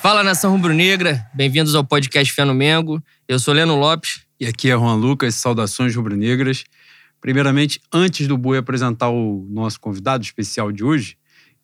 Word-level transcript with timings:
Fala 0.00 0.22
nação 0.22 0.52
rubro-negra, 0.52 1.26
bem-vindos 1.34 1.74
ao 1.74 1.84
podcast 1.84 2.32
Fé 2.32 2.44
no 2.44 2.54
Mengo. 2.54 3.02
Eu 3.26 3.36
sou 3.40 3.52
Leno 3.52 3.74
Lopes. 3.74 4.20
E 4.38 4.46
aqui 4.46 4.70
é 4.70 4.74
Juan 4.74 4.94
Lucas, 4.94 5.34
saudações 5.34 5.94
rubro-negras. 5.94 6.62
Primeiramente, 7.20 7.80
antes 7.92 8.28
do 8.28 8.38
Boi 8.38 8.58
apresentar 8.58 9.10
o 9.10 9.44
nosso 9.50 9.80
convidado 9.80 10.22
especial 10.22 10.70
de 10.70 10.84
hoje, 10.84 11.16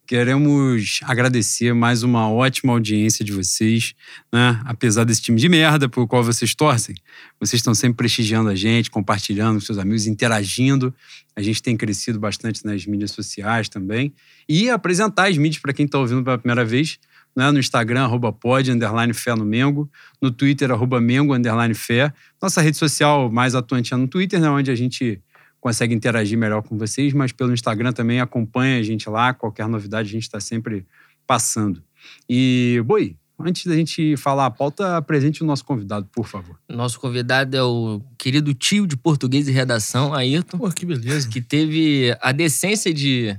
queremos 0.04 0.98
agradecer 1.04 1.72
mais 1.72 2.02
uma 2.02 2.29
ótima 2.29 2.72
audiência 2.72 3.25
de 3.25 3.30
vocês, 3.30 3.94
né? 4.32 4.61
Apesar 4.64 5.04
desse 5.04 5.22
time 5.22 5.40
de 5.40 5.48
merda 5.48 5.89
por 5.89 6.08
qual 6.08 6.25
vocês 6.25 6.57
torcem, 6.57 6.96
vocês 7.39 7.61
estão 7.61 7.72
sempre 7.72 7.98
prestigiando 7.98 8.50
a 8.50 8.57
gente, 8.57 8.90
compartilhando 8.90 9.61
com 9.61 9.64
seus 9.64 9.79
amigos, 9.79 10.08
interagindo. 10.08 10.93
A 11.36 11.40
gente 11.40 11.62
tem 11.62 11.76
crescido 11.76 12.18
bastante 12.18 12.64
nas 12.66 12.85
mídias 12.85 13.12
sociais 13.12 13.68
também. 13.68 14.12
E 14.48 14.68
apresentar 14.68 15.29
as 15.29 15.39
mídias 15.39 15.62
para 15.62 15.72
quem 15.72 15.86
está 15.86 16.00
ouvindo 16.00 16.25
pela 16.25 16.36
primeira 16.36 16.64
vez 16.64 16.98
né? 17.34 17.50
no 17.50 17.58
Instagram, 17.58 18.04
arroba 18.04 18.32
pod, 18.32 18.70
underline 18.70 19.12
fé 19.12 19.34
no 19.34 19.44
Mengo, 19.44 19.90
no 20.20 20.30
Twitter, 20.30 20.70
arroba 20.70 21.00
Mengo, 21.00 21.34
underline 21.34 21.75
fé. 21.75 22.12
Nossa 22.40 22.61
rede 22.61 22.76
social 22.76 23.30
mais 23.30 23.54
atuante 23.54 23.92
é 23.92 23.96
no 23.96 24.08
Twitter, 24.08 24.40
né? 24.40 24.48
onde 24.48 24.70
a 24.70 24.75
gente 24.75 25.20
consegue 25.61 25.94
interagir 25.94 26.36
melhor 26.39 26.62
com 26.62 26.76
vocês, 26.76 27.14
mas 27.14 27.32
pelo 27.32 27.52
Instagram 27.52 27.92
também 27.92 28.20
acompanha 28.20 28.78
a 28.78 28.82
gente 28.82 29.08
lá, 29.08 29.32
qualquer 29.32 29.66
novidade 29.66 30.08
a 30.08 30.12
gente 30.12 30.25
está 30.25 30.39
sempre 30.39 30.86
passando. 31.26 31.82
E, 32.28 32.83
Boi, 32.84 33.16
antes 33.41 33.66
da 33.66 33.75
gente 33.75 34.14
falar 34.19 34.44
a 34.44 34.50
pauta, 34.50 34.98
apresente 34.98 35.42
o 35.42 35.47
nosso 35.47 35.64
convidado, 35.64 36.06
por 36.12 36.27
favor. 36.27 36.58
Nosso 36.69 37.00
convidado 37.00 37.56
é 37.56 37.62
o 37.62 38.03
querido 38.19 38.53
tio 38.53 38.86
de 38.86 38.94
português 38.94 39.48
e 39.48 39.53
redação, 39.53 40.12
Ayrton. 40.12 40.58
Pô, 40.58 40.70
que 40.70 40.84
beleza. 40.84 41.28
Que 41.28 41.41
teve 41.41 42.14
a 42.20 42.30
decência 42.30 42.92
de 42.92 43.34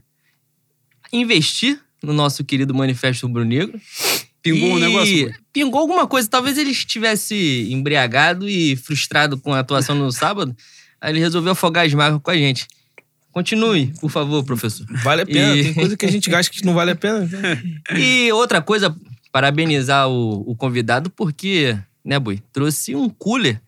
investir 1.14 1.80
no 2.06 2.14
nosso 2.14 2.44
querido 2.44 2.74
Manifesto 2.74 3.28
Rubro 3.28 3.44
Negro. 3.44 3.80
Pingou 4.42 4.74
um 4.74 4.80
negócio? 4.80 5.34
Pingou 5.52 5.82
alguma 5.82 6.06
coisa. 6.08 6.30
Talvez 6.30 6.58
ele 6.58 6.70
estivesse 6.70 7.68
embriagado 7.72 8.48
e 8.48 8.76
frustrado 8.76 9.38
com 9.38 9.54
a 9.54 9.60
atuação 9.60 9.96
no 9.96 10.12
sábado. 10.12 10.56
Aí 11.02 11.12
ele 11.12 11.20
resolveu 11.20 11.54
afogar 11.54 11.86
as 11.86 11.94
mágoas 11.94 12.22
com 12.22 12.32
a 12.32 12.38
gente. 12.38 12.68
Continue, 13.32 13.88
por 14.00 14.10
favor, 14.10 14.44
professor. 14.46 14.86
Vale 15.04 15.24
a 15.24 15.26
pena. 15.26 15.56
E... 15.58 15.64
Tem 15.64 15.74
coisa 15.74 15.98
que 15.98 16.06
a 16.06 16.12
gente 16.12 16.30
gasta 16.30 16.54
que 16.54 16.64
não 16.64 16.74
vale 16.74 16.92
a 16.92 16.96
pena. 16.96 17.28
e 17.98 18.32
outra 18.32 18.62
coisa, 18.62 18.96
parabenizar 19.32 20.08
o, 20.08 20.50
o 20.50 20.56
convidado, 20.56 21.10
porque, 21.10 21.78
né, 22.04 22.18
Bui, 22.18 22.42
trouxe 22.54 22.96
um 22.96 23.10
cooler 23.10 23.60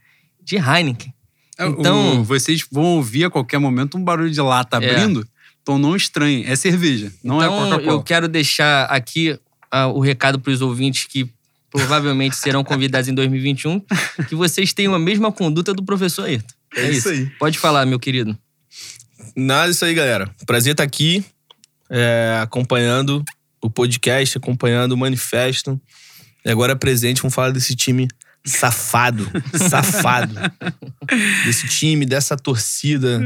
de 0.41 0.55
Heineken. 0.55 1.13
É, 1.57 1.67
então, 1.67 2.21
o, 2.21 2.23
vocês 2.23 2.65
vão 2.71 2.95
ouvir 2.95 3.25
a 3.25 3.29
qualquer 3.29 3.57
momento 3.57 3.97
um 3.97 4.03
barulho 4.03 4.31
de 4.31 4.39
lata 4.39 4.77
é. 4.77 4.89
abrindo. 4.89 5.21
É. 5.21 5.36
Então 5.67 5.77
não 5.77 5.97
estranhe, 5.97 6.45
é 6.45 6.55
cerveja, 6.55 7.11
não 7.21 7.43
é 7.43 7.45
então, 7.45 7.57
é 7.57 7.69
Coca-Cola. 7.71 7.91
Eu 7.91 8.01
quero 8.01 8.29
deixar 8.29 8.85
aqui 8.85 9.31
uh, 9.33 9.89
o 9.93 9.99
recado 9.99 10.39
para 10.39 10.53
os 10.53 10.61
ouvintes 10.61 11.03
que 11.03 11.29
provavelmente 11.69 12.37
serão 12.37 12.63
convidados 12.63 13.09
em 13.09 13.13
2021, 13.13 13.81
que 14.29 14.33
vocês 14.33 14.71
tenham 14.71 14.95
a 14.95 14.99
mesma 14.99 15.29
conduta 15.29 15.73
do 15.73 15.83
professor 15.83 16.23
Ayrton. 16.23 16.53
É, 16.73 16.85
é 16.85 16.91
isso 16.91 17.09
aí. 17.09 17.25
Pode 17.37 17.59
falar, 17.59 17.85
meu 17.85 17.99
querido. 17.99 18.37
Nada 19.35 19.69
isso 19.69 19.83
aí, 19.83 19.93
galera. 19.93 20.33
Prazer 20.45 20.71
estar 20.71 20.83
aqui, 20.83 21.21
é, 21.89 22.39
acompanhando 22.41 23.21
o 23.61 23.69
podcast, 23.69 24.37
acompanhando 24.37 24.93
o 24.93 24.97
manifesto. 24.97 25.77
E 26.45 26.49
agora 26.49 26.77
presente, 26.77 27.21
vamos 27.21 27.35
falar 27.35 27.51
desse 27.51 27.75
time 27.75 28.07
safado, 28.45 29.29
safado. 29.69 30.35
desse 31.45 31.67
time, 31.67 32.05
dessa 32.05 32.35
torcida, 32.35 33.19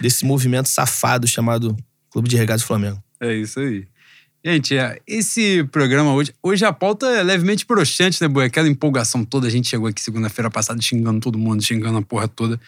desse 0.00 0.24
movimento 0.24 0.68
safado 0.68 1.26
chamado 1.26 1.76
Clube 2.10 2.28
de 2.28 2.36
Regatas 2.36 2.62
Flamengo. 2.62 3.02
É 3.20 3.34
isso 3.34 3.60
aí. 3.60 3.86
Gente, 4.44 4.76
é, 4.76 5.00
esse 5.08 5.64
programa 5.72 6.12
hoje. 6.12 6.32
Hoje 6.40 6.64
a 6.64 6.72
pauta 6.72 7.06
é 7.06 7.22
levemente 7.22 7.66
broxante, 7.66 8.22
né, 8.22 8.28
Boi? 8.28 8.44
Aquela 8.44 8.68
empolgação 8.68 9.24
toda. 9.24 9.48
A 9.48 9.50
gente 9.50 9.68
chegou 9.68 9.88
aqui 9.88 10.00
segunda-feira 10.00 10.48
passada 10.48 10.80
xingando 10.80 11.18
todo 11.18 11.36
mundo, 11.36 11.64
xingando 11.64 11.98
a 11.98 12.02
porra 12.02 12.28
toda. 12.28 12.60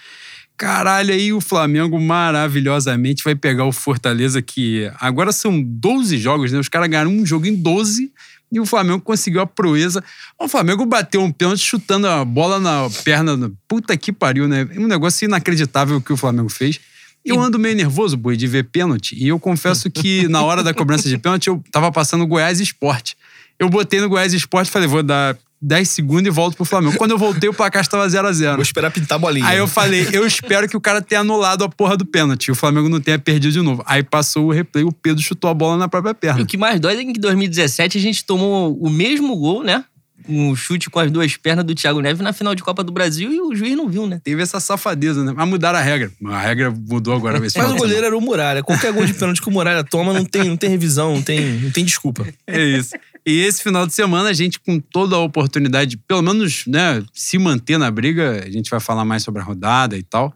Caralho, 0.56 1.14
aí 1.14 1.32
o 1.32 1.40
Flamengo 1.40 2.00
maravilhosamente 2.00 3.22
vai 3.22 3.36
pegar 3.36 3.64
o 3.64 3.70
Fortaleza, 3.70 4.42
que 4.42 4.90
agora 4.98 5.30
são 5.30 5.62
12 5.62 6.18
jogos, 6.18 6.50
né? 6.50 6.58
Os 6.58 6.68
caras 6.68 6.88
ganharam 6.88 7.12
um 7.12 7.24
jogo 7.24 7.46
em 7.46 7.54
12 7.54 8.12
e 8.50 8.58
o 8.58 8.66
Flamengo 8.66 9.00
conseguiu 9.00 9.40
a 9.40 9.46
proeza. 9.46 10.02
O 10.38 10.48
Flamengo 10.48 10.84
bateu 10.86 11.22
um 11.22 11.30
pênalti 11.30 11.62
chutando 11.62 12.06
a 12.06 12.24
bola 12.24 12.58
na 12.58 12.88
perna. 13.04 13.50
Puta 13.66 13.96
que 13.96 14.12
pariu, 14.12 14.48
né? 14.48 14.68
Um 14.76 14.86
negócio 14.86 15.24
inacreditável 15.24 16.00
que 16.00 16.12
o 16.12 16.16
Flamengo 16.16 16.48
fez. 16.48 16.80
Eu 17.24 17.40
ando 17.40 17.58
meio 17.58 17.76
nervoso, 17.76 18.16
Boi, 18.16 18.36
de 18.36 18.46
ver 18.46 18.64
pênalti. 18.64 19.14
E 19.14 19.28
eu 19.28 19.38
confesso 19.38 19.90
que 19.92 20.26
na 20.28 20.42
hora 20.42 20.62
da 20.62 20.72
cobrança 20.72 21.08
de 21.08 21.18
pênalti 21.18 21.48
eu 21.48 21.62
tava 21.70 21.92
passando 21.92 22.26
Goiás 22.26 22.60
Esporte. 22.60 23.16
Eu 23.58 23.68
botei 23.68 24.00
no 24.00 24.08
Goiás 24.08 24.32
Esporte 24.32 24.68
e 24.68 24.70
falei, 24.70 24.88
vou 24.88 25.02
dar 25.02 25.36
10 25.60 25.88
segundos 25.88 26.26
e 26.26 26.30
volto 26.30 26.56
pro 26.56 26.64
Flamengo. 26.64 26.96
Quando 26.96 27.10
eu 27.10 27.18
voltei, 27.18 27.48
o 27.48 27.54
placar 27.54 27.82
estava 27.82 28.06
0x0. 28.06 28.54
Vou 28.54 28.62
esperar 28.62 28.90
pintar 28.90 29.16
a 29.16 29.18
bolinha. 29.18 29.46
Aí 29.46 29.58
eu 29.58 29.66
falei, 29.66 30.08
eu 30.12 30.26
espero 30.26 30.68
que 30.68 30.76
o 30.76 30.80
cara 30.80 31.02
tenha 31.02 31.20
anulado 31.20 31.64
a 31.64 31.68
porra 31.68 31.96
do 31.96 32.06
pênalti. 32.06 32.48
E 32.48 32.52
o 32.52 32.54
Flamengo 32.54 32.88
não 32.88 33.00
tenha 33.00 33.18
perdido 33.18 33.52
de 33.52 33.60
novo. 33.60 33.82
Aí 33.86 34.02
passou 34.02 34.46
o 34.46 34.52
replay, 34.52 34.84
o 34.84 34.92
Pedro 34.92 35.22
chutou 35.22 35.50
a 35.50 35.54
bola 35.54 35.76
na 35.76 35.88
própria 35.88 36.14
perna. 36.14 36.40
E 36.40 36.42
o 36.44 36.46
que 36.46 36.56
mais 36.56 36.78
dói 36.80 36.94
é 36.94 37.04
que 37.04 37.10
em 37.10 37.12
2017 37.12 37.98
a 37.98 38.00
gente 38.00 38.24
tomou 38.24 38.76
o 38.78 38.88
mesmo 38.88 39.36
gol, 39.36 39.64
né? 39.64 39.84
um 40.28 40.54
chute 40.54 40.90
com 40.90 40.98
as 40.98 41.10
duas 41.10 41.36
pernas 41.36 41.64
do 41.64 41.74
Thiago 41.74 42.00
Neves 42.00 42.20
na 42.20 42.32
final 42.32 42.54
de 42.54 42.62
Copa 42.62 42.84
do 42.84 42.92
Brasil 42.92 43.32
e 43.32 43.40
o 43.40 43.54
juiz 43.54 43.74
não 43.76 43.88
viu, 43.88 44.06
né? 44.06 44.20
Teve 44.22 44.42
essa 44.42 44.60
safadeza, 44.60 45.24
né? 45.24 45.32
Mas 45.34 45.48
mudaram 45.48 45.78
a 45.78 45.82
regra. 45.82 46.12
A 46.26 46.40
regra 46.40 46.70
mudou 46.70 47.14
agora. 47.14 47.40
Mas 47.40 47.54
o 47.56 47.76
goleiro 47.76 48.06
era 48.06 48.16
o 48.16 48.20
Muralha. 48.20 48.62
Qualquer 48.62 48.92
gol 48.92 49.06
de 49.06 49.14
pênalti 49.14 49.40
que 49.40 49.48
o 49.48 49.50
Muralha 49.50 49.82
toma 49.82 50.12
não 50.12 50.24
tem, 50.24 50.44
não 50.44 50.56
tem 50.56 50.68
revisão, 50.68 51.14
não 51.14 51.22
tem, 51.22 51.40
não 51.58 51.70
tem 51.70 51.84
desculpa. 51.84 52.26
É 52.46 52.62
isso. 52.62 52.94
E 53.26 53.40
esse 53.40 53.62
final 53.62 53.86
de 53.86 53.94
semana, 53.94 54.28
a 54.28 54.32
gente, 54.32 54.58
com 54.58 54.80
toda 54.80 55.16
a 55.16 55.20
oportunidade, 55.20 55.96
pelo 55.96 56.22
menos, 56.22 56.64
né, 56.66 57.04
se 57.12 57.38
manter 57.38 57.78
na 57.78 57.90
briga, 57.90 58.44
a 58.44 58.50
gente 58.50 58.70
vai 58.70 58.80
falar 58.80 59.04
mais 59.04 59.22
sobre 59.22 59.40
a 59.42 59.44
rodada 59.44 59.96
e 59.96 60.02
tal. 60.02 60.34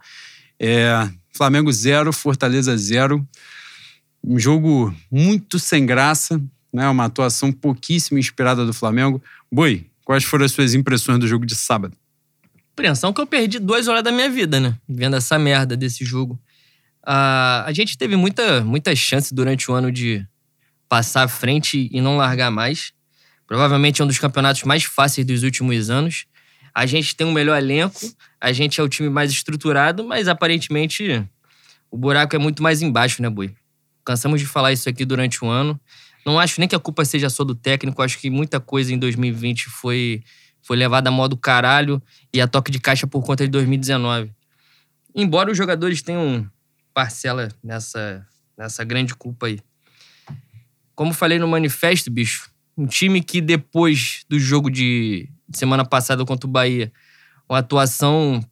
É, 0.58 1.08
Flamengo 1.32 1.72
zero, 1.72 2.12
Fortaleza 2.12 2.76
zero. 2.76 3.26
Um 4.22 4.38
jogo 4.38 4.94
muito 5.10 5.58
sem 5.58 5.84
graça, 5.84 6.40
né? 6.72 6.88
Uma 6.88 7.06
atuação 7.06 7.50
pouquíssimo 7.50 8.18
inspirada 8.18 8.64
do 8.64 8.72
Flamengo. 8.72 9.20
Boi, 9.50 9.86
quais 10.04 10.22
foram 10.22 10.44
as 10.44 10.52
suas 10.52 10.74
impressões 10.74 11.18
do 11.18 11.26
jogo 11.26 11.44
de 11.44 11.56
sábado? 11.56 11.96
Impressão 12.72 13.12
que 13.12 13.20
eu 13.20 13.26
perdi 13.26 13.58
duas 13.58 13.88
horas 13.88 14.02
da 14.02 14.12
minha 14.12 14.30
vida, 14.30 14.60
né? 14.60 14.76
Vendo 14.88 15.16
essa 15.16 15.38
merda 15.38 15.76
desse 15.76 16.04
jogo. 16.04 16.34
Uh, 17.02 17.66
a 17.66 17.72
gente 17.72 17.98
teve 17.98 18.14
muita, 18.14 18.62
muita 18.62 18.94
chance 18.94 19.34
durante 19.34 19.70
o 19.70 19.74
ano 19.74 19.90
de 19.90 20.24
passar 20.92 21.22
à 21.22 21.28
frente 21.28 21.88
e 21.90 22.02
não 22.02 22.18
largar 22.18 22.50
mais. 22.50 22.92
Provavelmente 23.46 24.02
é 24.02 24.04
um 24.04 24.06
dos 24.06 24.18
campeonatos 24.18 24.62
mais 24.64 24.84
fáceis 24.84 25.26
dos 25.26 25.42
últimos 25.42 25.88
anos. 25.88 26.26
A 26.74 26.84
gente 26.84 27.16
tem 27.16 27.26
um 27.26 27.32
melhor 27.32 27.56
elenco, 27.56 27.98
a 28.38 28.52
gente 28.52 28.78
é 28.78 28.84
o 28.84 28.88
time 28.90 29.08
mais 29.08 29.30
estruturado, 29.30 30.04
mas 30.04 30.28
aparentemente 30.28 31.26
o 31.90 31.96
buraco 31.96 32.36
é 32.36 32.38
muito 32.38 32.62
mais 32.62 32.82
embaixo, 32.82 33.22
né, 33.22 33.30
Boi? 33.30 33.54
Cansamos 34.04 34.38
de 34.38 34.46
falar 34.46 34.70
isso 34.70 34.86
aqui 34.86 35.06
durante 35.06 35.42
o 35.42 35.48
ano. 35.48 35.80
Não 36.26 36.38
acho 36.38 36.60
nem 36.60 36.68
que 36.68 36.76
a 36.76 36.78
culpa 36.78 37.06
seja 37.06 37.30
só 37.30 37.42
do 37.42 37.54
técnico, 37.54 38.02
acho 38.02 38.18
que 38.18 38.28
muita 38.28 38.60
coisa 38.60 38.92
em 38.92 38.98
2020 38.98 39.70
foi, 39.70 40.22
foi 40.60 40.76
levada 40.76 41.08
a 41.08 41.10
modo 41.10 41.38
caralho 41.38 42.02
e 42.34 42.38
a 42.38 42.46
toque 42.46 42.70
de 42.70 42.78
caixa 42.78 43.06
por 43.06 43.24
conta 43.24 43.44
de 43.44 43.50
2019. 43.50 44.30
Embora 45.14 45.50
os 45.50 45.56
jogadores 45.56 46.02
tenham 46.02 46.46
parcela 46.92 47.48
nessa, 47.64 48.26
nessa 48.58 48.84
grande 48.84 49.14
culpa 49.14 49.46
aí. 49.46 49.58
Como 50.94 51.12
falei 51.12 51.38
no 51.38 51.48
manifesto, 51.48 52.10
bicho, 52.10 52.50
um 52.76 52.86
time 52.86 53.22
que 53.22 53.40
depois 53.40 54.24
do 54.28 54.38
jogo 54.38 54.70
de 54.70 55.28
semana 55.52 55.84
passada 55.84 56.24
contra 56.24 56.46
o 56.46 56.50
Bahia, 56.50 56.92
uma 57.48 57.58
atuação 57.58 58.44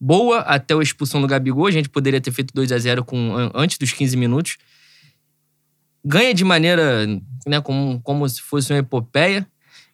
boa 0.00 0.40
até 0.40 0.74
a 0.74 0.82
expulsão 0.82 1.20
do 1.20 1.26
Gabigol, 1.26 1.66
a 1.66 1.70
gente 1.70 1.88
poderia 1.88 2.20
ter 2.20 2.32
feito 2.32 2.52
2 2.54 2.72
a 2.72 2.78
0 2.78 3.04
com, 3.04 3.50
antes 3.54 3.78
dos 3.78 3.92
15 3.92 4.16
minutos 4.16 4.56
ganha 6.04 6.34
de 6.34 6.44
maneira, 6.44 7.06
né, 7.46 7.60
como, 7.60 8.00
como 8.02 8.28
se 8.28 8.40
fosse 8.42 8.72
uma 8.72 8.80
epopeia. 8.80 9.46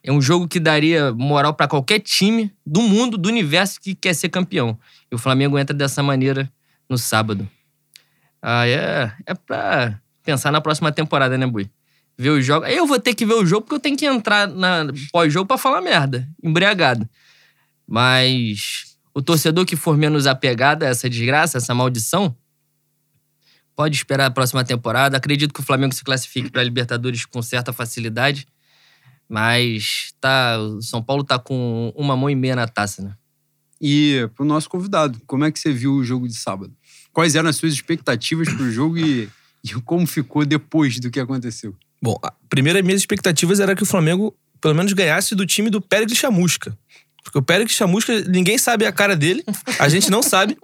É 0.03 0.11
um 0.11 0.21
jogo 0.21 0.49
que 0.49 0.59
daria 0.59 1.13
moral 1.13 1.55
para 1.55 1.69
qualquer 1.69 2.01
time 2.01 2.53
do 2.67 2.81
mundo, 2.81 3.19
do 3.19 3.29
universo 3.29 3.79
que 3.81 3.95
quer 3.95 4.15
ser 4.15 4.31
campeão. 4.31 4.79
E 5.13 5.15
o 5.15 5.19
Flamengo 5.19 5.59
entra 5.59 5.77
dessa 5.77 6.03
maneira 6.03 6.51
no 6.89 6.97
sábado. 6.97 7.49
Ah, 8.41 8.67
é, 8.67 9.13
é 9.27 9.35
pra 9.35 10.01
pensar 10.23 10.51
na 10.51 10.61
próxima 10.61 10.93
temporada, 10.93 11.37
né, 11.37 11.47
Bui? 11.47 11.71
Ver 12.17 12.31
o 12.31 12.43
jogo. 12.43 12.67
Eu 12.67 12.87
vou 12.87 12.99
ter 12.99 13.15
que 13.15 13.25
ver 13.25 13.35
o 13.35 13.47
jogo 13.47 13.63
porque 13.63 13.77
eu 13.77 13.81
tenho 13.81 13.97
que 13.97 14.07
entrar 14.07 14.47
na 14.47 14.87
pós-jogo 15.13 15.47
para 15.47 15.59
falar 15.59 15.81
merda, 15.81 16.29
embriagado. 16.43 17.09
Mas 17.87 18.97
o 19.15 19.23
torcedor 19.23 19.65
que 19.65 19.77
for 19.77 19.97
menos 19.97 20.27
apegado 20.27 20.83
a 20.83 20.87
essa 20.87 21.09
desgraça, 21.09 21.59
essa 21.59 21.75
maldição, 21.75 22.37
Pode 23.81 23.97
esperar 23.97 24.27
a 24.27 24.31
próxima 24.31 24.63
temporada. 24.63 25.17
Acredito 25.17 25.55
que 25.55 25.61
o 25.61 25.63
Flamengo 25.63 25.95
se 25.95 26.05
classifique 26.05 26.51
para 26.51 26.63
Libertadores 26.63 27.25
com 27.25 27.41
certa 27.41 27.73
facilidade. 27.73 28.47
Mas 29.27 30.13
tá, 30.21 30.59
o 30.59 30.83
São 30.83 31.03
Paulo 31.03 31.25
tá 31.25 31.39
com 31.39 31.91
uma 31.97 32.15
mão 32.15 32.29
e 32.29 32.35
meia 32.35 32.55
na 32.55 32.69
taça, 32.69 33.01
né? 33.01 33.15
E 33.81 34.29
pro 34.35 34.45
nosso 34.45 34.69
convidado, 34.69 35.19
como 35.27 35.47
é 35.47 35.51
que 35.51 35.59
você 35.59 35.73
viu 35.73 35.95
o 35.95 36.05
jogo 36.05 36.29
de 36.29 36.35
sábado? 36.35 36.77
Quais 37.11 37.35
eram 37.35 37.49
as 37.49 37.57
suas 37.57 37.73
expectativas 37.73 38.53
pro 38.53 38.71
jogo 38.71 38.99
e, 38.99 39.31
e 39.65 39.73
como 39.85 40.07
ficou 40.07 40.45
depois 40.45 40.99
do 41.01 41.11
que 41.11 41.21
aconteceu? 41.21 41.75
Bom, 42.03 42.19
a 42.23 42.33
primeira 42.49 42.83
minhas 42.83 43.01
expectativas 43.03 43.61
era 43.61 43.75
que 43.77 43.83
o 43.83 43.87
Flamengo 43.87 44.35
pelo 44.61 44.75
menos 44.75 44.93
ganhasse 44.93 45.35
do 45.35 45.47
time 45.47 45.71
do 45.71 45.81
Pérez 45.81 46.13
Chamusca. 46.17 46.77
Porque 47.23 47.39
o 47.39 47.43
Pérez 47.43 47.71
Chamusca, 47.71 48.21
ninguém 48.23 48.57
sabe 48.59 48.87
a 48.87 48.93
cara 48.93 49.15
dele. 49.15 49.45
A 49.79 49.89
gente 49.89 50.11
não 50.11 50.23
sabe. 50.23 50.57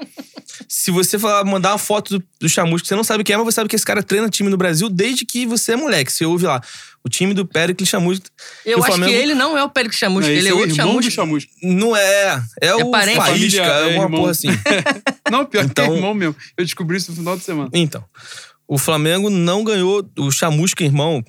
Se 0.69 0.90
você 0.90 1.19
falar, 1.19 1.44
mandar 1.44 1.72
uma 1.72 1.78
foto 1.78 2.19
do, 2.19 2.25
do 2.40 2.48
Chamusca, 2.48 2.88
você 2.88 2.94
não 2.96 3.04
sabe 3.04 3.22
quem 3.22 3.34
é, 3.34 3.37
mas 3.37 3.46
você 3.46 3.52
sabe 3.56 3.69
que 3.69 3.76
esse 3.76 3.84
cara 3.84 4.02
treina 4.02 4.28
time 4.31 4.48
no 4.48 4.56
Brasil 4.56 4.88
desde 4.88 5.25
que 5.26 5.44
você 5.46 5.72
é 5.72 5.76
moleque. 5.76 6.10
Você 6.10 6.25
ouve 6.25 6.46
lá, 6.46 6.60
o 7.04 7.08
time 7.10 7.34
do 7.34 7.44
Péricles 7.46 7.88
Chamusca. 7.88 8.31
Eu 8.64 8.78
o 8.78 8.81
acho 8.82 8.88
Flamengo- 8.93 9.12
que 9.12 9.19
ele 9.19 9.34
não 9.34 9.56
é 9.56 9.62
o 9.62 9.69
Pérez 9.69 9.94
Chamusca, 9.96 10.31
Não, 10.31 10.37
ele 10.37 10.48
é 10.48 10.52
o 10.54 10.58
outro 10.58 10.75
Chamusca. 10.75 11.10
Chamusca. 11.10 11.50
Não 11.62 11.94
é. 11.96 12.43
É, 12.60 12.75
o 12.75 12.90
parente? 12.90 13.16
Faísca, 13.16 13.32
Família, 13.32 13.62
é 13.62 13.84
alguma 13.84 14.04
irmão. 14.04 14.20
porra 14.20 14.31
assim. 14.32 14.48
Não, 15.31 15.44
pior 15.44 15.64
que 15.64 15.70
Então- 15.70 15.93
é 15.93 15.94
irmão 15.96 16.14
mesmo. 16.14 16.37
Eu 16.56 16.64
descobri 16.64 16.96
isso 16.96 17.10
no 17.10 17.16
final 17.19 17.37
de 17.37 17.44
semana. 17.44 17.70
Então, 17.75 18.02
o 18.69 18.79
Flamengo 18.79 19.31
não 19.31 19.63
ganhou 19.63 20.09
o 20.19 20.31
Chamusca, 20.31 20.85
irmão, 20.85 21.25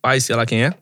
pai, 0.00 0.20
sei 0.20 0.36
lá 0.36 0.44
quem 0.46 0.64
é. 0.64 0.74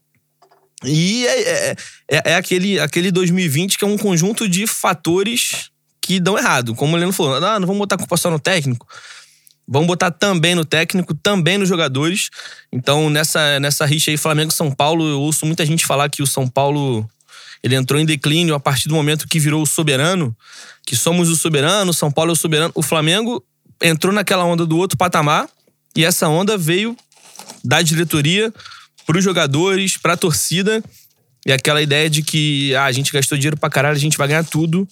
E 0.85 1.27
é, 1.27 1.41
é, 1.41 1.77
é- 2.11 2.23
é 2.33 2.35
aquele, 2.35 2.81
aquele 2.81 3.11
2020 3.11 3.79
que 3.79 3.85
é 3.85 3.89
um 3.89 3.99
conjunto 3.99 4.49
de 4.49 4.67
fatores 4.67 5.71
que 6.01 6.19
dão 6.19 6.39
errado. 6.39 6.75
Como 6.75 6.95
o 6.95 6.99
Heleno 6.99 7.12
falou, 7.12 7.37
ah, 7.37 7.61
não 7.61 7.67
vamos 7.67 7.79
botar 7.79 7.97
a 7.97 7.99
culpa 7.99 8.17
só 8.17 8.31
no 8.31 8.39
técnico. 8.39 8.87
Vamos 9.69 9.87
botar 9.87 10.11
também 10.11 10.55
no 10.55 10.65
técnico, 10.65 11.15
também 11.15 11.57
nos 11.59 11.69
jogadores. 11.69 12.29
Então, 12.73 13.09
nessa, 13.09 13.61
nessa 13.61 13.85
rixa 13.87 14.11
aí, 14.11 14.17
Flamengo-São 14.17 14.73
Paulo, 14.73 15.07
eu 15.09 15.21
ouço 15.21 15.47
muita 15.47 15.65
gente 15.65 15.87
falar 15.87 16.09
que 16.09 16.23
o 16.23 16.27
São 16.27 16.49
Paulo 16.49 17.09
ele 17.62 17.77
entrou 17.77 18.01
em 18.01 18.07
declínio 18.07 18.55
a 18.55 18.59
partir 18.61 18.89
do 18.89 18.95
momento 18.95 19.29
que 19.29 19.39
virou 19.39 19.62
o 19.62 19.67
soberano, 19.67 20.35
que 20.87 20.97
somos 20.97 21.29
o 21.29 21.37
soberano, 21.37 21.93
São 21.93 22.11
Paulo 22.11 22.31
é 22.31 22.33
o 22.33 22.37
soberano. 22.37 22.73
O 22.75 22.83
Flamengo 22.83 23.45
entrou 23.83 24.12
naquela 24.12 24.45
onda 24.45 24.67
do 24.67 24.77
outro 24.79 24.97
patamar 24.97 25.47
e 25.96 26.04
essa 26.04 26.28
onda 26.28 26.56
veio 26.56 26.96
da 27.64 27.82
diretoria 27.82 28.52
para 29.06 29.19
os 29.19 29.25
jogadores, 29.25 29.96
para 29.96 30.12
a 30.12 30.16
torcida 30.16 30.82
e 31.44 31.52
aquela 31.52 31.81
ideia 31.81 32.08
de 32.08 32.22
que 32.22 32.75
ah, 32.75 32.84
a 32.84 32.92
gente 32.92 33.12
gastou 33.12 33.37
dinheiro 33.37 33.56
pra 33.56 33.70
caralho, 33.70 33.96
a 33.96 34.00
gente 34.00 34.19
vai 34.19 34.28
ganhar 34.28 34.44
tudo. 34.44 34.87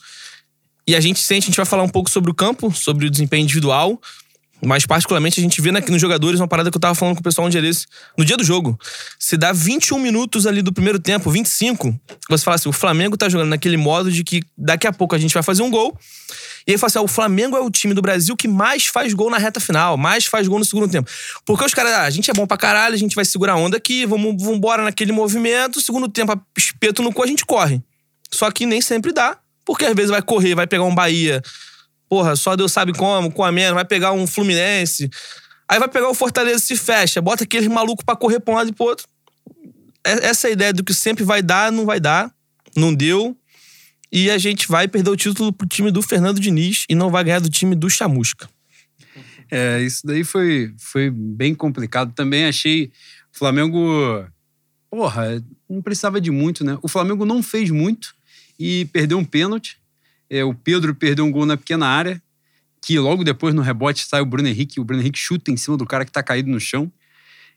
E 0.87 0.97
a 0.97 1.01
gente 1.01 1.21
sente, 1.21 1.45
a 1.45 1.47
gente 1.47 1.57
vai 1.57 1.67
falar 1.67 1.83
um 1.83 1.89
pouco 1.89 2.09
sobre 2.09 2.31
o 2.31 2.35
campo, 2.35 2.73
sobre 2.73 3.07
o 3.07 3.11
desempenho 3.11 3.43
individual, 3.43 4.01
mas 4.65 4.85
particularmente 4.87 5.39
a 5.41 5.43
gente 5.43 5.61
vê 5.61 5.71
na- 5.71 5.81
nos 5.81 6.01
jogadores 6.01 6.41
uma 6.41 6.49
parada 6.49 6.71
que 6.71 6.77
eu 6.77 6.81
tava 6.81 6.95
falando 6.95 7.15
com 7.15 7.21
o 7.21 7.23
pessoal 7.23 7.47
um 7.47 7.51
dia 7.51 7.63
desse. 7.63 7.87
No 8.17 8.25
dia 8.25 8.37
do 8.37 8.43
jogo, 8.45 8.79
se 9.19 9.37
dá 9.37 9.53
21 9.53 9.99
minutos 9.99 10.47
ali 10.47 10.63
do 10.63 10.73
primeiro 10.73 10.99
tempo, 10.99 11.31
25, 11.31 11.99
você 12.29 12.45
fala 12.45 12.57
assim, 12.57 12.69
o 12.69 12.73
Flamengo 12.73 13.17
tá 13.17 13.29
jogando 13.29 13.49
naquele 13.51 13.77
modo 13.77 14.11
de 14.11 14.25
que 14.25 14.43
daqui 14.57 14.87
a 14.87 14.93
pouco 14.93 15.15
a 15.15 15.19
gente 15.19 15.33
vai 15.33 15.43
fazer 15.43 15.63
um 15.63 15.71
gol. 15.71 15.97
E 16.67 16.73
aí 16.73 16.79
fala 16.79 16.89
assim, 16.89 16.99
ah, 16.99 17.03
o 17.03 17.09
Flamengo 17.09 17.57
é 17.57 17.61
o 17.61 17.71
time 17.71 17.95
do 17.95 18.03
Brasil 18.03 18.37
que 18.37 18.47
mais 18.47 18.87
faz 18.87 19.15
gol 19.15 19.31
na 19.31 19.39
reta 19.39 19.59
final, 19.59 19.97
mais 19.97 20.27
faz 20.27 20.47
gol 20.47 20.59
no 20.59 20.65
segundo 20.65 20.87
tempo. 20.89 21.09
Porque 21.47 21.65
os 21.65 21.73
caras, 21.73 21.93
ah, 21.93 22.03
a 22.03 22.11
gente 22.11 22.31
é 22.31 22.35
bom 22.35 22.47
pra 22.47 22.59
caralho, 22.59 22.95
a 22.95 22.99
gente 22.99 23.15
vai 23.15 23.25
segurar 23.25 23.55
a 23.55 23.57
onda 23.57 23.77
aqui, 23.79 24.05
vamos, 24.05 24.43
embora 24.43 24.83
naquele 24.83 25.13
movimento, 25.13 25.81
segundo 25.81 26.09
tempo, 26.09 26.39
espeto 26.57 27.03
no 27.03 27.13
cu, 27.13 27.23
a 27.23 27.27
gente 27.27 27.47
corre. 27.47 27.81
Só 28.31 28.51
que 28.51 28.67
nem 28.67 28.83
sempre 28.83 29.13
dá, 29.13 29.39
porque 29.65 29.87
às 29.87 29.95
vezes 29.95 30.11
vai 30.11 30.21
correr, 30.21 30.55
vai 30.55 30.67
pegar 30.67 30.85
um 30.85 30.95
Bahia, 30.95 31.41
porra, 32.09 32.35
só 32.37 32.57
Deus 32.57 32.73
sabe 32.73 32.93
como, 32.93 33.31
com 33.31 33.45
a 33.45 33.53
menos, 33.53 33.75
vai 33.75 33.85
pegar 33.85 34.13
um 34.13 34.27
Fluminense, 34.27 35.09
aí 35.69 35.79
vai 35.79 35.89
pegar 35.89 36.09
o 36.09 36.15
Fortaleza 36.15 36.59
se 36.61 36.77
fecha, 36.77 37.21
bota 37.21 37.45
aqueles 37.45 37.69
malucos 37.69 38.05
pra 38.05 38.17
correr 38.17 38.41
pra 38.41 38.55
um 38.55 38.57
lado 38.57 38.71
e 38.71 38.73
pro 38.73 38.87
outro. 38.87 39.07
É- 40.05 40.27
Essa 40.27 40.49
é 40.49 40.53
ideia 40.53 40.73
do 40.73 40.83
que 40.85 40.95
sempre 40.95 41.25
vai 41.25 41.43
dar, 41.43 41.71
não 41.73 41.85
vai 41.85 42.01
dar, 42.01 42.33
não 42.77 42.95
deu. 42.95 43.37
E 44.11 44.31
a 44.31 44.39
gente 44.39 44.67
vai 44.69 44.89
perder 44.89 45.11
o 45.11 45.17
título 45.17 45.53
pro 45.53 45.67
time 45.67 45.91
do 45.91 46.01
Fernando 46.01 46.41
Diniz 46.41 46.85
e 46.89 46.95
não 46.95 47.11
vai 47.11 47.23
ganhar 47.25 47.41
do 47.41 47.51
time 47.51 47.75
do 47.75 47.91
Chamusca. 47.91 48.49
É, 49.51 49.83
isso 49.83 50.07
daí 50.07 50.25
foi, 50.25 50.73
foi 50.79 51.11
bem 51.11 51.55
complicado. 51.55 52.13
Também 52.15 52.47
achei 52.47 52.87
o 53.35 53.39
Flamengo. 53.39 54.25
Porra, 54.91 55.43
não 55.69 55.83
precisava 55.83 56.21
de 56.21 56.31
muito, 56.31 56.65
né? 56.65 56.79
O 56.83 56.89
Flamengo 56.89 57.27
não 57.27 57.43
fez 57.43 57.69
muito 57.71 58.15
e 58.59 58.87
perdeu 58.87 59.19
um 59.19 59.25
pênalti. 59.25 59.77
É, 60.31 60.45
o 60.45 60.55
Pedro 60.55 60.95
perdeu 60.95 61.25
um 61.25 61.33
gol 61.33 61.47
na 61.47 61.57
pequena 61.57 61.87
área, 61.87 62.23
que 62.83 62.99
logo 62.99 63.25
depois 63.25 63.55
no 63.55 63.63
rebote 63.63 64.05
sai 64.05 64.21
o 64.21 64.27
Bruno 64.27 64.49
Henrique. 64.49 64.81
O 64.81 64.85
Bruno 64.85 65.03
Henrique 65.03 65.19
chuta 65.19 65.51
em 65.51 65.57
cima 65.57 65.77
do 65.77 65.87
cara 65.87 66.05
que 66.05 66.13
tá 66.13 66.23
caído 66.23 66.51
no 66.51 66.61
chão. 66.61 66.93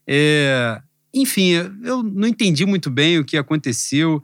É, 0.07 0.81
enfim, 1.13 1.51
eu 1.83 2.01
não 2.03 2.27
entendi 2.27 2.65
muito 2.65 2.89
bem 2.89 3.19
o 3.19 3.25
que 3.25 3.37
aconteceu. 3.37 4.23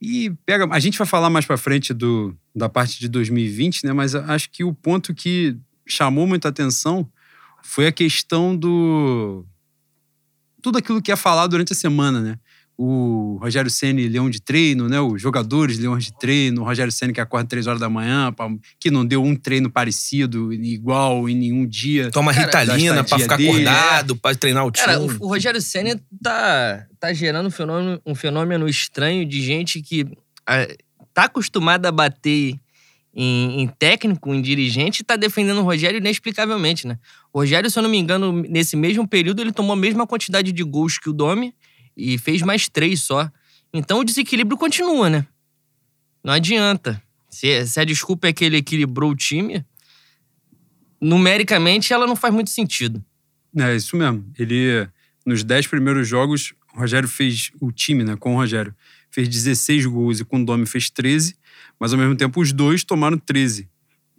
E 0.00 0.30
pega, 0.44 0.68
a 0.70 0.78
gente 0.78 0.98
vai 0.98 1.06
falar 1.06 1.30
mais 1.30 1.46
pra 1.46 1.56
frente 1.56 1.94
do, 1.94 2.36
da 2.54 2.68
parte 2.68 3.00
de 3.00 3.08
2020, 3.08 3.84
né? 3.84 3.92
Mas 3.92 4.14
acho 4.14 4.50
que 4.50 4.62
o 4.62 4.74
ponto 4.74 5.14
que 5.14 5.56
chamou 5.86 6.26
muita 6.26 6.48
atenção 6.48 7.10
foi 7.62 7.86
a 7.86 7.92
questão 7.92 8.56
do 8.56 9.44
tudo 10.62 10.78
aquilo 10.78 11.00
que 11.00 11.12
é 11.12 11.16
falado 11.16 11.50
durante 11.50 11.72
a 11.72 11.76
semana, 11.76 12.20
né? 12.20 12.38
O 12.78 13.38
Rogério 13.40 13.70
Ceni 13.70 14.06
leão 14.06 14.28
de 14.28 14.38
treino, 14.40 14.86
né? 14.86 15.00
Os 15.00 15.20
jogadores 15.22 15.78
leões 15.78 16.04
de 16.04 16.18
treino, 16.18 16.60
o 16.60 16.64
Rogério 16.64 16.92
Ceni 16.92 17.12
que 17.12 17.20
acorda 17.22 17.48
três 17.48 17.66
horas 17.66 17.80
da 17.80 17.88
manhã, 17.88 18.30
pra- 18.32 18.50
que 18.78 18.90
não 18.90 19.04
deu 19.04 19.24
um 19.24 19.34
treino 19.34 19.70
parecido, 19.70 20.52
igual 20.52 21.26
em 21.26 21.34
nenhum 21.34 21.66
dia. 21.66 22.10
Toma 22.10 22.34
Cara, 22.34 22.46
Ritalina 22.46 23.00
estadia 23.00 23.18
ficar 23.24 23.36
dele, 23.38 23.50
acordado, 23.66 24.16
pra 24.16 24.34
treinar 24.34 24.66
o 24.66 24.70
time. 24.70 24.84
Cara, 24.86 25.00
o, 25.00 25.06
o 25.06 25.26
Rogério 25.28 25.60
Senna 25.62 25.98
tá, 26.22 26.86
tá 27.00 27.12
gerando 27.14 27.46
um 27.46 27.50
fenômeno, 27.50 28.00
um 28.04 28.14
fenômeno 28.14 28.68
estranho 28.68 29.24
de 29.24 29.40
gente 29.40 29.80
que 29.80 30.04
ah, 30.46 30.68
tá 31.14 31.24
acostumada 31.24 31.88
a 31.88 31.92
bater 31.92 32.56
em, 33.14 33.62
em 33.62 33.66
técnico, 33.68 34.34
em 34.34 34.42
dirigente, 34.42 35.00
e 35.00 35.04
tá 35.04 35.16
defendendo 35.16 35.60
o 35.60 35.64
Rogério 35.64 35.96
inexplicavelmente, 35.96 36.86
né? 36.86 36.98
O 37.32 37.38
Rogério, 37.40 37.70
se 37.70 37.78
eu 37.78 37.82
não 37.82 37.88
me 37.88 37.96
engano, 37.96 38.30
nesse 38.46 38.76
mesmo 38.76 39.08
período, 39.08 39.40
ele 39.40 39.52
tomou 39.52 39.72
a 39.72 39.76
mesma 39.76 40.06
quantidade 40.06 40.52
de 40.52 40.62
gols 40.62 40.98
que 40.98 41.08
o 41.08 41.12
Domi 41.14 41.54
e 41.96 42.18
fez 42.18 42.42
mais 42.42 42.68
três 42.68 43.02
só. 43.02 43.30
Então 43.72 44.00
o 44.00 44.04
desequilíbrio 44.04 44.56
continua, 44.58 45.08
né? 45.10 45.26
Não 46.22 46.32
adianta. 46.32 47.02
Se, 47.30 47.66
se 47.66 47.78
a 47.80 47.84
desculpa 47.84 48.28
é 48.28 48.32
que 48.32 48.44
ele 48.44 48.56
equilibrou 48.56 49.10
o 49.10 49.16
time, 49.16 49.64
numericamente 51.00 51.92
ela 51.92 52.06
não 52.06 52.16
faz 52.16 52.32
muito 52.32 52.50
sentido. 52.50 53.04
É, 53.56 53.74
isso 53.74 53.96
mesmo. 53.96 54.24
Ele, 54.38 54.88
nos 55.24 55.42
dez 55.44 55.66
primeiros 55.66 56.06
jogos, 56.08 56.52
o 56.74 56.80
Rogério 56.80 57.08
fez, 57.08 57.50
o 57.60 57.70
time, 57.72 58.04
né, 58.04 58.16
com 58.16 58.34
o 58.34 58.36
Rogério, 58.36 58.74
fez 59.10 59.28
16 59.28 59.86
gols 59.86 60.20
e 60.20 60.24
com 60.24 60.40
o 60.40 60.44
Domi 60.44 60.66
fez 60.66 60.90
13, 60.90 61.36
mas 61.78 61.92
ao 61.92 61.98
mesmo 61.98 62.16
tempo 62.16 62.40
os 62.40 62.52
dois 62.52 62.84
tomaram 62.84 63.18
13. 63.18 63.68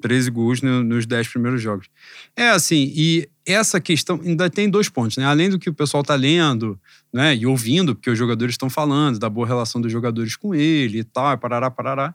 13 0.01 0.29
gols 0.29 0.61
no- 0.61 0.83
nos 0.83 1.05
10 1.05 1.27
primeiros 1.27 1.61
jogos. 1.61 1.87
É 2.35 2.49
assim, 2.49 2.91
e 2.95 3.27
essa 3.47 3.79
questão 3.79 4.19
ainda 4.23 4.49
tem 4.49 4.69
dois 4.69 4.89
pontos, 4.89 5.17
né? 5.17 5.25
Além 5.25 5.49
do 5.49 5.57
que 5.57 5.69
o 5.69 5.73
pessoal 5.73 6.03
tá 6.03 6.15
lendo, 6.15 6.79
né, 7.13 7.35
e 7.35 7.45
ouvindo, 7.45 7.95
porque 7.95 8.09
os 8.09 8.17
jogadores 8.17 8.53
estão 8.53 8.69
falando, 8.69 9.17
da 9.17 9.29
boa 9.29 9.47
relação 9.47 9.79
dos 9.79 9.91
jogadores 9.91 10.35
com 10.35 10.53
ele 10.53 10.99
e 10.99 11.03
tal, 11.03 11.37
parará, 11.37 11.71
parará. 11.71 12.13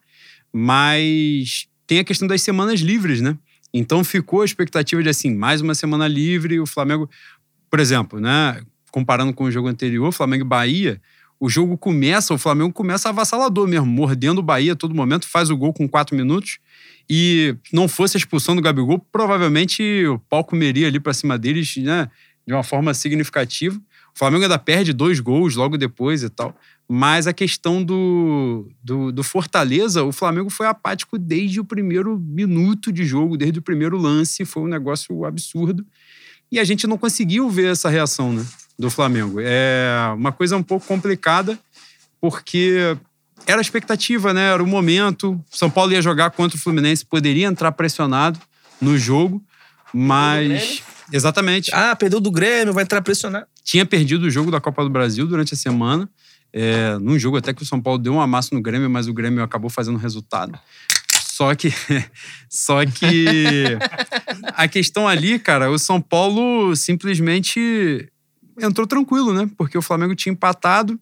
Mas 0.53 1.67
tem 1.87 1.99
a 1.99 2.05
questão 2.05 2.29
das 2.29 2.43
semanas 2.43 2.81
livres, 2.81 3.23
né? 3.23 3.37
Então 3.73 4.05
ficou 4.05 4.43
a 4.43 4.45
expectativa 4.45 5.03
de 5.03 5.09
assim, 5.09 5.35
mais 5.35 5.63
uma 5.63 5.75
semana 5.75 6.07
livre, 6.07 6.61
o 6.61 6.67
Flamengo, 6.67 7.09
por 7.71 7.81
exemplo, 7.81 8.21
né, 8.21 8.61
comparando 8.91 9.33
com 9.33 9.45
o 9.45 9.51
jogo 9.51 9.69
anterior, 9.69 10.13
Flamengo 10.13 10.45
e 10.45 10.49
Bahia, 10.49 11.01
o 11.43 11.49
jogo 11.49 11.77
começa, 11.77 12.33
o 12.33 12.39
Flamengo 12.39 12.73
começa 12.73 13.09
avassalador 13.09 13.67
mesmo, 13.67 13.85
mordendo 13.85 14.39
o 14.39 14.43
Bahia 14.45 14.75
a 14.75 14.77
todo 14.77 14.95
momento, 14.95 15.27
faz 15.27 15.51
o 15.51 15.57
gol 15.57 15.73
com 15.73 15.89
quatro 15.89 16.15
minutos. 16.15 16.61
E 17.11 17.57
não 17.73 17.89
fosse 17.89 18.17
a 18.17 18.19
expulsão 18.19 18.55
do 18.55 18.63
Gabigol, 18.63 19.05
provavelmente 19.11 20.07
o 20.07 20.21
pau 20.21 20.45
comeria 20.45 20.87
ali 20.87 21.01
pra 21.01 21.13
cima 21.13 21.37
deles, 21.37 21.77
né? 21.79 22.09
De 22.47 22.55
uma 22.55 22.63
forma 22.63 22.95
significativa. 22.95 23.77
O 24.15 24.19
Flamengo 24.21 24.45
ainda 24.45 24.57
perde 24.57 24.93
dois 24.93 25.19
gols 25.19 25.57
logo 25.57 25.77
depois 25.77 26.23
e 26.23 26.31
tal. 26.31 26.57
Mas 26.89 27.27
a 27.27 27.33
questão 27.33 27.83
do, 27.83 28.71
do, 28.81 29.11
do 29.11 29.25
Fortaleza, 29.25 30.05
o 30.05 30.13
Flamengo 30.13 30.49
foi 30.49 30.69
apático 30.69 31.19
desde 31.19 31.59
o 31.59 31.65
primeiro 31.65 32.21
minuto 32.21 32.93
de 32.93 33.05
jogo, 33.05 33.37
desde 33.37 33.59
o 33.59 33.63
primeiro 33.63 33.97
lance. 33.97 34.45
Foi 34.45 34.63
um 34.63 34.69
negócio 34.69 35.25
absurdo. 35.25 35.85
E 36.53 36.61
a 36.61 36.65
gente 36.65 36.87
não 36.87 36.97
conseguiu 36.97 37.51
ver 37.51 37.73
essa 37.73 37.89
reação 37.89 38.33
né, 38.33 38.47
do 38.79 38.91
Flamengo. 38.91 39.39
É 39.41 40.13
uma 40.17 40.33
coisa 40.33 40.57
um 40.57 40.63
pouco 40.63 40.87
complicada, 40.87 41.59
porque 42.21 42.97
era 43.47 43.59
a 43.59 43.63
expectativa, 43.63 44.33
né? 44.33 44.53
Era 44.53 44.63
o 44.63 44.67
momento. 44.67 45.43
São 45.51 45.71
Paulo 45.71 45.93
ia 45.93 46.03
jogar 46.03 46.31
contra 46.31 46.57
o 46.57 46.61
Fluminense, 46.61 47.05
poderia 47.05 47.47
entrar 47.47 47.73
pressionado 47.73 48.39
no 48.81 48.99
jogo, 48.99 49.43
mas. 49.93 50.83
Exatamente. 51.13 51.71
Ah, 51.75 51.95
perdeu 51.95 52.21
do 52.21 52.31
Grêmio, 52.31 52.73
vai 52.73 52.85
entrar 52.85 53.03
pressionado. 53.03 53.47
Tinha 53.63 53.85
perdido 53.85 54.25
o 54.25 54.31
jogo 54.31 54.51
da 54.51 54.61
Copa 54.61 54.83
do 54.83 54.91
Brasil 54.91 55.27
durante 55.27 55.55
a 55.55 55.57
semana. 55.57 56.09
É, 56.53 56.99
num 56.99 57.19
jogo 57.19 57.37
até 57.37 57.53
que 57.53 57.63
o 57.63 57.67
São 57.67 57.81
Paulo 57.81 57.99
deu 57.99 58.15
um 58.15 58.21
amasso 58.21 58.55
no 58.55 58.61
Grêmio, 58.61 58.89
mas 58.89 59.09
o 59.09 59.15
Grêmio 59.15 59.43
acabou 59.43 59.71
fazendo 59.71 59.99
resultado. 59.99 60.59
Só 61.33 61.55
que. 61.55 61.73
Só 62.49 62.85
que. 62.85 63.79
A 64.55 64.69
questão 64.69 65.09
ali, 65.09 65.39
cara, 65.39 65.71
o 65.71 65.79
São 65.79 66.01
Paulo 66.01 66.75
simplesmente 66.77 68.09
entrou 68.61 68.87
tranquilo, 68.87 69.33
né? 69.33 69.51
Porque 69.57 69.77
o 69.77 69.83
Flamengo 69.83 70.15
tinha 70.15 70.33
empatado. 70.33 70.99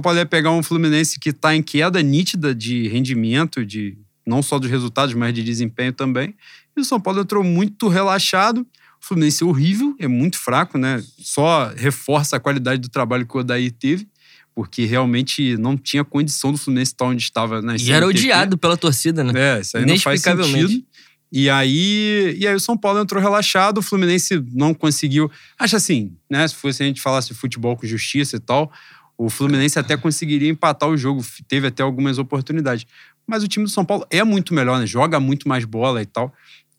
Paulo 0.00 0.18
ia 0.18 0.26
pegar 0.26 0.50
um 0.50 0.62
Fluminense 0.62 1.18
que 1.18 1.30
está 1.30 1.54
em 1.54 1.62
queda 1.62 2.02
nítida 2.02 2.54
de 2.54 2.88
rendimento, 2.88 3.64
de 3.66 3.98
não 4.26 4.42
só 4.42 4.58
dos 4.58 4.70
resultados, 4.70 5.14
mas 5.14 5.34
de 5.34 5.42
desempenho 5.42 5.92
também. 5.92 6.34
E 6.76 6.80
o 6.80 6.84
São 6.84 7.00
Paulo 7.00 7.20
entrou 7.20 7.44
muito 7.44 7.88
relaxado. 7.88 8.60
O 8.60 9.06
Fluminense 9.06 9.42
é 9.42 9.46
horrível, 9.46 9.94
é 9.98 10.08
muito 10.08 10.38
fraco, 10.38 10.78
né? 10.78 11.02
Só 11.18 11.70
reforça 11.76 12.36
a 12.36 12.40
qualidade 12.40 12.80
do 12.80 12.88
trabalho 12.88 13.26
que 13.26 13.36
o 13.36 13.40
Odair 13.40 13.70
teve. 13.72 14.08
porque 14.54 14.84
realmente 14.84 15.56
não 15.56 15.76
tinha 15.76 16.04
condição 16.04 16.52
do 16.52 16.58
Fluminense 16.58 16.92
estar 16.92 17.06
onde 17.06 17.22
estava 17.22 17.60
na 17.60 17.76
E 17.76 17.90
era 17.90 18.06
odiado 18.06 18.56
pela 18.56 18.76
torcida, 18.76 19.24
né? 19.24 19.32
É, 19.34 19.60
isso 19.60 19.76
aí 19.76 19.84
não 19.84 19.98
faz 19.98 20.20
sentido. 20.22 20.84
E 21.32 21.50
aí, 21.50 22.36
e 22.38 22.46
aí 22.46 22.54
o 22.54 22.60
São 22.60 22.76
Paulo 22.76 23.00
entrou 23.00 23.20
relaxado, 23.20 23.78
o 23.78 23.82
Fluminense 23.82 24.42
não 24.52 24.72
conseguiu. 24.72 25.30
Acho 25.58 25.76
assim, 25.76 26.12
né? 26.30 26.46
Se 26.46 26.54
fosse 26.54 26.82
a 26.82 26.86
gente 26.86 27.00
falasse 27.00 27.28
de 27.28 27.34
futebol 27.34 27.76
com 27.76 27.86
justiça 27.86 28.36
e 28.36 28.40
tal, 28.40 28.70
o 29.18 29.28
Fluminense 29.28 29.78
até 29.78 29.96
conseguiria 29.96 30.48
empatar 30.48 30.88
o 30.88 30.96
jogo, 30.96 31.24
teve 31.48 31.66
até 31.66 31.82
algumas 31.82 32.18
oportunidades. 32.18 32.86
Mas 33.26 33.42
o 33.42 33.48
time 33.48 33.64
do 33.64 33.70
São 33.70 33.84
Paulo 33.84 34.06
é 34.10 34.22
muito 34.22 34.54
melhor, 34.54 34.78
né? 34.78 34.86
Joga 34.86 35.18
muito 35.18 35.48
mais 35.48 35.64
bola 35.64 36.00
e 36.02 36.06
tal. 36.06 36.32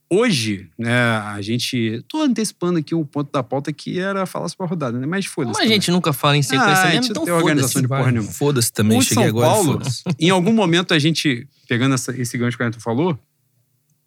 Hoje, 0.10 0.70
né, 0.78 0.94
a 0.94 1.42
gente. 1.42 2.04
Tô 2.08 2.22
antecipando 2.22 2.78
aqui 2.78 2.94
um 2.94 3.04
ponto 3.04 3.32
da 3.32 3.42
pauta 3.42 3.74
que 3.74 4.00
era 4.00 4.26
falar 4.28 4.48
sobre 4.50 4.66
a 4.66 4.70
rodada, 4.70 5.00
né? 5.00 5.08
Mas 5.08 5.26
foda-se. 5.26 5.54
Mas 5.54 5.58
a 5.58 5.64
também. 5.64 5.74
gente 5.82 5.90
nunca 5.92 6.14
fala 6.14 6.38
em 6.38 6.44
sequência 6.44 6.68
Ah, 6.68 6.82
a 6.82 6.86
mesmo, 6.86 7.02
gente 7.02 7.10
então 7.12 7.26
tem 7.26 7.34
organização 7.34 7.82
de 7.82 7.88
porra 7.88 8.12
nenhuma. 8.12 8.32
Foda-se 8.32 8.72
também, 8.72 9.00
O 9.00 9.02
cheguei 9.02 9.24
São 9.24 9.30
agora. 9.32 9.48
Paulo, 9.50 9.82
em 10.20 10.30
algum 10.30 10.54
momento 10.54 10.94
a 10.94 11.00
gente, 11.00 11.48
pegando 11.68 11.96
essa- 11.96 12.16
esse 12.16 12.38
gancho 12.38 12.56
que 12.56 12.62
o 12.64 12.66
Neto 12.68 12.80
falou, 12.80 13.18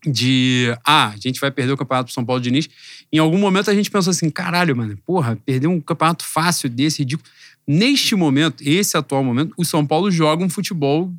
de 0.07 0.75
ah, 0.87 1.09
a 1.09 1.17
gente 1.17 1.41
vai 1.41 1.51
perder 1.51 1.73
o 1.73 1.77
campeonato 1.77 2.07
pro 2.07 2.15
São 2.15 2.25
Paulo 2.25 2.41
Diniz. 2.41 2.69
Em 3.13 3.19
algum 3.19 3.39
momento 3.39 3.71
a 3.71 3.75
gente 3.75 3.91
pensou 3.91 4.11
assim: 4.11 4.31
caralho, 4.31 4.77
mano, 4.77 4.97
porra, 5.05 5.37
perder 5.45 5.67
um 5.67 5.81
campeonato 5.81 6.25
fácil 6.25 6.69
desse, 6.69 7.01
ridículo. 7.01 7.29
Neste 7.67 8.15
momento, 8.15 8.63
esse 8.67 8.97
atual 8.97 9.23
momento, 9.23 9.53
o 9.55 9.65
São 9.65 9.85
Paulo 9.85 10.11
joga 10.11 10.43
um 10.43 10.49
futebol 10.49 11.13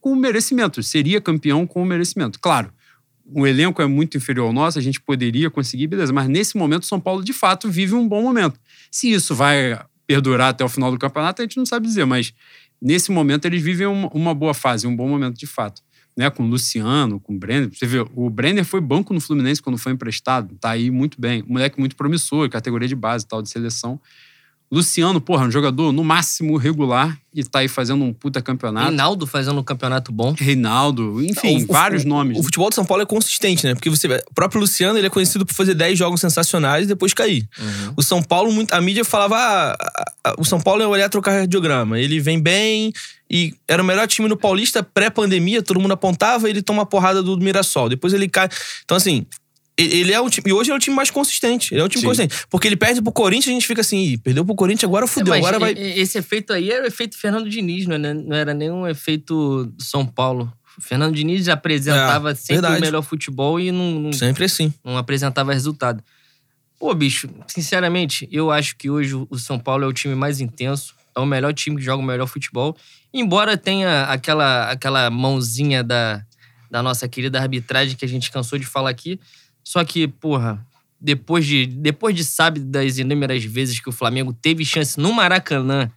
com 0.00 0.16
merecimento. 0.16 0.82
Seria 0.82 1.20
campeão 1.20 1.66
com 1.66 1.84
merecimento. 1.84 2.40
Claro, 2.40 2.72
o 3.32 3.46
elenco 3.46 3.82
é 3.82 3.86
muito 3.86 4.16
inferior 4.16 4.46
ao 4.46 4.52
nosso, 4.52 4.78
a 4.78 4.82
gente 4.82 5.00
poderia 5.00 5.50
conseguir, 5.50 5.86
beleza. 5.88 6.12
Mas 6.12 6.26
nesse 6.26 6.56
momento, 6.56 6.84
o 6.84 6.86
São 6.86 6.98
Paulo, 6.98 7.22
de 7.22 7.34
fato, 7.34 7.70
vive 7.70 7.94
um 7.94 8.08
bom 8.08 8.22
momento. 8.22 8.58
Se 8.90 9.10
isso 9.10 9.34
vai 9.34 9.78
perdurar 10.06 10.48
até 10.48 10.64
o 10.64 10.68
final 10.68 10.90
do 10.90 10.98
campeonato, 10.98 11.42
a 11.42 11.44
gente 11.44 11.56
não 11.56 11.66
sabe 11.66 11.86
dizer, 11.86 12.06
mas 12.06 12.32
nesse 12.80 13.12
momento 13.12 13.44
eles 13.44 13.62
vivem 13.62 13.86
uma, 13.86 14.08
uma 14.08 14.34
boa 14.34 14.54
fase, 14.54 14.86
um 14.86 14.96
bom 14.96 15.06
momento 15.06 15.38
de 15.38 15.46
fato. 15.46 15.82
Né, 16.20 16.28
com 16.28 16.42
o 16.42 16.46
Luciano, 16.46 17.18
com 17.18 17.34
o 17.34 17.38
Brenner. 17.38 17.70
Você 17.72 17.86
vê, 17.86 18.06
o 18.14 18.28
Brenner 18.28 18.62
foi 18.62 18.78
banco 18.78 19.14
no 19.14 19.22
Fluminense 19.22 19.62
quando 19.62 19.78
foi 19.78 19.92
emprestado. 19.92 20.54
Tá 20.60 20.68
aí 20.68 20.90
muito 20.90 21.18
bem. 21.18 21.42
Um 21.48 21.54
moleque 21.54 21.80
muito 21.80 21.96
promissor, 21.96 22.46
categoria 22.50 22.86
de 22.86 22.94
base 22.94 23.26
tal, 23.26 23.40
de 23.40 23.48
seleção. 23.48 23.98
Luciano, 24.72 25.20
porra, 25.20 25.46
um 25.46 25.50
jogador 25.50 25.90
no 25.92 26.04
máximo 26.04 26.56
regular 26.56 27.18
e 27.34 27.42
tá 27.42 27.58
aí 27.58 27.66
fazendo 27.66 28.04
um 28.04 28.12
puta 28.12 28.40
campeonato. 28.40 28.86
Reinaldo 28.86 29.26
fazendo 29.26 29.58
um 29.58 29.64
campeonato 29.64 30.12
bom. 30.12 30.32
Reinaldo, 30.38 31.20
enfim, 31.24 31.64
O- 31.64 31.72
vários 31.72 32.04
o- 32.04 32.08
nomes. 32.08 32.38
O 32.38 32.42
futebol 32.44 32.68
de 32.68 32.76
São 32.76 32.84
Paulo 32.84 33.02
é 33.02 33.06
consistente, 33.06 33.66
né? 33.66 33.74
Porque 33.74 33.90
você, 33.90 34.06
o 34.06 34.34
próprio 34.34 34.60
Luciano 34.60 34.96
ele 34.96 35.08
é 35.08 35.10
conhecido 35.10 35.44
por 35.44 35.54
fazer 35.54 35.74
10 35.74 35.98
jogos 35.98 36.20
sensacionais 36.20 36.84
e 36.84 36.86
depois 36.88 37.12
cair. 37.12 37.48
O 37.96 38.02
São 38.02 38.22
Paulo, 38.22 38.52
a 38.70 38.80
mídia 38.80 39.04
falava: 39.04 39.36
ah, 39.36 40.34
o 40.38 40.44
São 40.44 40.60
Paulo 40.60 40.82
é 40.82 40.86
o 40.86 40.94
eletrocardiograma. 40.94 41.98
Ele 41.98 42.20
vem 42.20 42.40
bem 42.40 42.92
e 43.28 43.52
era 43.66 43.82
o 43.82 43.84
melhor 43.84 44.06
time 44.06 44.28
no 44.28 44.36
Paulista 44.36 44.82
pré-pandemia, 44.84 45.62
todo 45.62 45.80
mundo 45.80 45.92
apontava, 45.92 46.48
ele 46.48 46.62
toma 46.62 46.82
a 46.82 46.86
porrada 46.86 47.22
do 47.24 47.36
Mirassol. 47.38 47.88
Depois 47.88 48.12
ele 48.12 48.28
cai. 48.28 48.48
Então, 48.84 48.96
assim. 48.96 49.26
Ele- 49.82 50.12
é 50.12 50.20
o 50.20 50.28
time. 50.30 50.50
E 50.50 50.52
hoje 50.52 50.70
é 50.70 50.74
o 50.74 50.78
time 50.78 50.94
mais 50.96 51.10
consistente. 51.10 51.72
Ele 51.74 51.80
é 51.80 51.84
um 51.84 51.88
time 51.88 52.00
Sim. 52.00 52.06
consistente. 52.06 52.44
Porque 52.48 52.66
ele 52.68 52.76
perde 52.76 53.00
pro 53.02 53.12
Corinthians, 53.12 53.48
a 53.48 53.54
gente 53.54 53.66
fica 53.66 53.80
assim, 53.80 54.18
perdeu 54.18 54.44
pro 54.44 54.54
Corinthians, 54.54 54.84
agora 54.88 55.06
fudeu. 55.06 55.32
Mas 55.34 55.38
Agora 55.44 55.58
vai. 55.58 55.72
Esse 55.72 56.18
efeito 56.18 56.52
aí 56.52 56.70
era 56.70 56.84
o 56.84 56.86
efeito 56.86 57.16
Fernando 57.18 57.48
Diniz, 57.48 57.86
não 57.86 57.94
era, 57.96 58.14
não 58.14 58.36
era 58.36 58.54
nenhum 58.54 58.86
efeito 58.86 59.66
do 59.66 59.82
São 59.82 60.04
Paulo. 60.06 60.52
O 60.78 60.82
Fernando 60.82 61.14
Diniz 61.14 61.48
apresentava 61.48 62.30
É, 62.30 62.34
sempre 62.34 62.54
verdade. 62.62 62.78
o 62.78 62.80
melhor 62.80 63.02
futebol 63.02 63.60
e 63.60 63.70
não, 63.72 63.90
não, 64.00 64.12
Sempre 64.12 64.44
assim. 64.44 64.72
não 64.84 64.96
apresentava 64.96 65.52
resultado. 65.52 66.02
Pô, 66.78 66.94
bicho, 66.94 67.28
sinceramente, 67.46 68.26
eu 68.32 68.50
acho 68.50 68.74
que 68.76 68.88
hoje 68.88 69.14
o 69.14 69.38
São 69.38 69.58
Paulo 69.58 69.84
é 69.84 69.86
o 69.86 69.92
time 69.92 70.14
mais 70.14 70.40
intenso, 70.40 70.94
é 71.14 71.20
o 71.20 71.26
melhor 71.26 71.52
time 71.52 71.76
que 71.76 71.82
joga 71.82 72.02
o 72.02 72.06
melhor 72.06 72.26
futebol. 72.26 72.74
Embora 73.12 73.56
tenha 73.56 74.04
aquela, 74.04 74.70
aquela 74.70 75.10
mãozinha 75.10 75.84
da, 75.84 76.22
da 76.70 76.82
nossa 76.82 77.06
querida 77.06 77.38
arbitragem 77.38 77.96
que 77.96 78.04
a 78.04 78.08
gente 78.08 78.30
cansou 78.30 78.58
de 78.58 78.64
falar 78.64 78.88
aqui. 78.88 79.20
Só 79.64 79.84
que, 79.84 80.08
porra, 80.08 80.64
depois 81.00 81.46
de, 81.46 81.66
depois 81.66 82.14
de 82.14 82.24
sabe 82.24 82.60
das 82.60 82.98
inúmeras 82.98 83.42
vezes 83.44 83.80
que 83.80 83.88
o 83.88 83.92
Flamengo 83.92 84.32
teve 84.32 84.64
chance 84.64 84.98
no 84.98 85.12
Maracanã 85.12 85.90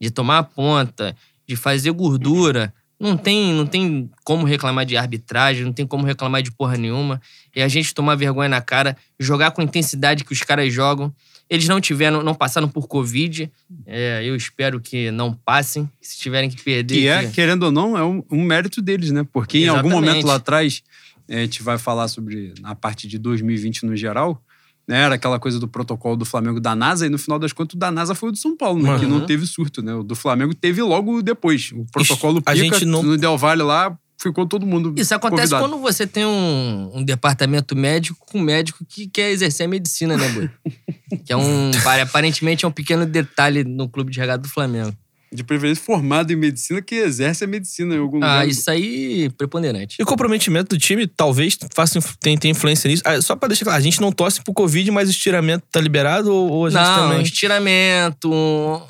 de 0.00 0.10
tomar 0.10 0.38
a 0.38 0.42
ponta, 0.42 1.16
de 1.46 1.56
fazer 1.56 1.90
gordura, 1.92 2.72
não 2.98 3.16
tem, 3.16 3.52
não 3.52 3.66
tem 3.66 4.10
como 4.24 4.46
reclamar 4.46 4.86
de 4.86 4.96
arbitragem, 4.96 5.64
não 5.64 5.72
tem 5.72 5.86
como 5.86 6.06
reclamar 6.06 6.42
de 6.42 6.50
porra 6.50 6.76
nenhuma. 6.78 7.20
E 7.54 7.60
a 7.60 7.68
gente 7.68 7.94
tomar 7.94 8.14
vergonha 8.14 8.48
na 8.48 8.60
cara, 8.62 8.96
jogar 9.20 9.50
com 9.50 9.60
a 9.60 9.64
intensidade 9.64 10.24
que 10.24 10.32
os 10.32 10.40
caras 10.42 10.72
jogam. 10.72 11.12
Eles 11.48 11.68
não 11.68 11.80
tiveram, 11.80 12.22
não 12.24 12.34
passaram 12.34 12.68
por 12.68 12.88
Covid. 12.88 13.52
É, 13.86 14.22
eu 14.24 14.34
espero 14.34 14.80
que 14.80 15.10
não 15.12 15.32
passem. 15.32 15.88
Se 16.00 16.18
tiverem 16.18 16.50
que 16.50 16.60
perder. 16.60 16.94
Que 16.94 17.06
é, 17.06 17.26
que- 17.26 17.32
querendo 17.32 17.64
ou 17.64 17.70
não, 17.70 17.96
é 17.96 18.02
um, 18.02 18.24
um 18.30 18.42
mérito 18.42 18.82
deles, 18.82 19.10
né? 19.12 19.24
Porque 19.32 19.58
em 19.58 19.68
algum 19.68 19.88
Exatamente. 19.88 20.08
momento 20.08 20.26
lá 20.26 20.34
atrás, 20.36 20.82
a 21.28 21.34
gente 21.40 21.62
vai 21.62 21.78
falar 21.78 22.08
sobre 22.08 22.54
a 22.62 22.74
parte 22.74 23.06
de 23.08 23.18
2020 23.18 23.84
no 23.86 23.96
geral, 23.96 24.42
né? 24.88 25.00
Era 25.02 25.16
aquela 25.16 25.38
coisa 25.38 25.58
do 25.58 25.66
protocolo 25.66 26.16
do 26.16 26.24
Flamengo 26.24 26.60
da 26.60 26.74
NASA, 26.76 27.06
e 27.06 27.08
no 27.08 27.18
final 27.18 27.38
das 27.38 27.52
contas, 27.52 27.74
o 27.74 27.78
da 27.78 27.90
NASA 27.90 28.14
foi 28.14 28.28
o 28.28 28.32
do 28.32 28.38
São 28.38 28.56
Paulo, 28.56 28.82
né? 28.82 28.98
Que 28.98 29.04
Uhum. 29.04 29.18
não 29.18 29.26
teve 29.26 29.46
surto, 29.46 29.82
né? 29.82 29.94
O 29.94 30.02
do 30.02 30.14
Flamengo 30.14 30.54
teve 30.54 30.80
logo 30.82 31.22
depois. 31.22 31.72
O 31.72 31.84
protocolo 31.92 32.38
a 32.46 32.52
pica, 32.52 32.56
gente 32.76 32.84
não- 32.84 33.02
no 33.02 33.16
Del 33.16 33.36
Valle 33.36 33.62
lá, 33.62 33.96
ficou 34.18 34.46
todo 34.46 34.64
mundo 34.64 34.94
Isso 34.96 35.14
acontece 35.14 35.50
convidado. 35.52 35.68
quando 35.68 35.82
você 35.82 36.06
tem 36.06 36.24
um, 36.24 36.90
um 36.94 37.04
departamento 37.04 37.76
médico 37.76 38.24
com 38.26 38.38
um 38.38 38.42
médico 38.42 38.84
que 38.88 39.06
quer 39.08 39.30
exercer 39.30 39.66
a 39.66 39.68
medicina, 39.68 40.16
né, 40.16 40.28
Boi? 40.30 40.50
que 41.26 41.32
é 41.32 41.36
um. 41.36 41.70
Aparentemente 42.02 42.64
é 42.64 42.68
um 42.68 42.72
pequeno 42.72 43.04
detalhe 43.04 43.64
no 43.64 43.88
clube 43.88 44.10
de 44.12 44.18
regata 44.20 44.38
do 44.42 44.48
Flamengo. 44.48 44.96
De 45.32 45.42
preferência 45.42 45.82
formado 45.84 46.32
em 46.32 46.36
medicina, 46.36 46.80
que 46.80 46.94
exerce 46.94 47.42
a 47.44 47.46
medicina 47.46 47.94
em 47.94 47.98
algum 47.98 48.18
Ah, 48.22 48.42
lugar. 48.42 48.48
isso 48.48 48.70
aí 48.70 49.28
preponderante. 49.36 49.96
E 49.98 50.02
o 50.02 50.06
comprometimento 50.06 50.76
do 50.76 50.78
time 50.80 51.06
talvez 51.06 51.58
faça, 51.74 51.98
tenha, 52.20 52.38
tenha 52.38 52.52
influência 52.52 52.88
nisso. 52.88 53.02
Ah, 53.04 53.20
só 53.20 53.34
pra 53.34 53.48
deixar 53.48 53.64
claro, 53.64 53.78
a 53.78 53.82
gente 53.82 54.00
não 54.00 54.12
torce 54.12 54.40
pro 54.42 54.54
Covid, 54.54 54.90
mas 54.92 55.08
o 55.08 55.10
estiramento 55.10 55.64
tá 55.70 55.80
liberado 55.80 56.32
ou, 56.32 56.48
ou 56.50 56.66
a 56.66 56.70
gente 56.70 56.78
Não, 56.80 57.08
também. 57.08 57.22
estiramento. 57.22 58.82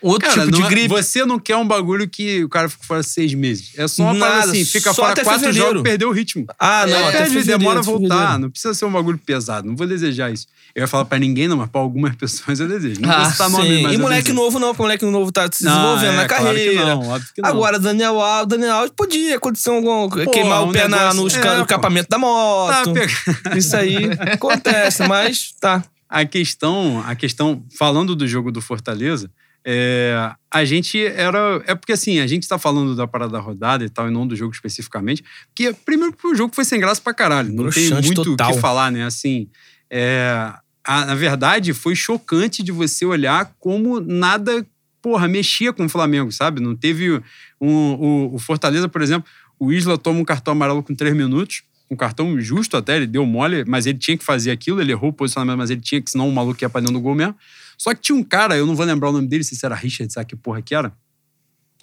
Outro 0.00 0.28
Cara, 0.28 0.42
tipo 0.42 0.52
de 0.52 0.60
não 0.60 0.66
é- 0.66 0.70
gripe. 0.70 0.88
você 0.88 1.24
não 1.26 1.38
quer 1.38 1.56
um 1.56 1.66
bagulho 1.66 2.08
que 2.08 2.44
o 2.44 2.48
cara 2.48 2.68
fica 2.68 2.84
fora 2.84 3.02
seis 3.02 3.34
meses. 3.34 3.72
É 3.76 3.88
só 3.88 4.04
uma 4.04 4.14
Nada, 4.14 4.32
parada 4.32 4.52
assim, 4.52 4.64
fica 4.64 4.94
fora 4.94 5.14
quatro 5.14 5.40
fevereiro. 5.40 5.66
jogos, 5.68 5.82
perdeu 5.82 6.08
o 6.08 6.12
ritmo. 6.12 6.46
Ah, 6.58 6.86
não, 6.86 6.96
É, 6.96 7.08
até 7.08 7.08
Às 7.08 7.12
vezes 7.32 7.32
fevereiro, 7.32 7.58
demora 7.58 7.80
a 7.80 7.82
fevereiro. 7.82 8.14
voltar, 8.14 8.38
não 8.38 8.48
precisa 8.50 8.74
ser 8.74 8.84
um 8.84 8.92
bagulho 8.92 9.18
pesado. 9.18 9.66
Não 9.66 9.74
vou 9.74 9.86
desejar 9.86 10.32
isso. 10.32 10.46
Eu 10.74 10.82
ia 10.82 10.86
falar 10.86 11.04
pra 11.06 11.18
ninguém, 11.18 11.48
não, 11.48 11.56
mas 11.56 11.68
pra 11.68 11.80
algumas 11.80 12.14
pessoas 12.16 12.60
eu 12.60 12.68
desejo. 12.68 13.00
Não 13.00 13.10
Ah, 13.10 13.22
vou 13.22 13.30
citar 13.32 13.50
nome, 13.50 13.82
mas 13.82 13.94
E 13.94 13.96
moleque 13.98 14.32
novo 14.32 14.58
não, 14.60 14.68
porque 14.68 14.82
o 14.82 14.84
moleque 14.84 15.04
novo 15.06 15.32
tá 15.32 15.48
se 15.50 15.64
Não, 15.64 15.72
desenvolvendo 15.72 16.12
é, 16.12 16.16
na 16.16 16.28
claro 16.28 16.44
carreira. 16.44 16.84
não, 16.86 17.08
óbvio 17.08 17.28
que 17.34 17.42
não. 17.42 17.48
Agora, 17.50 17.78
Daniel 17.80 18.20
Alves, 18.20 18.48
Daniel 18.48 18.74
Alves 18.76 18.92
podia 18.96 19.36
acontecer 19.36 19.70
algum. 19.70 20.08
queimar 20.30 20.62
um 20.62 20.68
o 20.68 20.72
pé 20.72 20.86
na, 20.86 21.12
no 21.12 21.26
é, 21.26 21.30
pô. 21.30 21.60
escapamento 21.62 22.08
da 22.08 22.16
Tá, 22.16 22.20
moto. 22.20 22.92
pega- 22.92 23.12
Isso 23.58 23.74
aí 23.74 23.96
acontece, 24.32 25.06
mas 25.08 25.52
tá. 25.60 25.82
a 26.08 26.24
questão, 26.24 27.02
a 27.06 27.14
questão, 27.16 27.62
falando 27.76 28.14
do 28.14 28.26
jogo 28.28 28.52
do 28.52 28.60
Fortaleza, 28.60 29.30
é, 29.70 30.32
a 30.50 30.64
gente 30.64 30.98
era. 31.04 31.62
É 31.66 31.74
porque 31.74 31.92
assim, 31.92 32.20
a 32.20 32.26
gente 32.26 32.48
tá 32.48 32.58
falando 32.58 32.96
da 32.96 33.06
parada 33.06 33.32
da 33.32 33.38
rodada 33.38 33.84
e 33.84 33.90
tal, 33.90 34.08
e 34.08 34.10
não 34.10 34.26
do 34.26 34.34
jogo 34.34 34.50
especificamente. 34.54 35.22
Porque, 35.54 35.74
primeiro, 35.84 36.16
o 36.24 36.34
jogo 36.34 36.54
foi 36.54 36.64
sem 36.64 36.80
graça 36.80 37.02
pra 37.02 37.12
caralho. 37.12 37.48
Não 37.52 37.68
tem 37.68 37.90
Broxante 37.90 38.06
muito 38.06 38.22
o 38.32 38.36
que 38.54 38.60
falar, 38.62 38.90
né? 38.90 39.04
Assim, 39.04 39.46
é, 39.90 40.50
a- 40.86 41.04
na 41.04 41.14
verdade, 41.14 41.74
foi 41.74 41.94
chocante 41.94 42.62
de 42.62 42.72
você 42.72 43.04
olhar 43.04 43.52
como 43.60 44.00
nada, 44.00 44.66
porra, 45.02 45.28
mexia 45.28 45.70
com 45.70 45.84
o 45.84 45.88
Flamengo, 45.88 46.32
sabe? 46.32 46.62
Não 46.62 46.74
teve. 46.74 47.20
Um, 47.60 47.92
o, 47.92 48.34
o 48.36 48.38
Fortaleza, 48.38 48.88
por 48.88 49.02
exemplo, 49.02 49.28
o 49.60 49.70
Isla 49.70 49.98
toma 49.98 50.18
um 50.20 50.24
cartão 50.24 50.52
amarelo 50.52 50.82
com 50.82 50.94
três 50.94 51.14
minutos. 51.14 51.62
Um 51.90 51.96
cartão 51.96 52.40
justo 52.40 52.74
até, 52.76 52.96
ele 52.96 53.06
deu 53.06 53.24
mole, 53.26 53.64
mas 53.66 53.84
ele 53.86 53.98
tinha 53.98 54.16
que 54.16 54.24
fazer 54.24 54.50
aquilo, 54.50 54.80
ele 54.80 54.92
errou 54.92 55.10
o 55.10 55.12
posicionamento, 55.12 55.56
mas 55.58 55.70
ele 55.70 55.80
tinha 55.80 56.00
que, 56.02 56.10
senão 56.10 56.28
o 56.28 56.32
maluco 56.32 56.62
ia 56.62 56.68
pra 56.70 56.80
dentro 56.80 56.94
do 56.94 57.00
gol 57.00 57.14
mesmo. 57.14 57.34
Só 57.78 57.94
que 57.94 58.00
tinha 58.00 58.18
um 58.18 58.24
cara, 58.24 58.56
eu 58.56 58.66
não 58.66 58.74
vou 58.74 58.84
lembrar 58.84 59.08
o 59.08 59.12
nome 59.12 59.28
dele, 59.28 59.44
se 59.44 59.64
era 59.64 59.74
Richard, 59.74 60.12
sabe 60.12 60.26
que 60.26 60.36
porra 60.36 60.60
que 60.60 60.74
era? 60.74 60.92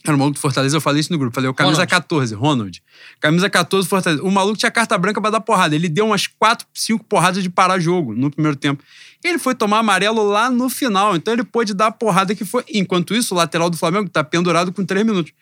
Era 0.05 0.15
o 0.15 0.19
maluco 0.19 0.35
do 0.35 0.39
Fortaleza, 0.39 0.77
eu 0.77 0.81
falei 0.81 0.99
isso 0.99 1.11
no 1.11 1.17
grupo. 1.17 1.33
Falei, 1.33 1.49
o 1.49 1.53
camisa 1.53 1.77
Ronald. 1.77 1.89
14, 1.89 2.35
Ronald. 2.35 2.83
Camisa 3.19 3.49
14, 3.49 3.87
Fortaleza. 3.87 4.21
O 4.21 4.29
maluco 4.29 4.55
tinha 4.55 4.69
carta 4.69 4.95
branca 4.97 5.19
pra 5.19 5.31
dar 5.31 5.41
porrada. 5.41 5.73
Ele 5.73 5.89
deu 5.89 6.05
umas 6.05 6.27
4, 6.27 6.67
5 6.73 7.03
porradas 7.05 7.41
de 7.41 7.49
parar 7.49 7.79
jogo 7.79 8.13
no 8.13 8.29
primeiro 8.29 8.55
tempo. 8.55 8.83
Ele 9.23 9.39
foi 9.39 9.55
tomar 9.55 9.79
amarelo 9.79 10.23
lá 10.23 10.51
no 10.51 10.69
final. 10.69 11.15
Então 11.15 11.33
ele 11.33 11.43
pôde 11.43 11.73
dar 11.73 11.87
a 11.87 11.91
porrada 11.91 12.35
que 12.35 12.45
foi. 12.45 12.63
Enquanto 12.71 13.15
isso, 13.15 13.33
o 13.33 13.37
lateral 13.37 13.67
do 13.67 13.77
Flamengo 13.77 14.07
tá 14.07 14.23
pendurado 14.23 14.71
com 14.71 14.85
3 14.85 15.03
minutos. 15.03 15.33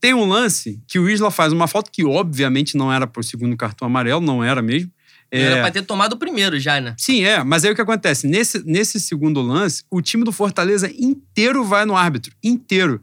Tem 0.00 0.14
um 0.14 0.24
lance 0.24 0.80
que 0.86 0.98
o 0.98 1.08
Isla 1.08 1.30
faz 1.30 1.52
uma 1.52 1.66
falta 1.66 1.90
que, 1.92 2.04
obviamente, 2.04 2.78
não 2.78 2.90
era 2.90 3.06
pro 3.06 3.22
segundo 3.22 3.54
cartão 3.54 3.86
amarelo, 3.86 4.20
não 4.22 4.42
era 4.42 4.62
mesmo. 4.62 4.90
É, 5.30 5.42
Era 5.42 5.60
pra 5.62 5.70
ter 5.70 5.82
tomado 5.82 6.12
o 6.12 6.16
primeiro 6.16 6.58
já, 6.60 6.80
né? 6.80 6.94
Sim, 6.98 7.24
é. 7.24 7.42
Mas 7.42 7.64
aí 7.64 7.72
o 7.72 7.74
que 7.74 7.80
acontece? 7.80 8.26
Nesse, 8.26 8.62
nesse 8.64 9.00
segundo 9.00 9.40
lance, 9.40 9.82
o 9.90 10.00
time 10.00 10.24
do 10.24 10.32
Fortaleza 10.32 10.90
inteiro 10.98 11.64
vai 11.64 11.84
no 11.84 11.96
árbitro. 11.96 12.32
Inteiro. 12.42 13.02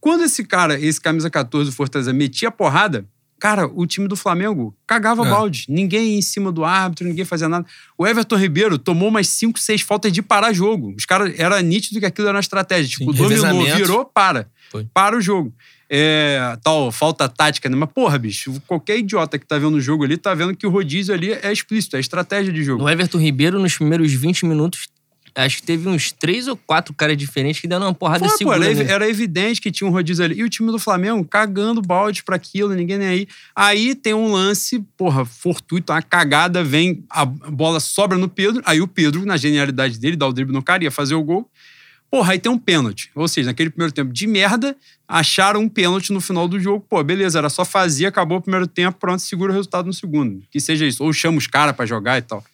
Quando 0.00 0.24
esse 0.24 0.44
cara, 0.44 0.78
esse 0.78 1.00
camisa 1.00 1.30
14 1.30 1.70
do 1.70 1.74
Fortaleza, 1.74 2.12
metia 2.12 2.48
a 2.48 2.52
porrada, 2.52 3.06
Cara, 3.36 3.66
o 3.66 3.86
time 3.86 4.08
do 4.08 4.16
Flamengo 4.16 4.74
cagava 4.86 5.26
É. 5.26 5.28
balde. 5.28 5.66
Ninguém 5.68 6.12
ia 6.12 6.18
em 6.18 6.22
cima 6.22 6.50
do 6.50 6.64
árbitro, 6.64 7.06
ninguém 7.06 7.26
fazia 7.26 7.46
nada. 7.46 7.66
O 7.98 8.06
Everton 8.06 8.36
Ribeiro 8.36 8.78
tomou 8.78 9.08
umas 9.08 9.28
5, 9.28 9.58
6 9.58 9.82
faltas 9.82 10.12
de 10.12 10.22
parar 10.22 10.52
jogo. 10.54 10.94
Os 10.96 11.04
caras, 11.04 11.34
era 11.38 11.60
nítido 11.60 12.00
que 12.00 12.06
aquilo 12.06 12.26
era 12.28 12.36
uma 12.36 12.40
estratégia. 12.40 12.96
Tipo, 12.96 13.12
Sim, 13.12 13.18
dominou, 13.18 13.76
virou, 13.76 14.04
para. 14.06 14.48
Foi. 14.70 14.86
Para 14.94 15.16
o 15.16 15.20
jogo. 15.20 15.52
É, 15.88 16.56
tal, 16.62 16.90
falta 16.90 17.28
tática, 17.28 17.68
né? 17.68 17.76
Mas, 17.76 17.90
porra, 17.92 18.18
bicho, 18.18 18.60
qualquer 18.66 18.98
idiota 18.98 19.38
que 19.38 19.46
tá 19.46 19.58
vendo 19.58 19.74
o 19.74 19.80
jogo 19.80 20.04
ali 20.04 20.16
tá 20.16 20.34
vendo 20.34 20.56
que 20.56 20.66
o 20.66 20.70
rodízio 20.70 21.14
ali 21.14 21.32
é 21.32 21.52
explícito, 21.52 21.96
é 21.96 22.00
estratégia 22.00 22.52
de 22.52 22.62
jogo. 22.64 22.82
No 22.82 22.88
Everton 22.88 23.18
Ribeiro, 23.18 23.58
nos 23.58 23.76
primeiros 23.76 24.12
20 24.12 24.46
minutos, 24.46 24.88
acho 25.36 25.56
que 25.56 25.62
teve 25.64 25.88
uns 25.88 26.10
três 26.12 26.46
ou 26.48 26.56
quatro 26.56 26.94
caras 26.94 27.16
diferentes 27.16 27.60
que 27.60 27.66
deram 27.66 27.86
uma 27.86 27.94
porrada 27.94 28.20
Foi, 28.20 28.30
pô, 28.30 28.38
segura. 28.38 28.56
era, 28.56 28.70
evi- 28.70 28.84
né? 28.84 28.92
era 28.92 29.08
evidente 29.10 29.60
que 29.60 29.70
tinha 29.70 29.86
um 29.88 29.92
rodízio 29.92 30.24
ali. 30.24 30.38
E 30.38 30.42
o 30.44 30.48
time 30.48 30.70
do 30.72 30.78
Flamengo 30.78 31.24
cagando 31.24 31.82
balde 31.82 32.22
pra 32.22 32.36
aquilo, 32.36 32.72
ninguém 32.74 32.98
nem 32.98 33.08
aí. 33.08 33.28
Aí 33.54 33.94
tem 33.94 34.14
um 34.14 34.32
lance, 34.32 34.82
porra, 34.96 35.24
fortuito, 35.24 35.92
uma 35.92 36.00
cagada, 36.00 36.62
vem, 36.64 37.04
a 37.10 37.24
bola 37.24 37.78
sobra 37.80 38.16
no 38.16 38.28
Pedro. 38.28 38.62
Aí 38.64 38.80
o 38.80 38.86
Pedro, 38.88 39.26
na 39.26 39.36
genialidade 39.36 39.98
dele, 39.98 40.16
dá 40.16 40.26
o 40.26 40.32
drible 40.32 40.54
no 40.54 40.62
cara, 40.62 40.82
ia 40.84 40.90
fazer 40.90 41.14
o 41.14 41.22
gol. 41.22 41.50
Porra, 42.14 42.34
aí 42.34 42.38
tem 42.38 42.52
um 42.52 42.56
pênalti. 42.56 43.10
Ou 43.12 43.26
seja, 43.26 43.48
naquele 43.48 43.70
primeiro 43.70 43.92
tempo 43.92 44.12
de 44.12 44.24
merda, 44.28 44.76
acharam 45.08 45.62
um 45.62 45.68
pênalti 45.68 46.12
no 46.12 46.20
final 46.20 46.46
do 46.46 46.60
jogo. 46.60 46.86
Pô, 46.88 47.02
beleza, 47.02 47.40
era 47.40 47.48
só 47.48 47.64
fazer, 47.64 48.06
acabou 48.06 48.38
o 48.38 48.40
primeiro 48.40 48.68
tempo, 48.68 49.00
pronto, 49.00 49.18
segura 49.18 49.50
o 49.50 49.52
resultado 49.52 49.86
no 49.86 49.92
segundo. 49.92 50.40
Que 50.48 50.60
seja 50.60 50.86
isso. 50.86 51.02
Ou 51.02 51.12
chama 51.12 51.38
os 51.38 51.48
caras 51.48 51.74
pra 51.74 51.84
jogar 51.84 52.16
e 52.16 52.22
tal. 52.22 52.44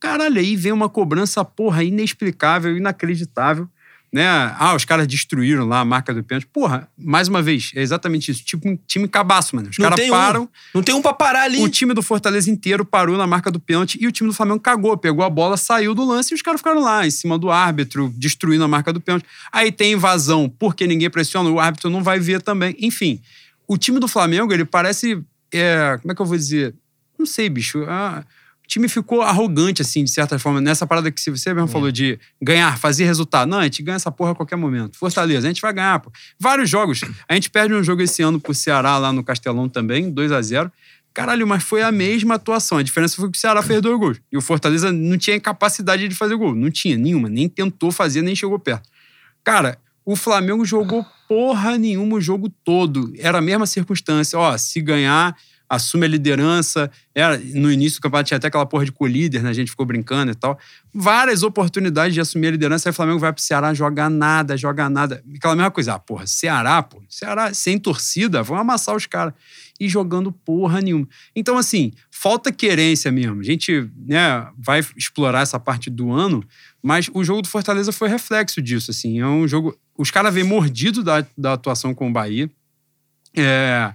Caralho, 0.00 0.40
aí 0.40 0.56
vem 0.56 0.72
uma 0.72 0.88
cobrança, 0.88 1.44
porra, 1.44 1.84
inexplicável, 1.84 2.76
inacreditável. 2.76 3.68
Né? 4.10 4.26
Ah, 4.26 4.74
os 4.74 4.86
caras 4.86 5.06
destruíram 5.06 5.66
lá 5.66 5.80
a 5.80 5.84
marca 5.84 6.14
do 6.14 6.24
pênalti. 6.24 6.46
Porra, 6.46 6.88
mais 6.96 7.28
uma 7.28 7.42
vez, 7.42 7.72
é 7.74 7.82
exatamente 7.82 8.30
isso. 8.30 8.42
Tipo 8.42 8.66
um 8.66 8.74
time 8.86 9.06
cabaço, 9.06 9.54
mano. 9.54 9.68
Os 9.68 9.76
caras 9.76 9.96
tem 10.00 10.08
um. 10.10 10.14
param, 10.14 10.48
Não 10.74 10.82
tem 10.82 10.94
um 10.94 11.02
pra 11.02 11.12
parar 11.12 11.42
ali. 11.42 11.58
o 11.60 11.68
time 11.68 11.92
do 11.92 12.02
Fortaleza 12.02 12.50
inteiro 12.50 12.86
parou 12.86 13.18
na 13.18 13.26
marca 13.26 13.50
do 13.50 13.60
pênalti 13.60 13.98
e 14.00 14.06
o 14.06 14.12
time 14.12 14.30
do 14.30 14.34
Flamengo 14.34 14.60
cagou, 14.60 14.96
pegou 14.96 15.22
a 15.22 15.28
bola, 15.28 15.58
saiu 15.58 15.94
do 15.94 16.04
lance 16.06 16.32
e 16.32 16.34
os 16.34 16.40
caras 16.40 16.60
ficaram 16.60 16.80
lá, 16.80 17.06
em 17.06 17.10
cima 17.10 17.38
do 17.38 17.50
árbitro, 17.50 18.10
destruindo 18.16 18.64
a 18.64 18.68
marca 18.68 18.94
do 18.94 19.00
pênalti. 19.00 19.26
Aí 19.52 19.70
tem 19.70 19.92
invasão, 19.92 20.48
porque 20.58 20.86
ninguém 20.86 21.10
pressiona, 21.10 21.50
o 21.50 21.60
árbitro 21.60 21.90
não 21.90 22.02
vai 22.02 22.18
ver 22.18 22.40
também. 22.40 22.74
Enfim, 22.80 23.20
o 23.66 23.76
time 23.76 24.00
do 24.00 24.08
Flamengo, 24.08 24.52
ele 24.54 24.64
parece. 24.64 25.22
é, 25.52 25.98
como 26.00 26.12
é 26.12 26.14
que 26.14 26.22
eu 26.22 26.26
vou 26.26 26.36
dizer? 26.36 26.74
Não 27.18 27.26
sei, 27.26 27.50
bicho. 27.50 27.84
ah, 27.88 28.24
o 28.68 28.70
time 28.70 28.86
ficou 28.86 29.22
arrogante, 29.22 29.80
assim, 29.80 30.04
de 30.04 30.10
certa 30.10 30.38
forma, 30.38 30.60
nessa 30.60 30.86
parada 30.86 31.10
que 31.10 31.18
você 31.18 31.54
mesmo 31.54 31.68
falou 31.68 31.90
de 31.90 32.20
ganhar, 32.40 32.76
fazer 32.76 33.06
resultado. 33.06 33.48
Não, 33.48 33.60
a 33.60 33.64
gente 33.64 33.82
ganha 33.82 33.96
essa 33.96 34.12
porra 34.12 34.32
a 34.32 34.34
qualquer 34.34 34.56
momento. 34.56 34.98
Fortaleza, 34.98 35.46
a 35.46 35.50
gente 35.50 35.62
vai 35.62 35.72
ganhar, 35.72 35.98
pô. 36.00 36.12
Vários 36.38 36.68
jogos. 36.68 37.00
A 37.26 37.32
gente 37.32 37.48
perde 37.48 37.72
um 37.72 37.82
jogo 37.82 38.02
esse 38.02 38.20
ano 38.20 38.38
pro 38.38 38.52
Ceará 38.52 38.98
lá 38.98 39.10
no 39.10 39.24
Castelão 39.24 39.70
também, 39.70 40.10
2 40.10 40.32
a 40.32 40.42
0 40.42 40.70
Caralho, 41.14 41.46
mas 41.46 41.62
foi 41.62 41.80
a 41.80 41.90
mesma 41.90 42.34
atuação. 42.34 42.76
A 42.76 42.82
diferença 42.82 43.16
foi 43.16 43.30
que 43.30 43.38
o 43.38 43.40
Ceará 43.40 43.62
fez 43.62 43.80
dois 43.80 43.98
gols. 43.98 44.20
E 44.30 44.36
o 44.36 44.42
Fortaleza 44.42 44.92
não 44.92 45.16
tinha 45.16 45.40
capacidade 45.40 46.06
de 46.06 46.14
fazer 46.14 46.36
gol. 46.36 46.54
Não 46.54 46.70
tinha 46.70 46.98
nenhuma. 46.98 47.30
Nem 47.30 47.48
tentou 47.48 47.90
fazer, 47.90 48.20
nem 48.20 48.36
chegou 48.36 48.58
perto. 48.58 48.86
Cara, 49.42 49.78
o 50.04 50.14
Flamengo 50.14 50.62
jogou 50.66 51.06
porra 51.26 51.78
nenhuma 51.78 52.16
o 52.16 52.20
jogo 52.20 52.50
todo. 52.62 53.14
Era 53.18 53.38
a 53.38 53.40
mesma 53.40 53.66
circunstância. 53.66 54.38
Ó, 54.38 54.58
se 54.58 54.82
ganhar, 54.82 55.34
assume 55.68 56.06
a 56.06 56.08
liderança. 56.08 56.90
Era, 57.14 57.36
no 57.36 57.70
início 57.70 57.98
do 57.98 58.02
campeonato 58.02 58.28
tinha 58.28 58.38
até 58.38 58.46
aquela 58.48 58.64
porra 58.64 58.84
de 58.84 58.92
co-líder, 58.92 59.42
né? 59.42 59.50
A 59.50 59.52
gente 59.52 59.70
ficou 59.70 59.84
brincando 59.84 60.32
e 60.32 60.34
tal. 60.34 60.58
Várias 60.94 61.42
oportunidades 61.42 62.14
de 62.14 62.20
assumir 62.20 62.48
a 62.48 62.50
liderança. 62.52 62.88
Aí 62.88 62.90
o 62.90 62.94
Flamengo 62.94 63.18
vai 63.18 63.32
pro 63.32 63.42
Ceará, 63.42 63.74
joga 63.74 64.08
nada, 64.08 64.56
joga 64.56 64.88
nada. 64.88 65.22
Aquela 65.36 65.54
mesma 65.54 65.70
coisa. 65.70 65.94
Ah, 65.94 65.98
porra, 65.98 66.26
Ceará, 66.26 66.82
pô. 66.82 67.02
Ceará 67.08 67.52
sem 67.52 67.78
torcida, 67.78 68.42
vão 68.42 68.56
amassar 68.56 68.96
os 68.96 69.04
caras. 69.04 69.34
E 69.78 69.88
jogando 69.88 70.32
porra 70.32 70.80
nenhuma. 70.80 71.06
Então, 71.36 71.58
assim, 71.58 71.92
falta 72.10 72.50
querência 72.50 73.12
mesmo. 73.12 73.40
A 73.40 73.44
gente 73.44 73.88
né, 74.06 74.46
vai 74.56 74.80
explorar 74.96 75.42
essa 75.42 75.60
parte 75.60 75.90
do 75.90 76.12
ano, 76.12 76.42
mas 76.82 77.10
o 77.12 77.22
jogo 77.22 77.42
do 77.42 77.48
Fortaleza 77.48 77.92
foi 77.92 78.08
reflexo 78.08 78.62
disso, 78.62 78.90
assim. 78.90 79.20
É 79.20 79.26
um 79.26 79.46
jogo... 79.46 79.78
Os 79.96 80.10
caras 80.10 80.32
vêm 80.32 80.44
mordido 80.44 81.02
da, 81.02 81.24
da 81.36 81.52
atuação 81.52 81.92
com 81.92 82.08
o 82.08 82.12
Bahia. 82.12 82.50
É, 83.36 83.92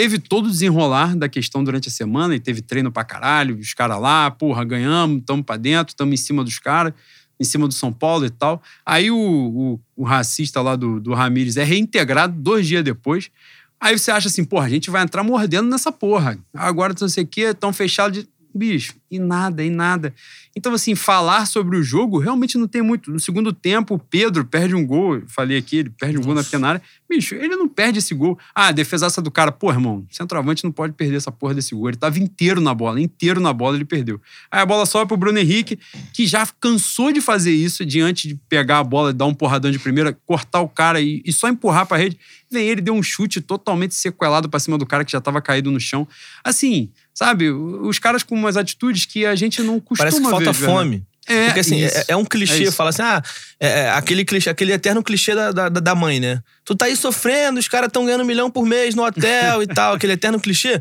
teve 0.00 0.18
todo 0.18 0.46
o 0.46 0.50
desenrolar 0.50 1.14
da 1.14 1.28
questão 1.28 1.62
durante 1.62 1.88
a 1.88 1.90
semana 1.90 2.34
e 2.34 2.40
teve 2.40 2.62
treino 2.62 2.90
pra 2.90 3.04
caralho, 3.04 3.58
os 3.58 3.74
caras 3.74 4.00
lá, 4.00 4.30
porra, 4.30 4.64
ganhamos, 4.64 5.22
tamo 5.26 5.44
pra 5.44 5.58
dentro, 5.58 5.94
tamo 5.94 6.14
em 6.14 6.16
cima 6.16 6.42
dos 6.42 6.58
caras, 6.58 6.94
em 7.38 7.44
cima 7.44 7.68
do 7.68 7.74
São 7.74 7.92
Paulo 7.92 8.24
e 8.24 8.30
tal. 8.30 8.62
Aí 8.86 9.10
o, 9.10 9.18
o, 9.18 9.80
o 9.94 10.02
racista 10.02 10.62
lá 10.62 10.74
do, 10.74 10.98
do 10.98 11.12
Ramires 11.12 11.58
é 11.58 11.64
reintegrado 11.64 12.32
dois 12.34 12.66
dias 12.66 12.82
depois. 12.82 13.30
Aí 13.78 13.98
você 13.98 14.10
acha 14.10 14.28
assim, 14.28 14.42
porra, 14.42 14.64
a 14.64 14.70
gente 14.70 14.88
vai 14.88 15.02
entrar 15.02 15.22
mordendo 15.22 15.68
nessa 15.68 15.92
porra. 15.92 16.38
Agora 16.54 16.94
não 16.98 17.06
sei 17.06 17.24
o 17.24 17.26
quê, 17.26 17.52
tão 17.52 17.70
fechado 17.70 18.12
de. 18.12 18.28
Bicho, 18.52 18.94
e 19.08 19.18
nada, 19.18 19.62
e 19.62 19.70
nada. 19.70 20.12
Então, 20.56 20.74
assim, 20.74 20.96
falar 20.96 21.46
sobre 21.46 21.76
o 21.76 21.82
jogo 21.82 22.18
realmente 22.18 22.58
não 22.58 22.66
tem 22.66 22.82
muito. 22.82 23.10
No 23.10 23.20
segundo 23.20 23.52
tempo, 23.52 23.94
o 23.94 23.98
Pedro 23.98 24.44
perde 24.44 24.74
um 24.74 24.84
gol. 24.84 25.22
Falei 25.28 25.56
aqui, 25.56 25.78
ele 25.78 25.90
perde 25.90 26.18
um 26.18 26.22
gol 26.22 26.34
na 26.34 26.42
pequena 26.42 26.68
área. 26.68 26.82
Bicho, 27.08 27.36
ele 27.36 27.54
não 27.54 27.68
perde 27.68 28.00
esse 28.00 28.12
gol. 28.12 28.36
Ah, 28.52 28.68
a 28.68 28.72
defesaça 28.72 29.22
do 29.22 29.30
cara. 29.30 29.52
Pô, 29.52 29.70
irmão, 29.70 30.04
centroavante 30.10 30.64
não 30.64 30.72
pode 30.72 30.92
perder 30.94 31.16
essa 31.16 31.30
porra 31.30 31.54
desse 31.54 31.74
gol. 31.74 31.88
Ele 31.88 31.96
tava 31.96 32.18
inteiro 32.18 32.60
na 32.60 32.74
bola, 32.74 33.00
inteiro 33.00 33.40
na 33.40 33.52
bola, 33.52 33.76
ele 33.76 33.84
perdeu. 33.84 34.20
Aí 34.50 34.60
a 34.60 34.66
bola 34.66 34.84
sobe 34.84 35.06
pro 35.06 35.16
Bruno 35.16 35.38
Henrique, 35.38 35.78
que 36.12 36.26
já 36.26 36.44
cansou 36.60 37.12
de 37.12 37.20
fazer 37.20 37.52
isso 37.52 37.86
diante 37.86 38.26
de 38.26 38.34
pegar 38.48 38.78
a 38.78 38.84
bola, 38.84 39.12
dar 39.12 39.26
um 39.26 39.34
porradão 39.34 39.70
de 39.70 39.78
primeira, 39.78 40.12
cortar 40.26 40.60
o 40.60 40.68
cara 40.68 41.00
e, 41.00 41.22
e 41.24 41.32
só 41.32 41.48
empurrar 41.48 41.86
pra 41.86 41.96
rede. 41.96 42.18
Vem 42.50 42.66
ele, 42.68 42.80
deu 42.80 42.94
um 42.94 43.02
chute 43.02 43.40
totalmente 43.40 43.94
sequelado 43.94 44.48
pra 44.48 44.58
cima 44.58 44.76
do 44.76 44.84
cara 44.84 45.04
que 45.04 45.12
já 45.12 45.20
tava 45.20 45.40
caído 45.40 45.70
no 45.70 45.78
chão. 45.78 46.06
Assim, 46.42 46.90
sabe, 47.20 47.50
os 47.50 47.98
caras 47.98 48.22
com 48.22 48.34
umas 48.34 48.56
atitudes 48.56 49.04
que 49.04 49.26
a 49.26 49.34
gente 49.34 49.60
não 49.60 49.78
costuma 49.78 49.98
Parece 49.98 50.22
que 50.22 50.30
falta 50.30 50.52
verdade. 50.52 50.64
fome. 50.64 51.06
É, 51.26 51.44
Porque 51.44 51.60
assim, 51.60 51.84
é, 51.84 52.04
é 52.08 52.16
um 52.16 52.24
clichê 52.24 52.64
É 52.64 52.70
falar 52.70 52.90
assim, 52.90 53.02
ah, 53.02 53.22
é, 53.60 53.80
é 53.80 53.90
aquele 53.90 54.24
clichê, 54.24 54.48
aquele 54.48 54.72
eterno 54.72 55.02
clichê 55.02 55.34
da, 55.34 55.52
da, 55.52 55.68
da 55.68 55.94
mãe, 55.94 56.18
né? 56.18 56.42
Tu 56.64 56.74
tá 56.74 56.86
aí 56.86 56.96
sofrendo, 56.96 57.60
os 57.60 57.68
caras 57.68 57.88
estão 57.88 58.06
ganhando 58.06 58.22
um 58.22 58.26
milhão 58.26 58.50
por 58.50 58.64
mês 58.64 58.94
no 58.94 59.04
hotel 59.04 59.62
e 59.62 59.66
tal, 59.66 59.92
aquele 59.92 60.14
eterno 60.14 60.40
clichê. 60.40 60.80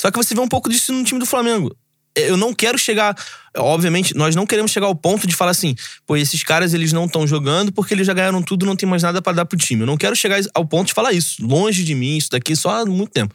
Só 0.00 0.12
que 0.12 0.16
você 0.16 0.32
vê 0.32 0.40
um 0.40 0.46
pouco 0.46 0.70
disso 0.70 0.92
no 0.92 1.02
time 1.02 1.18
do 1.18 1.26
Flamengo. 1.26 1.76
Eu 2.14 2.36
não 2.36 2.54
quero 2.54 2.78
chegar. 2.78 3.16
Obviamente, 3.56 4.16
nós 4.16 4.36
não 4.36 4.46
queremos 4.46 4.70
chegar 4.70 4.86
ao 4.86 4.94
ponto 4.94 5.26
de 5.26 5.34
falar 5.34 5.50
assim, 5.50 5.74
pô, 6.06 6.16
esses 6.16 6.44
caras 6.44 6.72
eles 6.72 6.92
não 6.92 7.06
estão 7.06 7.26
jogando 7.26 7.72
porque 7.72 7.94
eles 7.94 8.06
já 8.06 8.14
ganharam 8.14 8.42
tudo, 8.42 8.64
não 8.64 8.76
tem 8.76 8.88
mais 8.88 9.02
nada 9.02 9.20
pra 9.20 9.32
dar 9.32 9.44
pro 9.44 9.58
time. 9.58 9.82
Eu 9.82 9.86
não 9.88 9.96
quero 9.96 10.14
chegar 10.14 10.40
ao 10.54 10.64
ponto 10.64 10.86
de 10.86 10.94
falar 10.94 11.12
isso. 11.12 11.44
Longe 11.44 11.82
de 11.82 11.96
mim, 11.96 12.16
isso 12.16 12.30
daqui 12.30 12.54
só 12.54 12.80
há 12.80 12.86
muito 12.86 13.10
tempo. 13.10 13.34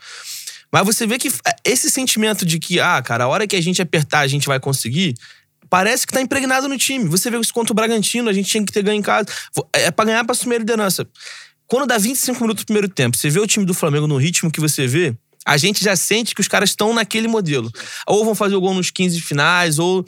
Mas 0.75 0.85
você 0.85 1.07
vê 1.07 1.17
que 1.17 1.31
esse 1.63 1.89
sentimento 1.89 2.45
de 2.45 2.59
que, 2.59 2.81
ah, 2.81 3.01
cara, 3.01 3.23
a 3.23 3.27
hora 3.29 3.47
que 3.47 3.55
a 3.55 3.61
gente 3.61 3.81
apertar, 3.81 4.19
a 4.19 4.27
gente 4.27 4.45
vai 4.45 4.59
conseguir, 4.59 5.15
parece 5.69 6.05
que 6.05 6.11
tá 6.11 6.19
impregnado 6.19 6.67
no 6.67 6.77
time. 6.77 7.05
Você 7.05 7.31
vê 7.31 7.39
isso 7.39 7.53
contra 7.53 7.71
o 7.71 7.73
Bragantino, 7.73 8.29
a 8.29 8.33
gente 8.33 8.49
tinha 8.49 8.65
que 8.65 8.73
ter 8.73 8.83
ganho 8.83 8.99
em 8.99 9.01
casa. 9.01 9.25
É 9.71 9.89
pra 9.89 10.03
ganhar 10.03 10.25
pra 10.25 10.33
assumir 10.33 10.55
a 10.55 10.59
liderança. 10.59 11.07
Quando 11.65 11.88
dá 11.88 11.97
25 11.97 12.41
minutos 12.41 12.65
do 12.65 12.65
primeiro 12.65 12.89
tempo, 12.89 13.15
você 13.15 13.29
vê 13.29 13.39
o 13.39 13.47
time 13.47 13.65
do 13.65 13.73
Flamengo 13.73 14.05
no 14.05 14.17
ritmo 14.17 14.51
que 14.51 14.59
você 14.59 14.85
vê, 14.85 15.15
a 15.45 15.55
gente 15.55 15.81
já 15.81 15.95
sente 15.95 16.35
que 16.35 16.41
os 16.41 16.47
caras 16.49 16.71
estão 16.71 16.93
naquele 16.93 17.29
modelo. 17.29 17.71
Ou 18.05 18.25
vão 18.25 18.35
fazer 18.35 18.55
o 18.55 18.59
gol 18.59 18.73
nos 18.73 18.91
15 18.91 19.21
finais, 19.21 19.79
ou. 19.79 20.03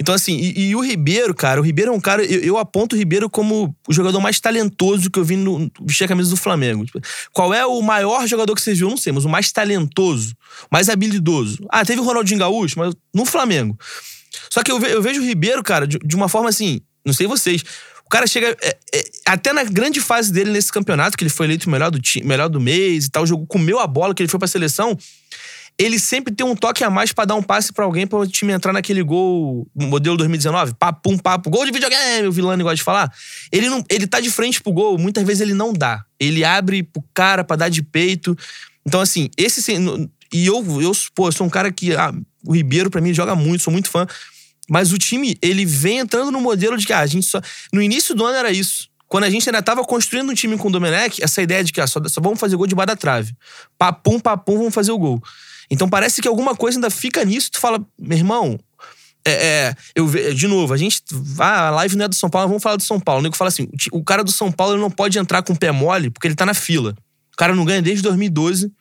Então, 0.00 0.14
assim, 0.14 0.34
e, 0.38 0.68
e 0.68 0.74
o 0.74 0.80
Ribeiro, 0.80 1.34
cara, 1.34 1.60
o 1.60 1.62
Ribeiro 1.62 1.92
é 1.92 1.94
um 1.94 2.00
cara. 2.00 2.24
Eu, 2.24 2.40
eu, 2.40 2.58
aponto 2.58 2.96
o 2.96 2.98
Ribeiro 2.98 3.28
como 3.28 3.76
o 3.86 3.92
jogador 3.92 4.18
mais 4.18 4.40
talentoso 4.40 5.10
que 5.10 5.18
eu 5.18 5.24
vi 5.24 5.36
no, 5.36 5.70
vestir 5.82 6.04
a 6.04 6.08
camisa 6.08 6.30
do 6.30 6.38
Flamengo. 6.38 6.86
Tipo, 6.86 7.00
qual 7.34 7.52
é 7.52 7.66
o 7.66 7.82
maior 7.82 8.26
jogador 8.26 8.54
que 8.54 8.62
você 8.62 8.72
viu? 8.72 8.88
Não 8.88 8.96
sei, 8.96 9.12
mas 9.12 9.26
o 9.26 9.28
mais 9.28 9.52
talentoso, 9.52 10.34
mais 10.72 10.88
habilidoso. 10.88 11.58
Ah, 11.68 11.84
teve 11.84 12.00
o 12.00 12.04
Ronaldinho 12.04 12.40
Gaúcho, 12.40 12.78
mas 12.78 12.94
no 13.14 13.26
Flamengo. 13.26 13.78
Só 14.50 14.62
que 14.62 14.72
eu, 14.72 14.80
ve, 14.80 14.90
eu 14.90 15.02
vejo 15.02 15.20
o 15.20 15.24
Ribeiro, 15.24 15.62
cara, 15.62 15.86
de, 15.86 15.98
de, 15.98 16.16
uma 16.16 16.30
forma 16.30 16.48
assim, 16.48 16.80
não 17.04 17.12
sei 17.12 17.26
vocês. 17.26 17.62
O 18.06 18.08
cara 18.08 18.26
chega. 18.26 18.56
É, 18.62 18.78
é, 18.94 19.04
até 19.26 19.52
na 19.52 19.64
grande 19.64 20.00
fase 20.00 20.32
dele 20.32 20.50
nesse 20.50 20.72
campeonato, 20.72 21.14
que 21.14 21.24
ele 21.24 21.30
foi 21.30 21.44
eleito 21.44 21.68
o 21.68 21.70
melhor 21.70 21.90
do, 21.90 22.00
time, 22.00 22.26
melhor 22.26 22.48
do 22.48 22.58
mês 22.58 23.04
e 23.04 23.10
tal, 23.10 23.26
jogou, 23.26 23.46
comeu 23.46 23.78
a 23.78 23.86
bola, 23.86 24.14
que 24.14 24.22
ele 24.22 24.30
foi 24.30 24.38
pra 24.38 24.48
seleção 24.48 24.96
ele 25.80 25.98
sempre 25.98 26.34
tem 26.34 26.46
um 26.46 26.54
toque 26.54 26.84
a 26.84 26.90
mais 26.90 27.10
para 27.10 27.24
dar 27.24 27.36
um 27.36 27.42
passe 27.42 27.72
para 27.72 27.86
alguém 27.86 28.06
para 28.06 28.18
o 28.18 28.26
time 28.26 28.52
entrar 28.52 28.70
naquele 28.70 29.02
gol 29.02 29.66
modelo 29.74 30.14
2019, 30.18 30.74
papum, 30.74 31.16
papo, 31.16 31.48
gol 31.48 31.64
de 31.64 31.72
videogame, 31.72 32.28
o 32.28 32.32
Vilani 32.32 32.62
gosta 32.62 32.76
de 32.76 32.82
falar. 32.82 33.10
Ele 33.50 33.66
não, 33.70 33.82
ele 33.88 34.06
tá 34.06 34.20
de 34.20 34.30
frente 34.30 34.62
pro 34.62 34.74
gol, 34.74 34.98
muitas 34.98 35.24
vezes 35.24 35.40
ele 35.40 35.54
não 35.54 35.72
dá. 35.72 36.04
Ele 36.20 36.44
abre 36.44 36.82
pro 36.82 37.02
cara 37.14 37.42
para 37.42 37.56
dar 37.56 37.68
de 37.70 37.82
peito. 37.82 38.36
Então 38.86 39.00
assim, 39.00 39.30
esse 39.38 39.72
e 40.30 40.46
eu 40.46 40.62
eu, 40.82 40.92
pô, 41.14 41.28
eu 41.28 41.32
sou 41.32 41.46
um 41.46 41.50
cara 41.50 41.72
que 41.72 41.96
ah, 41.96 42.12
o 42.44 42.52
Ribeiro 42.52 42.90
para 42.90 43.00
mim 43.00 43.14
joga 43.14 43.34
muito, 43.34 43.62
sou 43.62 43.72
muito 43.72 43.88
fã. 43.88 44.06
Mas 44.68 44.92
o 44.92 44.98
time, 44.98 45.38
ele 45.40 45.64
vem 45.64 45.98
entrando 45.98 46.30
no 46.30 46.42
modelo 46.42 46.76
de 46.76 46.86
que 46.86 46.92
ah, 46.92 47.00
a 47.00 47.06
gente 47.06 47.26
só 47.26 47.40
no 47.72 47.80
início 47.80 48.14
do 48.14 48.26
ano 48.26 48.36
era 48.36 48.52
isso. 48.52 48.90
Quando 49.08 49.24
a 49.24 49.30
gente 49.30 49.48
ainda 49.48 49.62
tava 49.62 49.82
construindo 49.82 50.30
um 50.30 50.34
time 50.34 50.58
com 50.58 50.68
o 50.68 50.70
Domenech, 50.70 51.24
essa 51.24 51.40
ideia 51.40 51.64
de 51.64 51.72
que 51.72 51.80
ah, 51.80 51.86
só, 51.86 52.00
só 52.06 52.20
vamos 52.20 52.38
fazer 52.38 52.54
gol 52.56 52.66
de 52.66 52.74
baixo 52.74 52.88
da 52.88 52.96
trave. 52.96 53.34
Papum, 53.78 54.20
papum, 54.20 54.58
vamos 54.58 54.74
fazer 54.74 54.92
o 54.92 54.98
gol. 54.98 55.22
Então 55.70 55.88
parece 55.88 56.20
que 56.20 56.28
alguma 56.28 56.54
coisa 56.56 56.78
ainda 56.78 56.90
fica 56.90 57.24
nisso. 57.24 57.52
Tu 57.52 57.60
fala, 57.60 57.84
meu 57.98 58.18
irmão, 58.18 58.58
é, 59.26 59.32
é, 59.32 59.74
eu 59.94 60.08
de 60.34 60.46
novo, 60.46 60.72
a 60.72 60.76
gente 60.76 61.02
vai, 61.10 61.58
a 61.58 61.70
live 61.70 61.96
não 61.96 62.06
é 62.06 62.08
do 62.08 62.14
São 62.14 62.30
Paulo, 62.30 62.48
vamos 62.48 62.62
falar 62.62 62.76
do 62.76 62.82
São 62.82 62.98
Paulo. 62.98 63.20
O 63.20 63.22
nego 63.22 63.36
fala 63.36 63.48
assim: 63.48 63.68
o 63.92 64.02
cara 64.02 64.24
do 64.24 64.32
São 64.32 64.50
Paulo 64.50 64.74
ele 64.74 64.80
não 64.80 64.90
pode 64.90 65.18
entrar 65.18 65.42
com 65.42 65.52
o 65.52 65.58
pé 65.58 65.70
mole 65.70 66.10
porque 66.10 66.26
ele 66.26 66.34
tá 66.34 66.46
na 66.46 66.54
fila. 66.54 66.94
O 67.32 67.36
cara 67.36 67.54
não 67.54 67.64
ganha 67.64 67.82
desde 67.82 68.02
2012. 68.02 68.72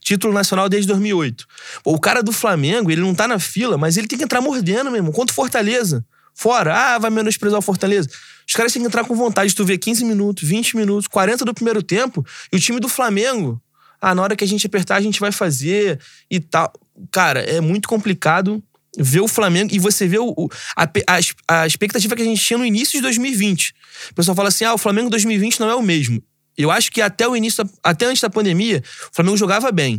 título 0.00 0.32
nacional 0.32 0.68
desde 0.68 0.88
2008. 0.88 1.46
Pô, 1.82 1.92
o 1.92 2.00
cara 2.00 2.22
do 2.22 2.32
Flamengo, 2.32 2.90
ele 2.90 3.00
não 3.00 3.14
tá 3.14 3.26
na 3.26 3.38
fila, 3.38 3.76
mas 3.76 3.96
ele 3.96 4.06
tem 4.06 4.18
que 4.18 4.24
entrar 4.24 4.40
mordendo 4.40 4.90
mesmo. 4.90 5.12
Quanto 5.12 5.32
Fortaleza. 5.32 6.04
Fora. 6.34 6.74
Ah, 6.74 6.98
vai 6.98 7.10
menosprezar 7.10 7.58
o 7.58 7.62
Fortaleza. 7.62 8.08
Os 8.46 8.54
caras 8.54 8.72
têm 8.72 8.82
que 8.82 8.88
entrar 8.88 9.04
com 9.04 9.14
vontade. 9.16 9.54
Tu 9.54 9.64
vê 9.64 9.78
15 9.78 10.04
minutos, 10.04 10.46
20 10.46 10.76
minutos, 10.76 11.08
40 11.08 11.44
do 11.44 11.54
primeiro 11.54 11.82
tempo. 11.82 12.24
E 12.52 12.56
o 12.56 12.60
time 12.60 12.78
do 12.78 12.88
Flamengo, 12.88 13.60
ah, 14.06 14.14
na 14.14 14.22
hora 14.22 14.36
que 14.36 14.44
a 14.44 14.46
gente 14.46 14.64
apertar, 14.64 14.94
a 14.94 15.00
gente 15.00 15.18
vai 15.18 15.32
fazer 15.32 15.98
e 16.30 16.38
tal. 16.38 16.72
Cara, 17.10 17.40
é 17.40 17.60
muito 17.60 17.88
complicado 17.88 18.62
ver 18.96 19.18
o 19.20 19.26
Flamengo 19.26 19.74
e 19.74 19.80
você 19.80 20.06
vê 20.06 20.16
o, 20.20 20.48
a, 20.76 20.84
a, 20.84 21.62
a, 21.62 21.66
expectativa 21.66 22.14
que 22.14 22.22
a 22.22 22.24
gente 22.24 22.40
tinha 22.40 22.56
no 22.56 22.64
início 22.64 22.92
de 22.98 23.02
2020. 23.02 23.74
O 24.10 24.14
pessoal 24.14 24.36
fala 24.36 24.48
assim: 24.48 24.64
ah, 24.64 24.74
o 24.74 24.78
Flamengo 24.78 25.10
2020 25.10 25.58
não 25.58 25.68
é 25.68 25.74
o 25.74 25.82
mesmo. 25.82 26.22
Eu 26.56 26.70
acho 26.70 26.92
que 26.92 27.02
até 27.02 27.26
o 27.26 27.34
início, 27.34 27.68
até 27.82 28.06
antes 28.06 28.22
da 28.22 28.30
pandemia, 28.30 28.80
o 29.10 29.14
Flamengo 29.14 29.36
jogava 29.36 29.72
bem. 29.72 29.98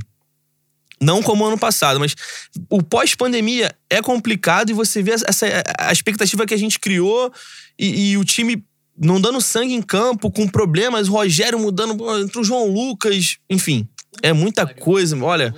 Não 1.02 1.22
como 1.22 1.46
ano 1.46 1.58
passado, 1.58 2.00
mas 2.00 2.15
o 2.70 2.82
pós-pandemia 2.82 3.76
é 3.89 4.02
complicado 4.02 4.70
e 4.70 4.74
você 4.74 5.04
vê 5.04 5.12
essa, 5.12 5.46
a 5.78 5.91
expectativa 5.91 6.46
que 6.46 6.54
a 6.54 6.58
gente 6.58 6.80
criou 6.80 7.30
e, 7.78 8.12
e, 8.12 8.17
o 8.17 8.24
time 8.24 8.63
não 8.98 9.22
dando 9.22 9.39
sangue 9.39 9.76
em 9.76 9.82
campo, 9.82 10.32
com 10.32 10.48
problemas, 10.48 11.08
o 11.08 11.12
Rogério 11.12 11.60
mudando 11.60 11.96
entre 12.20 12.39
o 12.39 12.43
João 12.43 12.67
Lucas, 12.67 13.38
enfim. 13.48 13.88
É 14.21 14.34
muita 14.34 14.65
coisa. 14.65 15.17
Olha, 15.23 15.53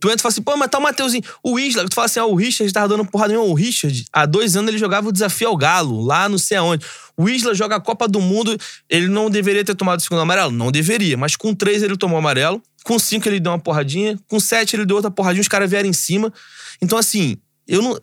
Tu 0.00 0.06
entra 0.06 0.20
e 0.20 0.22
fala 0.22 0.32
assim, 0.32 0.42
pô, 0.42 0.56
mas 0.56 0.70
tá 0.70 0.78
o 0.78 0.82
Mateuzinho. 0.82 1.24
O 1.42 1.58
Isla, 1.58 1.88
tu 1.88 1.94
fala 1.94 2.06
assim, 2.06 2.20
ah, 2.20 2.26
o 2.26 2.34
Richard 2.34 2.72
tava 2.72 2.88
dando 2.88 3.04
porrada 3.04 3.32
nenhuma. 3.32 3.50
O 3.50 3.54
Richard, 3.54 4.04
há 4.12 4.26
dois 4.26 4.56
anos 4.56 4.68
ele 4.68 4.78
jogava 4.78 5.08
o 5.08 5.12
desafio 5.12 5.48
ao 5.48 5.56
Galo, 5.56 6.00
lá 6.00 6.28
não 6.28 6.38
sei 6.38 6.56
aonde. 6.56 6.86
O 7.16 7.28
Isla 7.28 7.52
joga 7.52 7.76
a 7.76 7.80
Copa 7.80 8.06
do 8.06 8.20
Mundo, 8.20 8.56
ele 8.88 9.08
não 9.08 9.28
deveria 9.28 9.64
ter 9.64 9.74
tomado 9.74 9.98
o 9.98 10.02
segundo 10.02 10.20
amarelo? 10.20 10.52
Não 10.52 10.70
deveria, 10.70 11.16
mas 11.16 11.34
com 11.34 11.52
três 11.52 11.82
ele 11.82 11.96
tomou 11.96 12.16
amarelo, 12.16 12.62
com 12.84 12.96
cinco 12.96 13.28
ele 13.28 13.40
deu 13.40 13.50
uma 13.50 13.58
porradinha, 13.58 14.16
com 14.28 14.38
sete 14.38 14.76
ele 14.76 14.86
deu 14.86 14.96
outra 14.96 15.10
porradinha, 15.10 15.42
os 15.42 15.48
caras 15.48 15.68
vieram 15.68 15.88
em 15.88 15.92
cima. 15.92 16.32
Então, 16.80 16.96
assim, 16.96 17.36
eu 17.66 17.82
não, 17.82 17.98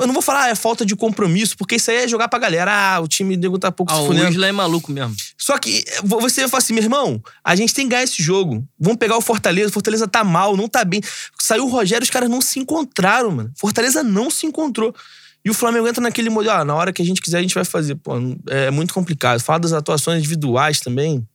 eu 0.00 0.06
não 0.06 0.12
vou 0.12 0.22
falar, 0.22 0.44
ah, 0.44 0.48
é 0.50 0.54
falta 0.54 0.86
de 0.86 0.94
compromisso, 0.94 1.56
porque 1.56 1.74
isso 1.74 1.90
aí 1.90 1.98
é 1.98 2.08
jogar 2.08 2.28
pra 2.28 2.38
galera. 2.38 2.72
Ah, 2.72 3.00
o 3.00 3.08
time 3.08 3.36
nego 3.36 3.58
tá 3.58 3.72
pouco 3.72 3.92
ah, 3.92 3.96
se 3.96 4.06
fudendo. 4.06 4.26
O 4.26 4.30
Isla 4.30 4.46
é 4.46 4.52
maluco 4.52 4.92
mesmo. 4.92 5.16
Só 5.40 5.58
que 5.58 5.82
você 6.04 6.46
fala 6.46 6.62
assim, 6.62 6.74
meu 6.74 6.82
irmão, 6.82 7.22
a 7.42 7.56
gente 7.56 7.72
tem 7.72 7.86
que 7.86 7.90
ganhar 7.92 8.02
esse 8.02 8.22
jogo. 8.22 8.62
Vamos 8.78 8.98
pegar 8.98 9.16
o 9.16 9.22
Fortaleza. 9.22 9.70
O 9.70 9.72
Fortaleza 9.72 10.06
tá 10.06 10.22
mal, 10.22 10.54
não 10.54 10.68
tá 10.68 10.84
bem. 10.84 11.00
Saiu 11.40 11.64
o 11.64 11.68
Rogério, 11.68 12.04
os 12.04 12.10
caras 12.10 12.28
não 12.28 12.42
se 12.42 12.58
encontraram, 12.60 13.30
mano. 13.30 13.50
Fortaleza 13.56 14.02
não 14.02 14.30
se 14.30 14.46
encontrou. 14.46 14.94
E 15.42 15.48
o 15.48 15.54
Flamengo 15.54 15.88
entra 15.88 16.02
naquele 16.02 16.28
modelo, 16.28 16.56
ah, 16.56 16.64
na 16.66 16.74
hora 16.74 16.92
que 16.92 17.00
a 17.00 17.04
gente 17.04 17.22
quiser, 17.22 17.38
a 17.38 17.42
gente 17.42 17.54
vai 17.54 17.64
fazer. 17.64 17.94
Pô, 17.94 18.12
é 18.48 18.70
muito 18.70 18.92
complicado. 18.92 19.40
Fala 19.40 19.60
das 19.60 19.72
atuações 19.72 20.18
individuais 20.18 20.80
também. 20.80 21.26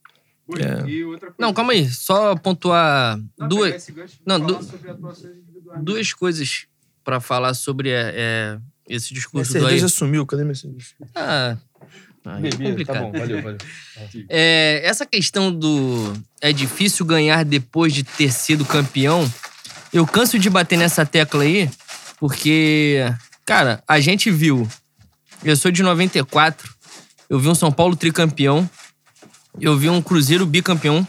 É. 0.60 0.84
Não, 1.39 1.52
calma 1.52 1.74
aí. 1.74 1.89
Só 1.89 2.36
pontuar 2.36 3.20
não, 3.36 3.48
duas. 3.48 3.88
Não, 4.24 4.39
du... 4.39 4.60
duas 5.82 6.13
coisas 6.13 6.68
para 7.04 7.20
falar 7.20 7.56
sobre 7.56 7.89
é, 7.89 8.13
é, 8.15 8.60
esse 8.88 9.15
discurso 9.15 9.52
minha 9.52 9.62
do 9.62 9.68
cerveja 9.68 9.88
sumiu, 9.88 10.26
cadê 10.28 10.44
minha 10.44 10.54
cerveja? 10.54 10.89
Ah, 11.15 11.58
ah 12.26 12.40
é 12.42 12.50
complicado. 12.52 12.96
Tá 12.96 13.02
bom, 13.02 13.12
valeu, 13.12 13.42
valeu. 13.42 13.58
É, 14.30 14.82
essa 14.84 15.06
questão 15.06 15.52
do 15.52 16.14
é 16.42 16.52
difícil 16.52 17.06
ganhar 17.06 17.46
depois 17.46 17.94
de 17.94 18.04
ter 18.04 18.32
sido 18.32 18.66
campeão, 18.66 19.32
eu 19.94 20.06
canso 20.06 20.38
de 20.38 20.50
bater 20.50 20.78
nessa 20.78 21.06
tecla 21.06 21.44
aí, 21.44 21.70
porque, 22.20 23.06
cara, 23.46 23.82
a 23.88 24.00
gente 24.00 24.30
viu. 24.30 24.68
Eu 25.44 25.56
sou 25.56 25.72
de 25.72 25.84
94, 25.84 26.74
eu 27.30 27.40
vi 27.40 27.48
um 27.48 27.56
São 27.56 27.72
Paulo 27.72 27.96
tricampeão, 27.96 28.70
eu 29.60 29.78
vi 29.78 29.90
um 29.90 30.02
Cruzeiro 30.02 30.46
bicampeão, 30.46 31.08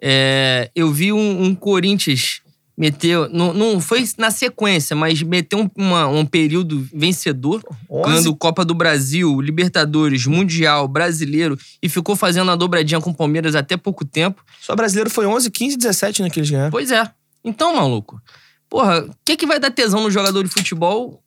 é, 0.00 0.70
eu 0.74 0.92
vi 0.92 1.12
um, 1.12 1.44
um 1.44 1.54
Corinthians 1.54 2.40
meteu. 2.80 3.28
Não, 3.28 3.52
não 3.52 3.78
foi 3.78 4.08
na 4.16 4.30
sequência, 4.30 4.96
mas 4.96 5.22
meteu 5.22 5.58
um, 5.58 5.70
uma, 5.76 6.06
um 6.06 6.24
período 6.24 6.88
vencedor, 6.90 7.62
11. 7.90 8.08
ganhando 8.08 8.34
Copa 8.34 8.64
do 8.64 8.74
Brasil, 8.74 9.38
Libertadores, 9.38 10.24
Mundial, 10.24 10.88
Brasileiro, 10.88 11.58
e 11.82 11.90
ficou 11.90 12.16
fazendo 12.16 12.50
a 12.50 12.56
dobradinha 12.56 12.98
com 12.98 13.10
o 13.10 13.14
Palmeiras 13.14 13.54
até 13.54 13.76
pouco 13.76 14.02
tempo. 14.02 14.42
Só 14.62 14.74
brasileiro 14.74 15.10
foi 15.10 15.26
11, 15.26 15.50
15, 15.50 15.76
17 15.76 16.22
naqueles 16.22 16.48
ganharam. 16.48 16.70
Pois 16.70 16.90
é. 16.90 17.06
Então, 17.44 17.76
maluco, 17.76 18.18
porra, 18.66 19.02
o 19.02 19.14
que, 19.26 19.36
que 19.36 19.46
vai 19.46 19.60
dar 19.60 19.70
tesão 19.70 20.00
no 20.00 20.10
jogador 20.10 20.42
de 20.42 20.48
futebol 20.48 21.22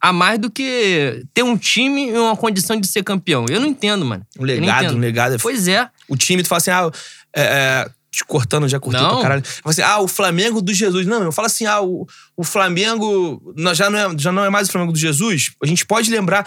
a 0.00 0.12
mais 0.12 0.38
do 0.38 0.48
que 0.48 1.24
ter 1.34 1.42
um 1.42 1.56
time 1.56 2.10
e 2.10 2.16
uma 2.16 2.36
condição 2.36 2.78
de 2.78 2.86
ser 2.86 3.02
campeão? 3.02 3.44
Eu 3.50 3.58
não 3.58 3.66
entendo, 3.66 4.06
mano. 4.06 4.24
Um 4.38 4.44
legado, 4.44 4.94
um 4.94 5.00
legado. 5.00 5.34
É 5.34 5.38
pois 5.38 5.66
é. 5.66 5.88
O 6.08 6.16
time, 6.16 6.44
tu 6.44 6.48
fala 6.48 6.58
assim, 6.58 6.70
ah, 6.70 6.90
é, 7.34 7.42
é 7.42 7.90
te 8.10 8.24
cortando, 8.24 8.68
já 8.68 8.80
cortei 8.80 9.00
não. 9.00 9.10
pra 9.10 9.22
caralho. 9.22 9.42
Fala 9.44 9.70
assim, 9.72 9.82
ah, 9.82 10.00
o 10.00 10.08
Flamengo 10.08 10.60
do 10.60 10.74
Jesus. 10.74 11.06
Não, 11.06 11.22
eu 11.22 11.30
falo 11.30 11.46
assim, 11.46 11.64
ah, 11.64 11.80
o, 11.80 12.06
o 12.36 12.42
Flamengo 12.42 13.54
já 13.72 13.88
não, 13.88 13.98
é, 13.98 14.18
já 14.18 14.32
não 14.32 14.44
é 14.44 14.50
mais 14.50 14.68
o 14.68 14.72
Flamengo 14.72 14.92
do 14.92 14.98
Jesus. 14.98 15.52
A 15.62 15.66
gente 15.66 15.86
pode 15.86 16.10
lembrar, 16.10 16.44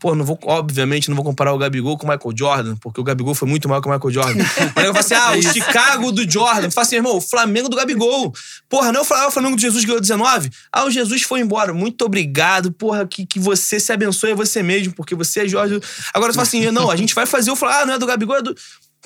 pô, 0.00 0.14
não 0.16 0.24
vou, 0.24 0.36
obviamente, 0.42 1.08
não 1.08 1.14
vou 1.14 1.24
comparar 1.24 1.52
o 1.52 1.58
Gabigol 1.58 1.96
com 1.96 2.06
o 2.06 2.10
Michael 2.10 2.34
Jordan, 2.36 2.76
porque 2.80 3.00
o 3.00 3.04
Gabigol 3.04 3.34
foi 3.34 3.48
muito 3.48 3.68
maior 3.68 3.80
que 3.80 3.88
o 3.88 3.92
Michael 3.92 4.12
Jordan. 4.12 4.44
Mas 4.74 4.84
eu 4.84 4.92
falo 4.92 4.98
assim, 4.98 5.14
ah, 5.14 5.36
o 5.36 5.42
Chicago 5.42 6.10
do 6.10 6.28
Jordan. 6.28 6.70
Fala 6.70 6.84
assim, 6.84 6.96
irmão, 6.96 7.16
o 7.16 7.20
Flamengo 7.20 7.68
do 7.68 7.76
Gabigol. 7.76 8.32
Porra, 8.68 8.90
não 8.90 9.00
é 9.00 9.26
o 9.26 9.30
Flamengo 9.30 9.54
do 9.54 9.62
Jesus 9.62 9.82
que 9.82 9.86
ganhou 9.86 10.00
19? 10.00 10.50
Ah, 10.72 10.84
o 10.84 10.90
Jesus 10.90 11.22
foi 11.22 11.40
embora. 11.40 11.72
Muito 11.72 12.04
obrigado, 12.04 12.72
porra, 12.72 13.06
que, 13.06 13.24
que 13.24 13.38
você 13.38 13.78
se 13.78 13.92
abençoe 13.92 14.32
a 14.32 14.34
você 14.34 14.64
mesmo, 14.64 14.92
porque 14.94 15.14
você 15.14 15.42
é 15.42 15.48
Jorge. 15.48 15.80
Agora 16.12 16.32
tu 16.32 16.36
fala 16.36 16.46
assim, 16.46 16.70
não, 16.72 16.90
a 16.90 16.96
gente 16.96 17.14
vai 17.14 17.24
fazer 17.24 17.52
o 17.52 17.56
Flamengo. 17.56 17.82
Ah, 17.82 17.86
não 17.86 17.94
é 17.94 17.98
do 17.98 18.06
Gabigol, 18.06 18.36
é 18.36 18.42
do. 18.42 18.54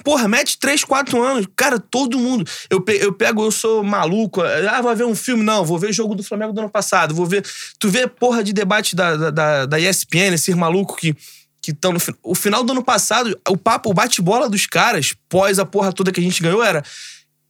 Porra, 0.04 0.28
mete 0.28 0.58
3, 0.58 0.84
4 0.84 1.22
anos. 1.22 1.46
Cara, 1.56 1.78
todo 1.78 2.18
mundo. 2.18 2.48
Eu, 2.70 2.80
pe 2.80 2.98
eu 3.00 3.12
pego, 3.12 3.44
eu 3.44 3.50
sou 3.50 3.82
maluco. 3.82 4.42
Ah, 4.42 4.80
vou 4.80 4.94
ver 4.94 5.04
um 5.04 5.14
filme. 5.14 5.42
Não, 5.42 5.64
vou 5.64 5.78
ver 5.78 5.92
jogo 5.92 6.14
do 6.14 6.22
Flamengo 6.22 6.52
do 6.52 6.60
ano 6.60 6.70
passado. 6.70 7.14
Vou 7.14 7.26
ver. 7.26 7.44
Tu 7.78 7.88
vê 7.88 8.06
porra 8.06 8.42
de 8.42 8.52
debate 8.52 8.94
da, 8.94 9.30
da, 9.30 9.66
da 9.66 9.80
ESPN, 9.80 10.34
esses 10.34 10.54
malucos 10.54 10.96
que 10.96 11.16
que 11.60 11.72
estão 11.72 11.92
no 11.92 11.98
o 12.22 12.34
final 12.34 12.64
do 12.64 12.72
ano 12.72 12.82
passado, 12.82 13.38
o 13.46 13.56
papo, 13.56 13.90
o 13.90 13.92
bate-bola 13.92 14.48
dos 14.48 14.64
caras, 14.64 15.14
pós 15.28 15.58
a 15.58 15.66
porra 15.66 15.92
toda 15.92 16.10
que 16.10 16.18
a 16.18 16.22
gente 16.22 16.42
ganhou, 16.42 16.62
era 16.62 16.82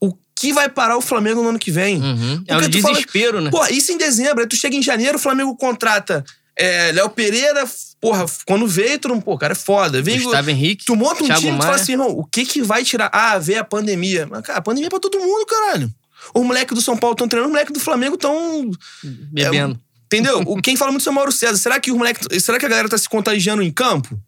o 0.01 0.13
que 0.35 0.53
vai 0.53 0.69
parar 0.69 0.97
o 0.97 1.01
Flamengo 1.01 1.43
no 1.43 1.51
ano 1.51 1.59
que 1.59 1.71
vem. 1.71 2.03
Uhum. 2.03 2.43
É 2.47 2.57
o 2.57 2.69
desespero, 2.69 3.35
fala, 3.35 3.41
né? 3.43 3.51
Pô, 3.51 3.65
isso 3.67 3.93
em 3.93 3.99
dezembro. 3.99 4.41
Aí 4.41 4.49
tu 4.49 4.57
chega 4.57 4.75
em 4.75 4.83
janeiro, 4.83 5.19
o 5.19 5.21
Flamengo 5.21 5.55
contrata 5.57 6.25
é, 6.59 6.90
Léo 6.90 7.09
Pereira, 7.11 7.64
porra, 8.01 8.27
quando 8.44 8.66
veio, 8.66 8.99
tu 8.99 9.09
não, 9.09 9.21
pô, 9.21 9.38
cara, 9.38 9.53
é 9.53 9.57
foda. 9.57 10.03
Vem, 10.03 10.21
Gustavo 10.21 10.51
Henrique. 10.51 10.85
Tu 10.85 10.97
monta 10.97 11.23
um 11.23 11.27
Thiago 11.27 11.40
time 11.40 11.57
e 11.57 11.59
tu 11.59 11.62
fala 11.62 11.77
assim, 11.77 11.92
irmão, 11.92 12.09
o 12.09 12.25
que 12.25 12.44
que 12.44 12.61
vai 12.61 12.85
tirar? 12.85 13.09
Ah, 13.12 13.38
veio 13.38 13.61
a 13.61 13.64
pandemia. 13.64 14.27
Mas, 14.29 14.42
cara, 14.42 14.59
a 14.59 14.62
pandemia 14.62 14.88
é 14.88 14.90
pra 14.90 14.99
todo 14.99 15.21
mundo, 15.21 15.47
caralho. 15.47 15.92
Os 16.35 16.44
moleques 16.44 16.75
do 16.75 16.83
São 16.83 16.97
Paulo 16.97 17.14
estão 17.14 17.29
treinando, 17.29 17.51
os 17.51 17.53
moleques 17.53 17.73
do 17.73 17.81
Flamengo 17.81 18.16
estão. 18.16 18.71
Bebendo. 19.05 19.75
É, 19.75 20.16
entendeu? 20.16 20.44
Quem 20.62 20.77
fala 20.77 20.90
muito 20.90 21.09
é 21.09 21.12
o 21.12 21.14
Mauro 21.14 21.31
César. 21.31 21.57
Será 21.57 21.79
que 21.79 21.92
os 21.92 21.97
moleques. 21.97 22.27
Será 22.42 22.59
que 22.59 22.66
a 22.66 22.68
galera 22.68 22.88
tá 22.88 22.99
se 22.99 23.09
contagiando 23.09 23.62
em 23.62 23.71
campo? 23.71 24.21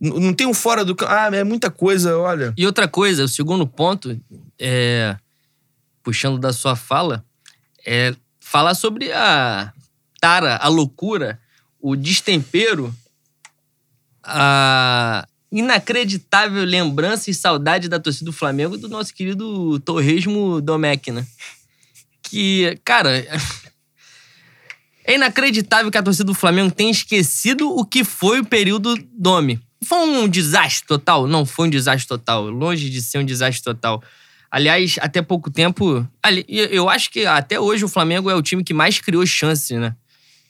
Não 0.00 0.34
tem 0.34 0.48
um 0.48 0.54
fora 0.54 0.84
do 0.84 0.96
campo. 0.96 1.12
Ah, 1.12 1.30
é 1.32 1.44
muita 1.44 1.70
coisa, 1.70 2.18
olha. 2.18 2.52
E 2.56 2.66
outra 2.66 2.88
coisa, 2.88 3.22
o 3.22 3.28
segundo 3.28 3.64
ponto, 3.68 4.20
é, 4.58 5.16
puxando 6.02 6.38
da 6.38 6.52
sua 6.52 6.74
fala, 6.74 7.24
é 7.86 8.12
falar 8.40 8.74
sobre 8.74 9.12
a 9.12 9.72
tara, 10.20 10.56
a 10.56 10.66
loucura 10.66 11.38
o 11.82 11.96
destempero, 11.96 12.94
a 14.22 15.26
inacreditável 15.50 16.64
lembrança 16.64 17.30
e 17.30 17.34
saudade 17.34 17.88
da 17.88 18.00
torcida 18.00 18.24
do 18.24 18.32
Flamengo 18.32 18.78
do 18.78 18.88
nosso 18.88 19.12
querido 19.12 19.78
Torresmo 19.80 20.62
Domecq, 20.62 21.10
né? 21.12 21.26
Que, 22.22 22.78
cara, 22.82 23.18
é 25.04 25.14
inacreditável 25.14 25.90
que 25.90 25.98
a 25.98 26.02
torcida 26.02 26.24
do 26.24 26.34
Flamengo 26.34 26.70
tenha 26.70 26.90
esquecido 26.90 27.68
o 27.68 27.84
que 27.84 28.02
foi 28.02 28.40
o 28.40 28.46
período 28.46 28.96
Domi. 29.12 29.60
Foi 29.84 29.98
um 29.98 30.26
desastre 30.28 30.86
total? 30.86 31.26
Não 31.26 31.44
foi 31.44 31.66
um 31.66 31.70
desastre 31.70 32.08
total. 32.08 32.48
Longe 32.48 32.88
de 32.88 33.02
ser 33.02 33.18
um 33.18 33.24
desastre 33.24 33.62
total. 33.62 34.02
Aliás, 34.50 34.96
até 35.00 35.20
pouco 35.20 35.50
tempo. 35.50 36.08
Eu 36.48 36.88
acho 36.88 37.10
que 37.10 37.26
até 37.26 37.60
hoje 37.60 37.84
o 37.84 37.88
Flamengo 37.88 38.30
é 38.30 38.34
o 38.34 38.42
time 38.42 38.64
que 38.64 38.72
mais 38.72 39.00
criou 39.00 39.26
chances, 39.26 39.78
né? 39.78 39.94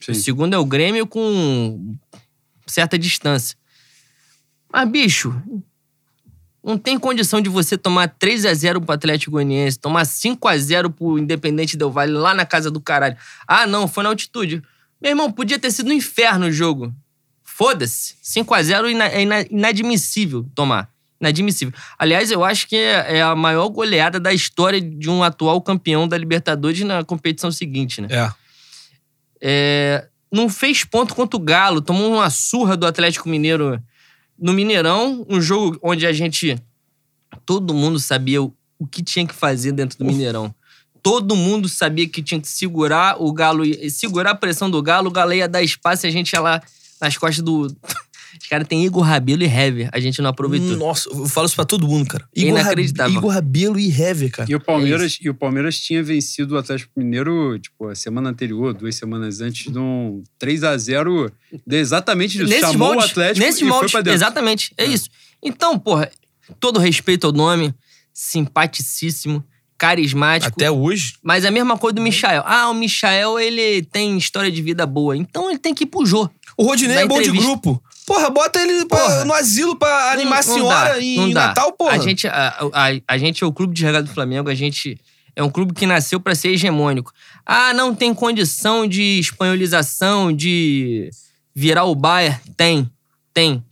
Sim. 0.05 0.13
O 0.13 0.15
segundo 0.15 0.55
é 0.55 0.59
o 0.59 0.65
Grêmio 0.65 1.07
com 1.07 1.97
certa 2.67 2.99
distância. 2.99 3.57
Mas, 4.73 4.89
bicho, 4.89 5.43
não 6.65 6.79
tem 6.79 6.99
condição 6.99 7.41
de 7.41 7.49
você 7.49 7.77
tomar 7.77 8.09
3 8.09 8.47
a 8.47 8.55
0 8.55 8.81
pro 8.81 8.95
Atlético 8.95 9.33
Goianiense, 9.33 9.79
tomar 9.79 10.05
5 10.05 10.49
a 10.49 10.57
0 10.57 10.91
pro 10.91 11.19
Independente 11.19 11.77
Del 11.77 11.91
Vale 11.91 12.13
lá 12.13 12.33
na 12.33 12.47
casa 12.47 12.71
do 12.71 12.81
caralho. 12.81 13.17
Ah, 13.47 13.67
não, 13.67 13.89
foi 13.89 14.05
na 14.05 14.11
altitude. 14.11 14.63
Meu 15.01 15.11
irmão, 15.11 15.31
podia 15.31 15.59
ter 15.59 15.71
sido 15.71 15.91
um 15.91 15.93
inferno 15.93 16.47
o 16.47 16.53
jogo. 16.53 16.95
Foda-se. 17.43 18.15
5 18.23 18.55
a 18.55 18.63
0 18.63 18.89
é 18.89 19.47
inadmissível 19.51 20.47
tomar. 20.55 20.89
Inadmissível. 21.21 21.75
Aliás, 21.99 22.31
eu 22.31 22.45
acho 22.45 22.67
que 22.67 22.77
é, 22.77 23.23
a 23.23 23.35
maior 23.37 23.69
goleada 23.69 24.19
da 24.19 24.33
história 24.33 24.81
de 24.81 25.11
um 25.11 25.23
atual 25.23 25.61
campeão 25.61 26.09
da 26.09 26.17
Libertadores 26.17 26.81
na 26.81 27.05
competição 27.05 27.51
seguinte, 27.51 28.01
né? 28.01 28.09
É. 28.11 28.42
É, 29.43 30.07
não 30.31 30.49
fez 30.49 30.85
ponto 30.85 31.15
contra 31.15 31.37
o 31.37 31.41
Galo, 31.41 31.83
tomou 31.83 32.15
uma 32.15 32.31
surra 32.31 32.77
do 32.77 32.87
Atlético 32.87 33.29
Mineiro 33.29 33.83
no 34.39 34.53
Mineirão, 34.53 35.27
um 35.29 35.41
jogo 35.41 35.79
onde 35.83 36.07
a 36.07 36.13
gente. 36.13 36.57
Todo 37.45 37.75
mundo 37.75 37.99
sabia 37.99 38.41
o, 38.41 38.55
o 38.79 38.87
que 38.87 39.03
tinha 39.03 39.27
que 39.27 39.35
fazer 39.35 39.73
dentro 39.73 39.99
do 39.99 40.05
Mineirão. 40.05 40.55
Todo 41.03 41.35
mundo 41.35 41.69
sabia 41.69 42.09
que 42.09 42.23
tinha 42.23 42.41
que 42.41 42.49
segurar 42.49 43.21
o 43.21 43.33
Galo, 43.33 43.65
segurar 43.91 44.31
a 44.31 44.35
pressão 44.35 44.71
do 44.71 44.81
Galo, 44.81 45.09
o 45.09 45.13
Galo 45.13 45.33
ia 45.33 45.49
dar 45.49 45.63
espaço 45.63 46.07
e 46.07 46.09
a 46.09 46.13
gente 46.13 46.33
ia 46.33 46.41
lá 46.41 46.63
nas 47.01 47.17
costas 47.17 47.45
do. 47.45 47.67
Os 48.41 48.49
caras 48.49 48.67
têm 48.67 48.85
Igor 48.85 49.03
Rabelo 49.03 49.43
e 49.43 49.47
Hever. 49.47 49.89
A 49.93 50.01
gente 50.01 50.21
não 50.23 50.31
aproveitou. 50.31 50.77
Nossa, 50.77 51.09
eu 51.11 51.27
falo 51.27 51.47
isso 51.47 51.55
pra 51.57 51.65
todo 51.65 51.87
mundo, 51.87 52.09
cara. 52.09 52.29
Igor 52.35 52.59
Inacreditável. 52.59 53.19
Igor 53.19 53.33
Rabelo 53.33 53.79
e 53.79 53.89
Hever, 53.89 54.31
cara. 54.31 54.51
E 54.51 54.55
o 54.55 54.61
Palmeiras, 54.61 55.19
e 55.21 55.29
o 55.29 55.35
Palmeiras 55.35 55.79
tinha 55.79 56.03
vencido 56.03 56.55
o 56.55 56.59
Atlético 56.59 56.93
Mineiro, 56.97 57.59
tipo, 57.59 57.89
a 57.89 57.95
semana 57.95 58.31
anterior, 58.31 58.73
duas 58.75 58.95
semanas 58.95 59.41
antes, 59.41 59.71
de 59.71 59.79
um 59.79 60.23
3 60.39 60.65
a 60.65 60.77
0 60.77 61.33
de 61.67 61.77
exatamente 61.77 62.39
disso. 62.39 62.49
Nesses 62.49 62.71
Chamou 62.71 62.95
moldes, 62.95 63.05
o 63.05 63.11
Atlético 63.11 63.47
nesses 63.47 63.61
e 63.61 63.65
foi 63.65 63.69
moldes, 63.69 63.93
pra 63.93 64.01
dentro. 64.01 64.17
Exatamente, 64.17 64.75
é, 64.77 64.85
isso. 64.85 65.09
Então, 65.43 65.79
porra, 65.79 66.11
todo 66.59 66.79
respeito 66.79 67.27
ao 67.27 67.33
nome, 67.33 67.75
simpaticíssimo, 68.13 69.45
carismático. 69.83 70.55
Até 70.55 70.71
hoje. 70.71 71.15
Mas 71.23 71.45
é 71.45 71.49
a 71.49 71.51
mesma 71.51 71.77
coisa 71.77 71.95
do 71.97 72.03
Michael. 72.03 72.45
Ah, 72.47 72.71
o 72.71 72.75
Michael, 72.75 73.41
ele 73.41 73.83
tem 73.83 74.17
história 74.17 74.51
de 74.51 74.63
vida 74.63 74.87
boa. 74.87 75.17
Então 75.17 75.51
ele 75.51 75.59
tem 75.59 75.75
que 75.75 75.83
ir 75.83 75.87
pro 75.89 76.07
Jô. 76.07 76.31
O 76.57 76.65
Rodinei 76.65 76.99
é 76.99 77.07
bom 77.07 77.21
de 77.21 77.33
grupo. 77.33 77.83
Porra, 78.07 78.31
bota 78.31 78.61
ele 78.61 78.85
pra- 78.87 78.99
Porra. 78.99 79.25
no 79.25 79.33
asilo 79.33 79.77
pra 79.77 80.13
animar 80.13 80.41
a 80.41 80.43
senhora 80.43 80.95
dá, 80.95 81.01
em. 81.01 81.33
Natal, 81.33 81.73
porra. 81.73 81.93
A 81.95 81.99
gente, 81.99 82.27
a, 82.27 82.49
a, 82.73 82.87
a 83.07 83.19
gente 83.19 83.45
é 83.45 83.47
o 83.47 83.53
clube 83.53 83.75
de 83.75 83.85
regado 83.85 84.09
do 84.09 84.13
Flamengo, 84.15 84.49
a 84.51 84.55
gente 84.55 84.99
é 85.37 85.43
um 85.43 85.51
clube 85.51 85.73
que 85.73 85.87
nasceu 85.87 86.21
pra 86.21 86.35
ser 86.35 86.49
hegemônico. 86.49 87.13
Ah, 87.47 87.73
não 87.73 87.95
tem 87.95 88.13
condição 88.13 88.87
de 88.87 89.19
espanholização, 89.21 90.33
de 90.33 91.11
virar 91.55 91.85
o 91.85 91.95
Bayern? 91.95 92.39
Tem, 92.57 92.91
tem. 93.33 93.65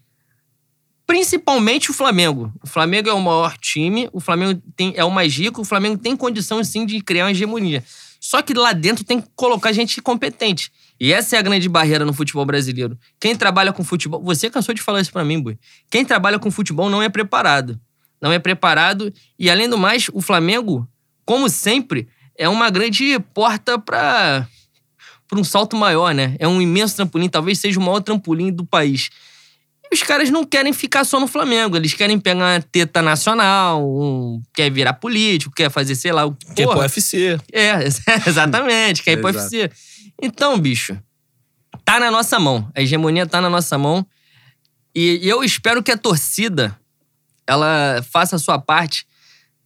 Principalmente 1.07 1.91
o 1.91 1.95
Flamengo. 1.95 2.53
O 2.63 2.69
Flamengo 2.69 3.09
é 3.09 3.13
o 3.13 3.21
maior 3.21 3.57
time, 3.59 4.09
o 4.13 4.21
Flamengo 4.21 4.63
tem, 4.77 4.93
é 4.97 5.05
o 5.05 5.11
mais 5.11 5.35
rico, 5.37 5.61
o 5.61 5.65
Flamengo 5.65 5.99
tem 5.99 6.17
condição 6.17 6.63
sim 6.63 6.87
de 6.87 7.01
criar 7.01 7.25
uma 7.25 7.33
hegemonia. 7.33 7.83
Só 8.21 8.43
que 8.43 8.55
lá 8.55 8.73
dentro 8.73 9.03
tem 9.05 9.21
que 9.21 9.29
colocar 9.35 9.73
gente 9.73 10.01
competente. 10.01 10.71
E 11.01 11.13
essa 11.15 11.35
é 11.37 11.39
a 11.39 11.43
grande 11.43 11.67
barreira 11.69 12.05
no 12.05 12.13
futebol 12.13 12.45
brasileiro. 12.45 12.99
Quem 13.19 13.35
trabalha 13.35 13.73
com 13.73 13.83
futebol. 13.83 14.23
Você 14.23 14.51
cansou 14.51 14.75
de 14.75 14.83
falar 14.83 15.01
isso 15.01 15.11
pra 15.13 15.25
mim, 15.25 15.41
Bui. 15.41 15.59
Quem 15.91 16.05
trabalha 16.05 16.39
com 16.39 16.51
futebol 16.51 16.91
não 16.91 17.03
é 17.03 17.09
preparado. 17.09 17.81
Não 18.21 18.31
é 18.31 18.39
preparado. 18.39 19.11
E 19.39 19.49
além 19.49 19.67
do 19.69 19.79
mais, 19.79 20.11
o 20.13 20.21
Flamengo, 20.21 20.87
como 21.25 21.49
sempre, 21.49 22.07
é 22.37 22.47
uma 22.49 22.69
grande 22.71 23.19
porta 23.33 23.79
pra 23.79 24.47
para 25.27 25.39
um 25.39 25.45
salto 25.45 25.77
maior, 25.77 26.13
né? 26.13 26.35
É 26.41 26.49
um 26.49 26.61
imenso 26.61 26.97
trampolim, 26.97 27.29
talvez 27.29 27.61
seja 27.61 27.79
o 27.79 27.83
maior 27.83 28.01
trampolim 28.01 28.51
do 28.53 28.67
país. 28.67 29.11
E 29.91 29.95
os 29.95 30.03
caras 30.03 30.29
não 30.29 30.45
querem 30.45 30.73
ficar 30.73 31.05
só 31.05 31.21
no 31.21 31.29
Flamengo, 31.29 31.77
eles 31.77 31.95
querem 31.95 32.19
pegar 32.19 32.55
uma 32.57 32.61
teta 32.61 33.01
nacional, 33.01 33.81
um- 33.89 34.43
quer 34.53 34.71
virar 34.73 34.95
político, 34.95 35.55
quer 35.55 35.71
fazer, 35.71 35.95
sei 35.95 36.11
lá, 36.11 36.27
o 36.27 36.35
Que 36.35 36.63
é 36.63 36.67
pro. 36.67 36.81
UFC. 36.81 37.39
É, 37.53 37.75
exatamente, 38.29 39.03
quer 39.05 39.13
ir 39.13 39.17
pro. 39.19 39.31
UFC. 39.31 39.71
Então, 40.23 40.59
bicho, 40.59 40.99
tá 41.85 41.99
na 41.99 42.11
nossa 42.11 42.39
mão. 42.39 42.71
A 42.75 42.81
hegemonia 42.81 43.27
tá 43.27 43.41
na 43.41 43.49
nossa 43.51 43.77
mão. 43.79 44.07
E, 44.95 45.21
eu 45.23 45.43
espero 45.43 45.83
que 45.83 45.91
a 45.91 45.97
torcida 45.97 46.77
ela 47.47 48.03
faça 48.11 48.37
a 48.37 48.39
sua 48.39 48.59
parte, 48.59 49.07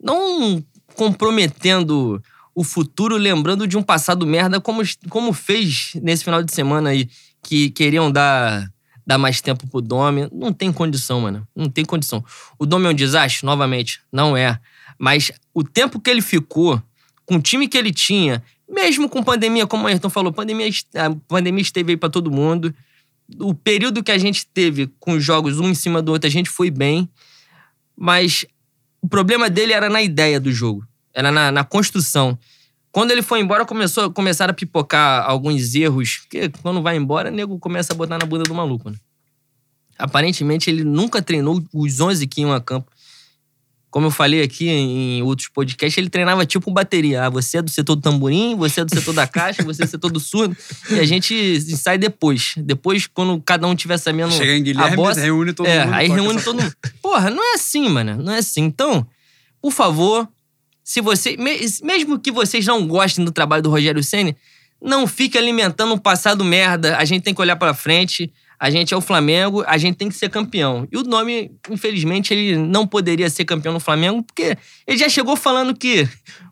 não 0.02 0.64
comprometendo 0.94 2.22
o 2.54 2.62
futuro, 2.62 3.16
lembrando 3.16 3.66
de 3.66 3.76
um 3.76 3.82
passado 3.82 4.26
merda, 4.26 4.60
como, 4.60 4.82
como 5.10 5.32
fez 5.32 5.92
nesse 5.96 6.24
final 6.24 6.42
de 6.42 6.52
semana 6.52 6.90
aí, 6.90 7.08
que 7.42 7.68
queriam 7.70 8.10
dar, 8.10 8.70
dar 9.06 9.18
mais 9.18 9.40
tempo 9.40 9.66
pro 9.66 9.80
Domi. 9.80 10.28
Não 10.32 10.52
tem 10.52 10.72
condição, 10.72 11.20
mano. 11.20 11.46
Não 11.54 11.68
tem 11.68 11.84
condição. 11.84 12.24
O 12.58 12.64
Domi 12.64 12.86
é 12.86 12.90
um 12.90 12.94
desastre? 12.94 13.44
Novamente, 13.44 14.00
não 14.12 14.36
é. 14.36 14.58
Mas 14.98 15.32
o 15.52 15.64
tempo 15.64 16.00
que 16.00 16.08
ele 16.08 16.22
ficou, 16.22 16.80
com 17.26 17.36
o 17.36 17.42
time 17.42 17.66
que 17.66 17.76
ele 17.76 17.92
tinha, 17.92 18.42
mesmo 18.68 19.09
com 19.09 19.22
pandemia, 19.22 19.66
como 19.66 19.85
o 19.85 19.87
Ayrton 19.87 20.11
falou, 20.11 20.33
pandemia, 20.33 20.68
a 20.94 21.14
pandemia 21.29 21.62
esteve 21.62 21.92
aí 21.92 21.96
pra 21.96 22.09
todo 22.09 22.31
mundo. 22.31 22.74
O 23.40 23.55
período 23.55 24.03
que 24.03 24.12
a 24.12 24.18
gente 24.18 24.46
teve 24.46 24.87
com 24.98 25.12
os 25.12 25.24
jogos 25.24 25.59
um 25.59 25.68
em 25.68 25.74
cima 25.74 26.03
do 26.03 26.12
outro, 26.12 26.27
a 26.27 26.31
gente 26.31 26.50
foi 26.50 26.70
bem. 26.70 27.09
Mas 27.96 28.44
o 29.00 29.09
problema 29.09 29.48
dele 29.48 29.72
era 29.72 29.88
na 29.88 30.03
ideia 30.03 30.40
do 30.40 30.50
jogo. 30.50 30.87
Era 31.12 31.31
na, 31.31 31.53
na 31.53 31.64
construção. 31.64 32.38
Quando 32.90 33.11
ele 33.11 33.22
foi 33.22 33.40
embora, 33.40 33.64
começou, 33.64 34.11
começaram 34.11 34.53
a 34.53 34.55
pipocar 34.55 35.29
alguns 35.29 35.74
erros. 35.74 36.18
Porque 36.22 36.48
quando 36.62 36.83
vai 36.83 36.96
embora, 36.96 37.31
o 37.31 37.33
nego 37.33 37.59
começa 37.59 37.92
a 37.92 37.96
botar 37.96 38.18
na 38.18 38.27
bunda 38.27 38.44
do 38.44 38.55
maluco, 38.55 38.90
né? 38.90 38.96
Aparentemente, 39.98 40.70
ele 40.70 40.85
nunca 40.85 41.22
treinou 41.22 41.62
os 41.72 42.00
11 42.00 42.27
que 42.27 42.40
iam 42.40 42.53
a 42.53 42.61
campo. 42.61 42.90
Como 43.94 44.09
eu 44.09 44.11
falei 44.11 44.42
aqui 44.42 44.68
em 44.68 45.22
outros 45.22 45.46
podcasts, 45.46 45.96
ele 45.96 46.11
treinava 46.11 46.44
tipo 46.44 46.68
bateria. 46.72 47.26
Ah, 47.26 47.30
você 47.30 47.59
é 47.59 47.62
do 47.62 47.70
setor 47.70 47.94
do 47.94 48.02
tamborim, 48.02 48.57
você 48.57 48.80
é 48.80 48.85
do 48.85 48.92
setor 48.92 49.14
da 49.14 49.24
caixa, 49.24 49.62
você 49.62 49.85
é 49.85 49.87
do 49.87 49.90
setor 49.92 50.11
do 50.11 50.18
surdo. 50.18 50.57
E 50.90 50.98
a 50.98 51.04
gente 51.04 51.61
sai 51.76 51.96
depois. 51.96 52.54
Depois, 52.57 53.07
quando 53.07 53.40
cada 53.40 53.68
um 53.68 53.74
tiver 53.76 53.96
sabendo 53.96 54.33
Chega 54.33 54.52
em 54.52 54.59
a 54.62 54.64
Guilherme, 54.64 54.96
bosta, 54.96 55.20
reúne 55.20 55.52
todo 55.52 55.68
é, 55.68 55.85
mundo. 55.85 55.94
aí 55.94 56.09
reúne 56.09 56.35
essa- 56.35 56.44
todo 56.44 56.61
mundo. 56.61 56.74
Porra, 57.00 57.30
não 57.30 57.52
é 57.52 57.54
assim, 57.54 57.88
mano. 57.88 58.20
Não 58.20 58.33
é 58.33 58.38
assim. 58.38 58.62
Então, 58.62 59.07
por 59.62 59.70
favor, 59.70 60.28
se 60.83 61.00
você. 61.00 61.37
me- 61.37 61.61
Mesmo 61.85 62.18
que 62.18 62.33
vocês 62.33 62.66
não 62.66 62.85
gostem 62.88 63.24
do 63.24 63.30
trabalho 63.30 63.62
do 63.62 63.70
Rogério 63.70 64.02
Senna, 64.02 64.35
não 64.83 65.07
fique 65.07 65.38
alimentando 65.38 65.94
um 65.94 65.98
passado 65.98 66.44
merda. 66.44 66.96
A 66.96 67.04
gente 67.04 67.22
tem 67.22 67.33
que 67.33 67.40
olhar 67.40 67.54
pra 67.54 67.72
frente. 67.72 68.33
A 68.64 68.70
gente 68.70 68.94
é 68.94 68.96
o 68.96 69.00
Flamengo, 69.03 69.62
a 69.66 69.77
gente 69.77 69.96
tem 69.96 70.09
que 70.09 70.14
ser 70.14 70.31
campeão. 70.31 70.88
E 70.90 70.96
o 70.96 71.03
nome, 71.03 71.50
infelizmente, 71.68 72.33
ele 72.33 72.57
não 72.57 72.87
poderia 72.87 73.29
ser 73.29 73.44
campeão 73.44 73.74
no 73.74 73.79
Flamengo, 73.79 74.22
porque 74.22 74.57
ele 74.87 74.96
já 74.96 75.07
chegou 75.07 75.37
falando 75.37 75.77
que 75.77 76.09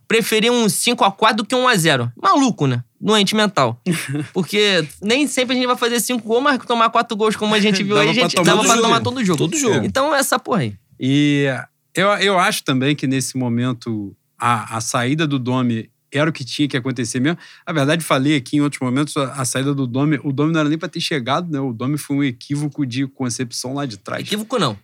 preferia 0.07 0.53
um 0.53 0.67
5x4 0.67 1.37
do 1.37 1.43
que 1.47 1.55
um 1.55 1.65
1x0. 1.67 2.13
Maluco, 2.23 2.67
né? 2.67 2.85
Doente 3.01 3.35
mental. 3.35 3.81
Porque 4.35 4.87
nem 5.01 5.27
sempre 5.27 5.55
a 5.55 5.57
gente 5.57 5.67
vai 5.67 5.77
fazer 5.77 6.01
5 6.01 6.23
gols, 6.23 6.43
mas 6.43 6.59
tomar 6.67 6.91
4 6.91 7.17
gols, 7.17 7.35
como 7.35 7.55
a 7.55 7.61
gente 7.61 7.83
viu 7.83 7.99
aí, 7.99 8.11
a 8.11 8.13
gente 8.13 8.37
dava 8.37 8.63
pra 8.63 8.75
jogo. 8.75 8.83
tomar 8.83 9.01
todo 9.01 9.25
jogo. 9.25 9.39
Todo 9.39 9.57
jogo. 9.57 9.87
Então, 9.87 10.15
essa 10.15 10.39
porra 10.39 10.61
aí. 10.61 10.75
E 11.01 11.47
eu, 11.95 12.09
eu 12.09 12.39
acho 12.39 12.63
também 12.63 12.95
que 12.95 13.07
nesse 13.07 13.39
momento 13.39 14.15
a, 14.39 14.77
a 14.77 14.81
saída 14.83 15.27
do 15.27 15.39
Domi 15.39 15.89
era 16.13 16.29
o 16.29 16.33
que 16.33 16.45
tinha 16.45 16.69
que 16.69 16.77
acontecer 16.77 17.19
mesmo. 17.21 17.39
Na 17.67 17.73
verdade, 17.73 18.05
falei 18.05 18.37
aqui 18.37 18.57
em 18.57 18.61
outros 18.61 18.81
momentos, 18.81 19.17
a, 19.17 19.33
a 19.33 19.45
saída 19.45 19.75
do 19.75 19.87
Domi, 19.87 20.21
o 20.23 20.33
Domi 20.33 20.53
não 20.53 20.61
era 20.61 20.69
nem 20.69 20.79
pra 20.79 20.89
ter 20.89 21.01
chegado, 21.01 21.51
né? 21.51 21.59
O 21.61 21.73
Domi 21.73 21.97
foi 21.99 22.17
um 22.17 22.23
equívoco 22.25 22.85
de 22.87 23.07
concepção 23.07 23.75
lá 23.75 23.87
de 23.87 23.97
trás. 23.97 24.23
Equívoco 24.23 24.59
não. 24.59 24.77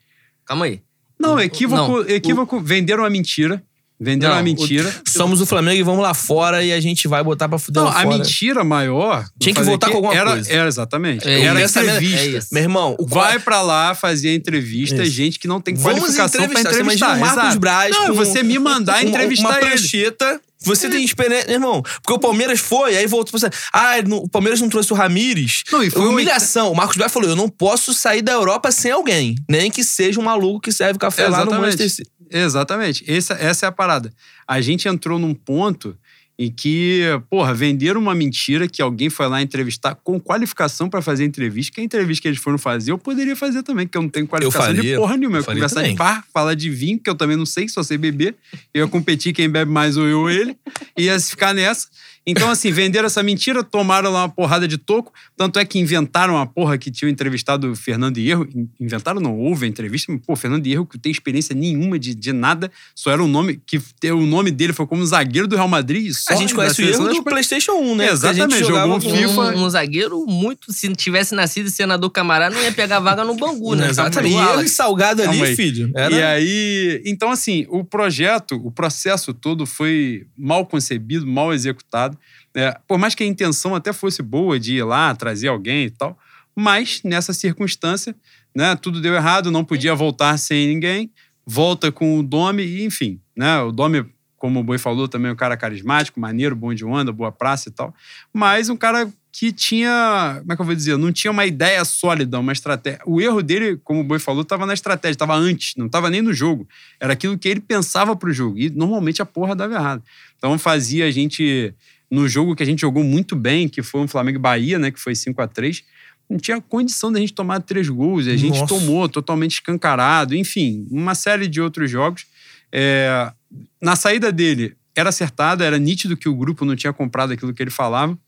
Calma 0.44 0.64
aí. 0.64 0.80
Não, 1.18 1.38
equívoco, 1.38 1.98
Não, 2.02 2.08
equívoco, 2.08 2.60
venderam 2.60 3.02
uma 3.02 3.10
mentira. 3.10 3.62
Venderam 4.00 4.34
Não, 4.34 4.38
uma 4.38 4.44
mentira. 4.44 4.94
Somos 5.04 5.40
o 5.40 5.46
Flamengo 5.46 5.80
e 5.80 5.82
vamos 5.82 6.00
lá 6.04 6.14
fora 6.14 6.62
e 6.62 6.72
a 6.72 6.78
gente 6.78 7.08
vai 7.08 7.20
botar 7.24 7.48
pra 7.48 7.58
fuder 7.58 7.82
Não, 7.82 7.90
lá 7.90 7.96
a 7.98 8.02
fora. 8.04 8.16
mentira 8.18 8.62
maior. 8.62 9.26
Tinha 9.40 9.52
que 9.52 9.60
voltar 9.60 9.90
com 9.90 9.96
alguma 9.96 10.14
era, 10.14 10.30
coisa. 10.30 10.52
Era 10.52 10.68
exatamente. 10.68 11.26
É 11.28 11.40
era 11.42 11.60
isso, 11.64 11.80
entrevista. 11.80 12.38
é. 12.38 12.54
Meu 12.54 12.62
irmão, 12.62 12.94
o 12.96 13.04
Vai 13.04 13.40
pra 13.40 13.60
lá 13.60 13.96
fazer 13.96 14.28
a 14.28 14.34
entrevista, 14.34 15.04
gente 15.04 15.36
que 15.40 15.48
não 15.48 15.60
tem 15.60 15.74
Vamos 15.74 15.98
qualificação 15.98 16.48
pra 16.48 16.60
entrevistar. 16.60 16.74
Você 16.74 16.80
imagina 16.80 17.06
o 17.16 17.18
Marcos 17.20 17.42
exato. 17.42 17.58
Braz 17.58 17.90
Não, 17.96 18.06
com- 18.06 18.14
você 18.14 18.42
me 18.44 18.56
mandar 18.60 19.02
uma- 19.02 19.02
entrevistar 19.10 19.48
uma 19.48 19.58
ele. 19.58 19.66
prancheta. 19.66 20.40
Você 20.60 20.88
tem 20.88 21.04
experiência, 21.04 21.46
meu 21.46 21.54
irmão. 21.56 21.82
Porque 21.82 22.12
o 22.12 22.18
Palmeiras 22.18 22.58
foi, 22.60 22.96
aí 22.96 23.06
voltou 23.06 23.38
pra 23.38 23.48
você. 23.48 23.56
Ah, 23.72 24.02
não- 24.06 24.18
o 24.18 24.28
Palmeiras 24.28 24.60
não 24.60 24.68
trouxe 24.68 24.92
o 24.92 24.96
Ramires. 24.96 25.62
Não, 25.72 25.82
e 25.82 25.90
foi 25.90 26.02
um- 26.02 26.10
Humilhação. 26.10 26.72
O 26.72 26.76
Marcos 26.76 26.96
Braz 26.96 27.12
falou: 27.12 27.28
eu 27.28 27.36
não 27.36 27.48
posso 27.48 27.94
sair 27.94 28.22
da 28.22 28.32
Europa 28.32 28.70
sem 28.72 28.90
alguém. 28.90 29.36
Nem 29.48 29.70
que 29.70 29.84
seja 29.84 30.18
um 30.18 30.24
maluco 30.24 30.60
que 30.60 30.72
serve 30.72 30.98
café 30.98 31.28
lá 31.28 31.44
no 31.44 31.50
Exatamente. 31.52 31.76
Manchester. 31.78 32.06
Exatamente. 32.30 33.04
Essa, 33.10 33.34
essa 33.34 33.66
é 33.66 33.68
a 33.68 33.72
parada. 33.72 34.12
A 34.46 34.60
gente 34.60 34.88
entrou 34.88 35.18
num 35.18 35.34
ponto 35.34 35.96
em 36.38 36.50
que, 36.52 37.02
porra, 37.28 37.52
venderam 37.52 38.00
uma 38.00 38.14
mentira 38.14 38.68
que 38.68 38.80
alguém 38.80 39.10
foi 39.10 39.26
lá 39.26 39.42
entrevistar 39.42 39.96
com 39.96 40.20
qualificação 40.20 40.88
pra 40.88 41.02
fazer 41.02 41.24
entrevista, 41.24 41.74
que 41.74 41.80
a 41.80 41.84
entrevista 41.84 42.22
que 42.22 42.28
eles 42.28 42.38
foram 42.38 42.56
fazer, 42.56 42.92
eu 42.92 42.98
poderia 42.98 43.34
fazer 43.34 43.64
também, 43.64 43.86
porque 43.86 43.98
eu 43.98 44.02
não 44.02 44.08
tenho 44.08 44.26
qualificação 44.26 44.70
de 44.72 44.76
faria. 44.76 44.96
porra 44.96 45.16
nenhuma. 45.16 45.38
Eu 45.38 45.40
Eu 45.40 45.46
conversar 45.46 45.74
também. 45.76 45.92
de 45.92 45.98
bar, 45.98 46.24
falar 46.32 46.54
de 46.54 46.70
vinho, 46.70 47.00
que 47.00 47.10
eu 47.10 47.14
também 47.16 47.36
não 47.36 47.44
sei, 47.46 47.68
só 47.68 47.82
sei 47.82 47.98
beber. 47.98 48.36
Eu 48.72 48.84
ia 48.84 48.88
competir 48.90 49.32
quem 49.32 49.50
bebe 49.50 49.70
mais 49.72 49.96
ou 49.96 50.06
eu 50.06 50.20
ou 50.20 50.30
ele. 50.30 50.56
Ia 50.96 51.18
ficar 51.18 51.52
nessa. 51.52 51.88
Então, 52.30 52.50
assim, 52.50 52.70
venderam 52.70 53.06
essa 53.06 53.22
mentira, 53.22 53.64
tomaram 53.64 54.10
lá 54.12 54.24
uma 54.24 54.28
porrada 54.28 54.68
de 54.68 54.76
toco. 54.76 55.12
Tanto 55.36 55.58
é 55.58 55.64
que 55.64 55.78
inventaram 55.78 56.36
a 56.36 56.46
porra 56.46 56.76
que 56.76 56.90
tinham 56.90 57.08
entrevistado 57.10 57.72
o 57.72 57.76
Fernando 57.76 58.18
Hierro. 58.18 58.46
In- 58.54 58.68
Inventaram, 58.78 59.20
não 59.20 59.36
houve 59.38 59.64
a 59.64 59.68
entrevista, 59.68 60.12
mas, 60.12 60.20
pô, 60.24 60.36
Fernando 60.36 60.66
Hierro 60.66 60.84
que 60.86 60.96
não 60.96 61.00
tem 61.00 61.10
experiência 61.10 61.54
nenhuma 61.54 61.98
de, 61.98 62.14
de 62.14 62.32
nada, 62.32 62.70
só 62.94 63.10
era 63.10 63.22
um 63.22 63.28
nome 63.28 63.60
que 63.66 63.80
o 64.12 64.26
nome 64.26 64.50
dele 64.50 64.72
foi 64.72 64.86
como 64.86 65.04
zagueiro 65.06 65.48
do 65.48 65.56
Real 65.56 65.68
Madrid. 65.68 66.06
e 66.06 66.14
Só 66.14 66.34
A 66.34 66.36
gente 66.36 66.54
conhece 66.54 66.82
o 66.82 66.88
erro 66.88 67.04
da 67.06 67.12
do. 67.12 67.22
PlayStation 67.22 67.72
1, 67.72 67.94
né? 67.96 68.10
Exatamente, 68.10 68.40
a 68.40 68.48
gente 68.48 68.58
jogou 68.60 68.68
jogava 68.68 68.94
um 68.94 69.00
FIFA. 69.00 69.40
Um, 69.56 69.64
um 69.64 69.70
zagueiro 69.70 70.26
muito. 70.26 70.72
Se 70.72 70.88
tivesse 70.94 71.34
nascido 71.34 71.70
senador 71.70 72.10
camarada, 72.10 72.54
não 72.54 72.62
ia 72.62 72.72
pegar 72.72 73.00
vaga 73.00 73.24
no 73.24 73.34
Bangu, 73.34 73.74
né? 73.74 73.88
Exatamente. 73.88 74.34
E 74.34 74.58
ele 74.58 74.68
salgado 74.68 75.22
ali, 75.22 75.42
aí. 75.42 75.56
filho. 75.56 75.90
Era... 75.94 76.14
E 76.14 76.22
aí, 76.22 77.02
então 77.06 77.30
assim, 77.30 77.66
o 77.70 77.82
projeto, 77.84 78.60
o 78.62 78.70
processo 78.70 79.32
todo 79.32 79.64
foi 79.64 80.26
mal 80.36 80.66
concebido, 80.66 81.26
mal 81.26 81.52
executado. 81.54 82.17
Né? 82.54 82.74
por 82.86 82.98
mais 82.98 83.14
que 83.14 83.22
a 83.22 83.26
intenção 83.26 83.74
até 83.74 83.92
fosse 83.92 84.22
boa 84.22 84.58
de 84.58 84.76
ir 84.76 84.82
lá, 84.82 85.14
trazer 85.14 85.48
alguém 85.48 85.86
e 85.86 85.90
tal, 85.90 86.18
mas 86.54 87.00
nessa 87.04 87.32
circunstância, 87.32 88.14
né, 88.54 88.74
tudo 88.74 89.00
deu 89.00 89.14
errado, 89.14 89.50
não 89.50 89.64
podia 89.64 89.94
voltar 89.94 90.36
sem 90.38 90.66
ninguém, 90.66 91.10
volta 91.46 91.92
com 91.92 92.18
o 92.18 92.22
Domi, 92.22 92.64
e 92.64 92.84
enfim, 92.84 93.20
né, 93.36 93.60
o 93.60 93.70
Domi 93.70 94.04
como 94.38 94.60
o 94.60 94.64
Boi 94.64 94.78
falou, 94.78 95.08
também 95.08 95.30
um 95.30 95.36
cara 95.36 95.56
carismático, 95.56 96.20
maneiro, 96.20 96.54
bom 96.54 96.72
de 96.72 96.84
onda, 96.84 97.12
boa 97.12 97.32
praça 97.32 97.68
e 97.68 97.72
tal. 97.72 97.92
Mas 98.32 98.68
um 98.68 98.76
cara 98.76 99.12
que 99.32 99.52
tinha, 99.52 100.38
como 100.40 100.52
é 100.52 100.56
que 100.56 100.62
eu 100.62 100.66
vou 100.66 100.74
dizer, 100.74 100.96
não 100.96 101.12
tinha 101.12 101.30
uma 101.30 101.44
ideia 101.44 101.84
sólida, 101.84 102.38
uma 102.38 102.52
estratégia. 102.52 103.00
O 103.04 103.20
erro 103.20 103.42
dele, 103.42 103.76
como 103.84 104.00
o 104.00 104.04
Boi 104.04 104.18
falou, 104.18 104.42
estava 104.42 104.64
na 104.64 104.74
estratégia, 104.74 105.14
estava 105.14 105.34
antes, 105.34 105.74
não 105.76 105.86
estava 105.86 106.08
nem 106.08 106.22
no 106.22 106.32
jogo. 106.32 106.66
Era 107.00 107.12
aquilo 107.12 107.36
que 107.36 107.48
ele 107.48 107.60
pensava 107.60 108.16
pro 108.16 108.32
jogo. 108.32 108.58
E 108.58 108.70
normalmente 108.70 109.20
a 109.20 109.26
porra 109.26 109.54
dava 109.54 109.74
errado. 109.74 110.02
Então 110.36 110.56
fazia 110.58 111.06
a 111.06 111.10
gente, 111.10 111.74
no 112.10 112.28
jogo 112.28 112.54
que 112.56 112.62
a 112.62 112.66
gente 112.66 112.80
jogou 112.80 113.04
muito 113.04 113.36
bem, 113.36 113.68
que 113.68 113.82
foi 113.82 114.00
um 114.00 114.08
Flamengo 114.08 114.38
Bahia, 114.38 114.78
né, 114.78 114.90
que 114.90 114.98
foi 115.00 115.14
5 115.14 115.40
a 115.42 115.46
3 115.48 115.82
não 116.30 116.36
tinha 116.36 116.60
condição 116.60 117.10
da 117.10 117.18
gente 117.18 117.32
tomar 117.32 117.58
três 117.62 117.88
gols. 117.88 118.26
E 118.26 118.30
a 118.30 118.36
gente 118.36 118.58
Nossa. 118.60 118.66
tomou 118.66 119.08
totalmente 119.08 119.52
escancarado. 119.52 120.34
Enfim, 120.34 120.86
uma 120.90 121.14
série 121.14 121.48
de 121.48 121.58
outros 121.58 121.90
jogos. 121.90 122.26
É, 122.70 123.32
na 123.80 123.96
saída 123.96 124.30
dele, 124.30 124.76
era 124.94 125.08
acertada, 125.08 125.64
era 125.64 125.78
nítido 125.78 126.18
que 126.18 126.28
o 126.28 126.34
grupo 126.36 126.66
não 126.66 126.76
tinha 126.76 126.92
comprado 126.92 127.32
aquilo 127.32 127.54
que 127.54 127.62
ele 127.62 127.70
falava. 127.70 128.18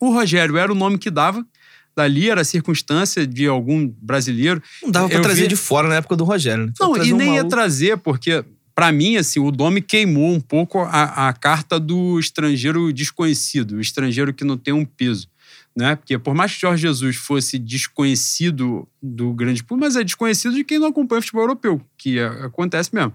O 0.00 0.12
Rogério 0.12 0.56
era 0.56 0.72
o 0.72 0.74
nome 0.74 0.98
que 0.98 1.08
dava. 1.08 1.46
Dali 1.94 2.28
era 2.30 2.40
a 2.40 2.44
circunstância 2.44 3.24
de 3.24 3.46
algum 3.46 3.86
brasileiro. 4.02 4.60
Não 4.82 4.90
dava 4.90 5.12
Eu 5.12 5.22
trazer 5.22 5.42
vi- 5.42 5.48
de 5.48 5.56
fora 5.56 5.86
na 5.88 5.96
época 5.96 6.16
do 6.16 6.24
Rogério, 6.24 6.66
né? 6.66 6.72
Não, 6.80 6.96
e 6.96 7.12
um 7.12 7.16
nem 7.16 7.36
ia 7.36 7.44
trazer, 7.44 7.96
porque, 7.98 8.44
pra 8.74 8.92
mim, 8.92 9.16
assim, 9.16 9.40
o 9.40 9.50
Domi 9.50 9.80
queimou 9.80 10.32
um 10.32 10.40
pouco 10.40 10.80
a, 10.80 11.28
a 11.28 11.32
carta 11.32 11.78
do 11.78 12.18
estrangeiro 12.18 12.92
desconhecido, 12.92 13.76
o 13.76 13.80
estrangeiro 13.80 14.32
que 14.32 14.44
não 14.44 14.56
tem 14.56 14.74
um 14.74 14.84
peso. 14.84 15.28
Né? 15.76 15.94
Porque 15.94 16.18
por 16.18 16.34
mais 16.34 16.54
que 16.54 16.60
Jorge 16.60 16.82
Jesus 16.82 17.16
fosse 17.16 17.58
desconhecido 17.58 18.88
do 19.00 19.32
grande 19.32 19.62
público, 19.62 19.86
mas 19.86 19.96
é 19.96 20.04
desconhecido 20.04 20.54
de 20.54 20.64
quem 20.64 20.78
não 20.78 20.88
acompanha 20.88 21.20
o 21.20 21.22
futebol 21.22 21.42
europeu, 21.42 21.80
que 21.96 22.18
é- 22.18 22.26
acontece 22.44 22.94
mesmo. 22.94 23.12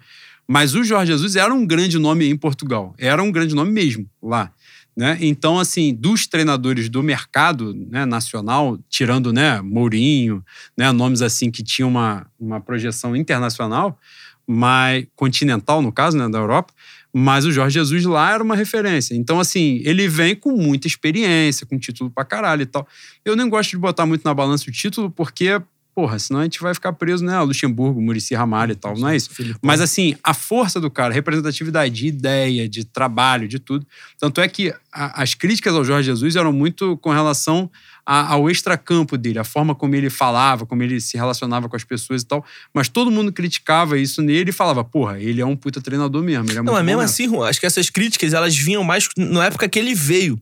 Mas 0.48 0.76
o 0.76 0.84
Jorge 0.84 1.12
Jesus 1.12 1.36
era 1.36 1.54
um 1.54 1.66
grande 1.66 1.98
nome 1.98 2.28
em 2.28 2.38
Portugal, 2.38 2.94
era 2.98 3.22
um 3.22 3.32
grande 3.32 3.56
nome 3.56 3.72
mesmo 3.72 4.10
lá. 4.22 4.52
Né? 4.96 5.18
Então, 5.20 5.60
assim, 5.60 5.94
dos 5.94 6.26
treinadores 6.26 6.88
do 6.88 7.04
mercado 7.04 7.74
né, 7.74 8.06
nacional, 8.06 8.80
tirando 8.90 9.34
né, 9.34 9.62
Mourinho, 9.62 10.44
né, 10.78 10.90
nomes 10.94 11.22
assim 11.22 11.52
que 11.52 11.62
tinham 11.62 11.90
uma, 11.90 12.26
uma 12.40 12.62
projeção 12.62 13.14
internacional, 13.14 14.00
mas 14.48 15.06
continental, 15.16 15.82
no 15.82 15.92
caso, 15.92 16.18
né, 16.18 16.28
da 16.30 16.38
Europa, 16.40 16.74
mas 17.18 17.46
o 17.46 17.52
Jorge 17.52 17.76
Jesus 17.76 18.04
lá 18.06 18.34
era 18.34 18.44
uma 18.44 18.56
referência. 18.56 19.16
Então, 19.16 19.40
assim, 19.40 19.82
ele 19.86 20.08
vem 20.08 20.36
com 20.36 20.52
muita 20.52 20.86
experiência, 20.88 21.66
com 21.66 21.80
título 21.80 22.10
pra 22.12 22.26
caralho 22.26 22.64
e 22.64 22.66
tal. 22.66 22.86
Eu 23.24 23.36
nem 23.36 23.48
gosto 23.48 23.70
de 23.72 23.78
botar 23.78 24.06
muito 24.06 24.24
na 24.26 24.34
balança 24.34 24.70
o 24.70 24.72
título, 24.72 25.10
porque, 25.10 25.62
porra, 25.96 26.20
senão 26.20 26.42
a 26.42 26.44
gente 26.44 26.60
vai 26.62 26.74
ficar 26.74 26.92
preso, 26.92 27.24
né? 27.24 27.40
Luxemburgo, 27.40 28.02
Murici 28.02 28.36
Ramalho 28.36 28.74
e 28.74 28.76
tal, 28.76 28.98
não 28.98 29.08
é 29.08 29.16
isso? 29.16 29.30
Filipão. 29.34 29.62
Mas 29.64 29.80
assim, 29.80 30.14
a 30.22 30.34
força 30.34 30.78
do 30.82 30.92
cara, 30.92 31.14
representatividade 31.14 31.94
de 31.96 32.08
ideia, 32.08 32.68
de 32.68 32.84
trabalho, 32.84 33.48
de 33.48 33.60
tudo. 33.60 33.88
Tanto 34.20 34.42
é 34.42 34.48
que 34.50 34.74
a- 34.92 35.22
as 35.24 35.34
críticas 35.34 35.74
ao 35.74 35.86
Jorge 35.86 36.08
Jesus 36.08 36.36
eram 36.36 36.52
muito 36.52 36.98
com 36.98 37.12
relação 37.12 37.72
a- 38.06 38.34
ao 38.34 38.50
extracampo 38.50 39.18
dele, 39.18 39.40
a 39.40 39.44
forma 39.44 39.74
como 39.74 39.96
ele 39.96 40.10
falava, 40.10 40.66
como 40.66 40.84
ele 40.84 41.02
se 41.02 41.18
relacionava 41.18 41.68
com 41.68 41.76
as 41.76 41.84
pessoas 41.84 42.22
e 42.22 42.26
tal. 42.26 42.46
Mas 42.74 42.88
todo 42.88 43.10
mundo 43.10 43.32
criticava 43.34 43.98
isso 43.98 44.22
nele 44.22 44.50
e 44.52 44.54
falava, 44.54 44.84
porra, 44.84 45.20
ele 45.20 45.42
é 45.42 45.46
um 45.46 45.56
puta 45.56 45.82
treinador 45.82 46.22
mesmo. 46.24 46.46
Ele 46.46 46.60
é 46.60 46.62
Não, 46.62 46.74
mas 46.74 46.82
bom 46.82 46.86
mesmo 46.86 47.02
mesmo." 47.02 47.02
assim, 47.02 47.28
Juan, 47.28 47.50
acho 47.50 47.60
que 47.60 47.66
essas 47.66 47.90
críticas 47.90 48.34
elas 48.34 48.56
vinham 48.56 48.84
mais 48.84 49.08
na 49.18 49.46
época 49.46 49.68
que 49.68 49.80
ele 49.80 49.96
veio. 49.96 50.40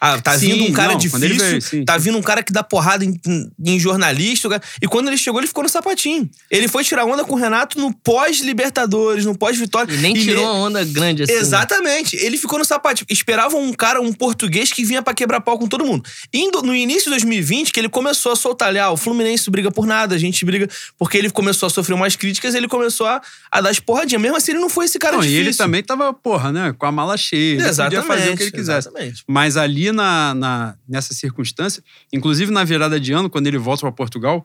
Ah, 0.00 0.20
tá 0.20 0.38
Sim, 0.38 0.52
vindo 0.52 0.64
um 0.64 0.72
cara 0.72 0.92
não, 0.92 1.00
ele 1.00 1.08
difícil, 1.08 1.36
veio, 1.38 1.62
sim, 1.62 1.84
tá 1.84 1.98
sim. 1.98 2.04
vindo 2.04 2.18
um 2.18 2.22
cara 2.22 2.42
que 2.42 2.52
dá 2.52 2.62
porrada 2.62 3.04
em, 3.04 3.18
em 3.64 3.78
jornalista. 3.80 4.60
E 4.82 4.86
quando 4.86 5.08
ele 5.08 5.16
chegou, 5.16 5.40
ele 5.40 5.46
ficou 5.48 5.62
no 5.62 5.68
sapatinho. 5.68 6.28
Ele 6.50 6.68
foi 6.68 6.84
tirar 6.84 7.04
onda 7.04 7.24
com 7.24 7.32
o 7.34 7.36
Renato 7.36 7.78
no 7.78 7.92
pós-Libertadores, 8.40 9.24
no 9.24 9.36
pós-vitória. 9.36 9.92
E 9.92 9.96
nem 9.98 10.16
E 10.16 10.22
tirou 10.22 10.44
uma 10.44 10.52
onda 10.52 10.84
grande 10.84 11.22
assim. 11.22 11.32
né? 11.32 11.38
Exatamente. 11.38 12.16
Ele 12.16 12.36
ficou 12.36 12.58
no 12.58 12.64
sapatinho. 12.64 13.06
Esperavam 13.10 13.62
um 13.62 13.72
cara, 13.72 14.00
um 14.00 14.12
português 14.12 14.72
que 14.72 14.84
vinha 14.84 15.02
pra 15.02 15.14
quebrar 15.14 15.40
pau 15.40 15.58
com 15.58 15.66
todo 15.66 15.84
mundo. 15.84 16.04
Indo, 16.32 16.62
no 16.62 16.74
início 16.74 17.05
de 17.06 17.10
2020, 17.12 17.72
que 17.72 17.80
ele 17.80 17.88
começou 17.88 18.32
a 18.32 18.36
soltar 18.36 18.68
ali, 18.68 18.78
ah, 18.78 18.90
o 18.90 18.96
Fluminense 18.96 19.50
briga 19.50 19.70
por 19.70 19.86
nada, 19.86 20.14
a 20.14 20.18
gente 20.18 20.44
briga 20.44 20.68
porque 20.98 21.16
ele 21.18 21.30
começou 21.30 21.66
a 21.66 21.70
sofrer 21.70 21.94
umas 21.94 22.14
críticas, 22.16 22.54
ele 22.54 22.68
começou 22.68 23.06
a, 23.06 23.20
a 23.50 23.60
dar 23.60 23.70
as 23.70 23.80
porradinhas. 23.80 24.20
Mesmo 24.22 24.36
assim, 24.36 24.52
ele 24.52 24.60
não 24.60 24.68
foi 24.70 24.84
esse 24.84 24.98
cara 24.98 25.16
Não, 25.16 25.22
e 25.24 25.26
difícil. 25.28 25.42
ele 25.46 25.54
também 25.56 25.82
tava, 25.82 26.12
porra, 26.12 26.52
né, 26.52 26.72
com 26.76 26.86
a 26.86 26.92
mala 26.92 27.16
cheia. 27.16 27.60
Ele 27.60 27.74
podia 27.74 28.02
fazer 28.02 28.30
o 28.32 28.36
que 28.36 28.42
ele 28.44 28.50
quisesse. 28.52 28.88
Exatamente. 28.88 29.24
Mas 29.26 29.56
ali 29.56 29.90
na, 29.92 30.34
na- 30.34 30.74
nessa 30.88 31.14
circunstância, 31.14 31.82
inclusive 32.12 32.50
na 32.52 32.64
virada 32.64 33.00
de 33.00 33.12
ano, 33.12 33.30
quando 33.30 33.46
ele 33.46 33.58
volta 33.58 33.80
para 33.82 33.92
Portugal, 33.92 34.44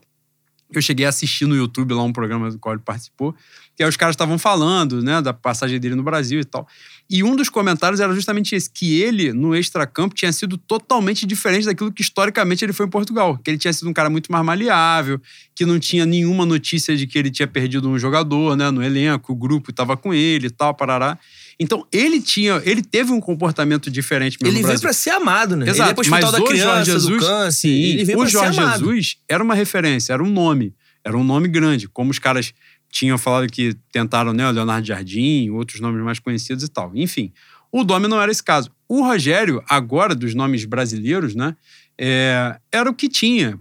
eu 0.74 0.82
cheguei 0.82 1.06
a 1.06 1.10
assistir 1.10 1.46
no 1.46 1.54
YouTube 1.56 1.94
lá 1.94 2.02
um 2.04 2.14
programa 2.14 2.50
do 2.50 2.58
qual 2.58 2.74
ele 2.74 2.82
participou, 2.84 3.36
que 3.76 3.84
aí 3.84 3.90
os 3.90 3.98
caras 3.98 4.14
estavam 4.14 4.38
falando, 4.40 5.02
né, 5.04 5.22
da 5.22 5.34
passagem 5.34 5.78
dele 5.80 5.96
no 5.96 6.04
Brasil 6.04 6.40
e 6.40 6.46
tal. 6.46 6.66
E 7.12 7.26
um 7.26 7.36
dos 7.36 7.50
comentários 7.50 8.00
era 8.00 8.14
justamente 8.16 8.56
esse, 8.56 8.70
que 8.72 9.02
ele, 9.02 9.34
no 9.34 9.54
extracampo, 9.54 10.16
tinha 10.16 10.32
sido 10.32 10.58
totalmente 10.58 11.26
diferente 11.26 11.66
daquilo 11.66 11.92
que 11.92 12.02
historicamente 12.02 12.64
ele 12.64 12.72
foi 12.72 12.86
em 12.86 12.90
Portugal. 12.90 13.38
Que 13.38 13.52
ele 13.52 13.58
tinha 13.58 13.74
sido 13.74 13.90
um 13.90 13.94
cara 13.94 14.10
muito 14.10 14.32
mais 14.32 14.46
maleável, 14.46 15.20
que 15.54 15.66
não 15.66 15.78
tinha 15.78 16.06
nenhuma 16.06 16.46
notícia 16.46 16.96
de 16.96 17.06
que 17.06 17.20
ele 17.20 17.30
tinha 17.30 17.46
perdido 17.48 17.90
um 17.90 18.00
jogador, 18.00 18.56
né, 18.56 18.72
no 18.72 18.82
elenco, 18.82 19.34
o 19.34 19.36
grupo 19.36 19.72
estava 19.72 19.98
com 19.98 20.14
ele 20.14 20.48
e 20.48 20.50
tal, 20.50 20.74
parará. 20.74 21.20
Então, 21.60 21.86
ele 21.92 22.22
tinha, 22.22 22.62
ele 22.64 22.82
teve 22.82 23.12
um 23.12 23.20
comportamento 23.20 23.92
diferente 23.92 24.38
mesmo 24.42 24.58
Ele 24.58 24.66
veio 24.66 24.80
pra 24.80 24.94
ser 24.94 25.10
amado, 25.10 25.58
né? 25.58 25.70
Exato, 25.70 25.82
ele 25.82 25.92
é 25.92 25.94
pro 25.94 26.10
mas 26.10 26.32
da 26.32 26.40
o 26.40 26.46
criança, 26.46 26.86
Jorge 26.86 26.92
do 26.92 26.94
Jesus- 26.94 27.24
câncer. 27.28 27.52
Sim, 27.68 27.84
ele 27.84 28.06
veio 28.06 28.20
o 28.20 28.26
Jorge 28.26 28.56
ser 28.56 28.62
amado. 28.62 28.80
Jesus 28.86 29.18
era 29.28 29.44
uma 29.44 29.54
referência, 29.54 30.14
era 30.14 30.24
um 30.24 30.30
nome. 30.30 30.74
Era 31.04 31.18
um 31.18 31.24
nome 31.24 31.48
grande. 31.48 31.88
Como 31.88 32.12
os 32.12 32.20
caras 32.20 32.54
tinham 32.92 33.18
falado 33.18 33.48
que 33.48 33.76
tentaram, 33.92 34.34
né? 34.34 34.48
O 34.48 34.52
Leonardo 34.52 34.86
Jardim, 34.86 35.50
outros 35.50 35.80
nomes 35.80 36.04
mais 36.04 36.20
conhecidos 36.20 36.64
e 36.64 36.68
tal. 36.68 36.92
Enfim, 36.94 37.32
o 37.72 37.84
Domi 37.84 38.08
não 38.08 38.22
era 38.22 38.32
esse 38.32 38.44
caso. 38.44 38.70
O 38.88 39.04
Rogério, 39.04 39.64
agora, 39.70 40.14
dos 40.14 40.36
nomes 40.36 40.66
brasileiros, 40.66 41.34
né? 41.34 41.56
é, 42.04 42.58
era 42.72 42.90
o 42.90 42.96
que 42.96 43.08
tinha. 43.08 43.56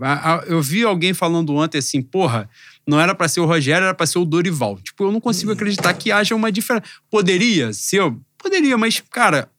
Eu 0.47 0.63
vi 0.63 0.83
alguém 0.83 1.13
falando 1.13 1.55
ontem 1.55 1.77
assim, 1.77 2.01
porra, 2.01 2.49
não 2.87 2.99
era 2.99 3.15
pra 3.15 3.29
ser 3.29 3.41
o 3.41 3.45
Rogério, 3.45 3.85
era 3.85 3.95
pra 3.95 4.07
ser 4.07 4.19
o 4.19 4.25
Dorival. 4.25 4.79
Tipo, 4.83 5.05
eu 5.05 5.13
não 5.13 5.21
consigo 5.21 5.53
acreditar 5.53 5.93
que 5.93 6.11
haja 6.11 6.35
uma 6.35 6.51
diferença. 6.51 6.87
Poderia 7.11 7.75
ser? 7.75 8.11
Poderia, 8.39 8.79
mas, 8.79 9.03
cara, 9.11 9.51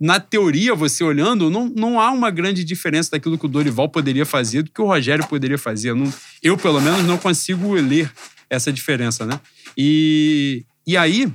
na 0.00 0.18
teoria, 0.18 0.74
você 0.74 1.04
olhando, 1.04 1.48
não, 1.48 1.66
não 1.68 2.00
há 2.00 2.10
uma 2.10 2.28
grande 2.28 2.64
diferença 2.64 3.12
daquilo 3.12 3.38
que 3.38 3.46
o 3.46 3.48
Dorival 3.48 3.88
poderia 3.88 4.26
fazer 4.26 4.62
do 4.62 4.70
que 4.72 4.82
o 4.82 4.86
Rogério 4.86 5.24
poderia 5.28 5.56
fazer. 5.56 5.94
Eu, 6.42 6.56
pelo 6.56 6.80
menos, 6.80 7.04
não 7.04 7.16
consigo 7.16 7.72
ler 7.74 8.10
essa 8.54 8.72
diferença, 8.72 9.26
né? 9.26 9.40
E, 9.76 10.64
e 10.86 10.96
aí, 10.96 11.32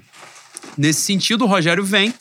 nesse 0.78 1.02
sentido, 1.02 1.44
o 1.46 1.48
Rogério 1.48 1.84
vem. 1.84 2.14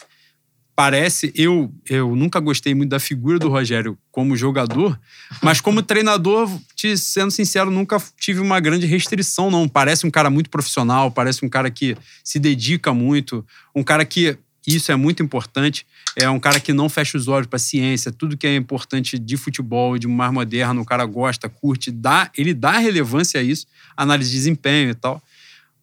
Parece, 0.75 1.33
eu, 1.35 1.75
eu 1.91 2.15
nunca 2.15 2.39
gostei 2.39 2.73
muito 2.73 2.91
da 2.91 3.01
figura 3.01 3.37
do 3.37 3.49
Rogério 3.49 3.99
como 4.13 4.37
jogador, 4.37 4.97
mas 5.43 5.61
como 5.61 5.83
treinador, 5.83 6.49
te, 6.77 6.97
sendo 6.97 7.33
sincero, 7.33 7.69
nunca 7.69 8.01
tive 8.17 8.39
uma 8.39 8.61
grande 8.61 8.87
restrição, 8.87 9.51
não. 9.51 9.69
Parece 9.69 10.07
um 10.07 10.11
cara 10.11 10.31
muito 10.31 10.49
profissional, 10.49 11.11
parece 11.11 11.45
um 11.45 11.49
cara 11.49 11.69
que 11.69 11.97
se 12.23 12.39
dedica 12.39 12.95
muito, 12.95 13.45
um 13.75 13.83
cara 13.83 14.05
que 14.05 14.39
isso 14.67 14.93
é 14.93 14.97
muito 14.97 15.23
importante. 15.23 15.87
É 16.17 16.29
um 16.29 16.39
cara 16.39 16.61
que 16.61 16.73
não 16.73 16.89
fecha 16.89 17.17
os 17.17 17.29
olhos 17.29 17.47
para 17.47 17.59
ciência, 17.59 18.13
tudo 18.13 18.37
que 18.37 18.47
é 18.47 18.57
importante 18.57 19.19
de 19.19 19.37
futebol 19.37 19.99
de 19.99 20.07
um 20.07 20.13
mar 20.15 20.33
moderno, 20.33 20.83
o 20.83 20.85
cara 20.85 21.05
gosta, 21.05 21.49
curte, 21.49 21.91
dá, 21.91 22.31
ele 22.37 22.53
dá 22.53 22.73
relevância 22.73 23.41
a 23.41 23.43
isso, 23.43 23.67
análise 23.97 24.31
de 24.31 24.37
desempenho 24.37 24.91
e 24.91 24.95
tal. 24.95 25.23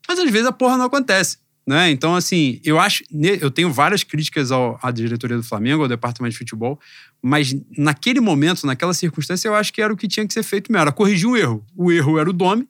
Mas 0.07 0.19
às 0.19 0.29
vezes 0.29 0.47
a 0.47 0.51
porra 0.51 0.77
não 0.77 0.85
acontece. 0.85 1.37
Né? 1.67 1.89
Então, 1.89 2.15
assim, 2.15 2.61
eu 2.63 2.79
acho. 2.79 3.03
Eu 3.41 3.49
tenho 3.49 3.73
várias 3.73 4.03
críticas 4.03 4.51
ao- 4.51 4.79
à 4.83 4.91
diretoria 4.91 5.35
do 5.35 5.41
Flamengo, 5.41 5.81
ao 5.81 5.87
departamento 5.87 6.33
de 6.33 6.37
futebol, 6.37 6.79
mas 7.23 7.55
naquele 7.75 8.19
momento, 8.19 8.67
naquela 8.67 8.93
circunstância, 8.93 9.47
eu 9.47 9.55
acho 9.55 9.73
que 9.73 9.81
era 9.81 9.91
o 9.91 9.97
que 9.97 10.07
tinha 10.07 10.27
que 10.27 10.33
ser 10.33 10.43
feito 10.43 10.71
mesmo. 10.71 10.83
Era 10.83 10.91
corrigir 10.91 11.27
o 11.27 11.35
erro. 11.35 11.65
O 11.75 11.91
erro 11.91 12.19
era 12.19 12.29
o 12.29 12.33
Domi, 12.33 12.67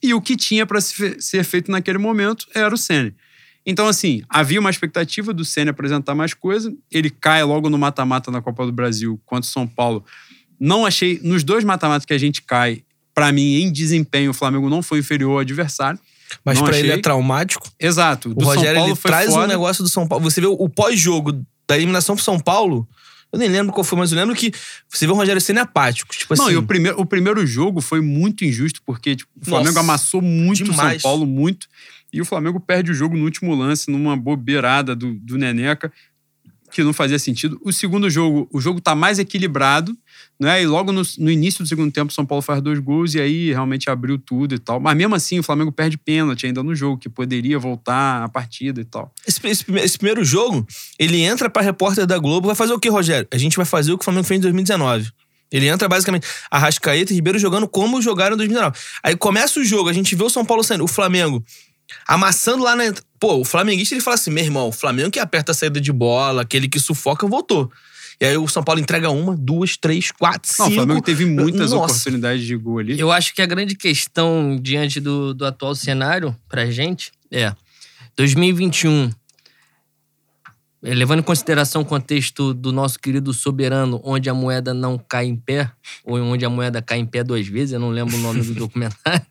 e 0.00 0.14
o 0.14 0.20
que 0.20 0.36
tinha 0.36 0.64
para 0.64 0.80
ser 0.80 1.42
feito 1.42 1.68
naquele 1.68 1.98
momento 1.98 2.46
era 2.54 2.72
o 2.72 2.78
Senna. 2.78 3.12
Então, 3.70 3.86
assim, 3.86 4.22
havia 4.30 4.58
uma 4.58 4.70
expectativa 4.70 5.30
do 5.34 5.44
Senna 5.44 5.72
apresentar 5.72 6.14
mais 6.14 6.32
coisa. 6.32 6.74
Ele 6.90 7.10
cai 7.10 7.44
logo 7.44 7.68
no 7.68 7.76
mata-mata 7.76 8.30
na 8.30 8.40
Copa 8.40 8.64
do 8.64 8.72
Brasil 8.72 9.20
contra 9.26 9.46
o 9.46 9.52
São 9.52 9.66
Paulo. 9.68 10.02
Não 10.58 10.86
achei. 10.86 11.20
Nos 11.22 11.44
dois 11.44 11.62
mata-matas 11.64 12.06
que 12.06 12.14
a 12.14 12.18
gente 12.18 12.40
cai, 12.40 12.82
para 13.14 13.30
mim, 13.30 13.56
em 13.56 13.70
desempenho, 13.70 14.30
o 14.30 14.34
Flamengo 14.34 14.70
não 14.70 14.80
foi 14.80 15.00
inferior 15.00 15.32
ao 15.32 15.38
adversário. 15.40 16.00
Mas 16.42 16.58
Não 16.58 16.64
pra 16.64 16.78
ele 16.78 16.92
é 16.92 16.96
traumático. 16.96 17.70
Exato. 17.78 18.32
O 18.34 18.42
Rogério 18.42 18.84
ele 18.84 18.96
traz 18.96 19.30
foda. 19.30 19.44
um 19.44 19.46
negócio 19.46 19.84
do 19.84 19.90
São 19.90 20.08
Paulo. 20.08 20.24
Você 20.24 20.40
vê 20.40 20.46
o, 20.46 20.54
o 20.54 20.68
pós-jogo 20.68 21.44
da 21.68 21.76
eliminação 21.76 22.16
pro 22.16 22.24
São 22.24 22.40
Paulo. 22.40 22.88
Eu 23.30 23.38
nem 23.38 23.50
lembro 23.50 23.74
qual 23.74 23.84
foi, 23.84 23.98
mas 23.98 24.12
eu 24.12 24.16
lembro 24.18 24.34
que 24.34 24.50
você 24.88 25.06
vê 25.06 25.12
o 25.12 25.14
Rogério 25.14 25.40
sendo 25.42 25.60
apático. 25.60 26.16
Tipo 26.16 26.34
Não, 26.34 26.46
assim. 26.46 26.54
e 26.54 26.56
o 26.56 26.62
primeiro, 26.62 26.98
o 26.98 27.04
primeiro 27.04 27.46
jogo 27.46 27.82
foi 27.82 28.00
muito 28.00 28.46
injusto, 28.46 28.80
porque 28.86 29.14
tipo, 29.16 29.30
o 29.38 29.44
Flamengo 29.44 29.74
Nossa, 29.74 29.80
amassou 29.80 30.22
muito 30.22 30.70
o 30.70 30.74
São. 30.74 30.98
Paulo, 31.00 31.26
muito. 31.26 31.68
E 32.12 32.20
o 32.20 32.24
Flamengo 32.24 32.58
perde 32.58 32.90
o 32.90 32.94
jogo 32.94 33.16
no 33.16 33.24
último 33.24 33.54
lance, 33.54 33.90
numa 33.90 34.16
bobeirada 34.16 34.96
do, 34.96 35.14
do 35.14 35.36
Neneca. 35.36 35.92
que 36.70 36.82
não 36.82 36.92
fazia 36.92 37.18
sentido. 37.18 37.60
O 37.64 37.72
segundo 37.72 38.10
jogo, 38.10 38.48
o 38.52 38.60
jogo 38.60 38.80
tá 38.80 38.94
mais 38.94 39.18
equilibrado, 39.18 39.96
né? 40.38 40.62
E 40.62 40.66
logo 40.66 40.92
no, 40.92 41.02
no 41.18 41.30
início 41.30 41.64
do 41.64 41.68
segundo 41.68 41.90
tempo, 41.90 42.10
o 42.10 42.14
São 42.14 42.26
Paulo 42.26 42.42
faz 42.42 42.62
dois 42.62 42.78
gols 42.78 43.14
e 43.14 43.20
aí 43.20 43.48
realmente 43.48 43.90
abriu 43.90 44.18
tudo 44.18 44.54
e 44.54 44.58
tal. 44.58 44.78
Mas 44.78 44.96
mesmo 44.96 45.14
assim, 45.14 45.38
o 45.38 45.42
Flamengo 45.42 45.72
perde 45.72 45.96
pênalti 45.98 46.46
ainda 46.46 46.62
no 46.62 46.74
jogo, 46.74 46.98
que 46.98 47.08
poderia 47.08 47.58
voltar 47.58 48.22
a 48.22 48.28
partida 48.28 48.80
e 48.80 48.84
tal. 48.84 49.12
Esse, 49.26 49.46
esse 49.46 49.64
esse 49.78 49.98
primeiro 49.98 50.24
jogo, 50.24 50.66
ele 50.98 51.20
entra 51.20 51.50
pra 51.50 51.62
repórter 51.62 52.06
da 52.06 52.18
Globo, 52.18 52.46
vai 52.46 52.56
fazer 52.56 52.72
o 52.72 52.78
quê, 52.78 52.88
Rogério? 52.88 53.26
A 53.32 53.38
gente 53.38 53.56
vai 53.56 53.66
fazer 53.66 53.92
o 53.92 53.98
que 53.98 54.02
o 54.02 54.04
Flamengo 54.04 54.26
fez 54.26 54.38
em 54.38 54.42
2019. 54.42 55.10
Ele 55.50 55.66
entra 55.66 55.88
basicamente 55.88 56.26
Arrascaeta 56.50 57.12
e 57.12 57.16
Ribeiro 57.16 57.38
jogando 57.38 57.66
como 57.66 58.02
jogaram 58.02 58.34
em 58.34 58.36
2019. 58.36 58.78
Aí 59.02 59.16
começa 59.16 59.58
o 59.58 59.64
jogo, 59.64 59.88
a 59.88 59.92
gente 59.92 60.14
vê 60.14 60.22
o 60.22 60.30
São 60.30 60.44
Paulo 60.44 60.62
saindo, 60.62 60.84
o 60.84 60.88
Flamengo 60.88 61.42
amassando 62.06 62.62
lá 62.62 62.74
na. 62.76 62.84
Pô, 63.20 63.34
o 63.36 63.44
flamenguista 63.44 63.94
ele 63.94 64.00
fala 64.02 64.14
assim: 64.14 64.30
meu 64.30 64.44
irmão, 64.44 64.68
o 64.68 64.72
Flamengo 64.72 65.10
que 65.10 65.18
aperta 65.18 65.52
a 65.52 65.54
saída 65.54 65.80
de 65.80 65.92
bola, 65.92 66.42
aquele 66.42 66.68
que 66.68 66.78
sufoca, 66.80 67.26
voltou. 67.26 67.70
E 68.20 68.24
aí 68.24 68.36
o 68.36 68.48
São 68.48 68.64
Paulo 68.64 68.80
entrega 68.80 69.10
uma, 69.10 69.36
duas, 69.36 69.76
três, 69.76 70.10
quatro, 70.10 70.50
Não, 70.58 70.66
o 70.66 70.68
cinco. 70.70 70.80
Flamengo 70.84 71.02
teve 71.02 71.24
muitas 71.24 71.70
Nossa. 71.70 71.92
oportunidades 71.92 72.44
de 72.44 72.56
gol 72.56 72.78
ali. 72.80 72.98
Eu 72.98 73.12
acho 73.12 73.32
que 73.32 73.40
a 73.40 73.46
grande 73.46 73.76
questão 73.76 74.58
diante 74.60 74.98
do, 75.00 75.32
do 75.32 75.46
atual 75.46 75.72
cenário 75.74 76.36
pra 76.48 76.66
gente 76.66 77.12
é 77.30 77.54
2021. 78.16 79.10
eh, 80.82 80.94
Levando 80.94 81.20
em 81.20 81.22
consideração 81.22 81.82
o 81.82 81.84
contexto 81.84 82.52
do 82.52 82.72
nosso 82.72 82.98
querido 82.98 83.32
soberano, 83.32 84.00
onde 84.04 84.28
a 84.28 84.34
moeda 84.34 84.74
não 84.74 84.98
cai 84.98 85.26
em 85.26 85.36
pé, 85.36 85.70
ou 86.04 86.18
onde 86.18 86.44
a 86.44 86.50
moeda 86.50 86.82
cai 86.82 86.98
em 86.98 87.06
pé 87.06 87.22
duas 87.22 87.46
vezes, 87.46 87.72
eu 87.74 87.80
não 87.80 87.90
lembro 87.90 88.16
o 88.16 88.20
nome 88.20 88.42
do 88.42 88.52
documentário. 88.58 89.24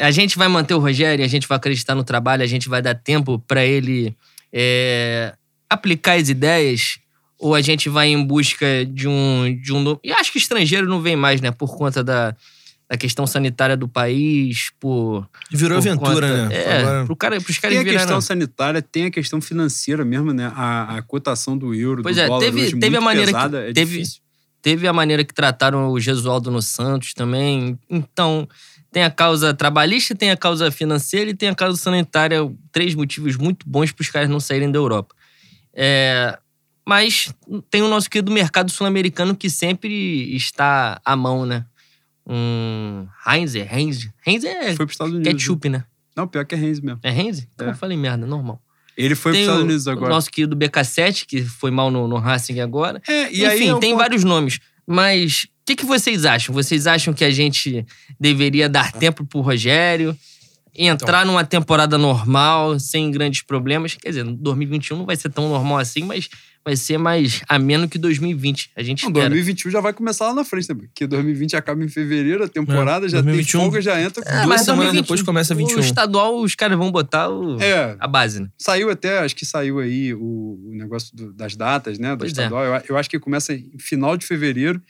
A 0.00 0.10
gente 0.10 0.36
vai 0.38 0.48
manter 0.48 0.74
o 0.74 0.78
Rogério, 0.78 1.24
a 1.24 1.28
gente 1.28 1.46
vai 1.46 1.56
acreditar 1.56 1.94
no 1.94 2.02
trabalho, 2.04 2.42
a 2.42 2.46
gente 2.46 2.68
vai 2.68 2.80
dar 2.82 2.94
tempo 2.94 3.38
pra 3.46 3.64
ele 3.64 4.16
eh, 4.52 5.34
aplicar 5.68 6.14
as 6.14 6.28
ideias, 6.28 6.98
ou 7.38 7.54
a 7.54 7.60
gente 7.60 7.88
vai 7.88 8.08
em 8.08 8.22
busca 8.24 8.66
de 8.86 9.06
um. 9.08 9.58
De 9.62 9.72
um 9.72 9.98
e 10.02 10.12
acho 10.12 10.32
que 10.32 10.38
estrangeiro 10.38 10.88
não 10.88 11.00
vem 11.00 11.16
mais, 11.16 11.40
né? 11.40 11.50
Por 11.50 11.76
conta 11.76 12.02
da, 12.04 12.34
da 12.88 12.96
questão 12.96 13.26
sanitária 13.26 13.76
do 13.76 13.88
país, 13.88 14.70
por. 14.80 15.28
Virou 15.50 15.80
por 15.80 15.88
aventura, 15.88 16.28
conta- 16.28 16.48
né? 16.48 16.54
É, 16.56 16.78
Agora- 16.80 17.04
pro 17.06 17.16
cara, 17.16 17.40
pros 17.40 17.56
Tem 17.58 17.62
caras 17.62 17.76
a 17.78 17.80
virarem. 17.80 17.98
questão 18.00 18.20
sanitária, 18.20 18.82
tem 18.82 19.04
a 19.06 19.10
questão 19.10 19.40
financeira 19.40 20.04
mesmo, 20.04 20.32
né? 20.32 20.52
A, 20.54 20.96
a 20.98 21.02
cotação 21.02 21.56
do 21.56 21.74
euro, 21.74 22.02
Pois 22.02 22.16
do 22.16 22.22
é, 22.22 22.26
dólar 22.26 22.40
teve- 22.40 22.62
hoje 22.62 22.78
teve 22.78 22.96
a 22.96 23.00
maneira 23.00 23.30
que- 23.30 23.36
pesada, 23.36 23.58
é 23.68 23.72
teve- 23.72 23.92
difícil. 23.98 24.20
Teve 24.62 24.86
a 24.86 24.92
maneira 24.92 25.24
que 25.24 25.32
trataram 25.32 25.88
o 25.88 25.98
Gesualdo 25.98 26.50
no 26.50 26.60
Santos 26.60 27.14
também. 27.14 27.78
Então, 27.88 28.46
tem 28.92 29.02
a 29.04 29.10
causa 29.10 29.54
trabalhista, 29.54 30.14
tem 30.14 30.30
a 30.30 30.36
causa 30.36 30.70
financeira 30.70 31.30
e 31.30 31.34
tem 31.34 31.48
a 31.48 31.54
causa 31.54 31.76
sanitária. 31.80 32.38
Três 32.72 32.94
motivos 32.94 33.36
muito 33.36 33.68
bons 33.68 33.92
para 33.92 34.02
os 34.02 34.10
caras 34.10 34.28
não 34.28 34.40
saírem 34.40 34.70
da 34.70 34.78
Europa. 34.78 35.14
É, 35.72 36.38
mas 36.88 37.32
tem 37.70 37.82
o 37.82 37.88
nosso 37.88 38.10
querido 38.10 38.32
mercado 38.32 38.70
sul-americano 38.70 39.36
que 39.36 39.48
sempre 39.48 40.34
está 40.34 41.00
à 41.04 41.14
mão, 41.14 41.46
né? 41.46 41.64
Um 42.26 43.06
Heinz, 43.26 43.54
Heinz? 43.54 44.08
Heinz 44.26 44.44
é 44.44 44.74
Foi 44.76 44.86
Estados 44.86 45.14
Unidos. 45.14 45.32
ketchup, 45.32 45.68
né? 45.68 45.84
Não, 46.16 46.26
pior 46.26 46.44
que 46.44 46.54
é 46.54 46.58
Reis 46.58 46.80
mesmo. 46.80 47.00
É 47.02 47.10
Heinz? 47.10 47.46
Então 47.54 47.68
É. 47.68 47.70
eu 47.70 47.74
falei 47.74 47.96
merda, 47.96 48.26
normal. 48.26 48.60
Ele 48.96 49.14
foi 49.14 49.32
para 49.32 49.36
os 49.36 49.36
Tem 49.38 49.42
Estados 49.44 49.62
o, 49.62 49.64
Unidos 49.64 49.86
o 49.86 49.90
agora. 49.90 50.12
nosso 50.14 50.30
querido 50.30 50.56
BK7, 50.56 51.24
que 51.26 51.42
foi 51.42 51.70
mal 51.70 51.90
no, 51.90 52.06
no 52.06 52.18
Racing 52.18 52.60
agora. 52.60 53.00
É, 53.08 53.32
e 53.32 53.44
Enfim, 53.44 53.46
aí 53.46 53.68
é 53.68 53.74
o 53.74 53.78
tem 53.78 53.90
ponto. 53.92 54.00
vários 54.00 54.24
nomes. 54.24 54.58
Mas 54.86 55.44
o 55.44 55.48
que, 55.66 55.76
que 55.76 55.84
vocês 55.84 56.24
acham? 56.24 56.54
Vocês 56.54 56.86
acham 56.86 57.14
que 57.14 57.24
a 57.24 57.30
gente 57.30 57.86
deveria 58.18 58.68
dar 58.68 58.92
tempo 58.92 59.24
pro 59.24 59.40
Rogério? 59.40 60.16
Entrar 60.74 61.26
numa 61.26 61.44
temporada 61.44 61.98
normal, 61.98 62.78
sem 62.78 63.10
grandes 63.10 63.42
problemas? 63.42 63.94
Quer 63.94 64.08
dizer, 64.10 64.24
2021 64.24 64.98
não 64.98 65.06
vai 65.06 65.16
ser 65.16 65.28
tão 65.30 65.48
normal 65.48 65.78
assim, 65.78 66.02
mas 66.04 66.28
vai 66.64 66.76
ser 66.76 66.98
mais 66.98 67.42
ameno 67.48 67.88
que 67.88 67.98
2020. 67.98 68.70
A 68.76 68.82
gente 68.82 69.02
Não, 69.02 69.08
espera. 69.10 69.30
2021 69.30 69.70
já 69.70 69.80
vai 69.80 69.92
começar 69.92 70.26
lá 70.28 70.34
na 70.34 70.44
frente, 70.44 70.68
né? 70.68 70.74
Porque 70.78 71.06
2020 71.06 71.56
acaba 71.56 71.82
em 71.82 71.88
fevereiro, 71.88 72.44
a 72.44 72.48
temporada 72.48 73.06
É, 73.06 73.08
já 73.08 73.20
2021. 73.20 73.60
tem 73.60 73.70
folga, 73.70 73.80
já 73.82 74.00
entra. 74.00 74.22
É, 74.26 74.32
Duas 74.36 74.46
mas 74.46 74.60
semanas 74.60 74.84
2020, 74.92 75.02
depois 75.02 75.22
começa 75.22 75.54
21. 75.54 75.76
O 75.78 75.80
estadual, 75.80 76.38
os 76.40 76.54
caras 76.54 76.76
vão 76.78 76.92
botar 76.92 77.30
o- 77.30 77.60
É, 77.60 77.96
a 77.98 78.06
base, 78.06 78.40
né? 78.42 78.48
saiu 78.58 78.90
até, 78.90 79.18
acho 79.20 79.34
que 79.34 79.46
saiu 79.46 79.78
aí 79.80 80.12
o, 80.14 80.20
o 80.20 80.70
negócio 80.74 81.16
do- 81.16 81.32
das 81.32 81.56
datas, 81.56 81.98
né? 81.98 82.10
Do 82.14 82.18
Pois 82.18 82.30
é. 82.30 82.42
estadual. 82.42 82.64
Eu, 82.64 82.82
eu 82.90 82.96
acho 82.98 83.08
que 83.08 83.18
começa 83.18 83.54
em 83.54 83.70
final 83.78 84.16
de 84.16 84.26
fevereiro. 84.26 84.80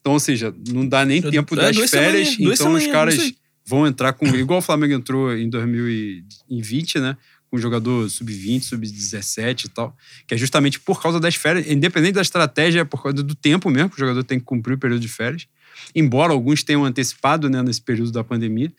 Então, 0.00 0.14
ou 0.14 0.20
seja, 0.20 0.52
não 0.68 0.86
dá 0.88 1.04
nem 1.04 1.18
É, 1.18 1.30
tempo 1.30 1.54
é, 1.54 1.58
das 1.72 1.90
férias. 1.90 2.36
então, 2.40 2.72
os 2.74 2.86
caras. 2.88 3.32
Vão 3.70 3.86
entrar 3.86 4.12
com. 4.12 4.26
Igual 4.26 4.58
o 4.58 4.62
Flamengo 4.62 4.94
entrou 4.94 5.32
em 5.32 5.48
2020, 5.48 6.98
né? 6.98 7.16
Com 7.48 7.56
jogador 7.56 8.10
sub-20, 8.10 8.62
sub-17 8.62 9.66
e 9.66 9.68
tal. 9.68 9.96
Que 10.26 10.34
é 10.34 10.36
justamente 10.36 10.80
por 10.80 11.00
causa 11.00 11.20
das 11.20 11.36
férias. 11.36 11.68
Independente 11.68 12.14
da 12.14 12.22
estratégia, 12.22 12.80
é 12.80 12.84
por 12.84 13.02
causa 13.02 13.22
do 13.22 13.34
tempo 13.34 13.70
mesmo, 13.70 13.90
que 13.90 13.96
o 13.96 13.98
jogador 13.98 14.24
tem 14.24 14.40
que 14.40 14.44
cumprir 14.44 14.74
o 14.74 14.78
período 14.78 15.00
de 15.00 15.08
férias. 15.08 15.46
Embora 15.94 16.32
alguns 16.32 16.64
tenham 16.64 16.84
antecipado, 16.84 17.48
né, 17.48 17.62
nesse 17.62 17.80
período 17.80 18.10
da 18.10 18.24
pandemia. 18.24 18.72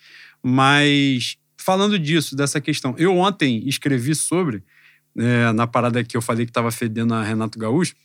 Mas, 0.44 1.38
falando 1.58 1.98
disso, 1.98 2.36
dessa 2.36 2.60
questão, 2.60 2.94
eu 2.98 3.18
ontem 3.18 3.68
escrevi 3.68 4.14
sobre, 4.14 4.62
é, 5.18 5.52
na 5.54 5.66
parada 5.66 6.04
que 6.04 6.18
eu 6.18 6.22
falei 6.22 6.46
que 6.46 6.52
estava 6.52 6.72
fedendo 6.72 7.14
a 7.14 7.24
Renato 7.24 7.58
Gaúcho. 7.58 7.96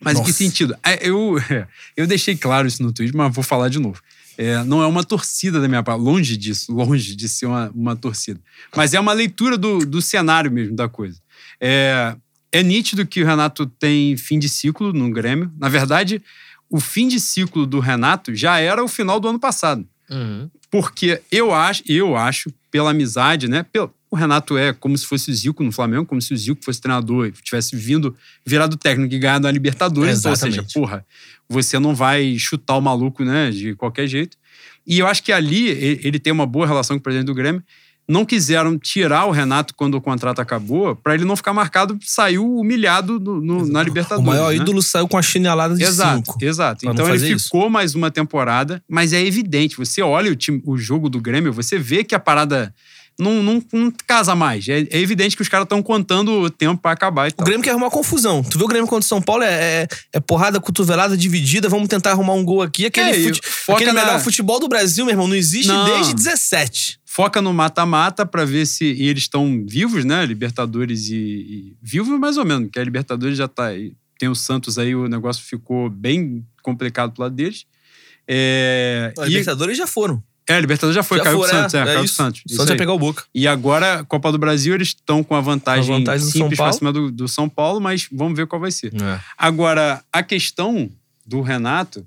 Mas 0.00 0.18
em 0.18 0.24
que 0.24 0.32
sentido? 0.32 0.76
É, 0.84 1.08
Eu, 1.08 1.36
eu 1.96 2.06
deixei 2.06 2.36
claro 2.36 2.66
isso 2.66 2.82
no 2.82 2.92
Twitter, 2.92 3.16
mas 3.16 3.32
vou 3.34 3.44
falar 3.44 3.68
de 3.68 3.78
novo. 3.78 4.00
É, 4.36 4.62
não 4.64 4.82
é 4.82 4.86
uma 4.86 5.04
torcida 5.04 5.60
da 5.60 5.68
minha 5.68 5.82
parte, 5.82 6.00
longe 6.00 6.36
disso, 6.36 6.72
longe 6.72 7.14
de 7.14 7.28
ser 7.28 7.46
uma, 7.46 7.70
uma 7.74 7.96
torcida. 7.96 8.40
Mas 8.74 8.94
é 8.94 9.00
uma 9.00 9.12
leitura 9.12 9.56
do, 9.56 9.78
do 9.78 10.02
cenário 10.02 10.50
mesmo 10.50 10.74
da 10.74 10.88
coisa. 10.88 11.20
É, 11.60 12.16
é 12.50 12.62
nítido 12.62 13.06
que 13.06 13.22
o 13.22 13.26
Renato 13.26 13.66
tem 13.66 14.16
fim 14.16 14.38
de 14.38 14.48
ciclo 14.48 14.92
no 14.92 15.10
Grêmio. 15.10 15.52
Na 15.58 15.68
verdade, 15.68 16.22
o 16.68 16.80
fim 16.80 17.08
de 17.08 17.20
ciclo 17.20 17.66
do 17.66 17.80
Renato 17.80 18.34
já 18.34 18.58
era 18.58 18.82
o 18.82 18.88
final 18.88 19.20
do 19.20 19.28
ano 19.28 19.38
passado. 19.38 19.86
Uhum. 20.10 20.50
Porque 20.70 21.20
eu 21.30 21.54
acho, 21.54 21.82
eu 21.88 22.16
acho, 22.16 22.52
pela 22.70 22.90
amizade, 22.90 23.48
né? 23.48 23.64
Pelo, 23.72 23.92
o 24.10 24.16
Renato 24.16 24.56
é 24.56 24.72
como 24.72 24.96
se 24.96 25.06
fosse 25.06 25.30
o 25.30 25.34
Zico 25.34 25.64
no 25.64 25.72
Flamengo, 25.72 26.06
como 26.06 26.22
se 26.22 26.32
o 26.32 26.36
Zico 26.36 26.64
fosse 26.64 26.80
treinador 26.80 27.26
e 27.26 27.32
tivesse 27.32 27.74
vindo, 27.74 28.16
virado 28.46 28.76
técnico 28.76 29.12
e 29.12 29.18
ganhado 29.18 29.48
a 29.48 29.50
Libertadores. 29.50 30.20
Então, 30.20 30.30
ou 30.30 30.36
seja, 30.36 30.64
porra, 30.72 31.04
você 31.48 31.78
não 31.78 31.94
vai 31.94 32.38
chutar 32.38 32.76
o 32.76 32.80
maluco, 32.80 33.24
né? 33.24 33.50
De 33.50 33.74
qualquer 33.74 34.06
jeito. 34.06 34.36
E 34.86 34.98
eu 34.98 35.06
acho 35.06 35.22
que 35.22 35.32
ali 35.32 35.68
ele 35.68 36.18
tem 36.18 36.32
uma 36.32 36.46
boa 36.46 36.66
relação 36.66 36.96
com 36.96 37.00
o 37.00 37.02
presidente 37.02 37.26
do 37.26 37.34
Grêmio. 37.34 37.62
Não 38.06 38.24
quiseram 38.24 38.78
tirar 38.78 39.24
o 39.24 39.30
Renato 39.30 39.74
quando 39.74 39.94
o 39.94 40.00
contrato 40.00 40.38
acabou, 40.38 40.94
para 40.94 41.14
ele 41.14 41.24
não 41.24 41.36
ficar 41.36 41.54
marcado, 41.54 41.98
saiu 42.04 42.44
humilhado 42.58 43.18
no- 43.18 43.40
no- 43.40 43.66
na 43.66 43.80
O 43.80 43.82
Libertadores. 43.82 44.26
maior 44.26 44.50
né? 44.50 44.56
ídolo 44.56 44.82
saiu 44.82 45.08
com 45.08 45.16
a 45.16 45.22
chinelada 45.22 45.74
de 45.74 45.82
Exato, 45.84 46.16
cinco. 46.32 46.38
exato. 46.44 46.86
Então 46.86 47.06
ele 47.08 47.18
fazer 47.18 47.32
isso. 47.34 47.44
ficou 47.46 47.70
mais 47.70 47.94
uma 47.94 48.10
temporada, 48.10 48.82
mas 48.86 49.12
é 49.14 49.24
evidente. 49.24 49.76
Você 49.78 50.02
olha 50.02 50.30
o, 50.30 50.36
time, 50.36 50.62
o 50.66 50.76
jogo 50.76 51.08
do 51.08 51.18
Grêmio, 51.18 51.50
você 51.52 51.78
vê 51.78 52.04
que 52.04 52.14
a 52.14 52.18
parada 52.20 52.74
não, 53.18 53.42
não, 53.42 53.62
não 53.72 53.92
casa 54.06 54.34
mais. 54.34 54.68
É, 54.68 54.80
é 54.80 54.98
evidente 54.98 55.34
que 55.36 55.40
os 55.42 55.48
caras 55.48 55.64
estão 55.64 55.80
contando 55.82 56.30
o 56.42 56.50
tempo 56.50 56.82
pra 56.82 56.90
acabar 56.90 57.30
O. 57.38 57.44
Grêmio 57.44 57.62
quer 57.62 57.70
arrumar 57.70 57.88
confusão. 57.88 58.42
Tu 58.42 58.58
vê 58.58 58.64
o 58.64 58.68
Grêmio 58.68 58.86
contra 58.88 59.04
o 59.04 59.08
São 59.08 59.22
Paulo? 59.22 59.44
É, 59.44 59.48
é, 59.84 59.88
é 60.14 60.20
porrada, 60.20 60.60
cotovelada 60.60 61.16
dividida. 61.16 61.68
Vamos 61.70 61.88
tentar 61.88 62.10
arrumar 62.10 62.34
um 62.34 62.44
gol 62.44 62.60
aqui. 62.60 62.84
Aquele, 62.86 63.10
É, 63.10 63.22
fute- 63.22 63.40
aquele 63.68 63.92
na- 63.92 64.04
melhor 64.04 64.20
futebol 64.20 64.58
do 64.60 64.68
Brasil, 64.68 65.06
meu 65.06 65.12
irmão, 65.12 65.28
não 65.28 65.36
existe 65.36 65.68
Não. 65.68 65.84
desde 65.86 66.12
17. 66.12 66.98
Foca 67.14 67.40
no 67.40 67.54
mata-mata 67.54 68.26
pra 68.26 68.44
ver 68.44 68.66
se 68.66 68.84
e 68.84 69.06
eles 69.06 69.22
estão 69.22 69.64
vivos, 69.64 70.04
né? 70.04 70.26
Libertadores 70.26 71.10
e, 71.10 71.14
e. 71.14 71.76
Vivos 71.80 72.18
mais 72.18 72.36
ou 72.36 72.44
menos, 72.44 72.64
porque 72.64 72.80
a 72.80 72.82
Libertadores 72.82 73.38
já 73.38 73.46
tá. 73.46 73.66
aí. 73.66 73.92
Tem 74.18 74.28
o 74.28 74.34
Santos 74.34 74.78
aí, 74.78 74.96
o 74.96 75.06
negócio 75.06 75.40
ficou 75.44 75.88
bem 75.88 76.44
complicado 76.60 77.12
pro 77.12 77.22
lado 77.22 77.36
deles. 77.36 77.66
É, 78.26 79.14
e, 79.16 79.24
Libertadores 79.26 79.78
já 79.78 79.86
foram. 79.86 80.20
é, 80.48 80.54
a 80.54 80.60
Libertadores 80.60 80.96
já 80.96 81.04
foi, 81.04 81.18
já 81.18 81.24
caiu 81.24 81.38
pro 81.38 81.48
Santos, 81.48 81.74
é, 81.74 81.78
é, 81.78 81.84
caiu 81.84 81.96
pro 81.98 82.04
isso. 82.04 82.14
Santos. 82.14 82.40
O 82.40 82.44
isso 82.48 82.56
Santos 82.56 82.72
aí. 82.72 82.78
pegar 82.78 82.92
o 82.92 82.98
Boca. 82.98 83.22
E 83.32 83.46
agora, 83.46 84.02
Copa 84.08 84.32
do 84.32 84.38
Brasil, 84.38 84.74
eles 84.74 84.88
estão 84.88 85.22
com 85.22 85.36
a 85.36 85.40
vantagem, 85.40 85.94
A 85.94 85.98
vantagem 85.98 86.26
simples 86.26 86.56
pra 86.56 86.72
cima 86.72 86.92
do, 86.92 87.12
do 87.12 87.28
São 87.28 87.48
Paulo, 87.48 87.80
mas 87.80 88.08
vamos 88.10 88.36
ver 88.36 88.48
qual 88.48 88.60
vai 88.60 88.72
ser. 88.72 88.92
Agora, 89.38 90.02
a 90.12 90.20
questão 90.20 90.90
do 91.24 91.42
Renato, 91.42 92.04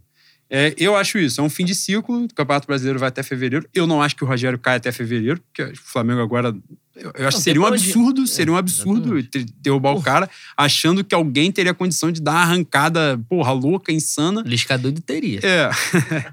é, 0.49 0.73
eu 0.77 0.95
acho 0.95 1.17
isso, 1.17 1.41
é 1.41 1.43
um 1.43 1.49
fim 1.49 1.65
de 1.65 1.75
ciclo, 1.75 2.23
o 2.23 2.33
Campeonato 2.33 2.67
Brasileiro 2.67 2.97
vai 2.99 3.09
até 3.09 3.21
fevereiro. 3.21 3.67
Eu 3.73 3.85
não 3.85 4.01
acho 4.01 4.15
que 4.15 4.23
o 4.23 4.27
Rogério 4.27 4.57
caia 4.57 4.77
até 4.77 4.91
fevereiro, 4.91 5.41
porque 5.41 5.61
o 5.73 5.77
Flamengo 5.77 6.21
agora. 6.21 6.55
Eu, 6.95 7.11
eu 7.15 7.27
acho 7.27 7.37
que 7.37 7.43
seria 7.43 7.61
um 7.61 7.65
absurdo, 7.65 8.23
É, 8.23 8.27
seria 8.27 8.53
um 8.53 8.57
absurdo 8.57 9.21
ter- 9.23 9.45
derrubar 9.61 9.91
o 9.91 10.01
cara, 10.01 10.27
achando 10.55 11.03
que 11.03 11.13
alguém 11.13 11.51
teria 11.51 11.73
condição 11.73 12.11
de 12.11 12.21
dar 12.21 12.31
uma 12.31 12.41
arrancada, 12.41 13.19
porra, 13.29 13.51
louca, 13.51 13.91
insana. 13.91 14.41
Liscador 14.45 14.91
de 14.91 15.01
teria. 15.01 15.39
É. 15.43 15.69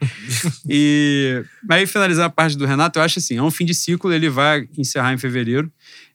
e 0.69 1.45
mas 1.63 1.81
aí, 1.81 1.87
finalizar 1.87 2.27
a 2.27 2.31
parte 2.31 2.57
do 2.57 2.65
Renato, 2.65 2.99
eu 2.99 3.03
acho 3.03 3.19
assim: 3.19 3.37
é 3.37 3.43
um 3.43 3.51
fim 3.51 3.65
de 3.65 3.75
ciclo, 3.75 4.13
ele 4.13 4.31
vai 4.31 4.69
encerrar 4.79 5.13
em 5.13 5.19
fevereiro 5.19 5.71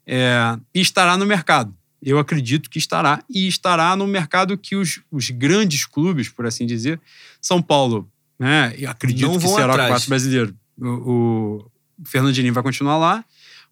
é, 0.08 0.58
e 0.74 0.82
estará 0.82 1.18
no 1.18 1.26
mercado. 1.26 1.74
Eu 2.02 2.18
acredito 2.18 2.70
que 2.70 2.80
estará. 2.80 3.22
E 3.30 3.48
estará 3.48 3.96
no 3.96 4.08
mercado 4.08 4.58
que 4.58 4.76
os, 4.76 5.02
os 5.12 5.30
grandes 5.30 5.86
clubes, 5.86 6.30
por 6.30 6.46
assim 6.46 6.66
dizer, 6.66 7.00
São 7.42 7.62
Paulo, 7.62 8.10
né? 8.38 8.74
Eu 8.78 8.90
acredito 8.90 9.28
Não 9.28 9.38
que 9.38 9.48
será 9.48 9.68
o 9.68 9.72
atrás. 9.72 9.90
quarto 9.90 10.10
brasileiro. 10.10 10.56
O, 10.80 11.66
o 12.00 12.06
Fernandinho 12.06 12.54
vai 12.54 12.64
continuar 12.64 12.98
lá. 12.98 13.26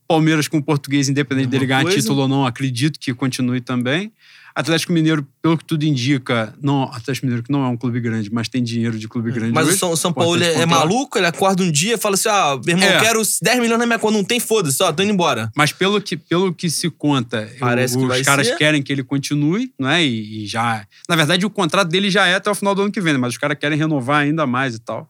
Palmeiras 0.07 0.47
com 0.47 0.57
o 0.57 0.63
português, 0.63 1.09
independente 1.09 1.47
Mesma 1.47 1.51
dele 1.51 1.65
ganhar 1.65 1.83
coisa. 1.83 1.97
título 1.97 2.21
ou 2.21 2.27
não, 2.27 2.45
acredito 2.45 2.99
que 2.99 3.13
continue 3.13 3.59
também. 3.59 4.11
Atlético 4.59 4.91
Mineiro, 4.91 5.27
pelo 5.39 5.55
que 5.55 5.63
tudo 5.63 5.83
indica, 5.83 6.51
não, 6.59 6.83
Atlético 6.85 7.27
Mineiro 7.27 7.43
que 7.43 7.51
não 7.51 7.63
é 7.63 7.67
um 7.67 7.77
clube 7.77 7.99
grande, 7.99 8.33
mas 8.33 8.47
tem 8.49 8.63
dinheiro 8.63 8.97
de 8.97 9.07
clube 9.07 9.31
grande. 9.31 9.53
Mas 9.53 9.67
o 9.67 9.69
hoje. 9.69 9.77
São, 9.77 9.91
o 9.91 9.95
São 9.95 10.11
Paulo 10.11 10.35
Importante 10.35 10.57
é, 10.59 10.61
é 10.63 10.65
maluco, 10.65 11.15
ele 11.17 11.27
acorda 11.27 11.61
um 11.61 11.71
dia 11.71 11.93
e 11.93 11.97
fala 11.97 12.15
assim: 12.15 12.27
ah, 12.27 12.59
meu 12.65 12.75
irmão, 12.75 12.89
É. 12.89 12.97
eu 12.97 13.01
quero 13.01 13.21
10 13.41 13.59
milhões 13.59 13.77
na 13.79 13.85
minha 13.85 13.99
conta. 13.99 14.17
Não 14.17 14.23
tem, 14.23 14.39
foda-se, 14.39 14.81
ó, 14.81 14.91
tô 14.91 15.03
indo 15.03 15.11
embora. 15.13 15.51
Mas 15.55 15.71
pelo 15.71 16.01
que, 16.01 16.17
pelo 16.17 16.51
que 16.53 16.69
se 16.71 16.89
conta, 16.89 17.47
Parece 17.59 17.95
o- 17.97 17.99
que 17.99 18.05
os 18.15 18.21
caras 18.23 18.47
ser. 18.47 18.57
querem 18.57 18.81
que 18.81 18.91
ele 18.91 19.03
continue, 19.03 19.71
não 19.77 19.89
é? 19.89 20.03
E, 20.03 20.43
e 20.43 20.47
já. 20.47 20.87
Na 21.07 21.15
verdade, 21.15 21.45
o 21.45 21.49
contrato 21.51 21.89
dele 21.89 22.09
já 22.09 22.25
é 22.25 22.33
até 22.35 22.49
o 22.49 22.55
final 22.55 22.73
do 22.73 22.81
ano 22.81 22.91
que 22.91 22.99
vem, 22.99 23.13
né? 23.13 23.19
mas 23.19 23.33
os 23.33 23.37
caras 23.37 23.57
querem 23.59 23.77
renovar 23.77 24.21
ainda 24.21 24.47
mais 24.47 24.73
e 24.73 24.79
tal. 24.79 25.07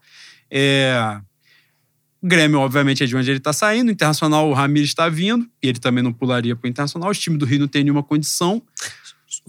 É. 0.51 1.19
O 2.21 2.27
Grêmio, 2.27 2.59
obviamente, 2.59 3.03
é 3.03 3.05
de 3.05 3.15
onde 3.15 3.29
ele 3.29 3.39
tá 3.39 3.53
saindo. 3.53 3.89
O 3.89 3.91
Internacional, 3.91 4.49
o 4.49 4.53
Ramires 4.53 4.89
está 4.89 5.07
vindo. 5.07 5.45
E 5.61 5.67
ele 5.69 5.79
também 5.79 6.03
não 6.03 6.11
pularia 6.11 6.55
pro 6.55 6.67
Internacional. 6.67 7.11
Os 7.11 7.19
times 7.19 7.37
do 7.37 7.45
Rio 7.45 7.59
não 7.59 7.67
tem 7.67 7.83
nenhuma 7.83 8.01
condição. 8.01 8.61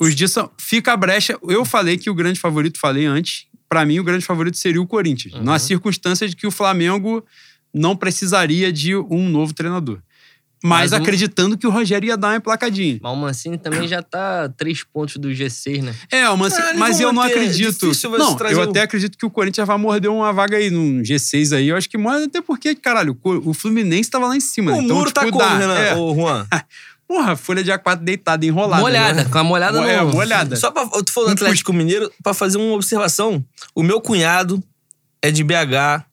Os 0.01 0.15
dias 0.15 0.31
são- 0.33 0.51
fica 0.59 0.93
a 0.93 0.97
brecha. 0.97 1.39
Eu 1.49 1.65
falei 1.65 1.97
que 1.99 2.09
o 2.11 2.15
grande 2.15 2.39
favorito, 2.41 2.79
falei 2.79 3.07
antes, 3.07 3.47
pra 3.69 3.85
mim 3.85 3.99
o 3.99 4.05
grande 4.05 4.25
favorito 4.25 4.57
seria 4.57 4.81
o 4.81 4.87
Corinthians. 4.87 5.35
Uhum. 5.35 5.43
Na 5.43 5.59
circunstância 5.59 6.29
de 6.29 6.35
que 6.37 6.47
o 6.47 6.51
Flamengo 6.51 7.25
não 7.75 7.95
precisaria 7.97 8.73
de 8.73 8.95
um 8.97 9.29
novo 9.29 9.53
treinador. 9.53 9.99
Mas, 10.61 10.91
Mas 10.91 10.93
o- 10.93 10.97
acreditando 11.03 11.57
que 11.57 11.69
o 11.69 11.71
Rogério 11.71 12.09
ia 12.09 12.17
dar 12.17 12.29
uma 12.31 12.37
emplacadinha. 12.39 12.99
Mas 13.01 13.13
o 13.13 13.17
Mancini 13.17 13.57
também 13.59 13.87
já 13.87 14.03
tá 14.03 14.49
três 14.57 14.83
pontos 14.83 15.17
do 15.17 15.29
G6, 15.33 15.83
né? 15.83 15.95
É, 16.11 16.29
mas, 16.37 16.53
Ah, 16.55 16.71
eles 16.71 16.81
mas 16.81 16.99
eu 16.99 17.13
não 17.13 17.23
acredito. 17.23 17.87
Não, 18.19 18.37
eu 18.51 18.59
o- 18.59 18.63
até 18.63 18.83
acredito 18.83 19.17
que 19.17 19.25
o 19.25 19.31
Corinthians 19.31 19.69
vai 19.69 19.79
morder 19.79 20.11
uma 20.11 20.33
vaga 20.33 20.57
aí 20.57 20.69
num 20.69 21.01
G6 21.05 21.53
aí. 21.53 21.69
Eu 21.69 21.77
acho 21.77 21.89
que 21.89 21.97
morde 21.97 22.25
até 22.25 22.41
porque, 22.41 22.75
caralho, 22.75 23.17
o 23.23 23.51
o 23.51 23.55
Fluminense 23.55 24.11
tava 24.11 24.27
lá 24.27 24.37
em 24.37 24.41
cima. 24.41 24.73
o 24.73 24.83
então, 24.83 24.97
muro 24.97 25.11
tipo, 25.11 25.21
tá 25.21 25.27
como, 25.27 25.39
dá- 25.39 25.59
Renan? 25.59 25.75
é. 25.79 25.95
Ô, 25.95 26.13
Juan? 26.13 26.45
Porra, 27.09 27.35
folha 27.37 27.65
de 27.65 27.71
A4 27.73 27.97
deitada, 28.01 28.45
enrolada. 28.45 28.83
molhada, 28.83 29.25
né? 29.25 29.31
com 29.31 29.39
a 29.39 29.43
molhada 29.43 29.79
É, 29.81 30.03
no... 30.03 30.11
molhada. 30.13 30.55
Só 30.57 30.71
pra. 30.71 30.87
Tu 31.03 31.11
falou 31.11 31.31
do 31.31 31.33
Um 31.33 31.33
Atlético 31.33 31.73
Mineiro, 31.73 32.13
pra 32.23 32.35
fazer 32.35 32.59
uma 32.59 32.75
observação. 32.75 33.43
O 33.75 33.83
meu 33.83 33.99
cunhado 33.99 34.63
é 35.23 35.31
de 35.31 35.43
BH. 35.43 36.05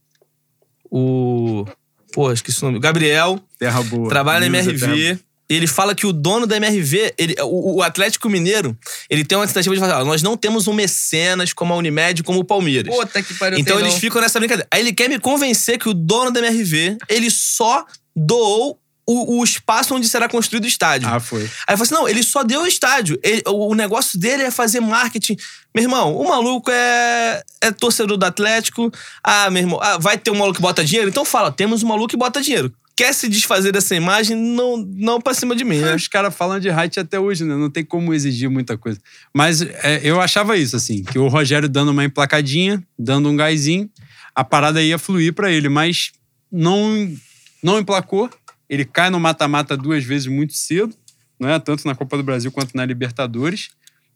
O. 0.90 1.66
Pô, 2.14 2.32
esqueci 2.32 2.62
o 2.64 2.68
nome. 2.68 2.80
Gabriel. 2.80 3.40
Terra 3.60 3.84
boa. 3.84 4.08
Trabalha 4.10 4.40
na 4.50 4.58
MRV. 4.58 5.20
Ele 5.48 5.68
fala 5.68 5.94
que 5.94 6.08
o 6.08 6.14
dono 6.14 6.48
da 6.48 6.58
MRV, 6.58 7.14
ele, 7.20 7.36
o, 7.44 7.76
o 7.78 7.84
Atlético 7.84 8.28
Mineiro, 8.30 8.76
ele 9.08 9.24
tem 9.24 9.38
uma 9.38 9.46
tentativa 9.46 9.76
de 9.76 9.80
falar: 9.82 9.98
"Ah, 10.00 10.06
nós 10.06 10.24
não 10.24 10.36
temos 10.36 10.68
um 10.68 10.74
mecenas 10.74 11.54
como 11.54 11.72
a 11.74 11.78
Unimed, 11.78 12.24
como 12.24 12.40
o 12.40 12.44
Palmeiras. 12.44 12.96
Puta 12.96 13.22
que 13.22 13.34
pariu. 13.36 13.60
então 13.60 13.76
tem 13.76 13.84
eles 13.86 13.94
não. 13.96 14.02
ficam 14.02 14.22
nessa 14.22 14.40
brincadeira. 14.40 14.68
Aí 14.72 14.80
ele 14.82 14.94
quer 14.94 15.08
me 15.08 15.20
convencer 15.20 15.78
que 15.78 15.88
o 15.88 15.94
dono 15.94 16.32
da 16.32 16.40
MRV, 16.40 16.98
ele 17.10 17.30
só 17.30 17.86
doou 18.16 18.80
o, 19.08 19.40
o 19.40 19.44
espaço 19.44 19.94
onde 19.94 20.10
será 20.10 20.28
construído 20.28 20.64
o 20.64 20.68
estádio. 20.68 21.08
Ah, 21.08 21.20
foi. 21.20 21.42
Aí 21.42 21.74
eu 21.74 21.78
falei 21.78 21.84
assim: 21.84 21.94
não, 21.94 22.10
ele 22.10 22.24
só 22.24 22.44
deu 22.44 22.62
o 22.64 22.68
estádio. 22.68 23.20
Ele- 23.22 23.44
o, 23.48 23.76
negócio 23.76 24.20
dele 24.20 24.44
é 24.44 24.52
fazer 24.52 24.80
marketing. 24.80 25.38
Meu 25.74 25.84
irmão, 25.84 26.16
o 26.16 26.28
maluco 26.28 26.72
é, 26.72 27.44
é 27.62 27.72
torcedor 27.72 28.18
do 28.18 28.26
Atlético. 28.26 28.92
Ah, 29.24 29.50
meu 29.52 29.62
irmão, 29.62 29.80
ah, 29.82 29.98
vai 29.98 30.18
ter 30.18 30.32
um 30.32 30.36
maluco 30.36 30.56
que 30.56 30.62
bota 30.62 30.84
dinheiro? 30.84 31.10
Então 31.10 31.24
fala: 31.24 31.52
temos 31.52 31.84
um 31.84 31.88
maluco 31.88 32.08
que 32.10 32.18
bota 32.18 32.42
dinheiro. 32.42 32.74
Quer 32.98 33.14
se 33.14 33.28
desfazer 33.28 33.74
dessa 33.74 33.94
imagem? 33.94 34.38
Não, 34.38 34.78
não 34.78 35.20
pra 35.20 35.34
cima 35.34 35.54
de 35.54 35.66
mim, 35.66 35.80
né? 35.80 35.94
Os 35.96 36.08
caras 36.08 36.34
falam 36.34 36.60
de 36.60 36.70
height 36.70 36.98
até 37.00 37.20
hoje, 37.20 37.44
né? 37.44 37.54
Não 37.54 37.70
tem 37.70 37.84
como 37.84 38.14
exigir 38.14 38.50
muita 38.50 38.78
coisa. 38.78 38.98
Mas 39.34 39.62
é, 39.62 40.00
eu 40.02 40.22
achava 40.22 40.56
isso, 40.58 40.78
assim, 40.78 41.04
que 41.04 41.20
o 41.20 41.28
Rogério 41.28 41.68
dando 41.68 41.92
uma 41.92 42.06
emplacadinha, 42.06 42.82
dando 42.98 43.28
um 43.28 43.36
gásinho, 43.36 43.90
a 44.34 44.46
parada 44.46 44.82
ia 44.82 44.98
fluir 44.98 45.34
pra 45.34 45.52
ele, 45.52 45.68
mas 45.68 46.14
não, 46.50 47.14
não 47.62 47.78
emplacou. 47.80 48.30
Ele 48.70 48.86
cai 48.86 49.10
no 49.10 49.20
mata-mata 49.20 49.78
duas 49.78 50.04
vezes 50.04 50.28
muito 50.28 50.54
cedo, 50.54 50.96
né? 51.40 51.58
Tanto 51.60 51.86
na 51.88 51.96
Copa 51.96 52.18
do 52.18 52.24
Brasil 52.24 52.52
quanto 52.52 52.76
na 52.76 52.86
Libertadores. 52.86 53.70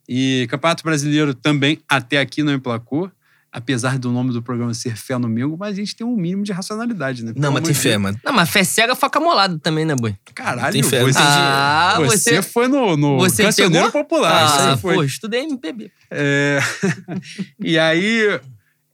E 0.08 0.48
Campeonato 0.50 0.84
Brasileiro 0.84 1.34
também 1.34 1.80
até 1.88 2.20
aqui 2.20 2.42
não 2.42 2.54
emplacou. 2.54 3.12
Apesar 3.52 3.98
do 3.98 4.12
nome 4.12 4.32
do 4.32 4.44
programa 4.44 4.76
ser 4.76 4.96
Fé 4.96 5.18
no 5.18 5.28
Mengo, 5.28 5.58
mas 5.58 5.72
a 5.72 5.76
gente 5.76 5.96
tem 5.96 6.06
um 6.06 6.16
mínimo 6.16 6.44
de 6.44 6.52
racionalidade, 6.52 7.24
né? 7.26 7.32
Não, 7.36 7.42
Pelo 7.42 7.54
mas 7.54 7.58
amor 7.64 7.66
tem 7.66 7.74
fé, 7.74 7.98
mano. 7.98 8.20
Não, 8.24 8.32
mas 8.32 8.48
fé 8.48 8.64
cega, 8.64 8.96
faca 8.96 9.20
molada 9.20 9.58
também, 9.58 9.86
né, 9.86 9.96
boi? 9.96 10.16
Caralho, 10.36 10.72
Tem 10.72 10.84
fé, 10.84 11.02
você, 11.02 11.18
tem 11.18 11.28
Ah, 11.28 11.96
você, 11.98 12.36
você... 12.36 12.42
foi 12.44 12.68
no, 12.68 12.96
no 12.96 13.18
Você 13.18 13.42
Cancioneiro 13.42 13.88
pegou? 13.88 14.04
Popular. 14.04 14.74
Ah, 14.74 14.78
foi. 14.78 14.94
pô, 14.94 15.04
estudei 15.04 15.42
MPB. 15.46 15.92
É, 16.12 16.60
e 17.60 17.80
aí, 17.80 18.40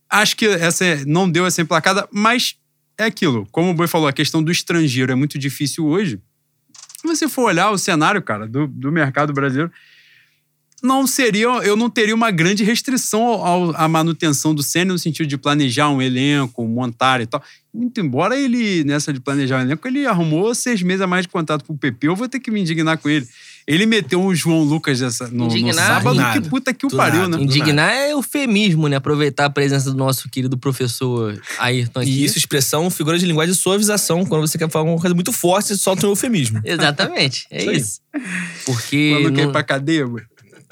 acho 0.09 0.37
que 0.37 0.47
essa 0.47 0.85
não 1.05 1.29
deu 1.29 1.45
essa 1.45 1.61
emplacada, 1.61 2.07
mas 2.09 2.55
é 2.97 3.05
aquilo. 3.05 3.47
Como 3.51 3.69
o 3.71 3.73
Boi 3.73 3.87
falou, 3.87 4.07
a 4.07 4.13
questão 4.13 4.41
do 4.43 4.51
estrangeiro 4.51 5.11
é 5.11 5.15
muito 5.15 5.37
difícil 5.37 5.85
hoje. 5.85 6.19
Se 7.01 7.07
você 7.07 7.27
for 7.29 7.43
olhar 7.43 7.69
o 7.71 7.77
cenário, 7.77 8.21
cara, 8.21 8.47
do, 8.47 8.67
do 8.67 8.91
mercado 8.91 9.31
brasileiro, 9.33 9.71
não 10.83 11.07
seria, 11.07 11.47
eu 11.63 11.75
não 11.75 11.89
teria 11.89 12.13
uma 12.13 12.29
grande 12.31 12.63
restrição 12.63 13.23
ao- 13.23 13.75
à 13.75 13.87
manutenção 13.87 14.53
do 14.53 14.61
Senna 14.61 14.93
no 14.93 14.99
sentido 14.99 15.25
de 15.27 15.37
planejar 15.37 15.89
um 15.89 16.01
elenco, 16.01 16.65
montar 16.67 17.21
e 17.21 17.25
tal. 17.25 17.41
Muito 17.73 17.99
embora 17.99 18.37
ele, 18.39 18.83
nessa 18.83 19.11
de 19.11 19.19
planejar 19.19 19.57
um 19.59 19.61
elenco, 19.61 19.87
ele 19.87 20.05
arrumou 20.05 20.53
seis 20.53 20.81
meses 20.81 21.01
a 21.01 21.07
mais 21.07 21.23
de 21.23 21.29
contato 21.29 21.63
pro 21.65 21.75
PP, 21.77 22.07
eu 22.07 22.15
vou 22.15 22.27
ter 22.29 22.39
que 22.39 22.51
me 22.51 22.59
indignar 22.61 22.97
com 22.97 23.09
ele. 23.09 23.27
Ele 23.67 23.87
meteu 23.87 24.21
um 24.21 24.33
João 24.35 24.61
Lucas 24.63 24.99
dessa, 24.99 25.27
no, 25.27 25.45
no 25.47 25.51
Indignar? 25.57 25.73
sábado, 25.87 26.15
Nada. 26.15 26.39
que 26.39 26.47
puta 26.49 26.71
que 26.71 26.85
o 26.85 26.89
pariu, 26.89 27.21
nada. 27.21 27.37
né? 27.37 27.43
Indignar 27.43 27.91
é 27.91 28.11
eufemismo, 28.11 28.87
né? 28.87 28.97
Aproveitar 28.97 29.45
a 29.45 29.49
presença 29.49 29.89
do 29.89 29.97
nosso 29.97 30.29
querido 30.29 30.55
professor 30.55 31.41
Ayrton 31.57 32.01
aqui. 32.01 32.09
E 32.11 32.23
isso, 32.23 32.37
expressão, 32.37 32.89
figura 32.91 33.17
de 33.17 33.25
linguagem 33.25 33.53
de 33.53 33.59
suavização. 33.59 34.23
Quando 34.23 34.47
você 34.47 34.55
quer 34.57 34.69
falar 34.69 34.85
uma 34.89 34.99
coisa 35.01 35.15
muito 35.15 35.31
forte, 35.33 35.69
você 35.69 35.77
solta 35.77 36.05
um 36.05 36.11
eufemismo. 36.11 36.61
Exatamente, 36.63 37.47
é 37.49 37.63
Isso 37.63 37.71
isso. 37.71 38.01
Porque. 38.65 39.13
Quando 39.15 39.33
quer 39.33 39.41
ir 39.41 39.45
não- 39.45 39.51
pra 39.51 39.63
cadeia, 39.63 40.07
ué. 40.07 40.21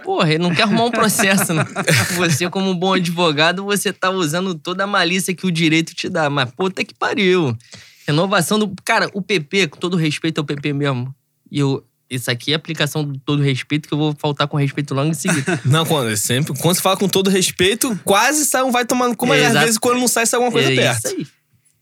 Porra, 0.03 0.29
ele 0.33 0.43
não 0.43 0.53
quer 0.53 0.63
arrumar 0.63 0.83
um 0.85 0.91
processo, 0.91 1.53
né? 1.53 1.65
Você, 2.17 2.49
como 2.49 2.69
um 2.69 2.75
bom 2.75 2.91
advogado, 2.93 3.63
você 3.63 3.93
tá 3.93 4.09
usando 4.09 4.53
toda 4.53 4.83
a 4.83 4.87
malícia 4.87 5.33
que 5.33 5.47
o 5.47 5.51
direito 5.51 5.95
te 5.95 6.09
dá. 6.09 6.29
Mas 6.29 6.51
puta 6.51 6.83
que 6.83 6.93
pariu. 6.93 7.57
Renovação 8.05 8.59
do. 8.59 8.73
Cara, 8.83 9.09
o 9.13 9.21
PP, 9.21 9.67
com 9.69 9.79
todo 9.79 9.95
respeito 9.95 10.39
ao 10.39 10.43
PP 10.45 10.73
mesmo. 10.73 11.15
E 11.49 11.59
eu. 11.59 11.83
Isso 12.09 12.29
aqui 12.29 12.51
é 12.51 12.55
aplicação 12.55 13.03
do 13.03 13.17
todo 13.19 13.41
respeito, 13.41 13.87
que 13.87 13.93
eu 13.93 13.97
vou 13.97 14.15
faltar 14.17 14.47
com 14.47 14.57
respeito 14.57 14.93
logo 14.93 15.09
em 15.09 15.13
seguida. 15.13 15.59
Não, 15.65 15.85
quando, 15.85 16.09
é 16.09 16.15
sempre, 16.15 16.53
quando 16.59 16.75
você 16.75 16.81
fala 16.81 16.97
com 16.97 17.07
todo 17.07 17.29
respeito, 17.29 17.99
quase 18.03 18.45
sai 18.45 18.63
um 18.63 18.71
vai 18.71 18.85
tomando 18.85 19.15
com, 19.15 19.25
mas 19.25 19.41
É, 19.41 19.47
às 19.47 19.53
vezes 19.53 19.77
quando 19.77 19.99
não 19.99 20.07
sai, 20.07 20.25
sai 20.25 20.37
alguma 20.37 20.51
coisa 20.51 20.71
é 20.71 20.75
perto. 20.75 21.07
isso 21.07 21.15
aí. 21.15 21.27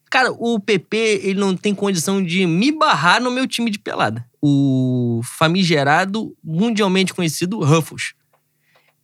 Cara, 0.10 0.32
o 0.32 0.60
PP, 0.60 1.22
ele 1.24 1.40
não 1.40 1.56
tem 1.56 1.74
condição 1.74 2.24
de 2.24 2.46
me 2.46 2.72
barrar 2.72 3.22
no 3.22 3.32
meu 3.32 3.48
time 3.48 3.72
de 3.72 3.80
pelada. 3.80 4.26
O 4.42 5.22
famigerado, 5.24 6.36
mundialmente 6.44 7.14
conhecido, 7.14 7.60
Ruffles. 7.64 8.14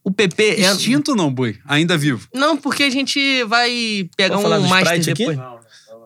O 0.04 0.12
PP 0.12 0.44
é. 0.44 0.60
Extinto 0.62 1.16
não, 1.16 1.34
boi? 1.34 1.58
Ainda 1.66 1.98
vivo. 1.98 2.28
Não, 2.34 2.56
porque 2.56 2.84
a 2.84 2.90
gente 2.90 3.44
vai 3.44 4.10
pegar 4.16 4.38
falar 4.40 4.60
um 4.60 4.64
do 4.64 4.68
master 4.70 5.00
Sprite 5.00 5.10
aqui? 5.12 5.36
depois. 5.36 5.57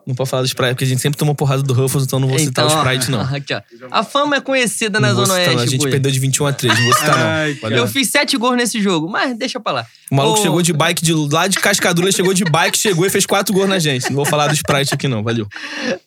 Não 0.06 0.16
pode 0.16 0.30
falar 0.30 0.42
do 0.42 0.48
Sprite, 0.48 0.72
porque 0.74 0.84
a 0.84 0.88
gente 0.88 1.02
sempre 1.02 1.18
toma 1.18 1.36
porrada 1.36 1.62
do 1.62 1.74
Ruffles, 1.74 2.06
então 2.06 2.20
não 2.20 2.28
vou 2.28 2.40
citar 2.40 2.66
Então, 2.66 2.76
o 2.78 2.80
Sprite, 2.82 3.12
não. 3.12 3.22
Aqui, 3.36 3.54
ó. 3.54 3.62
A 3.92 4.04
fama 4.04 4.36
é 4.38 4.42
conhecida 4.42 5.00
na 5.00 5.14
Zona 5.14 5.28
citar, 5.36 5.40
não. 5.40 5.56
Oeste, 5.60 5.68
A 5.76 5.78
gente 5.78 5.90
perdeu 5.90 6.12
de 6.12 6.20
21 6.20 6.46
a 6.48 6.54
3, 6.54 6.76
não 6.78 6.84
vou 6.86 6.94
citar, 6.96 7.18
Ai, 7.20 7.58
não. 7.62 7.70
Eu 7.70 7.88
fiz 7.88 8.10
sete 8.10 8.36
gols 8.38 8.58
nesse 8.58 8.82
jogo, 8.82 9.08
mas 9.08 9.38
deixa 9.38 9.60
pra 9.60 9.72
lá. 9.74 9.88
O 10.12 10.16
maluco 10.16 10.40
Ô, 10.40 10.42
chegou 10.42 10.62
de 10.62 10.74
bike 10.74 11.04
de 11.04 11.14
lá 11.14 11.48
de 11.48 11.60
Cascadura, 11.60 12.12
chegou 12.12 12.34
de 12.34 12.44
bike, 12.44 12.78
chegou 12.78 13.06
e 13.06 13.10
fez 13.10 13.26
quatro 13.26 13.54
gols 13.54 13.70
na 13.70 13.78
gente. 13.80 14.10
Não 14.10 14.16
vou 14.16 14.26
falar 14.26 14.48
do 14.48 14.54
Sprite 14.54 14.94
aqui, 14.94 15.08
não. 15.08 15.22
Valeu. 15.24 15.48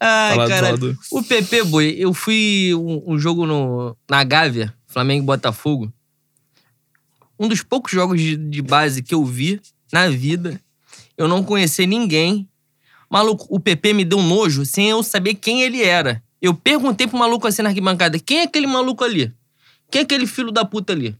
Ai, 0.00 0.48
cara. 0.48 0.76
do- 0.76 0.96
O 1.12 1.22
PP, 1.22 1.62
boi, 1.64 1.94
eu 1.98 2.12
fui 2.12 2.72
um, 2.74 3.14
um 3.14 3.18
jogo 3.18 3.46
no, 3.46 3.96
na 4.10 4.22
Gávea, 4.24 4.74
Flamengo 4.86 5.22
e 5.22 5.26
Botafogo. 5.26 5.92
Um 7.38 7.48
dos 7.48 7.62
poucos 7.62 7.92
jogos 7.92 8.20
de, 8.20 8.36
de 8.36 8.62
base 8.62 9.02
que 9.02 9.14
eu 9.14 9.24
vi 9.24 9.60
na 9.92 10.08
vida. 10.08 10.60
Eu 11.16 11.28
não 11.28 11.42
conheci 11.42 11.86
ninguém. 11.86 12.48
Maluco, 13.14 13.46
o 13.48 13.60
PP 13.60 13.92
me 13.92 14.04
deu 14.04 14.18
um 14.18 14.26
nojo 14.26 14.66
sem 14.66 14.90
eu 14.90 15.00
saber 15.00 15.34
quem 15.34 15.62
ele 15.62 15.80
era. 15.84 16.20
Eu 16.42 16.52
perguntei 16.52 17.06
pro 17.06 17.16
maluco 17.16 17.46
assim 17.46 17.62
na 17.62 17.68
arquibancada: 17.68 18.18
quem 18.18 18.40
é 18.40 18.42
aquele 18.42 18.66
maluco 18.66 19.04
ali? 19.04 19.32
Quem 19.88 20.00
é 20.00 20.02
aquele 20.02 20.26
filho 20.26 20.50
da 20.50 20.64
puta 20.64 20.92
ali? 20.92 21.14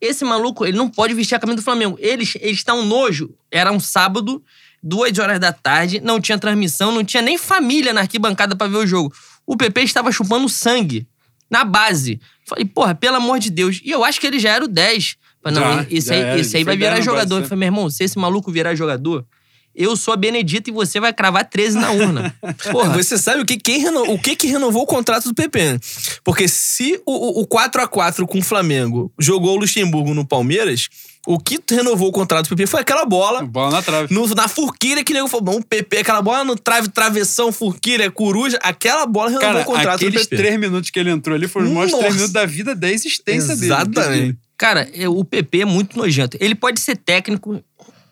Esse 0.00 0.24
maluco, 0.24 0.64
ele 0.64 0.76
não 0.76 0.88
pode 0.88 1.12
vestir 1.14 1.34
a 1.34 1.40
camisa 1.40 1.56
do 1.56 1.62
Flamengo. 1.62 1.96
Eles, 1.98 2.36
eles 2.40 2.58
estão 2.58 2.78
um 2.78 2.86
nojo. 2.86 3.34
Era 3.50 3.72
um 3.72 3.80
sábado, 3.80 4.40
duas 4.80 5.18
horas 5.18 5.40
da 5.40 5.52
tarde, 5.52 6.00
não 6.00 6.20
tinha 6.20 6.38
transmissão, 6.38 6.92
não 6.92 7.02
tinha 7.02 7.20
nem 7.20 7.36
família 7.36 7.92
na 7.92 8.02
arquibancada 8.02 8.54
pra 8.54 8.68
ver 8.68 8.76
o 8.76 8.86
jogo. 8.86 9.12
O 9.44 9.56
PP 9.56 9.82
estava 9.82 10.12
chupando 10.12 10.48
sangue 10.48 11.08
na 11.50 11.64
base. 11.64 12.20
Falei, 12.46 12.64
porra, 12.64 12.94
pelo 12.94 13.16
amor 13.16 13.40
de 13.40 13.50
Deus. 13.50 13.80
E 13.84 13.90
eu 13.90 14.04
acho 14.04 14.20
que 14.20 14.28
ele 14.28 14.38
já 14.38 14.50
era 14.50 14.64
o 14.64 14.68
10. 14.68 15.16
Falei, 15.42 15.58
não, 15.58 15.74
Já, 15.74 15.86
esse 15.90 16.06
já 16.06 16.14
aí, 16.14 16.20
era, 16.20 16.38
esse 16.38 16.56
aí 16.56 16.62
vai 16.62 16.76
virar 16.76 16.94
10 16.94 17.00
no 17.00 17.04
jogador. 17.12 17.34
base, 17.34 17.42
Eu 17.42 17.48
falei, 17.48 17.58
meu 17.58 17.66
irmão, 17.66 17.90
se 17.90 18.04
esse 18.04 18.16
maluco 18.16 18.52
virar 18.52 18.76
jogador, 18.76 19.26
eu 19.74 19.96
sou 19.96 20.12
a 20.12 20.16
Benedita 20.16 20.70
e 20.70 20.72
você 20.72 21.00
vai 21.00 21.12
cravar 21.12 21.44
13 21.48 21.78
na 21.78 21.90
urna. 21.92 22.34
Porra, 22.70 22.90
Você 22.96 23.16
sabe 23.18 23.42
o 23.42 23.46
que, 23.46 23.56
quem 23.56 23.78
reno- 23.80 24.10
o 24.12 24.18
que, 24.18 24.36
que 24.36 24.46
renovou 24.46 24.82
o 24.82 24.86
contrato 24.86 25.28
do 25.28 25.34
PP? 25.34 25.78
Porque 26.24 26.46
se 26.48 27.00
o, 27.06 27.40
o, 27.40 27.42
o 27.42 27.46
4x4 27.46 28.26
com 28.26 28.38
o 28.38 28.42
Flamengo 28.42 29.12
jogou 29.18 29.54
o 29.56 29.60
Luxemburgo 29.60 30.12
no 30.14 30.26
Palmeiras, 30.26 30.88
O 31.26 31.38
que 31.38 31.60
renovou 31.70 32.08
o 32.08 32.12
contrato 32.12 32.48
do 32.48 32.56
PP 32.56 32.66
foi 32.66 32.80
aquela 32.80 33.04
bola. 33.04 33.42
Bola 33.46 33.70
na 33.70 33.82
trave. 33.82 34.12
No, 34.12 34.26
na 34.34 34.48
furquilha 34.48 35.04
que 35.04 35.12
nego 35.14 35.28
falou, 35.28 35.56
um 35.56 35.62
PP, 35.62 35.98
aquela 35.98 36.20
bola 36.20 36.44
no 36.44 36.56
trave, 36.56 36.88
travessão, 36.88 37.52
furquilha, 37.52 38.10
coruja, 38.10 38.58
aquela 38.60 39.06
bola 39.06 39.30
renovou 39.30 39.48
Cara, 39.52 39.60
o 39.62 39.64
contrato 39.64 40.00
do 40.00 40.06
aqueles 40.06 40.26
PP. 40.26 40.36
três 40.36 40.58
minutos 40.58 40.90
que 40.90 40.98
ele 40.98 41.10
entrou 41.10 41.36
ali 41.36 41.46
foram 41.46 41.66
os 41.68 41.72
maiores 41.72 41.94
três 41.94 42.14
minutos 42.14 42.32
da 42.32 42.44
vida 42.44 42.74
da 42.74 42.90
existência 42.90 43.54
dele. 43.54 43.66
Exatamente. 43.72 44.38
Cara, 44.58 44.88
é, 44.92 45.08
o 45.08 45.24
PP 45.24 45.60
é 45.60 45.64
muito 45.64 45.96
nojento. 45.96 46.36
Ele 46.40 46.54
pode 46.56 46.80
ser 46.80 46.96
técnico, 46.96 47.62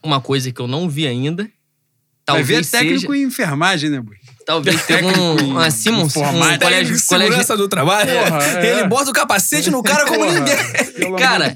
uma 0.03 0.21
coisa 0.21 0.51
que 0.53 0.61
eu 0.61 0.67
não 0.67 0.89
vi 0.89 1.07
ainda. 1.07 1.45
Vai 1.45 2.39
Talvez 2.39 2.71
ver 2.71 2.79
técnico 2.79 3.13
seja, 3.13 3.25
em 3.25 3.27
enfermagem, 3.27 3.91
né, 3.91 4.01
Bui? 4.01 4.17
talvez 4.51 4.85
tenha 4.85 5.01
técnico 5.01 5.21
um, 5.21 5.51
uma 5.51 5.71
Simmons, 5.71 6.17
um 6.17 6.23
colégio, 6.23 6.59
de 6.59 6.59
colégio, 6.59 6.99
segurança 6.99 7.57
do 7.57 7.69
trabalho. 7.69 8.11
Porra, 8.11 8.43
é. 8.59 8.79
Ele 8.79 8.89
bota 8.89 9.11
o 9.11 9.13
capacete 9.13 9.71
no 9.71 9.81
cara 9.81 10.05
como 10.05 10.25
Porra, 10.25 10.41
ninguém. 10.41 11.17
Cara, 11.17 11.55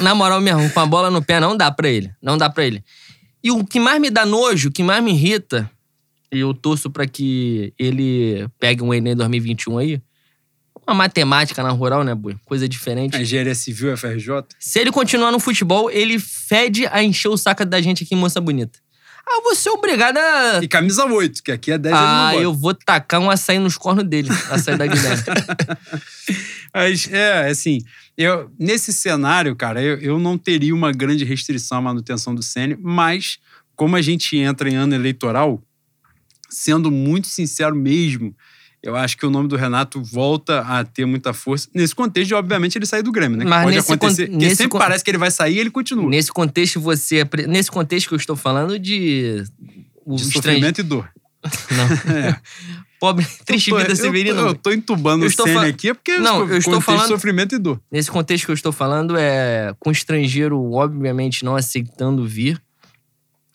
na 0.00 0.14
moral 0.14 0.40
mesmo, 0.40 0.70
com 0.70 0.80
a 0.80 0.86
bola 0.86 1.10
no 1.10 1.22
pé 1.22 1.40
não 1.40 1.56
dá 1.56 1.70
pra 1.70 1.88
ele. 1.88 2.12
Não 2.22 2.38
dá 2.38 2.48
pra 2.48 2.64
ele. 2.64 2.84
E 3.42 3.50
o 3.50 3.64
que 3.64 3.80
mais 3.80 4.00
me 4.00 4.08
dá 4.08 4.24
nojo, 4.24 4.68
o 4.68 4.72
que 4.72 4.84
mais 4.84 5.02
me 5.02 5.12
irrita, 5.12 5.68
e 6.32 6.38
eu 6.38 6.54
torço 6.54 6.90
pra 6.90 7.06
que 7.06 7.72
ele 7.78 8.46
pegue 8.58 8.82
um 8.82 8.94
Enem 8.94 9.16
2021 9.16 9.78
aí, 9.78 10.00
uma 10.88 10.94
matemática 10.94 11.62
na 11.62 11.70
rural, 11.70 12.02
né, 12.02 12.14
Bui? 12.14 12.36
Coisa 12.44 12.68
diferente. 12.68 13.16
A 13.16 13.20
engenharia 13.20 13.54
civil, 13.54 13.96
FRJ. 13.96 14.44
Se 14.58 14.78
ele 14.78 14.90
continuar 14.90 15.30
no 15.30 15.38
futebol, 15.38 15.90
ele 15.90 16.18
fede 16.18 16.86
a 16.86 17.02
encher 17.02 17.28
o 17.28 17.36
saco 17.36 17.64
da 17.64 17.80
gente 17.80 18.04
aqui 18.04 18.14
em 18.14 18.18
Moça 18.18 18.40
Bonita. 18.40 18.78
Ah, 19.30 19.42
vou 19.42 19.54
ser 19.54 19.68
obrigado 19.70 20.16
a. 20.16 20.60
E 20.62 20.66
camisa 20.68 21.04
8, 21.04 21.42
que 21.42 21.52
aqui 21.52 21.70
é 21.70 21.76
10 21.76 21.94
ele 21.94 22.04
Ah, 22.04 22.34
eu 22.34 22.54
vou 22.54 22.72
tacar 22.72 23.20
um 23.20 23.30
açaí 23.30 23.58
nos 23.58 23.76
cornos 23.76 24.04
dele, 24.04 24.30
açaí 24.50 24.78
da 24.78 24.86
Guilherme. 24.86 25.22
Mas, 26.72 27.12
é, 27.12 27.50
assim, 27.50 27.80
eu, 28.16 28.50
nesse 28.58 28.92
cenário, 28.92 29.54
cara, 29.54 29.82
eu, 29.82 29.98
eu 29.98 30.18
não 30.18 30.38
teria 30.38 30.74
uma 30.74 30.92
grande 30.92 31.24
restrição 31.24 31.78
à 31.78 31.82
manutenção 31.82 32.34
do 32.34 32.42
Sene, 32.42 32.76
mas 32.80 33.38
como 33.76 33.96
a 33.96 34.02
gente 34.02 34.36
entra 34.36 34.68
em 34.68 34.74
ano 34.74 34.94
eleitoral, 34.94 35.62
sendo 36.48 36.90
muito 36.90 37.26
sincero 37.26 37.74
mesmo, 37.74 38.34
eu 38.82 38.94
acho 38.96 39.16
que 39.16 39.26
o 39.26 39.30
nome 39.30 39.48
do 39.48 39.56
Renato 39.56 40.02
volta 40.02 40.60
a 40.60 40.84
ter 40.84 41.04
muita 41.04 41.32
força. 41.32 41.68
Nesse 41.74 41.94
contexto, 41.94 42.28
de, 42.28 42.34
obviamente, 42.34 42.76
ele 42.78 42.86
sair 42.86 43.02
do 43.02 43.10
Grêmio, 43.12 43.36
né? 43.38 43.44
Mas 43.44 43.64
pode 43.64 43.76
nesse 43.76 43.92
acontecer. 43.92 44.26
con- 44.26 44.32
Porque 44.32 44.50
sempre 44.50 44.68
con- 44.68 44.78
parece 44.78 45.04
que 45.04 45.10
ele 45.10 45.18
vai 45.18 45.30
sair 45.30 45.56
e 45.56 45.58
ele 45.58 45.70
continua. 45.70 46.08
nesse 46.08 46.32
contexto, 46.32 46.80
você. 46.80 47.26
Nesse 47.48 47.70
contexto 47.70 48.08
que 48.08 48.14
eu 48.14 48.18
estou 48.18 48.36
falando 48.36 48.78
de. 48.78 49.42
O 50.04 50.16
de 50.16 50.24
sofrimento 50.32 50.80
e 50.80 50.84
dor. 50.84 51.10
Não. 51.70 52.14
É. 52.16 52.40
Pobre, 53.00 53.24
triste 53.46 53.70
tô- 53.70 53.76
vida 53.78 53.94
severina. 53.94 54.40
Eu 54.40 54.54
tô 54.56 54.72
entubando 54.72 55.22
Eu 55.22 55.26
o 55.28 55.30
estou 55.30 55.46
Sene 55.46 55.58
fal- 55.58 55.68
aqui, 55.68 55.88
é 55.90 55.94
porque 55.94 56.16
Não, 56.18 56.48
eu 56.48 56.56
estou 56.58 56.80
falando- 56.80 57.06
sofrimento 57.06 57.54
e 57.54 57.58
dor. 57.58 57.80
Nesse 57.92 58.10
contexto 58.10 58.44
que 58.46 58.50
eu 58.50 58.54
estou 58.56 58.72
falando, 58.72 59.16
é 59.16 59.72
com 59.78 59.90
o 59.90 59.92
estrangeiro, 59.92 60.60
obviamente, 60.72 61.44
não 61.44 61.54
aceitando 61.54 62.26
vir. 62.26 62.60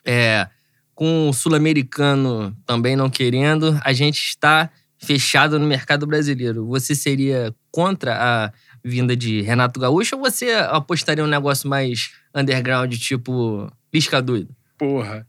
É, 0.06 0.48
com 0.96 1.28
o 1.30 1.34
sul-americano 1.34 2.56
também 2.66 2.96
não 2.96 3.10
querendo, 3.10 3.78
a 3.84 3.92
gente 3.94 4.20
está 4.20 4.70
fechado 5.04 5.60
no 5.60 5.68
mercado 5.68 6.08
brasileiro. 6.08 6.66
Você 6.68 6.96
seria 6.96 7.54
contra 7.72 8.16
a 8.16 8.52
vinda 8.84 9.16
de 9.16 9.42
Renato 9.42 9.80
Gaúcho 9.80 10.16
ou 10.16 10.22
você 10.22 10.52
apostaria 10.52 11.24
um 11.24 11.28
negócio 11.28 11.70
mais 11.70 12.12
underground, 12.36 12.94
tipo 12.96 13.72
Lisca 13.94 14.22
doido? 14.22 14.56
Porra. 14.78 15.28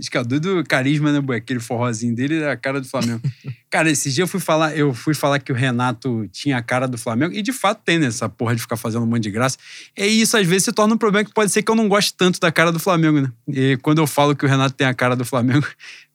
Escadu 0.00 0.40
do 0.40 0.64
carisma, 0.64 1.12
né, 1.12 1.20
boy? 1.20 1.36
Aquele 1.36 1.60
forrozinho 1.60 2.14
dele 2.14 2.40
é 2.40 2.50
a 2.50 2.56
cara 2.56 2.80
do 2.80 2.88
Flamengo. 2.88 3.20
cara, 3.68 3.90
esse 3.90 4.10
dia 4.10 4.24
eu 4.24 4.28
fui 4.28 4.40
falar, 4.40 4.74
eu 4.74 4.94
fui 4.94 5.12
falar 5.12 5.38
que 5.38 5.52
o 5.52 5.54
Renato 5.54 6.26
tinha 6.32 6.56
a 6.56 6.62
cara 6.62 6.88
do 6.88 6.96
Flamengo, 6.96 7.34
e 7.34 7.42
de 7.42 7.52
fato 7.52 7.82
tem, 7.84 7.98
né? 7.98 8.06
Essa 8.06 8.28
porra 8.28 8.56
de 8.56 8.62
ficar 8.62 8.76
fazendo 8.76 9.02
um 9.02 9.06
monte 9.06 9.24
de 9.24 9.30
graça. 9.30 9.58
E 9.96 10.06
isso 10.06 10.36
às 10.38 10.46
vezes 10.46 10.64
se 10.64 10.72
torna 10.72 10.94
um 10.94 10.98
problema 10.98 11.24
que 11.26 11.34
pode 11.34 11.52
ser 11.52 11.62
que 11.62 11.70
eu 11.70 11.74
não 11.74 11.86
goste 11.86 12.14
tanto 12.14 12.40
da 12.40 12.50
cara 12.50 12.72
do 12.72 12.78
Flamengo, 12.78 13.20
né? 13.20 13.32
E 13.46 13.76
quando 13.82 13.98
eu 13.98 14.06
falo 14.06 14.34
que 14.34 14.44
o 14.44 14.48
Renato 14.48 14.74
tem 14.74 14.86
a 14.86 14.94
cara 14.94 15.14
do 15.14 15.24
Flamengo, 15.24 15.66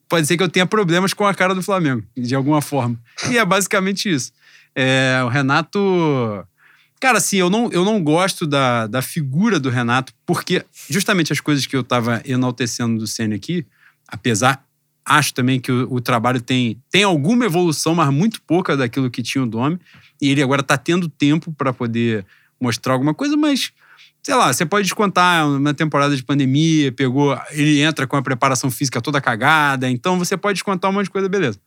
pode 0.08 0.28
ser 0.28 0.38
que 0.38 0.44
eu 0.44 0.50
tenha 0.50 0.66
problemas 0.66 1.14
com 1.14 1.26
a 1.26 1.34
cara 1.34 1.56
do 1.56 1.64
Flamengo, 1.64 2.04
de 2.16 2.36
alguma 2.36 2.62
forma. 2.62 3.00
E 3.30 3.38
é 3.38 3.46
basicamente 3.46 4.10
isso. 4.10 4.32
É, 4.76 5.22
o 5.24 5.28
Renato. 5.28 5.80
Cara, 7.00 7.18
assim, 7.18 7.38
eu 7.38 7.50
não, 7.50 7.72
eu 7.72 7.84
não 7.84 8.02
gosto 8.02 8.48
da, 8.48 8.88
da 8.88 9.02
figura 9.02 9.60
do 9.60 9.70
Renato, 9.70 10.14
porque 10.26 10.66
justamente 10.90 11.32
as 11.32 11.40
coisas 11.40 11.66
que 11.66 11.76
eu 11.76 11.84
tava 11.84 12.22
enaltecendo 12.26 12.98
do 12.98 13.08
Senna 13.08 13.36
aqui, 13.36 13.66
apesar, 14.08 14.66
acho 15.06 15.34
também 15.34 15.60
que 15.60 15.72
o, 15.72 15.94
o 15.94 16.02
trabalho 16.02 16.42
tem, 16.42 16.82
tem 16.90 17.04
alguma 17.04 17.46
evolução, 17.46 17.94
mas 17.94 18.12
muito 18.12 18.42
pouca 18.42 18.76
daquilo 18.76 19.12
que 19.12 19.22
tinha 19.22 19.44
o 19.44 19.48
Dome, 19.48 19.80
e 20.22 20.30
ele 20.30 20.42
agora 20.42 20.64
tá 20.64 20.78
tendo 20.78 21.08
tempo 21.08 21.54
para 21.54 21.74
poder 21.74 22.26
mostrar 22.60 22.94
alguma 22.94 23.14
coisa, 23.14 23.38
mas 23.38 23.72
sei 24.26 24.34
lá, 24.34 24.52
você 24.52 24.66
pode 24.66 24.86
descontar 24.86 25.48
uma 25.48 25.72
temporada 25.72 26.16
de 26.16 26.24
pandemia, 26.24 26.92
pegou, 26.92 27.40
ele 27.52 27.82
entra 27.82 28.08
com 28.08 28.16
a 28.16 28.24
preparação 28.24 28.72
física 28.72 29.00
toda 29.00 29.22
cagada, 29.22 29.88
então 29.88 30.18
você 30.18 30.36
pode 30.36 30.56
descontar 30.56 30.90
um 30.90 30.96
monte 30.96 31.04
de 31.04 31.12
coisa, 31.12 31.30
beleza. 31.30 31.60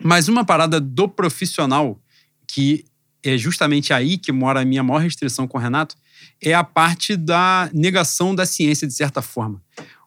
Mas 0.00 0.28
uma 0.28 0.44
parada 0.44 0.80
do 0.80 1.08
profissional, 1.08 2.00
que 2.46 2.84
é 3.20 3.36
justamente 3.36 3.92
aí 3.92 4.16
que 4.16 4.30
mora 4.30 4.60
a 4.60 4.64
minha 4.64 4.84
maior 4.84 5.00
restrição 5.00 5.48
com 5.48 5.58
o 5.58 5.60
Renato, 5.60 5.96
é 6.40 6.54
a 6.54 6.62
parte 6.62 7.16
da 7.16 7.68
negação 7.74 8.32
da 8.32 8.46
ciência, 8.46 8.86
de 8.86 8.94
certa 8.94 9.20
forma. 9.20 9.60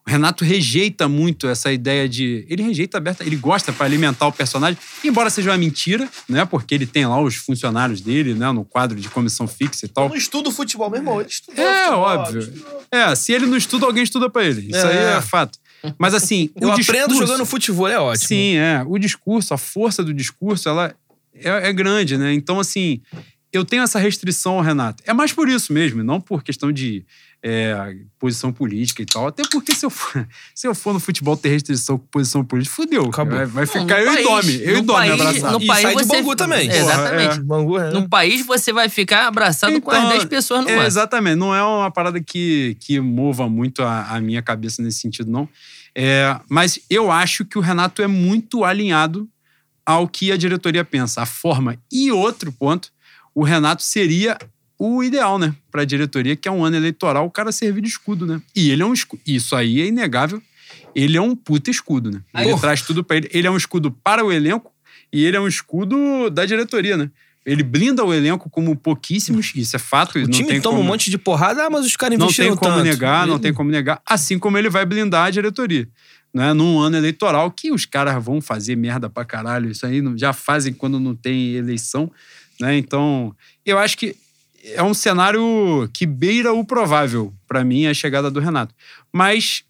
O 0.06 0.10
Renato 0.10 0.44
rejeita 0.44 1.08
muito 1.08 1.46
essa 1.46 1.70
ideia 1.72 2.08
de. 2.08 2.44
Ele 2.48 2.62
rejeita 2.62 2.96
aberta, 2.98 3.22
ele 3.24 3.36
gosta 3.36 3.72
para 3.72 3.84
alimentar 3.86 4.26
o 4.26 4.32
personagem, 4.32 4.78
embora 5.04 5.28
seja 5.30 5.50
uma 5.50 5.58
mentira, 5.58 6.08
né? 6.28 6.44
Porque 6.44 6.74
ele 6.74 6.86
tem 6.86 7.06
lá 7.06 7.20
os 7.20 7.36
funcionários 7.36 8.00
dele, 8.00 8.34
né? 8.34 8.50
No 8.50 8.64
quadro 8.64 8.98
de 8.98 9.08
comissão 9.08 9.46
fixa 9.46 9.84
e 9.86 9.88
tal. 9.88 10.08
não 10.08 10.16
estuda 10.16 10.50
futebol, 10.50 10.88
meu 10.90 11.00
irmão. 11.00 11.20
Ele 11.20 11.28
estudou 11.28 11.62
É, 11.64 11.78
futebol, 11.84 12.00
óbvio. 12.00 12.40
estudou. 12.40 12.82
É, 12.90 13.14
se 13.14 13.32
ele 13.32 13.46
não 13.46 13.56
estuda, 13.56 13.86
alguém 13.86 14.02
estuda 14.02 14.30
para 14.30 14.44
ele. 14.44 14.68
Isso 14.68 14.76
É. 14.86 15.12
aí 15.12 15.18
é 15.18 15.20
fato. 15.20 15.58
Mas 15.98 16.14
assim, 16.14 16.50
Eu 16.60 16.68
o 16.68 16.72
aprendo 16.72 17.08
discurso- 17.08 17.18
jogando 17.26 17.44
futebol, 17.46 17.86
é 17.88 17.98
ótimo. 17.98 18.26
Sim, 18.28 18.56
é. 18.56 18.82
O 18.86 18.98
discurso, 18.98 19.52
a 19.54 19.58
força 19.58 20.02
do 20.02 20.12
discurso, 20.14 20.68
ela 20.68 20.94
é, 21.34 21.68
é 21.68 21.72
grande, 21.72 22.16
né? 22.16 22.32
Então, 22.32 22.58
assim, 22.58 23.00
eu 23.52 23.64
tenho 23.64 23.82
essa 23.82 23.98
restrição 23.98 24.54
ao 24.54 24.60
Renato. 24.62 25.02
É 25.06 25.12
mais 25.12 25.32
por 25.32 25.48
isso 25.48 25.72
mesmo, 25.72 26.02
não 26.02 26.20
por 26.20 26.42
questão 26.42 26.72
de 26.72 27.04
é, 27.42 27.96
posição 28.18 28.52
política 28.52 29.00
e 29.02 29.06
tal. 29.06 29.26
Até 29.28 29.42
porque 29.50 29.74
se 29.74 29.86
eu 29.86 29.90
for, 29.90 30.26
se 30.54 30.66
eu 30.66 30.74
for 30.74 30.92
no 30.92 31.00
futebol 31.00 31.36
ter 31.36 31.48
restrição 31.48 31.96
com 31.98 32.06
posição 32.06 32.44
política, 32.44 32.74
fudeu. 32.76 33.04
Acabou. 33.06 33.36
Vai, 33.36 33.46
vai 33.46 33.64
Não, 33.64 33.72
ficar 33.72 33.98
no 33.98 34.04
eu 34.04 34.12
e 34.12 34.14
país- 34.14 34.26
Dome. 34.26 34.60
Eu 34.62 34.76
e 34.78 34.82
país- 34.86 35.12
abraçado. 35.12 35.58
no 35.58 35.64
E 35.64 35.66
país 35.66 35.82
sai 35.82 35.96
de 35.96 36.02
você- 36.04 36.16
Bangu 36.16 36.36
também. 36.36 36.68
É, 36.68 36.80
Porra, 36.80 36.92
exatamente. 36.92 37.40
Bangu, 37.40 37.78
é. 37.78 37.90
No 37.92 38.08
país 38.08 38.44
você 38.46 38.72
vai 38.72 38.88
ficar 38.88 39.26
abraçado 39.26 39.80
com 39.80 39.90
as 39.90 39.96
Então, 39.98 40.08
10 40.10 40.24
pessoas 40.26 40.64
no 40.64 40.70
É, 40.70 40.86
exatamente. 40.86 41.36
Não 41.36 41.54
é 41.54 41.62
uma 41.62 41.90
parada 41.90 42.20
que, 42.20 42.76
que 42.80 43.00
mova 43.00 43.48
muito 43.48 43.82
a, 43.82 44.04
a 44.16 44.20
minha 44.20 44.42
cabeça 44.42 44.82
nesse 44.82 44.98
sentido, 45.00 45.30
não. 45.30 45.48
É, 45.94 46.38
mas 46.48 46.78
eu 46.90 47.10
acho 47.10 47.44
que 47.44 47.58
o 47.58 47.60
Renato 47.60 48.00
é 48.02 48.06
muito 48.06 48.64
alinhado 48.64 49.28
ao 49.84 50.06
que 50.06 50.30
a 50.30 50.36
diretoria 50.36 50.84
pensa, 50.84 51.22
a 51.22 51.26
forma. 51.26 51.76
E 51.90 52.12
outro 52.12 52.52
ponto, 52.52 52.90
o 53.34 53.42
Renato 53.42 53.82
seria 53.82 54.36
o 54.82 55.04
ideal, 55.04 55.38
né, 55.38 55.54
para 55.70 55.82
a 55.82 55.84
diretoria, 55.84 56.34
que 56.34 56.48
é 56.48 56.50
um 56.50 56.64
ano 56.64 56.74
eleitoral, 56.74 57.26
o 57.26 57.30
cara 57.30 57.52
servir 57.52 57.82
de 57.82 57.88
escudo, 57.88 58.24
né? 58.26 58.40
E 58.56 58.70
ele 58.70 58.82
é 58.82 58.86
um 58.86 58.94
escudo. 58.94 59.20
Isso 59.26 59.54
aí 59.54 59.78
é 59.82 59.86
inegável. 59.86 60.42
Ele 60.94 61.18
é 61.18 61.20
um 61.20 61.36
puta 61.36 61.70
escudo, 61.70 62.10
né? 62.10 62.22
Ele 62.34 62.48
Porra. 62.48 62.60
traz 62.62 62.80
tudo 62.80 63.04
para 63.04 63.18
ele. 63.18 63.28
Ele 63.32 63.46
é 63.46 63.50
um 63.50 63.56
escudo 63.58 63.90
para 63.90 64.24
o 64.24 64.32
elenco 64.32 64.72
e 65.12 65.22
ele 65.22 65.36
é 65.36 65.40
um 65.40 65.46
escudo 65.46 66.30
da 66.30 66.46
diretoria, 66.46 66.96
né? 66.96 67.10
Ele 67.44 67.62
blinda 67.62 68.02
o 68.04 68.12
elenco 68.14 68.48
como 68.48 68.74
pouquíssimos, 68.74 69.52
isso 69.54 69.76
é 69.76 69.78
fato. 69.78 70.16
O 70.16 70.22
não 70.22 70.28
time 70.30 70.48
tem 70.48 70.60
toma 70.62 70.76
como, 70.78 70.88
um 70.88 70.90
monte 70.92 71.10
de 71.10 71.18
porrada, 71.18 71.66
ah, 71.66 71.70
mas 71.70 71.84
os 71.84 71.94
caras 71.96 72.18
não 72.18 72.24
investiram 72.26 72.50
tem 72.50 72.58
como 72.58 72.74
tanto. 72.76 72.84
negar, 72.86 73.26
não 73.26 73.34
Ele- 73.34 73.42
tem 73.42 73.52
como 73.52 73.70
negar. 73.70 74.00
Assim 74.06 74.38
como 74.38 74.56
ele 74.56 74.70
vai 74.70 74.86
blindar 74.86 75.26
a 75.26 75.30
diretoria. 75.30 75.86
Né? 76.32 76.52
Num 76.54 76.78
ano 76.78 76.96
eleitoral 76.96 77.50
que 77.50 77.70
os 77.70 77.84
caras 77.84 78.22
vão 78.24 78.40
fazer 78.40 78.76
merda 78.76 79.10
pra 79.10 79.24
caralho. 79.26 79.70
Isso 79.70 79.84
aí 79.84 80.00
não- 80.00 80.16
já 80.16 80.32
fazem 80.32 80.72
quando 80.72 80.98
não 80.98 81.14
tem 81.14 81.52
eleição. 81.54 82.10
Né? 82.60 82.76
Então, 82.78 83.34
eu 83.66 83.78
acho 83.78 83.96
que 83.98 84.16
é 84.64 84.82
um 84.82 84.94
cenário 84.94 85.88
que 85.92 86.06
beira 86.06 86.52
o 86.52 86.64
provável, 86.64 87.32
pra 87.46 87.64
mim, 87.64 87.86
a 87.86 87.94
chegada 87.94 88.30
do 88.30 88.40
Renato. 88.40 88.74
Mas 89.12 89.64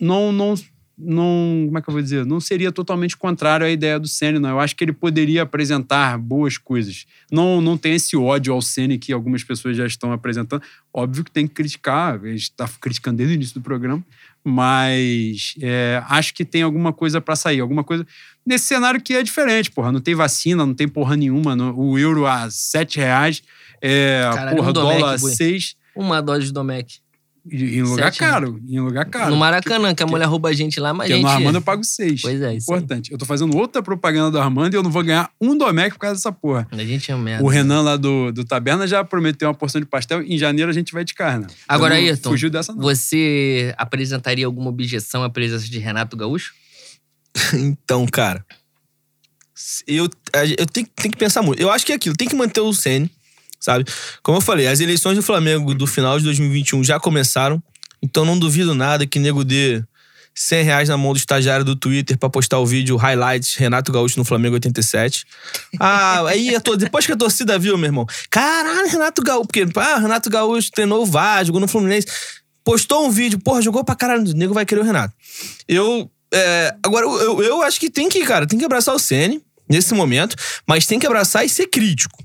não, 0.00 0.30
não, 0.32 0.54
não. 0.98 1.62
Como 1.66 1.78
é 1.78 1.82
que 1.82 1.88
eu 1.88 1.92
vou 1.92 2.02
dizer? 2.02 2.26
Não 2.26 2.40
seria 2.40 2.70
totalmente 2.70 3.16
contrário 3.16 3.66
à 3.66 3.70
ideia 3.70 3.98
do 3.98 4.06
Ceni, 4.08 4.38
não. 4.38 4.50
Eu 4.50 4.60
acho 4.60 4.76
que 4.76 4.84
ele 4.84 4.92
poderia 4.92 5.42
apresentar 5.42 6.18
boas 6.18 6.58
coisas. 6.58 7.06
Não, 7.30 7.60
não 7.60 7.76
tem 7.76 7.94
esse 7.94 8.16
ódio 8.16 8.52
ao 8.52 8.60
Ceni 8.62 8.98
que 8.98 9.12
algumas 9.12 9.42
pessoas 9.44 9.76
já 9.76 9.86
estão 9.86 10.12
apresentando. 10.12 10.62
Óbvio 10.92 11.24
que 11.24 11.30
tem 11.30 11.46
que 11.46 11.54
criticar, 11.54 12.20
a 12.22 12.28
gente 12.28 12.42
está 12.42 12.68
criticando 12.80 13.18
desde 13.18 13.34
o 13.34 13.36
início 13.36 13.54
do 13.54 13.60
programa, 13.62 14.04
mas 14.44 15.54
é, 15.60 16.02
acho 16.08 16.34
que 16.34 16.44
tem 16.44 16.62
alguma 16.62 16.92
coisa 16.92 17.20
para 17.20 17.36
sair, 17.36 17.60
alguma 17.60 17.84
coisa 17.84 18.06
nesse 18.44 18.64
cenário 18.66 19.00
que 19.00 19.14
é 19.14 19.22
diferente, 19.22 19.70
porra. 19.70 19.92
Não 19.92 20.00
tem 20.00 20.14
vacina, 20.14 20.66
não 20.66 20.74
tem 20.74 20.88
porra 20.88 21.16
nenhuma. 21.16 21.54
no- 21.54 21.78
o 21.78 21.98
euro 21.98 22.26
a 22.26 22.50
sete 22.50 22.98
reais, 22.98 23.42
é, 23.80 24.30
Caralho, 24.32 24.56
porra, 24.56 24.70
um 24.70 24.72
Domec, 24.72 25.00
dólar 25.00 25.14
a 25.14 25.18
boi. 25.18 25.32
seis. 25.32 25.74
Uma 25.94 26.20
dose 26.20 26.46
de 26.46 26.52
Domec. 26.52 27.00
Em 27.50 27.82
lugar 27.82 28.12
Sete, 28.12 28.18
caro. 28.18 28.60
Em 28.68 28.78
lugar 28.80 29.06
caro. 29.06 29.30
no 29.30 29.36
Maracanã, 29.36 29.94
que 29.94 30.02
a 30.02 30.06
mulher 30.06 30.26
rouba 30.26 30.50
a 30.50 30.52
gente 30.52 30.78
lá, 30.78 30.92
mas 30.92 31.06
a 31.06 31.14
Porque 31.14 31.14
gente... 31.14 31.22
no 31.22 31.28
Armando 31.30 31.54
eu 31.56 31.62
pago 31.62 31.82
seis. 31.82 32.20
Pois 32.20 32.40
é, 32.40 32.54
isso 32.54 32.70
aí. 32.70 32.78
Importante. 32.78 33.10
Eu 33.10 33.16
tô 33.16 33.24
fazendo 33.24 33.56
outra 33.56 33.82
propaganda 33.82 34.30
do 34.30 34.38
Armando 34.38 34.74
e 34.74 34.76
eu 34.76 34.82
não 34.82 34.90
vou 34.90 35.02
ganhar 35.02 35.30
um 35.40 35.56
Domec 35.56 35.94
por 35.94 36.00
causa 36.00 36.16
dessa 36.16 36.30
porra. 36.30 36.68
A 36.70 36.84
gente 36.84 37.10
é 37.10 37.16
um 37.16 37.18
merda. 37.18 37.42
O 37.42 37.48
Renan 37.48 37.80
lá 37.80 37.96
do, 37.96 38.30
do 38.30 38.44
Taberna 38.44 38.86
já 38.86 39.02
prometeu 39.02 39.48
uma 39.48 39.54
porção 39.54 39.80
de 39.80 39.86
pastel. 39.86 40.22
Em 40.22 40.36
janeiro 40.36 40.70
a 40.70 40.74
gente 40.74 40.92
vai 40.92 41.02
de 41.02 41.14
carne. 41.14 41.46
Agora, 41.66 41.94
Eu 41.94 42.02
não 42.02 42.08
Ayrton, 42.08 42.30
Fugiu 42.30 42.50
dessa 42.50 42.74
não. 42.74 42.82
Você 42.82 43.74
apresentaria 43.78 44.44
alguma 44.44 44.68
objeção 44.68 45.24
à 45.24 45.30
presença 45.30 45.64
de 45.64 45.78
Renato 45.78 46.16
Gaúcho? 46.16 46.52
Então, 47.54 48.06
cara. 48.06 48.44
Eu, 49.86 50.08
eu 50.58 50.66
tenho, 50.66 50.86
tenho 50.94 51.12
que 51.12 51.18
pensar 51.18 51.42
muito. 51.42 51.60
Eu 51.60 51.70
acho 51.70 51.86
que 51.86 51.92
é 51.92 51.94
aquilo, 51.94 52.16
tem 52.16 52.28
que 52.28 52.36
manter 52.36 52.60
o 52.60 52.72
Ceni, 52.72 53.10
sabe? 53.60 53.84
Como 54.22 54.38
eu 54.38 54.42
falei, 54.42 54.66
as 54.66 54.80
eleições 54.80 55.14
do 55.16 55.22
Flamengo 55.22 55.74
do 55.74 55.86
final 55.86 56.18
de 56.18 56.24
2021 56.24 56.82
já 56.82 56.98
começaram. 56.98 57.62
Então 58.02 58.24
não 58.24 58.38
duvido 58.38 58.74
nada 58.74 59.06
que 59.06 59.18
nego 59.18 59.44
dê 59.44 59.82
100 60.34 60.64
reais 60.64 60.88
na 60.88 60.96
mão 60.96 61.12
do 61.12 61.18
estagiário 61.18 61.64
do 61.64 61.76
Twitter 61.76 62.16
pra 62.16 62.30
postar 62.30 62.58
o 62.60 62.64
vídeo 62.64 62.96
highlights 62.96 63.56
Renato 63.56 63.92
Gaúcho 63.92 64.16
no 64.18 64.24
Flamengo 64.24 64.54
87. 64.54 65.26
Ah, 65.78 66.24
aí 66.26 66.54
a 66.54 66.60
to- 66.60 66.76
depois 66.76 67.04
que 67.04 67.12
a 67.12 67.16
torcida 67.16 67.58
viu, 67.58 67.76
meu 67.76 67.86
irmão, 67.88 68.06
caralho, 68.30 68.88
Renato 68.88 69.22
Gaúcho, 69.22 69.46
porque 69.48 69.66
ah, 69.76 69.98
Renato 69.98 70.30
Gaúcho 70.30 70.70
treinou 70.70 71.02
o 71.02 71.06
Vasco, 71.06 71.46
jogou 71.46 71.60
no 71.60 71.68
Fluminense, 71.68 72.06
postou 72.64 73.06
um 73.06 73.10
vídeo, 73.10 73.38
porra, 73.40 73.60
jogou 73.60 73.84
pra 73.84 73.94
caralho, 73.94 74.22
o 74.22 74.32
nego 74.32 74.54
vai 74.54 74.64
querer 74.64 74.80
o 74.80 74.84
Renato. 74.84 75.12
Eu, 75.68 76.10
é, 76.32 76.74
agora, 76.82 77.04
eu- 77.04 77.42
eu 77.42 77.62
acho 77.62 77.78
que 77.78 77.90
tem 77.90 78.08
que, 78.08 78.24
cara, 78.24 78.46
tem 78.46 78.58
que 78.58 78.64
abraçar 78.64 78.94
o 78.94 78.98
Ceni 78.98 79.42
nesse 79.68 79.92
momento, 79.92 80.36
mas 80.66 80.86
tem 80.86 80.98
que 80.98 81.06
abraçar 81.06 81.44
e 81.44 81.48
ser 81.50 81.66
crítico. 81.66 82.24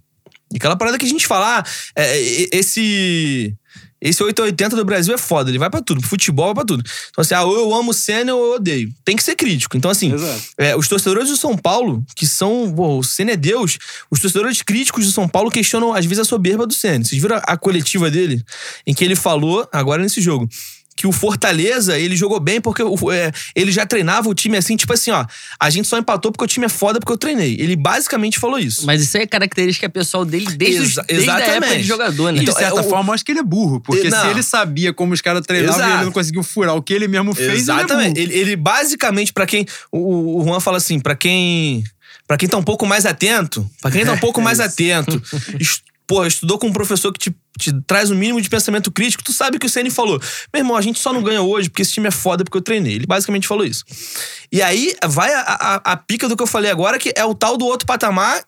Aquela 0.57 0.75
parada 0.75 0.97
que 0.97 1.05
a 1.05 1.09
gente 1.09 1.27
fala, 1.27 1.59
ah, 1.59 1.63
é, 1.95 2.47
esse. 2.51 3.53
Esse 4.01 4.21
880 4.21 4.75
do 4.75 4.85
Brasil 4.85 5.15
é 5.15 5.17
foda, 5.17 5.49
ele 5.49 5.57
vai 5.57 5.69
pra 5.69 5.81
tudo, 5.81 5.99
pro 5.99 6.09
futebol 6.09 6.47
vai 6.47 6.55
pra 6.55 6.65
tudo. 6.65 6.83
Então, 7.09 7.21
assim, 7.23 7.33
ah, 7.33 7.43
ou 7.43 7.55
eu 7.55 7.73
amo 7.73 7.89
o 7.89 7.93
Senna 7.93 8.35
ou 8.35 8.45
eu 8.45 8.55
odeio. 8.57 8.93
Tem 9.03 9.15
que 9.15 9.23
ser 9.23 9.35
crítico. 9.35 9.75
Então, 9.75 9.89
assim, 9.89 10.13
é, 10.59 10.75
os 10.75 10.87
torcedores 10.87 11.29
do 11.29 11.37
São 11.37 11.57
Paulo, 11.57 12.05
que 12.15 12.27
são. 12.27 12.71
Pô, 12.75 12.99
o 12.99 13.03
Senna 13.03 13.31
é 13.31 13.35
Deus, 13.35 13.79
os 14.11 14.19
torcedores 14.19 14.61
críticos 14.61 15.05
do 15.07 15.11
São 15.11 15.27
Paulo 15.27 15.49
questionam, 15.49 15.91
às 15.91 16.05
vezes, 16.05 16.19
a 16.19 16.25
soberba 16.25 16.67
do 16.67 16.73
Senna. 16.73 17.03
Vocês 17.03 17.19
viram 17.19 17.37
a, 17.37 17.39
a 17.39 17.57
coletiva 17.57 18.11
dele, 18.11 18.43
em 18.85 18.93
que 18.93 19.03
ele 19.03 19.15
falou, 19.15 19.67
agora 19.71 20.03
nesse 20.03 20.21
jogo, 20.21 20.47
que 20.97 21.05
o 21.05 21.11
Fortaleza, 21.11 21.97
ele 21.99 22.15
jogou 22.15 22.39
bem 22.39 22.61
porque 22.61 22.81
é, 22.81 23.31
ele 23.53 23.69
já 23.71 23.85
treinava 23.85 24.29
o 24.29 24.33
time 24.33 24.55
assim, 24.55 24.77
tipo 24.77 24.93
assim, 24.93 25.11
ó. 25.11 25.25
A 25.59 25.69
gente 25.69 25.87
só 25.89 25.97
empatou 25.97 26.31
porque 26.31 26.45
o 26.45 26.47
time 26.47 26.65
é 26.67 26.69
foda 26.69 26.99
porque 27.01 27.11
eu 27.11 27.17
treinei. 27.17 27.57
Ele 27.59 27.75
basicamente 27.75 28.39
falou 28.39 28.57
isso. 28.57 28.85
Mas 28.85 29.01
isso 29.01 29.17
aí 29.17 29.23
é 29.23 29.27
característica 29.27 29.89
pessoal 29.89 30.23
dele 30.23 30.45
desde, 30.55 30.79
os- 30.81 30.91
Exa- 30.91 31.03
desde 31.07 31.29
a 31.29 31.33
época 31.33 31.49
de 31.51 31.57
exatamente. 31.59 31.83
jogador, 31.83 32.31
né? 32.31 32.37
E 32.37 32.45
de 32.45 32.49
Então, 32.49 32.59
certa 32.61 32.79
é, 32.79 32.81
o- 32.81 32.89
forma, 32.89 33.09
eu 33.09 33.13
acho 33.13 33.25
que 33.25 33.31
ele 33.33 33.39
é 33.39 33.43
burro. 33.43 33.81
Porque 33.81 34.09
Não. 34.09 34.21
se 34.21 34.27
ele 34.29 34.41
sabia 34.41 34.93
como 34.93 35.13
os 35.13 35.19
caras 35.19 35.45
treinavam 35.45 35.85
e 35.89 35.93
ele 35.95 36.05
não 36.05 36.11
conseguiu 36.13 36.43
furar 36.43 36.75
o 36.75 36.81
que 36.81 36.93
ele 36.93 37.09
mesmo 37.09 37.35
fez, 37.35 37.53
Exatamente. 37.63 38.17
ele 38.19 38.33
é. 38.33 38.37
Ele, 38.37 38.41
ele 38.51 38.55
basicamente, 38.55 39.33
pra 39.33 39.45
quem. 39.45 39.65
O, 39.91 40.39
o 40.41 40.43
Juan 40.45 40.59
fala 40.61 40.77
assim, 40.77 40.99
pra 40.99 41.15
quem. 41.15 41.83
Pra 42.27 42.37
quem 42.37 42.47
tá 42.49 42.57
um 42.57 42.63
pouco 42.63 42.85
mais 42.87 43.05
atento, 43.05 43.69
pra 43.81 43.91
quem 43.91 44.03
tá 44.05 44.13
um 44.13 44.17
pouco 44.17 44.39
É 44.41 44.43
mais 44.43 44.59
isso. 44.59 44.67
atento, 44.67 45.21
pô, 46.07 46.25
estudou 46.25 46.57
com 46.57 46.67
um 46.67 46.73
professor 46.73 47.11
que 47.11 47.19
te, 47.19 47.35
te 47.57 47.73
traz 47.87 48.11
o 48.11 48.15
mínimo 48.15 48.41
de 48.41 48.49
pensamento 48.49 48.91
crítico, 48.91 49.23
tu 49.23 49.33
sabe 49.33 49.59
que 49.59 49.65
o 49.65 49.69
Ceni 49.69 49.89
falou: 49.89 50.19
meu 50.53 50.61
irmão, 50.61 50.75
a 50.75 50.81
gente 50.81 50.99
só 50.99 51.11
não 51.11 51.23
ganha 51.23 51.41
hoje 51.41 51.69
porque 51.69 51.81
esse 51.81 51.93
time 51.93 52.07
é 52.07 52.11
foda 52.11 52.43
porque 52.43 52.57
eu 52.57 52.61
treinei. 52.61 52.95
Ele 52.95 53.05
basicamente 53.05 53.47
falou 53.47 53.65
isso. 53.65 53.83
E 54.51 54.61
aí 54.61 54.95
vai 55.07 55.33
a, 55.33 55.41
a, 55.41 55.75
a 55.93 55.97
pica 55.97 56.27
do 56.27 56.35
que 56.35 56.43
eu 56.43 56.47
falei 56.47 56.71
agora, 56.71 56.97
que 56.97 57.13
é 57.15 57.25
o 57.25 57.33
tal 57.35 57.57
do 57.57 57.65
outro 57.65 57.85
patamar 57.85 58.43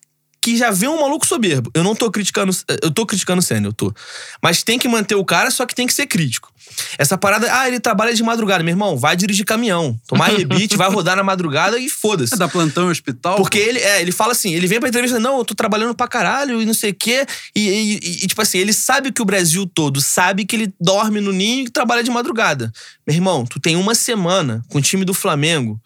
que 0.48 0.56
já 0.56 0.72
vê 0.72 0.88
um 0.88 1.02
maluco 1.02 1.28
soberbo. 1.28 1.70
Eu 1.74 1.84
não 1.84 1.94
tô 1.94 2.10
criticando, 2.10 2.56
eu 2.82 2.90
tô 2.90 3.06
criticando 3.06 3.40
o 3.40 3.44
Senna, 3.44 3.68
eu 3.68 3.74
tô. 3.74 3.94
Mas 4.42 4.64
tem 4.64 4.80
que 4.80 4.88
manter 4.88 5.16
o 5.16 5.26
cara, 5.26 5.52
só 5.52 5.66
que 5.66 5.76
tem 5.76 5.86
que 5.86 5.94
ser 5.94 6.08
crítico. 6.08 6.54
Essa 6.98 7.18
parada, 7.18 7.48
ah, 7.54 7.68
ele 7.68 7.82
trabalha 7.82 8.14
de 8.14 8.24
madrugada. 8.24 8.64
Meu 8.64 8.72
irmão, 8.72 8.98
vai 8.98 9.18
dirigir 9.18 9.44
caminhão, 9.46 10.00
tomar 10.08 10.28
rebite, 10.38 10.78
vai 10.78 10.90
rodar 10.90 11.18
na 11.18 11.24
madrugada 11.24 11.78
e 11.78 11.90
foda-se. 11.90 12.34
É 12.34 12.38
da 12.38 12.48
plantão 12.48 12.88
hospital. 12.90 13.36
Porque 13.36 13.58
ele, 13.58 13.80
é, 13.80 14.02
ele 14.02 14.14
fala 14.14 14.32
assim, 14.32 14.54
ele 14.54 14.68
vem 14.68 14.80
pra 14.80 14.88
entrevista, 14.88 15.20
não, 15.20 15.40
eu 15.40 15.44
tô 15.46 15.54
trabalhando 15.54 15.94
pra 15.94 16.08
caralho 16.08 16.62
e 16.62 16.66
não 16.66 16.74
sei 16.74 16.92
o 16.92 16.96
quê. 16.96 17.26
E, 17.54 17.68
e- 17.68 17.94
e- 17.96 18.24
e, 18.24 18.28
tipo 18.28 18.42
assim, 18.42 18.58
ele 18.58 18.72
sabe 18.72 19.12
que 19.12 19.22
o 19.22 19.26
Brasil 19.26 19.66
todo 19.68 20.00
sabe 20.00 20.46
que 20.46 20.56
ele 20.56 20.74
dorme 20.80 21.20
no 21.20 21.34
ninho 21.34 21.66
e 21.66 21.70
trabalha 21.70 22.04
de 22.04 22.10
madrugada. 22.12 22.72
Meu 23.06 23.16
irmão, 23.16 23.46
tu 23.46 23.60
tem 23.60 23.76
uma 23.76 23.94
semana 23.96 24.64
com 24.70 24.78
o 24.78 24.82
time 24.82 25.04
do 25.04 25.14
Flamengo 25.14 25.78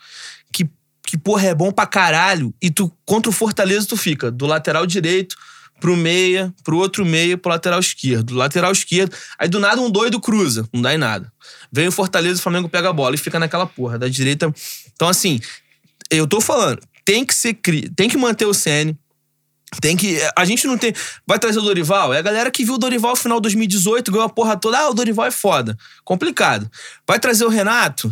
que, 1.12 1.18
porra, 1.18 1.48
é 1.48 1.54
bom 1.54 1.74
pra 1.74 1.86
caralho. 1.86 2.56
E 2.62 2.72
tu, 2.72 2.90
contra 3.06 3.30
o 3.30 3.34
Fortaleza, 3.34 3.86
tu 3.86 3.98
fica 3.98 4.32
do 4.32 4.46
lateral 4.46 4.88
direito 4.88 5.36
pro 5.78 5.98
meia, 5.98 6.54
pro 6.64 6.78
outro 6.78 7.06
meia, 7.06 7.38
pro 7.38 7.52
lateral 7.52 7.82
esquerdo. 7.82 8.28
Do 8.28 8.36
lateral 8.36 8.72
esquerdo. 8.72 9.14
Aí 9.38 9.50
do 9.50 9.60
nada 9.60 9.82
um 9.82 9.92
doido 9.92 10.22
cruza. 10.22 10.66
Não 10.72 10.82
dá 10.82 10.94
em 10.94 10.98
nada. 10.98 11.30
Vem 11.70 11.90
o 11.90 11.92
Fortaleza, 11.92 12.40
o 12.40 12.42
Flamengo 12.42 12.70
pega 12.70 12.88
a 12.88 12.94
bola 12.94 13.14
e 13.14 13.18
fica 13.18 13.38
naquela 13.38 13.68
porra. 13.68 14.00
Da 14.00 14.08
direita. 14.08 14.54
Então, 14.94 15.10
assim, 15.10 15.42
eu 16.10 16.26
tô 16.26 16.40
falando, 16.40 16.82
tem 17.04 17.26
que 17.26 17.36
ser 17.36 17.56
tem 17.94 18.08
que 18.08 18.16
manter 18.18 18.46
o 18.46 18.54
CN. 18.54 18.98
Tem 19.82 19.98
que. 19.98 20.18
A 20.38 20.46
gente 20.46 20.66
não 20.66 20.78
tem. 20.78 20.94
Vai 21.28 21.40
trazer 21.40 21.60
o 21.60 21.62
Dorival? 21.62 22.14
É 22.14 22.20
a 22.20 22.22
galera 22.22 22.50
que 22.50 22.64
viu 22.64 22.76
o 22.76 22.78
Dorival 22.78 23.12
no 23.12 23.18
final 23.18 23.38
de 23.40 23.44
2018, 23.44 24.12
ganhou 24.14 24.26
a 24.26 24.30
porra 24.30 24.56
toda. 24.56 24.78
Ah, 24.78 24.90
o 24.90 24.94
Dorival 24.94 25.26
é 25.26 25.32
foda. 25.32 25.78
Complicado. 26.06 26.72
Vai 27.06 27.20
trazer 27.20 27.44
o 27.44 27.50
Renato? 27.50 28.10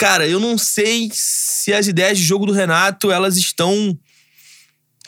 Cara, 0.00 0.26
eu 0.26 0.40
não 0.40 0.56
sei 0.56 1.10
se 1.12 1.74
as 1.74 1.86
ideias 1.86 2.16
de 2.16 2.24
jogo 2.24 2.46
do 2.46 2.52
Renato, 2.54 3.10
elas 3.12 3.36
estão. 3.36 3.94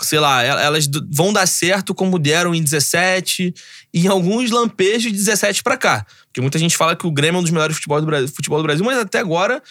Sei 0.02 0.18
lá, 0.18 0.44
el- 0.44 0.58
elas 0.58 0.86
vão 1.10 1.32
dar 1.32 1.46
certo 1.46 1.94
como 1.94 2.18
deram 2.18 2.54
em 2.54 2.62
17 2.62 3.54
e 3.94 4.04
em 4.04 4.06
alguns 4.08 4.50
lampejos 4.50 5.04
de 5.10 5.16
17 5.16 5.62
pra 5.62 5.78
cá. 5.78 6.04
Porque 6.26 6.42
muita 6.42 6.58
gente 6.58 6.76
fala 6.76 6.94
que 6.94 7.06
o 7.06 7.10
Grêmio 7.10 7.38
é 7.38 7.40
um 7.40 7.42
dos 7.42 7.50
melhores 7.50 7.76
futebol 7.76 8.02
do 8.02 8.28
futebol 8.28 8.58
do 8.58 8.64
Brasil 8.64 8.84
mas 8.84 8.98
até 8.98 9.18
agora 9.18 9.62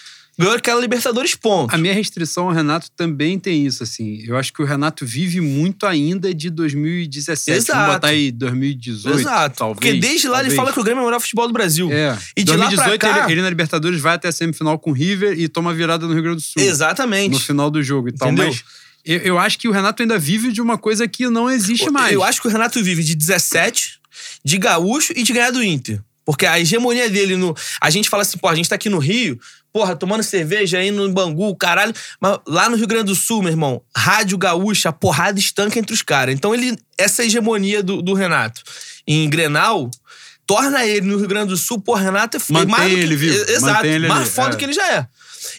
ganhou 0.42 0.56
aquela 0.56 0.82
Libertadores 0.82 1.36
ponto. 1.36 1.74
A 1.74 1.78
minha 1.78 1.94
restrição 1.94 2.46
ao 2.48 2.52
Renato 2.54 2.90
também 2.96 3.40
tem 3.40 3.66
isso, 3.66 3.84
assim. 3.84 4.24
Eu 4.26 4.38
acho 4.38 4.52
que 4.54 4.62
o 4.62 4.66
Renato 4.66 5.06
vive 5.06 5.40
muito 5.42 5.86
ainda 5.86 6.34
de 6.34 6.50
2017. 6.50 7.58
Exato. 7.58 7.80
Vamos 7.80 7.94
botar 7.96 8.08
aí 8.10 8.32
2018, 8.32 9.20
Exato. 9.20 9.56
talvez. 9.58 9.76
Porque 9.80 9.94
desde 9.94 10.28
lá 10.28 10.40
ele 10.40 10.50
talvez. 10.50 10.56
fala 10.56 10.74
que 10.74 10.80
o 10.80 10.84
Grêmio 10.84 11.00
é 11.00 11.04
o 11.04 11.06
melhor 11.06 11.20
futebol 11.20 11.48
do 11.48 11.54
Brasil. 11.54 11.92
É. 11.92 12.18
E 12.36 12.44
de 12.44 12.52
lá 12.52 12.58
pra 12.58 12.68
2018 12.68 13.00
cá- 13.02 13.24
ele, 13.26 13.34
ele 13.34 13.42
na 13.42 13.50
Libertadores 13.50 14.00
vai 14.02 14.16
até 14.16 14.28
a 14.28 14.32
semifinal 14.32 14.78
com 14.80 14.92
o 14.92 14.94
River 14.94 15.40
e 15.40 15.48
toma 15.48 15.74
virada 15.74 16.06
no 16.08 16.14
Rio 16.14 16.24
Grande 16.24 16.38
do 16.38 16.42
Sul. 16.44 16.62
Exatamente. 16.62 17.32
No 17.34 17.40
final 17.40 17.70
do 17.70 17.82
jogo 17.84 18.10
e 18.10 18.12
tal. 18.12 18.32
Mas 18.32 18.64
eu, 19.06 19.18
eu 19.20 19.40
acho 19.40 19.58
que 19.58 19.68
o 19.68 19.72
Renato 19.72 20.02
ainda 20.02 20.18
vive 20.20 20.52
de 20.52 20.62
uma 20.62 20.78
coisa 20.78 21.08
que 21.08 21.28
não 21.30 21.50
existe 21.50 21.90
mais. 21.90 22.14
Eu 22.14 22.24
acho 22.24 22.42
que 22.42 22.48
o 22.48 22.52
Renato 22.52 22.84
vive 22.84 23.04
de 23.04 23.16
17, 23.16 24.00
de 24.44 24.58
gaúcho 24.58 25.14
e 25.16 25.24
de 25.24 25.34
ganhar 25.34 25.52
do 25.52 25.64
Inter. 25.64 26.02
Porque 26.24 26.46
a 26.46 26.60
hegemonia 26.60 27.10
dele 27.10 27.36
no. 27.36 27.56
A 27.82 27.90
gente 27.90 28.08
fala 28.08 28.22
assim, 28.22 28.38
pô, 28.38 28.48
a 28.48 28.54
gente 28.56 28.70
tá 28.70 28.76
aqui 28.76 28.90
no 28.90 29.00
Rio, 29.00 29.40
porra, 29.74 29.96
tomando 29.96 30.24
cerveja 30.24 30.78
aí 30.80 30.92
no 30.92 31.10
Bangu, 31.12 31.56
caralho. 31.56 31.94
Mas 32.20 32.40
lá 32.48 32.70
no 32.70 32.76
Rio 32.76 32.88
Grande 32.88 33.06
do 33.06 33.16
Sul, 33.16 33.42
meu 33.42 33.52
irmão, 33.52 33.82
rádio 33.96 34.38
gaúcha, 34.38 34.90
a 34.90 34.94
porrada 34.94 35.40
estanca 35.40 35.80
entre 35.80 35.94
os 35.94 36.02
caras. 36.02 36.34
Então 36.36 36.54
ele. 36.54 36.78
Essa 36.98 37.24
hegemonia 37.24 37.82
do, 37.82 38.02
do 38.02 38.14
Renato 38.14 38.62
em 39.08 39.30
Grenal. 39.30 39.90
Torna 40.46 40.86
ele 40.86 41.06
no 41.08 41.18
Rio 41.18 41.28
Grande 41.28 41.50
do 41.50 41.56
Sul, 41.58 41.80
pô, 41.80 41.94
Renato 41.94 42.36
é 42.36 42.40
Mantém 42.50 42.68
mais 42.68 42.90
do 42.92 42.96
que- 42.98 43.02
ele 43.04 43.16
vivo, 43.16 43.36
Exato, 43.50 43.74
mantém 43.76 43.92
ele 43.94 44.08
mais 44.08 44.28
foda 44.28 44.48
é. 44.50 44.52
do 44.52 44.58
que 44.58 44.66
ele 44.66 44.74
já 44.74 44.92
é. 44.96 45.08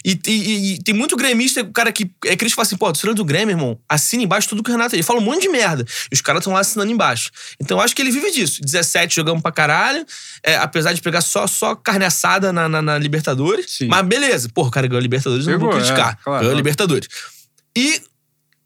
E, 0.03 0.19
e- 0.27 0.73
e- 0.75 0.83
tem 0.83 0.93
muito 0.93 1.15
gremista, 1.15 1.61
o 1.61 1.71
cara 1.71 1.91
que 1.91 2.09
é 2.25 2.35
crítico 2.35 2.55
fala 2.55 2.65
assim, 2.65 2.77
pô, 2.77 2.85
torcedor 2.87 3.13
do 3.15 3.23
Grêmio, 3.25 3.53
irmão, 3.53 3.79
assina 3.87 4.23
embaixo 4.23 4.47
tudo 4.49 4.63
que 4.63 4.69
o 4.69 4.73
Renato. 4.73 4.95
Ele 4.95 5.03
fala 5.03 5.19
um 5.19 5.23
monte 5.23 5.41
de 5.43 5.49
merda. 5.49 5.85
E 6.11 6.15
os 6.15 6.21
caras 6.21 6.41
estão 6.41 6.53
lá 6.53 6.59
assinando 6.59 6.91
embaixo. 6.91 7.31
Então 7.59 7.77
eu 7.77 7.81
acho 7.83 7.95
que 7.95 8.01
ele 8.01 8.11
vive 8.11 8.31
disso. 8.31 8.61
17 8.61 9.15
jogamos 9.15 9.41
pra 9.41 9.51
caralho, 9.51 10.05
é, 10.43 10.55
apesar 10.57 10.93
de 10.93 11.01
pegar 11.01 11.21
só, 11.21 11.45
só 11.47 11.75
carne 11.75 12.05
assada 12.05 12.51
na, 12.53 12.67
na- 12.69 12.81
na 12.81 12.97
Libertadores. 12.97 13.71
Sim. 13.71 13.87
Mas 13.87 14.05
beleza, 14.05 14.49
porra, 14.53 14.67
o 14.69 14.71
cara 14.71 14.87
ganhou 14.87 14.99
a 14.99 15.03
Libertadores, 15.03 15.45
eu 15.47 15.53
não 15.53 15.59
vou 15.59 15.69
Pegou, 15.69 15.81
é, 15.81 15.85
criticar. 15.85 16.19
claro, 16.23 16.41
ganhou. 16.43 16.55
Libertadores. 16.57 17.07
E 17.77 18.01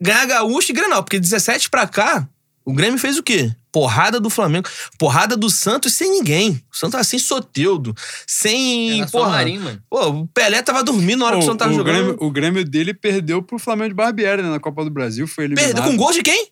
ganhar 0.01 0.25
Gaúcho 0.25 0.71
e 0.71 0.73
Grenal, 0.75 1.03
porque 1.03 1.19
17 1.19 1.69
pra 1.69 1.87
cá, 1.87 2.27
o 2.67 2.73
Grêmio 2.73 2.99
fez 2.99 3.17
o 3.17 3.23
quê? 3.23 3.49
Porrada 3.71 4.19
do 4.19 4.29
Flamengo, 4.29 4.67
porrada 4.99 5.37
do 5.37 5.49
Santos 5.49 5.93
sem 5.93 6.11
ninguém. 6.11 6.61
O 6.69 6.75
Santos 6.75 6.91
tava 6.91 7.03
sem 7.05 7.17
Soteudo, 7.17 7.95
sem. 8.27 8.97
Era 8.99 9.07
só 9.07 9.19
porra, 9.19 9.29
Marinho, 9.29 9.61
mano. 9.61 9.81
Pô, 9.89 10.05
o 10.09 10.27
Pelé 10.27 10.61
tava 10.61 10.83
dormindo 10.83 11.19
na 11.19 11.27
hora 11.27 11.37
que 11.37 11.43
o 11.43 11.45
Santos 11.45 11.59
tava 11.59 11.71
o, 11.71 11.75
jogando. 11.75 11.93
Grêmio, 11.93 12.17
o 12.19 12.29
Grêmio 12.29 12.65
dele 12.65 12.93
perdeu 12.93 13.41
pro 13.41 13.57
Flamengo 13.57 13.91
de 13.91 13.95
Barbieri 13.95 14.41
né, 14.41 14.49
na 14.49 14.59
Copa 14.59 14.83
do 14.83 14.89
Brasil. 14.89 15.25
Foi 15.25 15.45
eliminado. 15.45 15.75
Perdeu 15.75 15.89
com 15.89 15.95
gol 15.95 16.11
de 16.11 16.21
quem? 16.21 16.49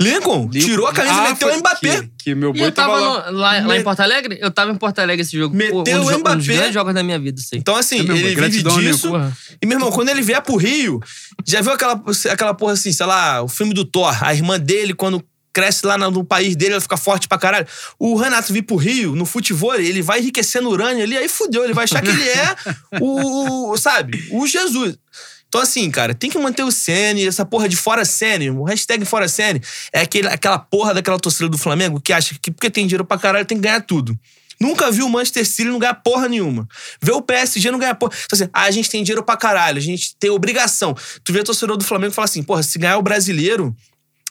Lincoln. 0.00 0.48
Lincoln. 0.50 0.50
Tirou 0.68 0.86
a 0.86 0.92
camisa 0.92 1.14
e 1.14 1.18
Ah, 1.18 1.28
meteu 1.30 1.48
o 1.48 1.58
Mbappé. 1.58 2.00
Que, 2.02 2.10
que 2.24 2.34
meu 2.34 2.50
E 2.50 2.58
boi 2.58 2.66
eu 2.68 2.72
tava, 2.72 2.92
tava 2.94 3.00
lá. 3.00 3.30
no- 3.30 3.38
lá, 3.38 3.52
lá 3.52 3.62
Me- 3.62 3.78
em 3.78 3.82
Porto 3.82 4.00
Alegre? 4.00 4.38
Eu 4.40 4.50
tava 4.50 4.72
em 4.72 4.76
Porto 4.76 4.98
Alegre 4.98 5.22
esse 5.22 5.36
jogo. 5.36 5.54
Meteu 5.54 5.76
um 5.78 5.80
o 5.80 5.84
jo- 5.84 5.92
um 6.00 6.04
dos 6.04 6.16
Mbappé. 6.18 6.42
grandes 6.54 6.74
jogos 6.74 6.94
da 6.94 7.02
minha 7.02 7.18
vida, 7.18 7.40
aí. 7.52 7.58
Então, 7.58 7.76
assim, 7.76 7.96
É 7.96 8.00
ele 8.00 8.12
vive 8.14 8.34
gratidão, 8.34 8.80
disso. 8.80 9.08
Porra. 9.10 9.36
E, 9.62 9.66
meu 9.66 9.76
irmão, 9.76 9.92
quando 9.92 10.08
ele 10.08 10.22
vier 10.22 10.40
pro 10.42 10.56
Rio, 10.56 11.00
já 11.46 11.60
viu 11.60 11.72
aquela, 11.72 12.02
aquela 12.30 12.54
porra 12.54 12.72
assim, 12.72 12.92
sei 12.92 13.06
lá, 13.06 13.42
o 13.42 13.48
filme 13.48 13.74
do 13.74 13.84
Thor, 13.84 14.16
a 14.24 14.32
irmã 14.34 14.58
dele, 14.58 14.94
quando 14.94 15.22
cresce 15.52 15.84
lá 15.84 15.98
no, 15.98 16.12
no 16.12 16.24
país 16.24 16.54
dele, 16.54 16.74
ela 16.74 16.80
fica 16.80 16.96
forte 16.96 17.26
pra 17.26 17.36
caralho. 17.36 17.66
O 17.98 18.14
Renato 18.16 18.52
vir 18.52 18.62
pro 18.62 18.76
Rio, 18.76 19.16
no 19.16 19.26
futebol, 19.26 19.74
ele 19.74 20.00
vai 20.00 20.20
enriquecendo 20.20 20.68
urânio 20.70 21.02
ali, 21.02 21.16
aí 21.18 21.28
fudeu, 21.28 21.64
ele 21.64 21.74
vai 21.74 21.84
achar 21.84 22.00
que 22.00 22.08
ele 22.08 22.22
é 22.22 22.54
o, 23.00 23.72
o- 23.72 23.76
sabe, 23.76 24.28
o 24.30 24.46
Jesus. 24.46 24.96
Então, 25.50 25.60
assim, 25.60 25.90
cara, 25.90 26.14
tem 26.14 26.30
que 26.30 26.38
manter 26.38 26.62
o 26.62 26.70
Sene, 26.70 27.26
essa 27.26 27.44
porra 27.44 27.68
de 27.68 27.76
fora 27.76 28.04
Sene, 28.04 28.50
o 28.50 28.62
hashtag 28.62 29.04
fora 29.04 29.26
Sene, 29.26 29.60
é 29.92 30.02
aquele, 30.02 30.28
aquela 30.28 30.60
porra 30.60 30.94
daquela 30.94 31.18
torcida 31.18 31.48
do 31.48 31.58
Flamengo 31.58 32.00
que 32.00 32.12
acha 32.12 32.36
que 32.40 32.52
porque 32.52 32.70
tem 32.70 32.86
dinheiro 32.86 33.04
pra 33.04 33.18
caralho 33.18 33.44
tem 33.44 33.58
que 33.58 33.62
ganhar 33.64 33.80
tudo. 33.80 34.16
Nunca 34.60 34.92
viu 34.92 35.06
o 35.06 35.10
Manchester 35.10 35.44
City 35.44 35.64
não 35.64 35.80
ganhar 35.80 35.94
porra 35.94 36.28
nenhuma. 36.28 36.68
Vê 37.02 37.10
o 37.10 37.20
PSG 37.20 37.68
não 37.72 37.80
ganhar 37.80 37.96
porra. 37.96 38.12
Então, 38.26 38.36
assim, 38.36 38.48
ah, 38.52 38.62
a 38.62 38.70
gente 38.70 38.88
tem 38.88 39.02
dinheiro 39.02 39.24
pra 39.24 39.36
caralho, 39.36 39.78
a 39.78 39.80
gente 39.80 40.14
tem 40.20 40.30
obrigação. 40.30 40.94
Tu 41.24 41.32
vê 41.32 41.40
o 41.40 41.44
torcedor 41.44 41.76
do 41.76 41.84
Flamengo 41.84 42.12
e 42.12 42.14
fala 42.14 42.26
assim, 42.26 42.44
porra, 42.44 42.62
se 42.62 42.78
ganhar 42.78 42.98
o 42.98 43.02
brasileiro, 43.02 43.74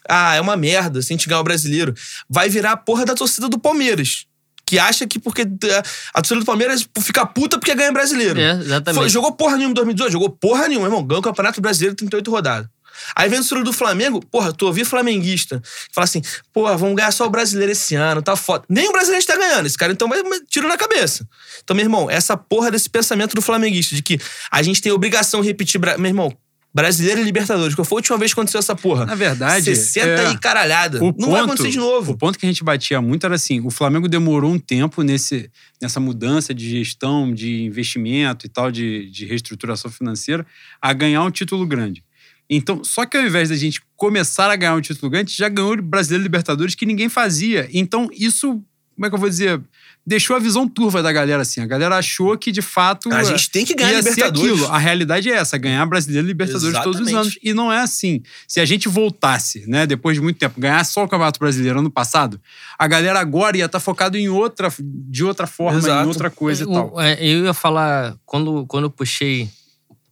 ah, 0.07 0.35
é 0.35 0.39
uma 0.39 0.55
merda 0.55 1.01
se 1.01 1.11
a 1.11 1.17
gente 1.17 1.27
ganhar 1.27 1.41
o 1.41 1.43
brasileiro. 1.43 1.93
Vai 2.29 2.47
virar 2.47 2.71
a 2.71 2.77
porra 2.77 3.05
da 3.05 3.13
torcida 3.13 3.49
do 3.49 3.59
Palmeiras. 3.59 4.25
Que 4.69 4.77
acha 4.77 5.07
que 5.07 5.17
porque 5.17 5.41
eh, 5.41 5.83
a 6.13 6.21
torcida 6.21 6.39
do 6.41 6.45
Palmeiras 6.45 6.87
fica 7.01 7.25
puta 7.25 7.57
porque 7.57 7.73
ganha 7.73 7.91
brasileiro. 7.91 8.39
É, 8.39 8.51
exatamente. 8.51 9.01
Foi- 9.01 9.09
jogou 9.09 9.31
porra 9.31 9.57
nenhuma 9.57 9.71
em 9.71 9.73
2018? 9.73 10.11
Jogou 10.13 10.29
porra 10.29 10.67
nenhuma, 10.67 10.85
irmão. 10.85 11.03
Ganhou 11.03 11.21
o 11.21 11.23
Campeonato 11.23 11.59
Brasileiro 11.59 11.95
38 11.95 12.29
rodadas. 12.29 12.69
Aí 13.15 13.27
vem 13.29 13.39
o 13.39 13.41
torcedor 13.41 13.63
do 13.63 13.73
Flamengo, 13.73 14.23
porra, 14.29 14.53
tu 14.53 14.67
ouvi 14.67 14.85
flamenguista. 14.85 15.59
Fala 15.91 16.05
assim, 16.05 16.21
porra, 16.53 16.77
vamos 16.77 16.95
ganhar 16.95 17.11
só 17.11 17.25
o 17.25 17.29
brasileiro 17.31 17.71
esse 17.71 17.95
ano, 17.95 18.21
tá 18.21 18.35
foda. 18.35 18.63
Nem 18.69 18.87
o 18.89 18.91
brasileiro 18.91 19.21
está 19.21 19.35
ganhando, 19.35 19.65
esse 19.65 19.77
cara 19.77 19.91
então 19.91 20.07
vai 20.07 20.21
tiro 20.47 20.67
na 20.67 20.77
cabeça. 20.77 21.27
Então, 21.63 21.75
meu 21.75 21.83
irmão, 21.85 22.07
essa 22.11 22.37
porra 22.37 22.69
desse 22.69 22.89
pensamento 22.91 23.33
do 23.33 23.41
flamenguista, 23.41 23.95
de 23.95 24.03
que 24.03 24.19
a 24.51 24.61
gente 24.61 24.81
tem 24.81 24.91
obrigação 24.91 25.41
de 25.41 25.47
repetir. 25.47 25.81
Meu 25.97 26.05
irmão, 26.09 26.31
brasileiro 26.73 27.19
e 27.19 27.23
Libertadores. 27.23 27.73
Qual 27.75 27.83
foi 27.85 27.97
a 27.97 27.99
última 27.99 28.17
vez 28.17 28.33
que 28.33 28.39
aconteceu 28.39 28.59
essa 28.59 28.75
porra? 28.75 29.05
Na 29.05 29.15
verdade, 29.15 29.65
60 29.75 30.07
é, 30.07 30.31
e 30.31 30.37
caralhada. 30.37 31.03
o 31.03 31.13
Não 31.17 31.31
vai 31.31 31.41
ponto- 31.41 31.53
acontecer 31.53 31.69
de 31.71 31.79
O 31.79 31.81
novo. 31.81 32.17
ponto 32.17 32.37
que 32.37 32.45
a 32.45 32.49
gente 32.49 32.63
batia 32.63 33.01
muito 33.01 33.25
era 33.25 33.35
assim: 33.35 33.59
o 33.61 33.69
Flamengo 33.71 34.07
demorou 34.07 34.51
um 34.51 34.59
tempo 34.59 35.01
nesse, 35.01 35.49
nessa 35.81 35.99
mudança 35.99 36.53
de 36.53 36.69
gestão, 36.69 37.33
de 37.33 37.63
investimento 37.63 38.45
e 38.45 38.49
tal, 38.49 38.71
de, 38.71 39.09
de 39.09 39.25
reestruturação 39.25 39.89
financeira, 39.89 40.45
a 40.81 40.93
ganhar 40.93 41.23
um 41.23 41.31
título 41.31 41.65
grande. 41.65 42.03
Então, 42.49 42.83
só 42.83 43.05
que 43.05 43.15
ao 43.15 43.23
invés 43.23 43.49
da 43.49 43.55
gente 43.55 43.79
começar 43.95 44.49
a 44.49 44.55
ganhar 44.55 44.73
um 44.75 44.81
título 44.81 45.09
grande, 45.11 45.27
a 45.27 45.29
gente 45.29 45.37
já 45.37 45.49
ganhou 45.49 45.73
o 45.73 45.81
Brasileiro 45.81 46.23
e 46.23 46.25
Libertadores 46.25 46.73
que 46.75 46.85
ninguém 46.85 47.07
fazia. 47.07 47.69
Então, 47.71 48.09
isso, 48.11 48.63
como 48.95 49.05
é 49.05 49.09
que 49.09 49.15
eu 49.15 49.19
vou 49.19 49.29
dizer? 49.29 49.61
Deixou 50.09 50.35
a 50.35 50.39
visão 50.39 50.67
turva 50.67 51.03
da 51.03 51.11
galera 51.11 51.43
assim. 51.43 51.61
A 51.61 51.67
galera 51.67 51.95
achou 51.95 52.35
que, 52.35 52.51
de 52.51 52.63
fato. 52.63 53.13
A 53.13 53.23
gente 53.23 53.47
tem 53.51 53.63
que 53.63 53.75
ganhar 53.75 53.91
ia 53.93 54.01
ser 54.01 54.09
Libertadores. 54.09 54.51
aquilo. 54.53 54.67
A 54.73 54.77
realidade 54.79 55.29
é 55.29 55.33
essa, 55.35 55.55
ganhar 55.55 55.85
Brasileiro 55.85 56.25
e 56.25 56.29
Libertadores 56.29 56.73
todos 56.81 56.99
os 56.99 57.07
Exatamente. 57.07 57.15
anos. 57.35 57.37
E 57.43 57.53
não 57.53 57.71
é 57.71 57.77
assim. 57.81 58.23
Se 58.47 58.59
a 58.59 58.65
gente 58.65 58.89
voltasse, 58.89 59.69
né, 59.69 59.85
depois 59.85 60.15
de 60.17 60.21
muito 60.21 60.37
tempo, 60.39 60.59
ganhar 60.59 60.83
só 60.83 61.03
o 61.03 61.07
Campeonato 61.07 61.39
Brasileiro 61.39 61.77
ano 61.77 61.91
passado, 61.91 62.41
a 62.77 62.87
galera 62.87 63.19
agora 63.19 63.55
ia 63.55 63.65
estar 63.65 63.79
focada 63.79 64.17
em 64.17 64.27
outra, 64.29 64.73
de 64.79 65.23
outra 65.23 65.45
forma, 65.45 65.77
Exato. 65.77 66.05
em 66.05 66.07
outra 66.07 66.31
coisa 66.31 66.63
e 66.63 66.65
O- 66.65 66.73
tal. 66.73 66.99
é, 66.99 67.23
Eu 67.23 67.45
ia 67.45 67.53
falar, 67.53 68.15
quando, 68.25 68.65
quando 68.65 68.85
eu 68.85 68.89
puxei 68.89 69.47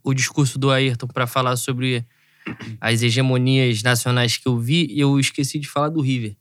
o 0.03 0.13
discurso 0.13 0.59
do 0.59 0.69
Ayrton 0.69 1.07
pra 1.07 1.25
falar 1.25 1.55
sobre 1.57 2.05
as 2.79 3.01
hegemonias 3.01 3.81
nacionais 3.81 4.37
que 4.37 4.47
eu 4.47 4.59
vi, 4.59 4.87
eu 4.95 5.19
esqueci 5.19 5.57
de 5.57 5.67
falar 5.67 5.89
do 5.89 6.01
River. 6.01 6.35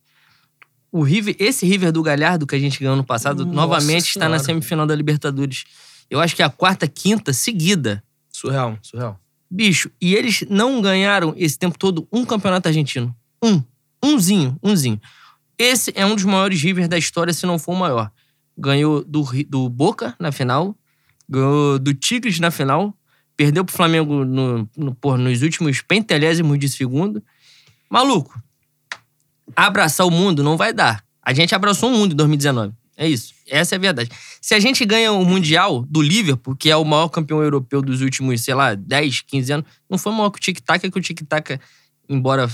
O 0.97 1.03
River, 1.03 1.37
esse 1.39 1.67
River 1.67 1.93
do 1.93 2.03
Galhardo 2.03 2.47
que 2.47 2.57
a 2.57 2.59
gente 2.59 2.81
ganhou 2.81 2.97
no 2.97 3.05
passado, 3.05 3.45
Nossa 3.45 3.55
novamente 3.55 4.07
está 4.07 4.31
na 4.31 4.39
Senhora. 4.39 4.45
semifinal 4.45 4.87
da 4.87 4.95
Libertadores. 4.95 5.65
Eu 6.09 6.21
acho 6.21 6.35
que 6.35 6.41
é 6.41 6.45
a 6.47 6.49
quarta, 6.49 6.89
quinta 6.89 7.35
seguida. 7.35 8.03
Surreal, 8.31 8.79
surreal. 8.81 9.21
Bicho, 9.51 9.91
e 10.01 10.15
eles 10.15 10.47
não 10.49 10.81
ganharam 10.81 11.35
esse 11.37 11.59
tempo 11.59 11.79
todo 11.79 12.09
um 12.11 12.25
campeonato 12.25 12.69
argentino. 12.69 13.15
Um. 13.43 13.63
Umzinho, 14.03 14.59
umzinho. 14.63 14.99
Esse 15.59 15.93
é 15.95 16.07
um 16.07 16.15
dos 16.15 16.25
maiores 16.25 16.63
River 16.63 16.89
da 16.89 16.97
história, 16.97 17.35
se 17.35 17.45
não 17.45 17.59
for 17.59 17.73
o 17.73 17.77
maior. 17.77 18.11
Ganhou 18.57 19.05
do, 19.05 19.23
do 19.47 19.69
Boca 19.69 20.17
na 20.19 20.33
final, 20.33 20.75
ganhou 21.29 21.79
do 21.79 21.93
Tigres 21.93 22.41
na 22.41 22.51
final, 22.51 22.97
perdeu 23.37 23.67
pro 23.67 23.77
Flamengo 23.77 24.25
no, 24.25 24.67
no, 24.75 24.95
porra, 24.95 25.19
nos 25.19 25.43
últimos 25.43 25.83
pentelésimos 25.83 26.59
de 26.59 26.71
segundo. 26.71 27.23
Maluco, 27.91 28.41
abraçar 29.55 30.07
o 30.07 30.11
mundo 30.11 30.43
não 30.43 30.57
vai 30.57 30.73
dar. 30.73 31.05
A 31.23 31.33
gente 31.33 31.55
abraçou 31.55 31.91
o 31.91 31.93
mundo 31.93 32.13
em 32.13 32.17
2019. 32.17 32.73
É 32.97 33.07
isso. 33.07 33.35
Essa 33.49 33.75
é 33.75 33.77
a 33.77 33.81
verdade. 33.81 34.11
Se 34.41 34.55
a 34.55 34.59
gente 34.61 34.85
ganha 34.85 35.13
o 35.13 35.25
Mundial 35.25 35.83
do 35.89 36.01
Liverpool, 36.01 36.57
que 36.57 36.71
é 36.71 36.77
o 36.77 36.85
maior 36.85 37.09
campeão 37.09 37.43
europeu 37.43 37.83
dos 37.83 38.01
últimos, 38.01 38.41
sei 38.41 38.55
lá, 38.55 38.75
10, 38.75 39.21
15 39.21 39.53
anos, 39.53 39.67
não 39.89 39.99
foi 39.99 40.13
maior 40.13 40.31
que 40.31 40.39
o 40.39 40.41
Tic-Tac, 40.41 40.91
que 40.91 40.99
o 40.99 41.03
Tic-Tac, 41.03 41.61
embora, 42.09 42.49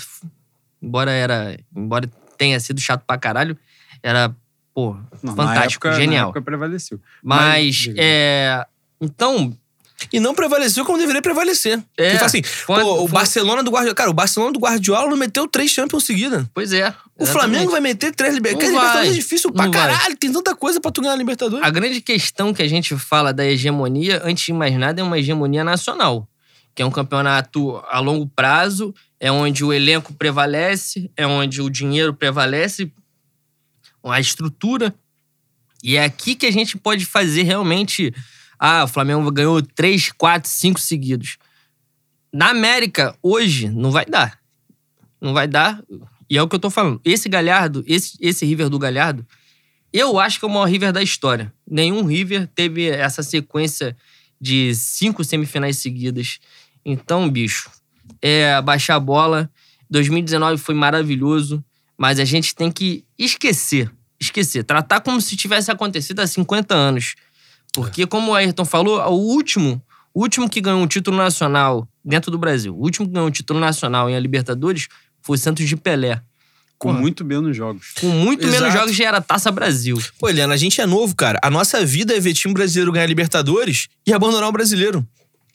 embora 0.83 1.11
era. 1.13 1.57
Embora 1.75 2.11
tenha 2.37 2.59
sido 2.59 2.81
chato 2.81 3.05
pra 3.07 3.17
caralho, 3.19 3.57
era, 4.03 4.35
pô, 4.75 4.95
Não, 5.23 5.35
na 5.35 5.45
fantástico, 5.47 5.87
época- 5.87 6.01
genial. 6.01 6.23
Na 6.25 6.29
época 6.31 6.43
prevaleceu. 6.43 7.01
Mas, 7.23 7.87
Mas- 7.87 7.95
é. 7.99 8.67
Então. 9.01 9.57
E 10.11 10.19
não 10.19 10.35
prevaleceu 10.35 10.85
como 10.85 10.97
deveria 10.97 11.21
prevalecer. 11.21 11.83
É, 11.99 12.11
Porque, 12.13 12.25
assim, 12.25 12.43
foi- 12.43 12.81
pô, 12.83 12.95
o 12.95 12.99
foi- 13.09 13.09
Barcelona 13.09 13.63
do 13.63 13.71
Guardiola. 13.71 13.95
Cara, 13.95 14.11
o 14.11 14.15
Barcelona 14.15 14.53
do 14.53 14.59
Guardiola 14.59 15.11
não 15.11 15.17
meteu 15.17 15.47
três 15.47 15.71
Champions 15.71 16.05
seguidas. 16.05 16.47
Pois 16.55 16.73
é. 16.73 16.89
O 17.19 17.25
exatamente. 17.25 17.31
Flamengo 17.33 17.71
vai 17.71 17.81
meter 17.81 18.15
três 18.15 18.35
liber... 18.35 18.53
Não 18.53 18.59
Porque 18.59 18.73
vai. 18.73 18.81
Libertadores 18.81 19.11
é 19.13 19.15
difícil 19.21 19.53
pra 19.53 19.65
Não 19.67 19.73
vai. 19.73 19.81
caralho. 19.93 20.17
Tem 20.17 20.33
tanta 20.33 20.57
coisa 20.57 20.81
pra 20.81 20.91
tu 20.91 21.01
ganhar 21.03 21.13
a 21.13 21.17
Libertadores. 21.17 21.65
A 21.67 21.71
grande 21.71 22.01
questão 22.01 22.55
que 22.55 22.63
a 22.63 22.69
gente 22.69 22.97
fala 22.97 23.33
da 23.33 23.45
hegemonia, 23.45 24.23
antes 24.25 24.45
de 24.47 24.53
mais 24.53 24.75
nada, 24.79 25.01
é 25.01 25.05
uma 25.05 25.19
hegemonia 25.19 25.63
nacional. 25.63 26.27
Que 26.75 26.81
é 26.83 26.87
um 26.87 26.91
campeonato 26.91 27.77
a 27.91 28.01
longo 28.01 28.27
prazo, 28.27 28.95
é 29.21 29.31
onde 29.31 29.63
o 29.63 29.73
elenco 29.75 30.15
prevalece, 30.15 31.11
é 31.17 31.27
onde 31.27 31.61
o 31.61 31.69
dinheiro 31.69 32.15
prevalece, 32.15 32.91
a 34.05 34.19
estrutura. 34.19 34.95
E 35.85 35.97
é 35.97 36.05
aqui 36.05 36.35
que 36.35 36.47
a 36.47 36.51
gente 36.51 36.79
pode 36.79 37.05
fazer 37.05 37.43
realmente. 37.43 38.13
Ah, 38.65 38.85
o 38.85 38.87
Flamengo 38.87 39.29
ganhou 39.33 39.61
três, 39.61 40.13
quatro, 40.13 40.49
cinco 40.49 40.79
seguidos. 40.79 41.37
Na 42.33 42.51
América, 42.51 43.13
hoje, 43.21 43.69
não 43.69 43.91
vai 43.91 44.07
dar. 44.07 44.39
Não 45.21 45.33
vai 45.33 45.49
dar. 45.49 45.83
E 46.31 46.39
é 46.39 46.43
o 46.43 46.47
que 46.47 46.55
eu 46.55 46.61
tô 46.61 46.71
falando. 46.71 47.01
Esse 47.05 47.29
Galhardo, 47.29 47.83
esse, 47.89 48.17
esse 48.21 48.47
River 48.47 48.69
do 48.69 48.79
Galhardo, 48.79 49.27
eu 49.93 50.17
acho 50.17 50.39
que 50.39 50.45
é 50.45 50.49
o 50.49 50.51
maior 50.53 50.67
River 50.67 50.93
da 50.93 51.03
história. 51.03 51.53
Nenhum 51.69 52.05
River 52.05 52.49
teve 52.55 52.87
essa 52.87 53.21
sequência 53.21 53.97
de 54.41 54.73
cinco 54.77 55.25
semifinais 55.25 55.79
seguidas. 55.79 56.39
Então, 56.85 57.29
bicho, 57.29 57.69
é 58.23 58.63
baixar 58.63 58.95
a 58.95 59.01
bola. 59.01 59.51
2019 59.91 60.63
foi 60.63 60.77
maravilhoso, 60.77 61.65
mas 61.99 62.21
a 62.21 62.25
gente 62.25 62.55
tem 62.55 62.71
que 62.71 63.05
esquecer. 63.19 63.91
Esquecer. 64.21 64.63
Tratar 64.63 65.01
como 65.01 65.21
se 65.21 65.35
tivesse 65.35 65.69
acontecido 65.69 66.21
há 66.21 66.29
50 66.29 66.73
anos. 66.73 67.17
Porque, 67.73 68.07
como 68.07 68.33
o 68.33 68.35
Ayrton 68.35 68.65
falou, 68.65 69.01
o 69.01 69.15
último, 69.15 69.83
o 70.13 70.21
último 70.21 70.49
que 70.49 70.61
ganhou 70.61 70.81
um 70.81 70.87
título 70.87 71.17
nacional 71.17 71.89
dentro 72.05 72.31
do 72.31 72.39
Brasil, 72.39 72.75
o 72.75 72.83
último 72.83 73.07
que 73.07 73.13
ganhou 73.13 73.29
um 73.29 73.31
título 73.31 73.59
nacional 73.59 74.11
em 74.11 74.15
a 74.15 74.21
Libertadores 74.21 74.89
foi 75.23 75.37
o 75.37 75.41
Santos 75.41 75.67
de 75.67 75.77
Pelé. 75.77 76.21
Com 76.77 76.89
Porra. 76.89 77.01
muito 77.01 77.25
menos 77.25 77.57
jogos. 77.57 77.93
Com 78.01 78.09
muito 78.09 78.45
menos 78.45 78.57
Exato. 78.57 78.77
jogos 78.77 78.97
já 78.97 79.05
era 79.07 79.21
Taça 79.21 79.53
Brasil. 79.53 79.97
Pô, 80.19 80.29
Eliana, 80.29 80.55
a 80.55 80.57
gente 80.57 80.81
é 80.81 80.87
novo, 80.87 81.15
cara. 81.15 81.39
A 81.41 81.49
nossa 81.49 81.85
vida 81.87 82.15
é 82.15 82.19
ver 82.19 82.35
time 82.35 82.53
brasileiro 82.53 82.91
ganhar 82.91 83.07
Libertadores 83.07 83.89
e 84.05 84.13
abandonar 84.13 84.49
o 84.49 84.53
brasileiro. 84.53 85.07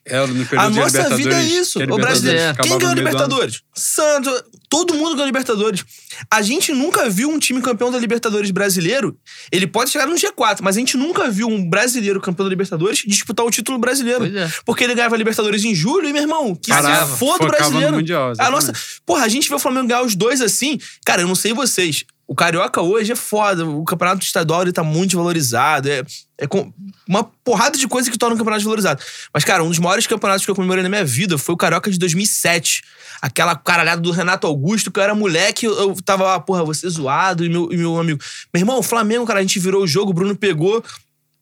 É, 0.09 0.25
no 0.25 0.45
período 0.45 0.65
A 0.65 0.69
de 0.69 0.79
nossa 0.79 1.15
vida 1.15 1.35
é 1.41 1.43
isso. 1.43 1.79
que 1.79 1.83
a 1.89 1.93
O 1.93 1.97
brasileiro. 1.97 2.39
Libertadores 2.39 2.69
Quem 2.69 2.77
ganhou 2.77 2.91
a. 2.91 2.95
Libertadores? 2.95 3.61
Santos. 3.75 4.43
Todo 4.69 4.93
mundo 4.93 5.11
ganhou 5.11 5.23
a 5.23 5.25
Libertadores. 5.27 5.85
A 6.29 6.41
gente 6.41 6.73
nunca 6.73 7.09
viu 7.09 7.29
um 7.29 7.39
time 7.39 7.61
campeão 7.61 7.91
da 7.91 7.97
Libertadores 7.97 8.51
brasileiro. 8.51 9.17
Ele 9.51 9.65
pode 9.67 9.91
chegar 9.91 10.07
no 10.07 10.15
G4, 10.15 10.59
mas 10.61 10.75
a 10.75 10.79
gente 10.79 10.97
nunca 10.97 11.29
viu 11.29 11.47
um 11.47 11.67
brasileiro 11.69 12.19
campeão 12.19 12.45
da 12.45 12.49
Libertadores 12.49 13.03
disputar 13.05 13.45
o 13.45 13.51
título 13.51 13.77
brasileiro. 13.77 14.19
Pois 14.19 14.35
é. 14.35 14.51
Porque 14.65 14.83
ele 14.83 14.95
ganhava 14.95 15.15
a 15.15 15.17
Libertadores 15.17 15.63
em 15.63 15.73
julho 15.73 16.09
e, 16.09 16.13
meu 16.13 16.21
irmão, 16.21 16.55
que 16.55 16.73
se 16.73 16.81
foda 16.81 17.03
o 17.03 17.17
focava 17.17 17.43
no 17.43 17.49
brasileiro. 17.49 17.95
Mundial, 17.95 18.33
A 18.37 18.51
nossa. 18.51 18.73
Porra, 19.05 19.23
a 19.23 19.27
gente 19.27 19.47
vê 19.47 19.55
o 19.55 19.59
Flamengo 19.59 19.87
ganhar 19.87 20.01
os 20.01 20.15
dois 20.15 20.41
assim. 20.41 20.77
Cara, 21.05 21.21
eu 21.21 21.27
não 21.27 21.35
sei 21.35 21.53
vocês. 21.53 22.03
O 22.27 22.35
Carioca 22.35 22.81
hoje 22.81 23.13
é 23.13 23.15
foda. 23.15 23.65
O 23.65 23.85
campeonato 23.85 24.23
estadual 24.23 24.63
ele 24.63 24.73
tá 24.73 24.83
muito 24.83 25.15
valorizado. 25.15 25.89
É, 25.89 26.03
é 26.37 26.47
uma 27.07 27.23
porrada 27.23 27.77
de 27.77 27.87
coisa 27.87 28.11
que 28.11 28.17
torna 28.17 28.35
o 28.35 28.37
campeonato 28.37 28.65
valorizado. 28.65 29.01
Mas, 29.33 29.45
cara, 29.45 29.63
um 29.63 29.69
dos 29.69 29.79
maiores 29.79 30.05
campeonatos 30.05 30.43
que 30.43 30.51
eu 30.51 30.55
comemorei 30.55 30.83
na 30.83 30.89
minha 30.89 31.05
vida 31.05 31.37
foi 31.37 31.55
o 31.55 31.57
Carioca 31.57 31.89
de 31.89 31.97
2007. 31.97 32.83
Aquela 33.21 33.55
caralhada 33.55 34.01
do 34.01 34.11
Renato 34.11 34.45
Augusto, 34.45 34.91
que 34.91 34.99
eu 34.99 35.03
era 35.03 35.15
moleque, 35.15 35.65
eu, 35.65 35.73
eu 35.73 35.95
tava 36.03 36.25
lá, 36.25 36.39
porra, 36.39 36.65
você 36.65 36.87
zoado, 36.89 37.45
e 37.45 37.49
meu, 37.49 37.71
e 37.71 37.77
meu 37.77 37.97
amigo. 37.97 38.19
Meu 38.53 38.61
irmão, 38.61 38.77
o 38.77 38.83
Flamengo, 38.83 39.25
cara, 39.25 39.39
a 39.39 39.41
gente 39.41 39.57
virou 39.57 39.83
o 39.83 39.87
jogo, 39.87 40.11
o 40.11 40.13
Bruno 40.13 40.35
pegou. 40.35 40.83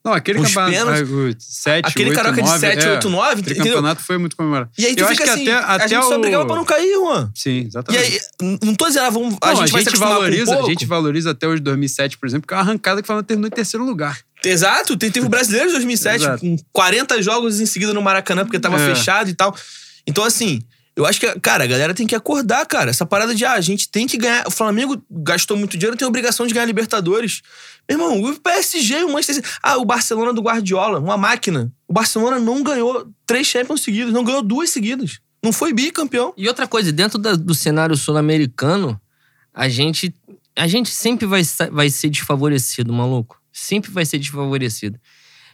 Não, 0.06 0.14
aquele 0.14 0.38
Os 0.40 0.54
campeonato. 0.54 0.72
pênaltis. 1.02 1.10
ah, 1.12 1.16
o 1.16 1.36
7, 1.40 1.86
Aquele 1.88 2.10
8, 2.12 2.16
Carioca 2.18 2.42
de 2.44 2.48
9, 2.48 2.60
7, 2.60 2.86
é, 2.86 2.92
8, 2.92 3.10
9, 3.10 3.32
Aquele 3.32 3.42
entendeu? 3.56 3.64
campeonato 3.74 4.04
foi 4.04 4.18
muito 4.20 4.36
comemorado. 4.36 4.70
E 4.78 4.86
aí 4.86 4.96
tu 4.96 5.00
Eu 5.04 5.08
fica 5.08 5.24
acho 5.24 5.34
que 5.34 5.40
assim, 5.42 5.50
até- 5.50 5.66
a 5.66 5.76
até 5.76 5.88
gente 5.88 6.04
só 6.06 6.16
o- 6.16 6.22
brigava 6.22 6.46
pra 6.46 6.56
não 6.56 6.64
cair, 6.64 6.94
Juan. 6.94 7.32
Sim, 7.34 7.50
E 7.50 7.66
exatamente. 7.66 8.04
aí, 8.04 8.20
n- 8.48 8.60
não 8.64 8.76
tô 8.76 8.86
dizendo, 8.88 9.06
ah, 9.06 9.10
vamos, 9.10 9.36
a 9.42 9.48
Não, 9.48 9.56
gente 9.62 9.72
vai 9.72 9.82
se 9.82 9.88
acostumar 9.90 10.14
valoriza, 10.14 10.56
com 10.58 10.64
a 10.64 10.70
gente 10.70 10.86
valoriza 10.86 11.32
até 11.32 11.48
os 11.48 11.60
2007, 11.60 12.18
por 12.20 12.28
exemplo, 12.28 12.48
que 12.48 12.54
é 12.54 12.58
uma 12.58 12.62
arrancada 12.62 13.02
que 13.02 13.06
o 13.06 13.08
Flamengo 13.08 13.26
terminou 13.28 13.48
em 13.48 13.52
terceiro 13.52 13.84
lugar. 13.84 14.20
Exato, 14.44 14.96
teve 14.96 15.22
o 15.22 15.28
brasileiro 15.30 15.68
de 15.70 15.74
2007, 15.74 16.22
Exato. 16.24 16.40
com 16.42 16.56
40 16.72 17.20
jogos 17.24 17.60
em 17.60 17.66
seguida 17.66 17.92
no 17.92 18.02
Maracanã, 18.04 18.46
porque 18.46 18.60
tava 18.60 18.80
É. 18.80 18.94
fechado 18.94 19.28
e 19.30 19.34
tal. 19.34 19.56
Então, 20.06 20.24
assim, 20.24 20.62
eu 20.96 21.06
acho 21.06 21.20
que, 21.20 21.40
cara, 21.40 21.64
a 21.66 21.68
galera 21.68 21.94
tem 21.94 22.08
que 22.08 22.16
acordar, 22.16 22.66
cara. 22.66 22.90
Essa 22.90 23.06
parada 23.06 23.36
de, 23.36 23.44
ah, 23.44 23.54
a 23.54 23.62
gente 23.62 23.90
tem 23.90 24.08
que 24.08 24.18
ganhar. 24.18 24.48
O 24.48 24.52
Flamengo 24.52 25.04
gastou 25.12 25.58
muito 25.58 25.78
dinheiro, 25.78 25.98
tem 25.98 26.06
a 26.06 26.10
obrigação 26.10 26.48
de 26.48 26.54
ganhar 26.54 26.66
Libertadores. 26.66 27.42
Meu 27.90 28.00
irmão, 28.00 28.22
o 28.32 28.40
PSG, 28.40 29.04
o 29.04 29.10
Manchester 29.12 29.36
City. 29.36 29.50
Ah, 29.62 29.78
o 29.78 29.86
Barcelona 29.86 30.32
do 30.34 30.42
Guardiola, 30.42 31.00
uma 31.00 31.18
máquina. 31.18 31.72
O 31.88 31.94
Barcelona 31.94 32.40
não 32.40 32.64
ganhou 32.64 33.08
três 33.26 33.46
Champions 33.46 33.82
seguidos, 33.82 34.14
não 34.14 34.24
ganhou 34.24 34.42
duas 34.42 34.70
seguidas. 34.70 35.20
Não 35.44 35.52
foi 35.52 35.74
bicampeão. 35.74 36.34
E 36.38 36.48
outra 36.48 36.66
coisa, 36.68 36.92
dentro 36.92 37.20
da- 37.20 37.36
do 37.36 37.54
cenário 37.54 37.96
sul-americano, 37.96 39.00
a 39.54 39.68
gente, 39.70 40.14
a 40.56 40.66
gente 40.68 40.90
sempre 40.90 41.26
vai, 41.26 41.42
vai 41.72 41.90
ser 41.90 42.10
desfavorecido, 42.10 42.92
maluco. 42.94 43.40
Sempre 43.52 43.92
vai 43.92 44.06
ser 44.06 44.18
desfavorecido. 44.18 44.98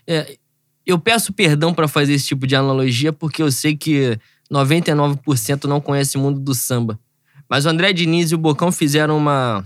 É, 0.08 0.38
eu 0.86 0.98
peço 0.98 1.34
perdão 1.34 1.74
para 1.74 1.88
fazer 1.88 2.14
esse 2.14 2.28
tipo 2.28 2.48
de 2.48 2.56
analogia, 2.56 3.12
porque 3.12 3.42
eu 3.42 3.52
sei 3.52 3.76
que 3.76 4.18
99% 4.52 5.66
não 5.66 5.80
conhece 5.80 6.18
o 6.18 6.20
mundo 6.20 6.40
do 6.40 6.54
samba. 6.54 7.00
Mas 7.50 7.66
o 7.66 7.70
André 7.70 7.94
Diniz 7.94 8.32
e 8.32 8.36
o 8.36 8.38
Bocão 8.38 8.72
fizeram 8.72 9.18
uma. 9.18 9.66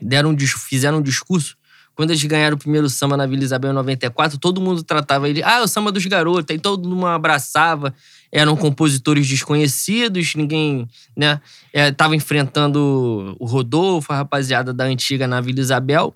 Deram 0.00 0.30
um, 0.30 0.38
fizeram 0.38 0.98
um 0.98 1.02
discurso. 1.02 1.56
Quando 1.94 2.10
eles 2.10 2.24
ganharam 2.24 2.56
o 2.56 2.58
primeiro 2.58 2.90
samba 2.90 3.16
na 3.16 3.24
Vila 3.26 3.44
Isabel 3.44 3.70
em 3.70 3.74
94, 3.74 4.38
todo 4.38 4.60
mundo 4.60 4.82
tratava 4.82 5.28
ele. 5.28 5.42
Ah, 5.44 5.62
o 5.62 5.68
samba 5.68 5.92
dos 5.92 6.04
garotos. 6.06 6.46
Aí 6.50 6.58
todo 6.58 6.88
mundo 6.88 7.06
abraçava. 7.06 7.94
Eram 8.32 8.56
compositores 8.56 9.28
desconhecidos, 9.28 10.34
ninguém. 10.34 10.88
né? 11.16 11.40
É, 11.72 11.94
enfrentando 12.12 13.36
o 13.38 13.46
Rodolfo, 13.46 14.12
a 14.12 14.16
rapaziada 14.16 14.72
da 14.72 14.84
antiga 14.84 15.28
na 15.28 15.40
Vila 15.40 15.60
Isabel. 15.60 16.12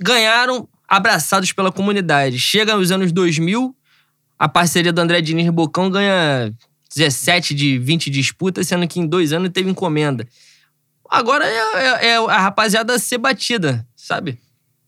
Ganharam 0.00 0.68
abraçados 0.88 1.52
pela 1.52 1.72
comunidade. 1.72 2.38
Chega 2.38 2.76
nos 2.76 2.92
anos 2.92 3.10
2000, 3.10 3.74
a 4.38 4.48
parceria 4.48 4.92
do 4.92 5.00
André 5.00 5.20
Diniz 5.20 5.48
Bocão 5.50 5.90
ganha 5.90 6.52
17 6.94 7.54
de 7.54 7.78
20 7.78 8.10
disputas, 8.10 8.68
sendo 8.68 8.86
que 8.86 9.00
em 9.00 9.06
dois 9.06 9.32
anos 9.32 9.50
teve 9.52 9.70
encomenda. 9.70 10.26
Agora 11.10 11.46
é, 11.46 11.56
é, 11.56 12.06
é 12.08 12.16
a 12.16 12.40
rapaziada 12.40 12.98
ser 12.98 13.18
batida, 13.18 13.86
sabe? 13.94 14.38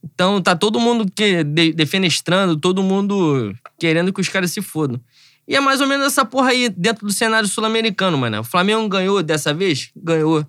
Então 0.03 0.41
tá 0.41 0.55
todo 0.55 0.81
mundo 0.81 1.11
que, 1.15 1.43
de, 1.43 1.73
defenestrando, 1.73 2.57
todo 2.57 2.83
mundo 2.83 3.55
querendo 3.79 4.13
que 4.13 4.21
os 4.21 4.29
caras 4.29 4.51
se 4.51 4.63
fodam. 4.63 5.01
E 5.49 5.55
é 5.55 5.61
mais 5.61 5.81
ou 5.81 5.87
menos 5.87 6.07
essa 6.07 6.25
porra 6.25 6.51
aí 6.51 6.69
dentro 6.69 7.07
do 7.07 7.13
cenário 7.13 7.49
sul-americano, 7.49 8.19
mano. 8.19 8.41
O 8.41 8.45
Flamengo 8.45 8.89
ganhou 8.89 9.23
dessa 9.23 9.55
vez? 9.55 9.91
Ganhou. 9.95 10.45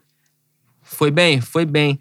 Foi 0.81 1.11
bem? 1.11 1.39
Foi 1.39 1.65
bem. 1.65 1.99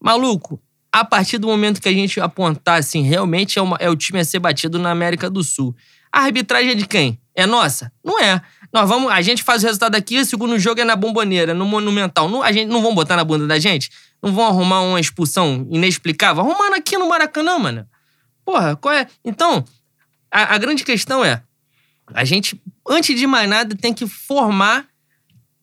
Maluco, 0.00 0.60
a 0.92 1.04
partir 1.04 1.38
do 1.38 1.48
momento 1.48 1.80
que 1.80 1.88
a 1.88 1.92
gente 1.92 2.20
apontar, 2.20 2.78
assim, 2.78 3.02
realmente 3.02 3.58
é, 3.58 3.62
uma, 3.62 3.76
é 3.80 3.90
o 3.90 3.96
time 3.96 4.20
a 4.20 4.24
ser 4.24 4.38
batido 4.38 4.78
na 4.78 4.90
América 4.90 5.28
do 5.28 5.42
Sul. 5.42 5.74
A 6.12 6.22
arbitragem 6.22 6.70
é 6.70 6.74
de 6.74 6.86
quem? 6.86 7.20
É 7.34 7.46
nossa? 7.46 7.92
Não 8.04 8.18
é. 8.20 8.40
Nós 8.72 8.88
vamos, 8.88 9.10
a 9.10 9.22
gente 9.22 9.42
faz 9.42 9.62
o 9.62 9.66
resultado 9.66 9.94
aqui, 9.94 10.18
o 10.18 10.24
segundo 10.24 10.58
jogo 10.58 10.80
é 10.80 10.84
na 10.84 10.96
bomboneira, 10.96 11.54
no 11.54 11.64
Monumental. 11.64 12.28
Não, 12.28 12.42
a 12.42 12.52
gente 12.52 12.68
não 12.68 12.82
vão 12.82 12.94
botar 12.94 13.16
na 13.16 13.24
bunda 13.24 13.46
da 13.46 13.58
gente? 13.58 13.90
Não 14.22 14.32
vão 14.32 14.46
arrumar 14.46 14.80
uma 14.82 15.00
expulsão 15.00 15.66
inexplicável? 15.70 16.42
Arrumando 16.42 16.74
aqui 16.74 16.98
no 16.98 17.08
Maracanã, 17.08 17.58
mano. 17.58 17.88
Porra, 18.44 18.76
qual 18.76 18.92
é? 18.94 19.06
Então, 19.24 19.64
a, 20.30 20.54
a 20.54 20.58
grande 20.58 20.84
questão 20.84 21.24
é: 21.24 21.42
a 22.12 22.24
gente, 22.24 22.60
antes 22.88 23.18
de 23.18 23.26
mais 23.26 23.48
nada, 23.48 23.76
tem 23.76 23.94
que 23.94 24.06
formar, 24.06 24.86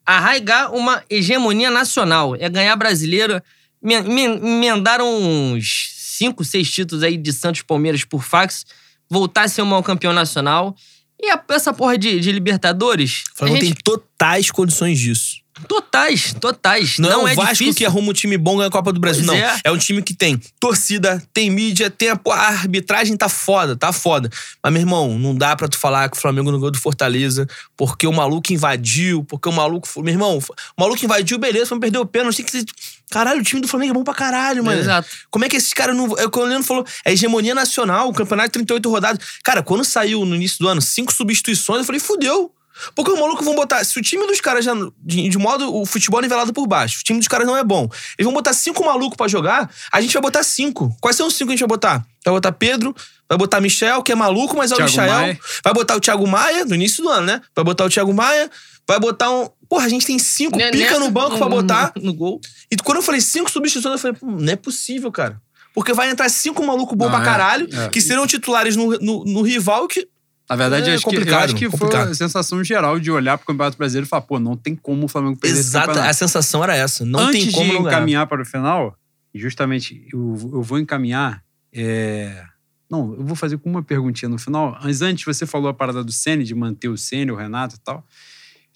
arraigar 0.05 0.73
uma 0.73 1.03
hegemonia 1.09 1.69
nacional. 1.69 2.35
É 2.35 2.49
ganhar 2.49 2.75
brasileiro 2.75 3.41
me, 3.81 4.01
me, 4.01 4.23
emendaram 4.23 5.07
uns 5.21 5.91
cinco, 5.95 6.43
seis 6.43 6.71
títulos 6.71 7.03
aí 7.03 7.17
de 7.17 7.31
Santos 7.31 7.61
Palmeiras 7.61 8.03
por 8.03 8.23
fax, 8.23 8.65
voltar 9.09 9.43
a 9.43 9.47
ser 9.47 9.61
um 9.61 9.81
campeão 9.81 10.13
nacional. 10.13 10.75
E 11.21 11.29
a, 11.29 11.43
essa 11.49 11.73
porra 11.73 11.97
de, 11.97 12.19
de 12.19 12.31
Libertadores. 12.31 13.23
O 13.33 13.37
Flamengo 13.37 13.61
gente... 13.61 13.75
tem 13.75 13.83
totais 13.83 14.51
condições 14.51 14.99
disso. 14.99 15.44
Totais, 15.69 16.33
totais. 16.33 16.99
Não, 16.99 17.09
não 17.09 17.27
é 17.29 17.31
o 17.31 17.35
Vasco 17.35 17.53
difícil. 17.53 17.75
que 17.75 17.85
arruma 17.85 18.09
um 18.09 18.13
time 18.13 18.37
bom 18.37 18.57
ganha 18.57 18.67
a 18.67 18.71
Copa 18.71 18.91
do 18.91 18.99
Brasil. 18.99 19.25
Pois 19.25 19.39
não. 19.39 19.47
É. 19.47 19.61
é 19.63 19.71
um 19.71 19.77
time 19.77 20.01
que 20.01 20.13
tem 20.13 20.39
torcida, 20.59 21.23
tem 21.33 21.49
mídia, 21.49 21.89
tem 21.89 22.09
a, 22.09 22.19
a, 22.29 22.47
arbitragem 22.47 23.15
tá 23.15 23.29
foda, 23.29 23.73
tá 23.73 23.93
foda. 23.93 24.29
Mas, 24.61 24.73
meu 24.73 24.81
irmão, 24.81 25.17
não 25.17 25.33
dá 25.33 25.55
pra 25.55 25.69
tu 25.69 25.77
falar 25.77 26.09
que 26.09 26.17
o 26.17 26.19
Flamengo 26.19 26.51
não 26.51 26.59
ganhou 26.59 26.71
do 26.71 26.77
Fortaleza 26.77 27.47
porque 27.77 28.05
o 28.05 28.11
maluco 28.11 28.51
invadiu, 28.51 29.23
porque 29.23 29.47
o 29.47 29.51
maluco. 29.53 29.87
Meu 30.01 30.13
irmão, 30.13 30.37
o 30.37 30.81
maluco 30.81 31.03
invadiu, 31.05 31.37
beleza, 31.37 31.67
foi 31.67 31.79
perder 31.79 31.99
o 31.99 32.05
pênalti. 32.05 32.37
Tem 32.37 32.45
que 32.45 32.51
ser. 32.51 32.65
Caralho, 33.09 33.39
o 33.39 33.43
time 33.43 33.61
do 33.61 33.67
Flamengo 33.67 33.91
é 33.91 33.93
bom 33.93 34.03
pra 34.03 34.13
caralho, 34.13 34.61
mano. 34.61 34.79
Exato. 34.79 35.07
Como 35.31 35.45
é 35.45 35.49
que 35.49 35.55
esses 35.55 35.73
caras 35.73 35.95
não. 35.95 36.17
É 36.17 36.25
o 36.25 36.29
que 36.29 36.37
o 36.37 36.43
Leandro 36.43 36.67
falou, 36.67 36.85
é 37.05 37.13
hegemonia 37.13 37.55
nacional, 37.55 38.09
o 38.09 38.13
campeonato 38.13 38.49
de 38.49 38.53
38 38.53 38.89
rodadas. 38.89 39.25
Cara, 39.41 39.63
quando 39.63 39.85
saiu 39.85 40.25
no 40.25 40.35
início 40.35 40.59
do 40.59 40.67
ano 40.67 40.81
cinco 40.81 41.13
substituições, 41.13 41.79
eu 41.79 41.85
falei, 41.85 42.01
fudeu. 42.01 42.51
Porque 42.95 43.11
os 43.11 43.19
malucos 43.19 43.45
vão 43.45 43.55
botar. 43.55 43.83
Se 43.83 43.97
o 43.97 44.01
time 44.01 44.25
dos 44.27 44.41
caras 44.41 44.65
já. 44.65 44.73
De, 45.03 45.29
de, 45.29 45.37
modo. 45.37 45.73
O 45.73 45.85
futebol 45.85 46.19
é 46.19 46.23
nivelado 46.23 46.53
por 46.53 46.67
baixo. 46.67 46.99
O 46.99 47.03
time 47.03 47.19
dos 47.19 47.27
caras 47.27 47.47
não 47.47 47.57
é 47.57 47.63
bom. 47.63 47.89
Eles 48.17 48.25
vão 48.25 48.33
botar 48.33 48.53
cinco 48.53 48.83
malucos 48.85 49.17
para 49.17 49.27
jogar. 49.27 49.69
A 49.91 50.01
gente 50.01 50.13
vai 50.13 50.21
botar 50.21 50.43
cinco. 50.43 50.95
Quais 51.01 51.15
são 51.15 51.27
os 51.27 51.35
cinco 51.35 51.47
que 51.47 51.53
a 51.53 51.55
gente 51.55 51.61
vai 51.61 51.69
botar? 51.69 52.05
Vai 52.23 52.33
botar 52.33 52.51
Pedro, 52.51 52.95
vai 53.29 53.37
botar 53.37 53.61
Michel, 53.61 54.01
que 54.01 54.11
é 54.11 54.15
maluco, 54.15 54.57
mas 54.57 54.71
é 54.71 54.73
o 54.73 54.77
Thiago 54.77 54.91
Michel. 54.91 55.07
Maia. 55.07 55.39
Vai 55.63 55.73
botar 55.73 55.95
o 55.95 55.99
Thiago 55.99 56.27
Maia, 56.27 56.65
no 56.65 56.75
início 56.75 57.03
do 57.03 57.09
ano, 57.09 57.27
né? 57.27 57.41
Vai 57.55 57.63
botar 57.63 57.85
o 57.85 57.89
Thiago 57.89 58.13
Maia. 58.13 58.49
Vai 58.87 58.99
botar 58.99 59.31
um. 59.31 59.49
Porra, 59.67 59.85
a 59.85 59.89
gente 59.89 60.05
tem 60.05 60.19
cinco 60.19 60.57
Nessa, 60.57 60.71
pica 60.71 60.99
no 60.99 61.09
banco 61.09 61.37
pra 61.37 61.47
botar. 61.47 61.91
No, 61.95 62.03
no, 62.03 62.13
gol. 62.13 62.39
E 62.71 62.75
quando 62.77 62.97
eu 62.97 63.03
falei 63.03 63.21
cinco 63.21 63.49
substituições, 63.49 64.03
eu 64.03 64.15
falei, 64.15 64.37
não 64.43 64.53
é 64.53 64.55
possível, 64.55 65.11
cara. 65.11 65.41
Porque 65.73 65.91
vai 65.91 66.09
entrar 66.09 66.29
cinco 66.29 66.65
malucos 66.65 66.95
bons 66.95 67.09
pra 67.09 67.21
é, 67.21 67.25
caralho, 67.25 67.67
é. 67.71 67.89
que 67.89 67.99
serão 67.99 68.25
titulares 68.25 68.75
no, 68.75 68.97
no, 68.99 69.25
no 69.25 69.41
rival 69.41 69.87
que 69.87 70.07
na 70.49 70.55
verdade, 70.55 70.91
é 70.91 70.93
acho 70.93 71.07
que, 71.07 71.17
acho 71.17 71.55
que 71.55 71.69
foi 71.69 71.95
a 71.95 72.13
sensação 72.13 72.63
geral 72.63 72.99
de 72.99 73.09
olhar 73.09 73.37
pro 73.37 73.47
Campeonato 73.47 73.77
Brasileiro 73.77 74.05
e 74.05 74.09
falar, 74.09 74.21
pô, 74.21 74.39
não 74.39 74.55
tem 74.55 74.75
como 74.75 75.05
o 75.05 75.07
Flamengo 75.07 75.37
perder 75.39 75.57
Exato, 75.57 75.97
a 75.97 76.13
sensação 76.13 76.63
era 76.63 76.75
essa. 76.75 77.03
Não 77.03 77.19
Antes 77.19 77.45
tem 77.45 77.51
como 77.51 77.71
de 77.71 77.77
encaminhar 77.77 78.27
para 78.27 78.43
o 78.43 78.45
final, 78.45 78.95
justamente 79.33 80.07
eu, 80.13 80.19
eu 80.53 80.61
vou 80.61 80.77
encaminhar. 80.77 81.43
É... 81.73 82.43
Não, 82.89 83.15
eu 83.15 83.25
vou 83.25 83.35
fazer 83.35 83.57
com 83.57 83.69
uma 83.69 83.81
perguntinha 83.81 84.29
no 84.29 84.37
final. 84.37 84.77
Mas 84.83 85.01
antes, 85.01 85.25
você 85.25 85.47
falou 85.47 85.67
a 85.67 85.73
parada 85.73 86.03
do 86.03 86.11
Sene, 86.11 86.43
de 86.43 86.53
manter 86.53 86.89
o 86.89 86.97
Sene, 86.97 87.31
o 87.31 87.35
Renato 87.35 87.75
e 87.75 87.79
tal. 87.79 88.05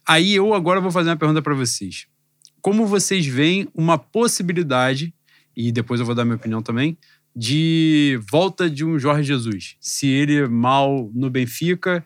Aí 0.08 0.34
eu 0.34 0.56
agora 0.56 0.82
vou 0.82 0.92
fazer 0.92 1.12
uma 1.12 1.18
pergunta 1.18 1.40
para 1.40 1.54
vocês. 1.54 2.08
Como 2.62 2.88
vocês 2.88 3.28
veem 3.28 3.68
uma 3.76 3.98
possibilidade, 3.98 5.14
e 5.56 5.72
depois 5.72 6.00
eu 6.00 6.06
vou 6.06 6.16
dar 6.16 6.26
minha 6.26 6.36
opinião 6.36 6.64
também, 6.64 6.98
de 7.40 8.20
volta 8.30 8.70
de 8.70 8.84
um 8.84 9.00
Jorge 9.00 9.24
Jesus. 9.24 9.78
Se 9.80 10.08
ele 10.08 10.46
mal 10.46 11.10
no 11.14 11.30
Benfica, 11.30 12.06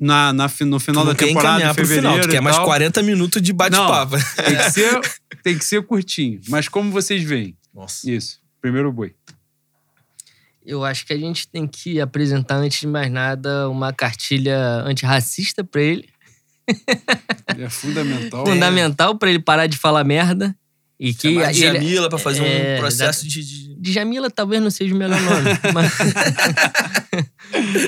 na, 0.00 0.32
na, 0.32 0.50
no 0.62 0.80
final 0.80 1.04
da 1.04 1.14
temporada, 1.14 1.62
em 1.62 1.74
fevereiro 1.74 2.08
final, 2.08 2.20
tu 2.20 2.28
quer 2.30 2.40
mais 2.40 2.58
40 2.58 3.02
minutos 3.02 3.42
de 3.42 3.52
bate-papo. 3.52 4.16
Tem, 4.36 4.56
que 4.56 4.70
ser, 4.70 5.00
tem 5.42 5.58
que 5.58 5.64
ser 5.64 5.82
curtinho. 5.82 6.40
Mas 6.48 6.68
como 6.68 6.90
vocês 6.90 7.22
veem? 7.22 7.54
Nossa. 7.74 8.10
Isso. 8.10 8.40
Primeiro 8.62 8.90
boi. 8.90 9.14
Eu 10.64 10.82
acho 10.84 11.04
que 11.04 11.12
a 11.12 11.18
gente 11.18 11.46
tem 11.48 11.66
que 11.66 12.00
apresentar, 12.00 12.56
antes 12.56 12.80
de 12.80 12.86
mais 12.86 13.12
nada, 13.12 13.68
uma 13.68 13.92
cartilha 13.92 14.56
antirracista 14.86 15.62
para 15.62 15.82
ele. 15.82 16.08
É 17.58 17.68
fundamental. 17.68 18.46
fundamental 18.48 19.12
é. 19.12 19.18
para 19.18 19.28
ele 19.28 19.40
parar 19.40 19.66
de 19.66 19.76
falar 19.76 20.02
merda. 20.02 20.56
E 20.98 21.12
que 21.12 21.34
Chamar 21.34 21.52
de 21.52 21.64
ele, 21.64 21.78
Jamila 21.78 22.08
pra 22.08 22.18
fazer 22.18 22.44
é, 22.44 22.76
um 22.76 22.78
processo 22.78 23.26
de, 23.26 23.44
de. 23.44 23.71
De 23.82 23.90
Jamila 23.90 24.30
talvez 24.30 24.62
não 24.62 24.70
seja 24.70 24.94
o 24.94 24.96
melhor 24.96 25.20
nome. 25.20 25.50
mas... 25.74 25.92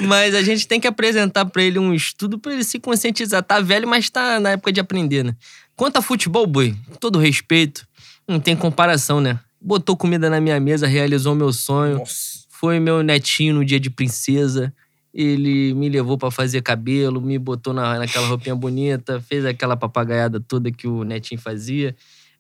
mas 0.02 0.34
a 0.34 0.42
gente 0.42 0.66
tem 0.66 0.80
que 0.80 0.88
apresentar 0.88 1.44
para 1.44 1.62
ele 1.62 1.78
um 1.78 1.94
estudo 1.94 2.36
para 2.36 2.52
ele 2.52 2.64
se 2.64 2.80
conscientizar. 2.80 3.44
Tá 3.44 3.60
velho, 3.60 3.86
mas 3.86 4.10
tá 4.10 4.40
na 4.40 4.50
época 4.50 4.72
de 4.72 4.80
aprender, 4.80 5.22
né? 5.22 5.36
Quanto 5.76 5.98
a 5.98 6.02
futebol, 6.02 6.48
boi, 6.48 6.74
com 6.90 6.96
todo 6.96 7.20
respeito, 7.20 7.86
não 8.26 8.40
tem 8.40 8.56
comparação, 8.56 9.20
né? 9.20 9.38
Botou 9.60 9.96
comida 9.96 10.28
na 10.28 10.40
minha 10.40 10.58
mesa, 10.58 10.88
realizou 10.88 11.32
meu 11.32 11.52
sonho. 11.52 11.98
Nossa. 11.98 12.42
Foi 12.48 12.80
meu 12.80 13.00
netinho 13.04 13.54
no 13.54 13.64
dia 13.64 13.78
de 13.78 13.88
princesa. 13.88 14.74
Ele 15.14 15.74
me 15.74 15.88
levou 15.88 16.18
para 16.18 16.32
fazer 16.32 16.60
cabelo, 16.60 17.20
me 17.20 17.38
botou 17.38 17.72
na, 17.72 18.00
naquela 18.00 18.26
roupinha 18.26 18.56
bonita, 18.56 19.20
fez 19.20 19.44
aquela 19.44 19.76
papagaiada 19.76 20.40
toda 20.40 20.72
que 20.72 20.88
o 20.88 21.04
netinho 21.04 21.40
fazia. 21.40 21.94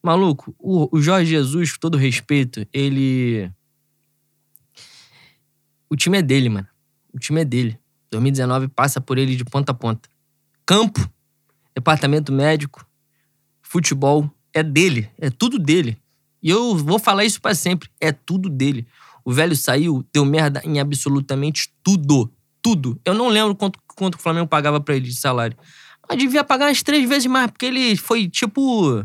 Maluco, 0.04 0.54
o, 0.58 0.94
o 0.94 1.00
Jorge 1.00 1.30
Jesus, 1.30 1.72
com 1.72 1.78
todo 1.78 1.96
respeito, 1.96 2.66
ele. 2.70 3.50
O 5.88 5.96
time 5.96 6.18
é 6.18 6.22
dele, 6.22 6.50
mano. 6.50 6.68
O 7.10 7.18
time 7.18 7.40
é 7.40 7.44
dele. 7.44 7.78
2019 8.10 8.68
passa 8.68 9.00
por 9.00 9.16
ele 9.16 9.34
de 9.34 9.46
ponta 9.46 9.72
a 9.72 9.74
ponta. 9.74 10.06
Campo, 10.66 11.00
departamento 11.74 12.30
médico, 12.30 12.86
futebol, 13.62 14.30
é 14.52 14.62
dele. 14.62 15.08
É 15.16 15.30
tudo 15.30 15.58
dele. 15.58 15.96
E 16.42 16.50
eu 16.50 16.76
vou 16.76 16.98
falar 16.98 17.24
isso 17.24 17.40
para 17.40 17.54
sempre. 17.54 17.88
É 17.98 18.12
tudo 18.12 18.50
dele. 18.50 18.86
O 19.24 19.32
velho 19.32 19.56
saiu, 19.56 20.04
deu 20.12 20.26
merda 20.26 20.60
em 20.66 20.80
absolutamente 20.80 21.72
tudo. 21.82 22.30
Tudo. 22.60 23.00
Eu 23.06 23.14
não 23.14 23.28
lembro 23.28 23.54
quanto, 23.54 23.78
quanto 23.96 24.16
o 24.16 24.20
Flamengo 24.20 24.48
pagava 24.48 24.82
para 24.82 24.96
ele 24.96 25.08
de 25.08 25.14
salário. 25.14 25.56
Mas 26.06 26.18
devia 26.18 26.44
pagar 26.44 26.66
umas 26.66 26.82
três 26.82 27.08
vezes 27.08 27.24
mais, 27.24 27.50
porque 27.50 27.64
ele 27.64 27.96
foi 27.96 28.28
tipo 28.28 29.02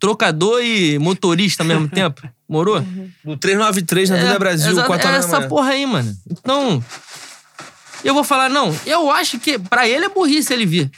trocador 0.00 0.64
e 0.64 0.98
motorista 0.98 1.62
ao 1.62 1.66
mesmo 1.66 1.86
tempo. 1.88 2.26
Morou? 2.48 2.84
No 3.24 3.36
393 3.36 4.10
na 4.10 4.16
é, 4.16 4.22
Vida 4.22 4.38
Brasil, 4.38 4.72
exa, 4.72 4.84
4 4.84 5.08
é 5.08 5.16
essa 5.16 5.46
porra 5.46 5.70
aí, 5.70 5.86
mano. 5.86 6.16
Então, 6.28 6.82
eu 8.02 8.14
vou 8.14 8.24
falar, 8.24 8.48
não, 8.48 8.74
eu 8.86 9.10
acho 9.10 9.38
que 9.38 9.58
para 9.58 9.86
ele 9.86 10.06
é 10.06 10.08
burrice 10.08 10.52
ele 10.52 10.66
vir. 10.66 10.90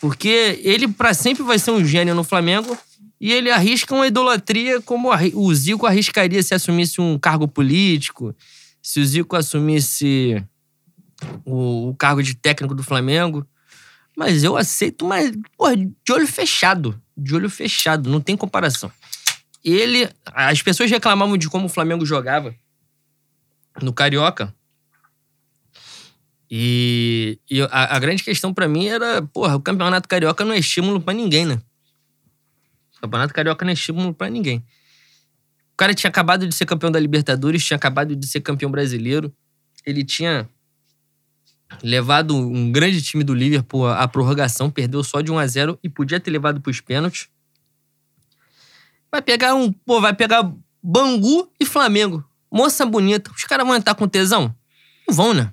Porque 0.00 0.60
ele 0.62 0.86
para 0.86 1.14
sempre 1.14 1.42
vai 1.42 1.58
ser 1.58 1.70
um 1.70 1.82
gênio 1.82 2.14
no 2.14 2.24
Flamengo 2.24 2.76
e 3.18 3.32
ele 3.32 3.50
arrisca 3.50 3.94
uma 3.94 4.06
idolatria 4.06 4.82
como 4.82 5.08
o 5.32 5.54
Zico 5.54 5.86
arriscaria 5.86 6.42
se 6.42 6.54
assumisse 6.54 7.00
um 7.00 7.18
cargo 7.18 7.48
político, 7.48 8.34
se 8.82 9.00
o 9.00 9.06
Zico 9.06 9.34
assumisse 9.34 10.44
o, 11.44 11.88
o 11.88 11.94
cargo 11.94 12.22
de 12.22 12.34
técnico 12.34 12.74
do 12.74 12.82
Flamengo. 12.82 13.46
Mas 14.16 14.44
eu 14.44 14.56
aceito, 14.56 15.04
mas, 15.04 15.32
porra, 15.56 15.76
de 15.76 16.12
olho 16.12 16.26
fechado 16.26 17.00
de 17.16 17.34
olho 17.34 17.48
fechado, 17.48 18.10
não 18.10 18.20
tem 18.20 18.36
comparação. 18.36 18.90
ele. 19.64 20.08
As 20.26 20.62
pessoas 20.62 20.90
reclamavam 20.90 21.36
de 21.36 21.48
como 21.48 21.66
o 21.66 21.68
Flamengo 21.68 22.04
jogava 22.04 22.54
no 23.80 23.92
Carioca. 23.92 24.54
E, 26.50 27.38
e 27.50 27.62
a, 27.62 27.96
a 27.96 27.98
grande 27.98 28.22
questão 28.22 28.52
pra 28.52 28.68
mim 28.68 28.86
era, 28.86 29.22
porra, 29.22 29.56
o 29.56 29.60
Campeonato 29.60 30.08
Carioca 30.08 30.44
não 30.44 30.52
é 30.52 30.58
estímulo 30.58 31.00
pra 31.00 31.14
ninguém, 31.14 31.46
né? 31.46 31.60
O 32.96 33.00
Campeonato 33.00 33.34
Carioca 33.34 33.64
não 33.64 33.70
é 33.70 33.74
estímulo 33.74 34.14
pra 34.14 34.28
ninguém. 34.28 34.58
O 35.72 35.76
cara 35.76 35.94
tinha 35.94 36.08
acabado 36.08 36.46
de 36.46 36.54
ser 36.54 36.66
campeão 36.66 36.92
da 36.92 37.00
Libertadores, 37.00 37.64
tinha 37.64 37.76
acabado 37.76 38.14
de 38.14 38.26
ser 38.26 38.40
campeão 38.40 38.70
brasileiro. 38.70 39.34
Ele 39.84 40.04
tinha 40.04 40.48
levado 41.82 42.36
um 42.36 42.70
grande 42.70 43.02
time 43.02 43.24
do 43.24 43.34
Liverpool 43.34 43.86
à 43.88 44.06
prorrogação, 44.08 44.70
perdeu 44.70 45.02
só 45.02 45.20
de 45.20 45.30
1 45.30 45.38
a 45.38 45.46
0 45.46 45.78
e 45.82 45.88
podia 45.88 46.20
ter 46.20 46.30
levado 46.30 46.60
pros 46.60 46.80
pênaltis. 46.80 47.28
Vai 49.10 49.22
pegar 49.22 49.54
um, 49.54 49.72
pô, 49.72 50.00
vai 50.00 50.12
pegar 50.12 50.50
Bangu 50.82 51.50
e 51.60 51.64
Flamengo. 51.64 52.24
Moça 52.50 52.84
bonita. 52.84 53.30
Os 53.34 53.44
caras 53.44 53.66
vão 53.66 53.74
entrar 53.74 53.94
com 53.94 54.06
tesão? 54.06 54.54
Não 55.08 55.14
vão, 55.14 55.32
né? 55.34 55.52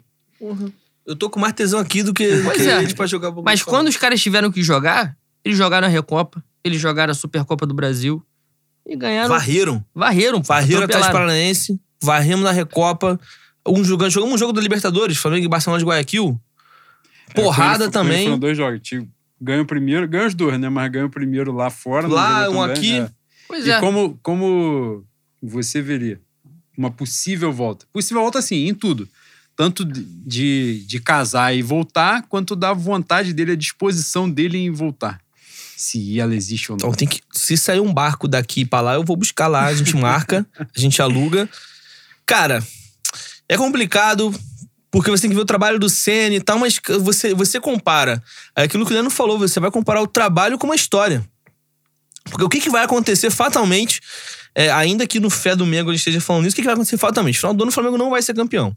Eu 1.06 1.16
tô 1.16 1.30
com 1.30 1.40
mais 1.40 1.54
tesão 1.54 1.80
aqui 1.80 2.04
do 2.04 2.14
que, 2.14 2.42
Pois 2.44 2.62
que 2.62 2.68
é. 2.68 2.74
a 2.74 2.82
gente 2.82 2.96
pra 2.96 3.06
jogar 3.06 3.30
bagulho 3.30 3.46
Mas 3.46 3.64
quando 3.64 3.88
os 3.88 3.98
caras 3.98 4.22
tiveram 4.22 4.52
que 4.52 4.64
jogar, 4.64 5.16
eles 5.44 5.58
jogaram 5.58 5.88
a 5.88 5.90
Recopa, 5.90 6.44
eles 6.64 6.80
jogaram 6.82 7.12
a 7.12 7.16
Supercopa 7.16 7.66
do 7.66 7.74
Brasil 7.74 8.24
e 8.86 8.96
ganharam. 8.96 9.30
Varreram. 9.30 9.86
varreram. 9.94 10.42
pô, 10.42 10.48
Varreram 10.48 10.84
atrás. 10.84 11.08
Paranaense. 11.08 11.80
Varremos 12.02 12.44
na 12.44 12.52
Recopa. 12.52 13.20
Um 13.68 13.84
jogando, 13.84 14.10
jogamos 14.12 14.36
um 14.36 14.38
jogo 14.38 14.54
da 14.54 14.62
Libertadores, 14.62 15.18
Flamengo 15.18 15.46
e 15.46 15.50
Barcelona 15.50 15.80
de 15.80 15.86
Guayaquil. 15.86 16.40
Porrada 17.36 17.86
É, 17.86 17.88
foi- 17.88 17.92
também. 17.92 18.26
Foram 18.26 18.40
dois 18.40 18.58
jogos. 18.58 18.82
Ganha 19.40 19.62
o 19.62 19.66
primeiro, 19.66 20.08
ganha 20.08 20.28
os 20.28 20.34
dois, 20.36 20.60
né? 20.60 20.70
Mas 20.70 20.92
ganha 20.92 21.06
o 21.06 21.10
primeiro 21.10 21.52
lá 21.52 21.70
fora. 21.70 22.08
Lá, 22.08 22.50
um 22.50 22.54
tão 22.54 22.64
bem, 22.68 22.72
aqui. 22.76 23.00
é. 23.00 23.10
Pois 23.48 23.66
E 23.66 23.72
é. 23.72 23.80
como, 23.80 24.20
como 24.22 25.04
você 25.42 25.82
veria 25.82 26.20
uma 26.78 26.92
possível 26.92 27.52
volta? 27.52 27.86
Possível 27.92 28.22
volta, 28.22 28.40
assim, 28.40 28.68
em 28.68 28.74
tudo. 28.74 29.08
Tanto 29.56 29.84
de- 29.86 30.86
de, 30.86 31.00
casar 31.00 31.54
e 31.56 31.62
voltar, 31.62 32.24
quanto 32.28 32.56
da 32.56 32.74
vontade 32.74 33.34
dele, 33.34 33.52
a 33.52 33.56
disposição 33.56 34.30
dele 34.30 34.58
em 34.58 34.72
voltar. 34.72 35.20
Se 35.78 36.20
ela 36.20 36.36
existe 36.36 36.72
ou 36.72 36.78
não. 36.78 36.88
Então 36.90 36.94
tem 36.98 37.08
que. 37.08 37.22
Se 37.34 37.58
sair 37.58 37.80
um 37.80 37.94
barco 37.94 38.28
daqui 38.28 38.64
pra 38.66 38.82
lá, 38.82 38.94
eu 38.96 39.04
vou 39.04 39.16
buscar 39.18 39.48
lá. 39.48 39.66
A 39.66 39.74
gente 39.74 39.96
marca, 39.98 40.46
a 40.58 40.80
gente 40.80 41.02
aluga. 41.02 41.50
Cara, 42.26 42.64
é 43.54 43.58
complicado. 43.58 44.34
Porque 44.90 45.10
você 45.10 45.22
tem 45.22 45.30
que 45.30 45.36
ver 45.38 45.42
o 45.44 45.46
trabalho 45.46 45.80
do 45.80 45.88
Senna 45.90 46.36
e 46.36 46.42
tal, 46.42 46.60
mas 46.60 46.78
você, 47.00 47.34
você 47.34 47.62
compara. 47.62 48.22
É 48.58 48.64
aquilo 48.64 48.86
que 48.86 48.92
o 48.92 48.94
Leandro 48.94 49.10
falou, 49.10 49.40
você 49.40 49.58
vai 49.58 49.72
comparar 49.72 50.02
o 50.02 50.08
trabalho 50.08 50.58
com 50.58 50.68
uma 50.68 50.76
história. 50.76 51.26
Porque 52.26 52.44
o 52.44 52.50
que, 52.50 52.60
que 52.60 52.70
vai 52.70 52.84
acontecer 52.84 53.30
fatalmente, 53.32 54.02
é, 54.54 54.70
ainda 54.70 55.08
que 55.08 55.18
no 55.18 55.30
fé 55.30 55.56
do 55.56 55.66
Mengo 55.66 55.92
gente 55.92 56.00
esteja 56.00 56.20
falando 56.20 56.46
isso, 56.46 56.54
o 56.54 56.56
que, 56.56 56.62
que 56.62 56.66
vai 56.66 56.74
acontecer 56.74 56.98
fatalmente? 56.98 57.36
No 57.36 57.40
final 57.40 57.54
do 57.54 57.64
ano 57.64 57.70
o 57.70 57.74
Flamengo 57.74 57.98
não 57.98 58.10
vai 58.10 58.22
ser 58.22 58.34
campeão. 58.34 58.76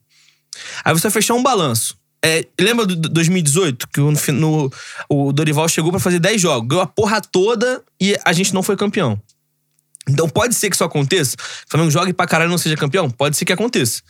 Aí 0.85 0.93
você 0.95 1.03
vai 1.03 1.11
fechar 1.11 1.35
um 1.35 1.43
balanço. 1.43 1.97
É, 2.25 2.47
lembra 2.61 2.87
do 2.87 2.95
2018? 2.95 3.89
Que 3.89 3.99
no, 4.01 4.13
no- 4.35 4.73
o 5.11 5.33
Dorival 5.33 5.69
chegou 5.69 5.91
pra 5.91 5.99
fazer 6.01 6.21
10 6.21 6.41
jogos, 6.41 6.69
ganhou 6.69 6.83
a 6.83 6.87
porra 6.87 7.21
toda 7.21 7.83
e 8.01 8.17
a 8.25 8.33
gente 8.33 8.55
não 8.55 8.63
foi 8.63 8.77
campeão. 8.77 9.21
Então 10.09 10.29
pode 10.29 10.55
ser 10.55 10.69
que 10.71 10.77
isso 10.77 10.85
aconteça. 10.85 11.35
O 11.39 11.71
Flamengo 11.71 11.91
jogue 11.91 12.13
pra 12.13 12.27
caralho 12.27 12.49
e 12.49 12.51
não 12.51 12.59
seja 12.59 12.77
campeão? 12.77 13.09
Pode 13.11 13.37
ser 13.37 13.45
que 13.45 13.53
aconteça. 13.53 14.03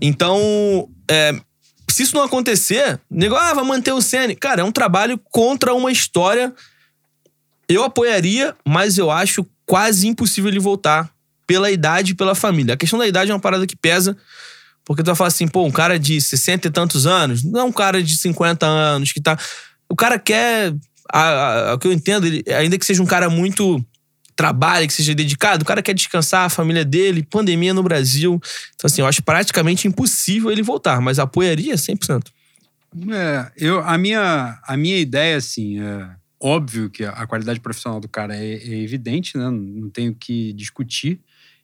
Então, 0.00 0.88
é, 1.10 1.32
se 1.90 2.02
isso 2.02 2.14
não 2.14 2.22
acontecer, 2.24 3.00
nego, 3.10 3.34
ah, 3.34 3.54
vai 3.54 3.64
manter 3.64 3.92
o 3.92 4.00
Senna. 4.02 4.34
Cara, 4.34 4.60
é 4.60 4.64
um 4.64 4.72
trabalho 4.72 5.18
contra 5.30 5.72
uma 5.74 5.90
história. 5.90 6.52
Eu 7.68 7.84
apoiaria, 7.84 8.54
mas 8.66 8.98
eu 8.98 9.10
acho 9.10 9.46
quase 9.64 10.06
impossível 10.06 10.50
ele 10.50 10.58
voltar 10.60 11.10
pela 11.46 11.70
idade 11.70 12.12
e 12.12 12.14
pela 12.14 12.34
família. 12.34 12.74
A 12.74 12.76
questão 12.76 12.98
da 12.98 13.06
idade 13.06 13.30
é 13.30 13.34
uma 13.34 13.40
parada 13.40 13.66
que 13.66 13.76
pesa. 13.76 14.16
Porque 14.84 15.02
tu 15.02 15.06
vai 15.06 15.14
falar 15.14 15.28
assim, 15.28 15.46
pô, 15.46 15.64
um 15.64 15.70
cara 15.70 15.98
de 15.98 16.20
60 16.20 16.66
e 16.66 16.70
tantos 16.70 17.06
anos, 17.06 17.44
não 17.44 17.68
um 17.68 17.72
cara 17.72 18.02
de 18.02 18.16
50 18.18 18.66
anos 18.66 19.12
que 19.12 19.20
tá. 19.20 19.38
O 19.88 19.94
cara 19.94 20.18
quer. 20.18 20.74
A- 21.12 21.72
o 21.74 21.78
que 21.78 21.86
eu 21.86 21.92
entendo, 21.92 22.26
ele- 22.26 22.42
ainda 22.52 22.76
que 22.78 22.84
seja 22.84 23.02
um 23.02 23.06
cara 23.06 23.30
muito. 23.30 23.84
Trabalha, 24.34 24.86
que 24.86 24.92
seja 24.92 25.14
dedicado, 25.14 25.62
o 25.62 25.66
cara 25.66 25.82
quer 25.82 25.94
descansar 25.94 26.44
a 26.46 26.48
família 26.48 26.84
dele, 26.84 27.22
pandemia 27.22 27.74
no 27.74 27.82
Brasil. 27.82 28.40
Então, 28.74 28.86
assim, 28.86 29.02
eu 29.02 29.06
acho 29.06 29.22
praticamente 29.22 29.86
impossível 29.86 30.50
ele 30.50 30.62
voltar, 30.62 31.00
mas 31.00 31.18
apoiaria 31.18 31.74
100%. 31.74 32.24
É, 33.10 33.50
eu, 33.56 33.80
a, 33.80 33.96
minha, 33.96 34.58
a 34.64 34.76
minha 34.76 34.98
ideia, 34.98 35.36
assim, 35.36 35.80
é 35.80 36.10
óbvio 36.38 36.90
que 36.90 37.04
a 37.04 37.26
qualidade 37.26 37.60
profissional 37.60 38.00
do 38.00 38.08
cara 38.08 38.36
é, 38.36 38.54
é 38.54 38.82
evidente, 38.82 39.38
né? 39.38 39.48
Não 39.50 39.88
tenho 39.88 40.14
que 40.14 40.52
discutir. 40.52 41.20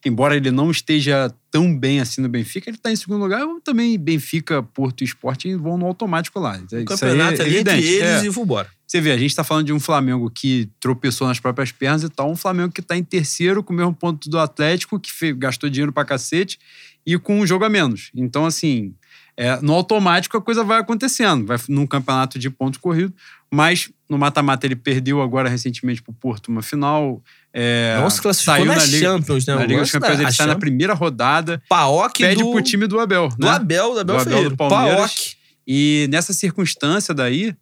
Embora 0.07 0.37
ele 0.37 0.51
não 0.53 0.71
esteja 0.71 1.31
tão 1.51 1.77
bem 1.77 2.01
assim 2.01 2.21
no 2.21 2.29
Benfica, 2.29 2.71
ele 2.71 2.77
está 2.77 2.91
em 2.91 2.97
segundo 2.97 3.21
lugar. 3.21 3.41
Eu 3.41 3.61
também, 3.61 3.99
Benfica, 3.99 4.63
Porto 4.63 5.01
e 5.01 5.05
Esporte 5.05 5.53
vão 5.57 5.77
no 5.77 5.87
automático 5.87 6.39
lá. 6.39 6.57
Isso 6.57 6.75
O 6.75 6.79
aí 6.79 6.85
campeonato 6.85 7.43
é 7.43 7.45
ali 7.45 7.59
entre 7.59 7.85
eles 7.85 8.23
É. 8.23 8.25
e 8.25 8.29
vambora. 8.29 8.69
Você 8.89 9.03
vê, 9.03 9.13
a 9.13 9.19
gente 9.19 9.29
está 9.31 9.45
falando 9.45 9.67
de 9.67 9.73
um 9.75 9.79
Flamengo 9.79 10.31
que 10.31 10.71
tropeçou 10.81 11.29
nas 11.29 11.39
próprias 11.39 11.71
pernas 11.71 12.03
e 12.05 12.09
tal, 12.09 12.31
um 12.31 12.37
Flamengo 12.37 12.73
que 12.73 12.81
está 12.81 12.97
em 12.97 13.05
terceiro 13.05 13.63
com 13.63 13.75
o 13.75 13.77
mesmo 13.77 13.93
ponto 13.95 14.31
do 14.31 14.39
Atlético, 14.39 14.99
que 14.99 15.11
gastou 15.35 15.69
dinheiro 15.69 15.93
pra 15.93 16.07
cacete 16.07 16.59
e 17.05 17.19
com 17.19 17.39
um 17.39 17.47
jogo 17.47 17.67
a 17.67 17.69
menos. 17.69 18.11
Então, 18.17 18.47
assim, 18.47 18.95
é, 19.37 19.61
no 19.61 19.75
automático 19.75 20.39
a 20.39 20.41
coisa 20.43 20.65
vai 20.65 20.81
acontecendo, 20.81 21.45
vai 21.47 21.59
num 21.69 21.87
campeonato 21.87 22.39
de 22.39 22.49
pontos 22.49 22.79
corrido, 22.81 23.13
mas 23.53 23.91
no 24.09 24.17
mata-mata 24.17 24.67
ele 24.67 24.75
perdeu 24.77 25.21
agora 25.21 25.51
recentemente 25.51 26.03
pro 26.03 26.13
Porto 26.15 26.49
uma 26.49 26.63
final. 26.63 27.23
É, 27.53 27.95
não 28.01 28.09
se 28.09 28.23
classificou 28.23 28.55
saiu 28.55 28.67
na, 28.67 28.77
na 28.77 28.85
Liga- 28.87 28.99
Champions, 29.07 29.47
né? 29.47 29.55
na 29.55 29.61
Liga 29.67 29.75
dos 29.75 29.81
gosto 29.81 29.93
da- 29.93 30.01
Campeões 30.01 30.21
ele 30.21 30.33
sai 30.33 30.47
na 30.47 30.57
primeira 30.57 30.95
rodada, 30.95 31.63
Paok 31.69 32.19
pede 32.23 32.43
do, 32.43 32.53
pro 32.53 32.63
time 32.63 32.87
do 32.87 32.99
Abel. 32.99 33.29
do 33.29 33.47
né? 33.47 33.53
Abel, 33.53 33.93
do 33.93 34.01
Abel 34.01 34.17
Do 34.17 34.23
Abel 34.23 34.51
do. 34.51 34.57
Palmeiras. 34.57 34.99
Paok. 35.15 35.37
E 35.67 36.07
nessa 36.11 36.33
circunstância 36.33 37.13
daí, 37.13 37.55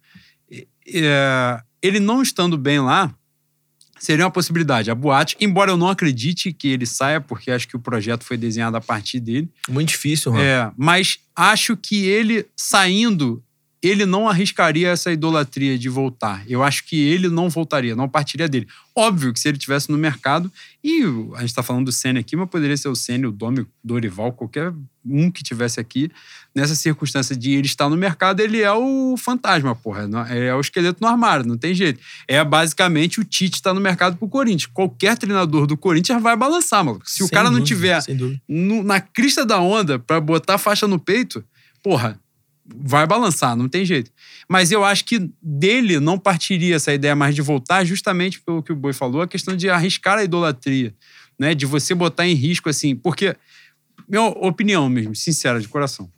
é, 0.93 1.61
ele 1.81 1.99
não 1.99 2.21
estando 2.21 2.57
bem 2.57 2.79
lá, 2.79 3.13
seria 3.99 4.25
uma 4.25 4.31
possibilidade. 4.31 4.91
A 4.91 4.95
boate, 4.95 5.35
embora 5.39 5.71
eu 5.71 5.77
não 5.77 5.89
acredite 5.89 6.53
que 6.53 6.67
ele 6.67 6.85
saia, 6.85 7.19
porque 7.19 7.51
acho 7.51 7.67
que 7.67 7.75
o 7.75 7.79
projeto 7.79 8.23
foi 8.23 8.37
desenhado 8.37 8.77
a 8.77 8.81
partir 8.81 9.19
dele, 9.19 9.49
Muito 9.69 9.89
difícil, 9.89 10.31
Juan. 10.31 10.41
é, 10.41 10.71
mas 10.77 11.19
acho 11.35 11.75
que 11.75 12.05
ele 12.05 12.45
saindo, 12.55 13.43
ele 13.81 14.05
não 14.05 14.27
arriscaria 14.27 14.89
essa 14.89 15.11
idolatria 15.11 15.77
de 15.77 15.87
voltar. 15.87 16.43
Eu 16.47 16.63
acho 16.63 16.83
que 16.85 16.99
ele 16.99 17.29
não 17.29 17.47
voltaria, 17.49 17.95
não 17.95 18.09
partiria 18.09 18.47
dele. 18.49 18.67
Óbvio 18.95 19.31
que 19.31 19.39
se 19.39 19.47
ele 19.47 19.57
tivesse 19.57 19.91
no 19.91 19.97
mercado, 19.97 20.51
e 20.83 21.05
o- 21.05 21.33
a 21.35 21.41
gente 21.41 21.49
está 21.49 21.61
falando 21.61 21.85
do 21.85 21.91
Senna 21.91 22.19
aqui, 22.19 22.35
mas 22.35 22.49
poderia 22.49 22.75
ser 22.75 22.87
o 22.89 22.95
Senna, 22.95 23.27
o 23.27 23.31
Domi, 23.31 23.59
o 23.61 23.67
Dorival, 23.83 24.31
qualquer 24.33 24.73
um 25.05 25.29
que 25.29 25.43
tivesse 25.43 25.79
aqui, 25.79 26.09
nessa 26.55 26.73
circunstância 26.75 27.35
de 27.35 27.51
ele 27.51 27.67
estar 27.67 27.87
no 27.87 27.95
mercado, 27.95 28.39
ele 28.41 28.61
é 28.61 28.71
o 28.73 29.15
fantasma, 29.15 29.75
porra. 29.75 30.07
não- 30.07 30.25
É 30.25 30.53
o 30.55 30.59
esqueleto 30.59 30.97
no 30.99 31.07
armário, 31.07 31.45
não 31.45 31.57
tem 31.57 31.73
jeito. 31.75 31.99
É 32.27 32.43
basicamente 32.43 33.19
o 33.19 33.23
Tite 33.23 33.55
está 33.57 33.73
no 33.75 33.79
mercado 33.79 34.17
pro 34.17 34.27
Corinthians. 34.27 34.65
Qualquer 34.73 35.15
treinador 35.17 35.67
do 35.67 35.77
Corinthians 35.77 36.21
vai 36.21 36.35
balançar, 36.35 36.83
mano. 36.83 36.99
Se 37.05 37.21
o 37.23 37.27
Sem 37.27 37.33
cara 37.35 37.51
não 37.51 37.59
dúvida, 37.59 37.67
tiver 37.67 38.01
Sem 38.01 38.17
dúvida. 38.17 38.41
no- 38.49 38.83
na 38.83 38.99
crista 38.99 39.45
da 39.45 39.59
onda 39.61 39.99
pra 39.99 40.19
botar 40.19 40.55
a 40.55 40.57
faixa 40.57 40.87
no 40.87 40.97
peito, 40.99 41.43
porra, 41.83 42.19
vai 42.75 43.07
balançar, 43.07 43.55
não 43.55 43.69
tem 43.69 43.85
jeito. 43.85 44.11
Mas 44.49 44.71
eu 44.71 44.83
acho 44.83 45.05
que 45.05 45.29
dele 45.41 45.99
não 45.99 46.17
partiria 46.17 46.75
essa 46.75 46.93
ideia 46.93 47.15
mais 47.15 47.33
de 47.33 47.41
voltar, 47.41 47.83
justamente 47.85 48.41
pelo 48.41 48.61
que 48.61 48.71
o 48.71 48.75
Boi 48.75 48.93
falou, 48.93 49.21
a 49.21 49.27
questão 49.27 49.55
de 49.55 49.69
arriscar 49.69 50.17
a 50.17 50.23
idolatria, 50.23 50.93
né? 51.39 51.55
De 51.55 51.65
você 51.65 51.95
botar 51.95 52.27
em 52.27 52.33
risco, 52.33 52.69
assim, 52.69 52.95
porque, 52.95 53.35
minha 54.07 54.23
opinião 54.23 54.89
mesmo, 54.89 55.15
sincera, 55.15 55.59
de 55.59 55.67
coração, 55.67 56.11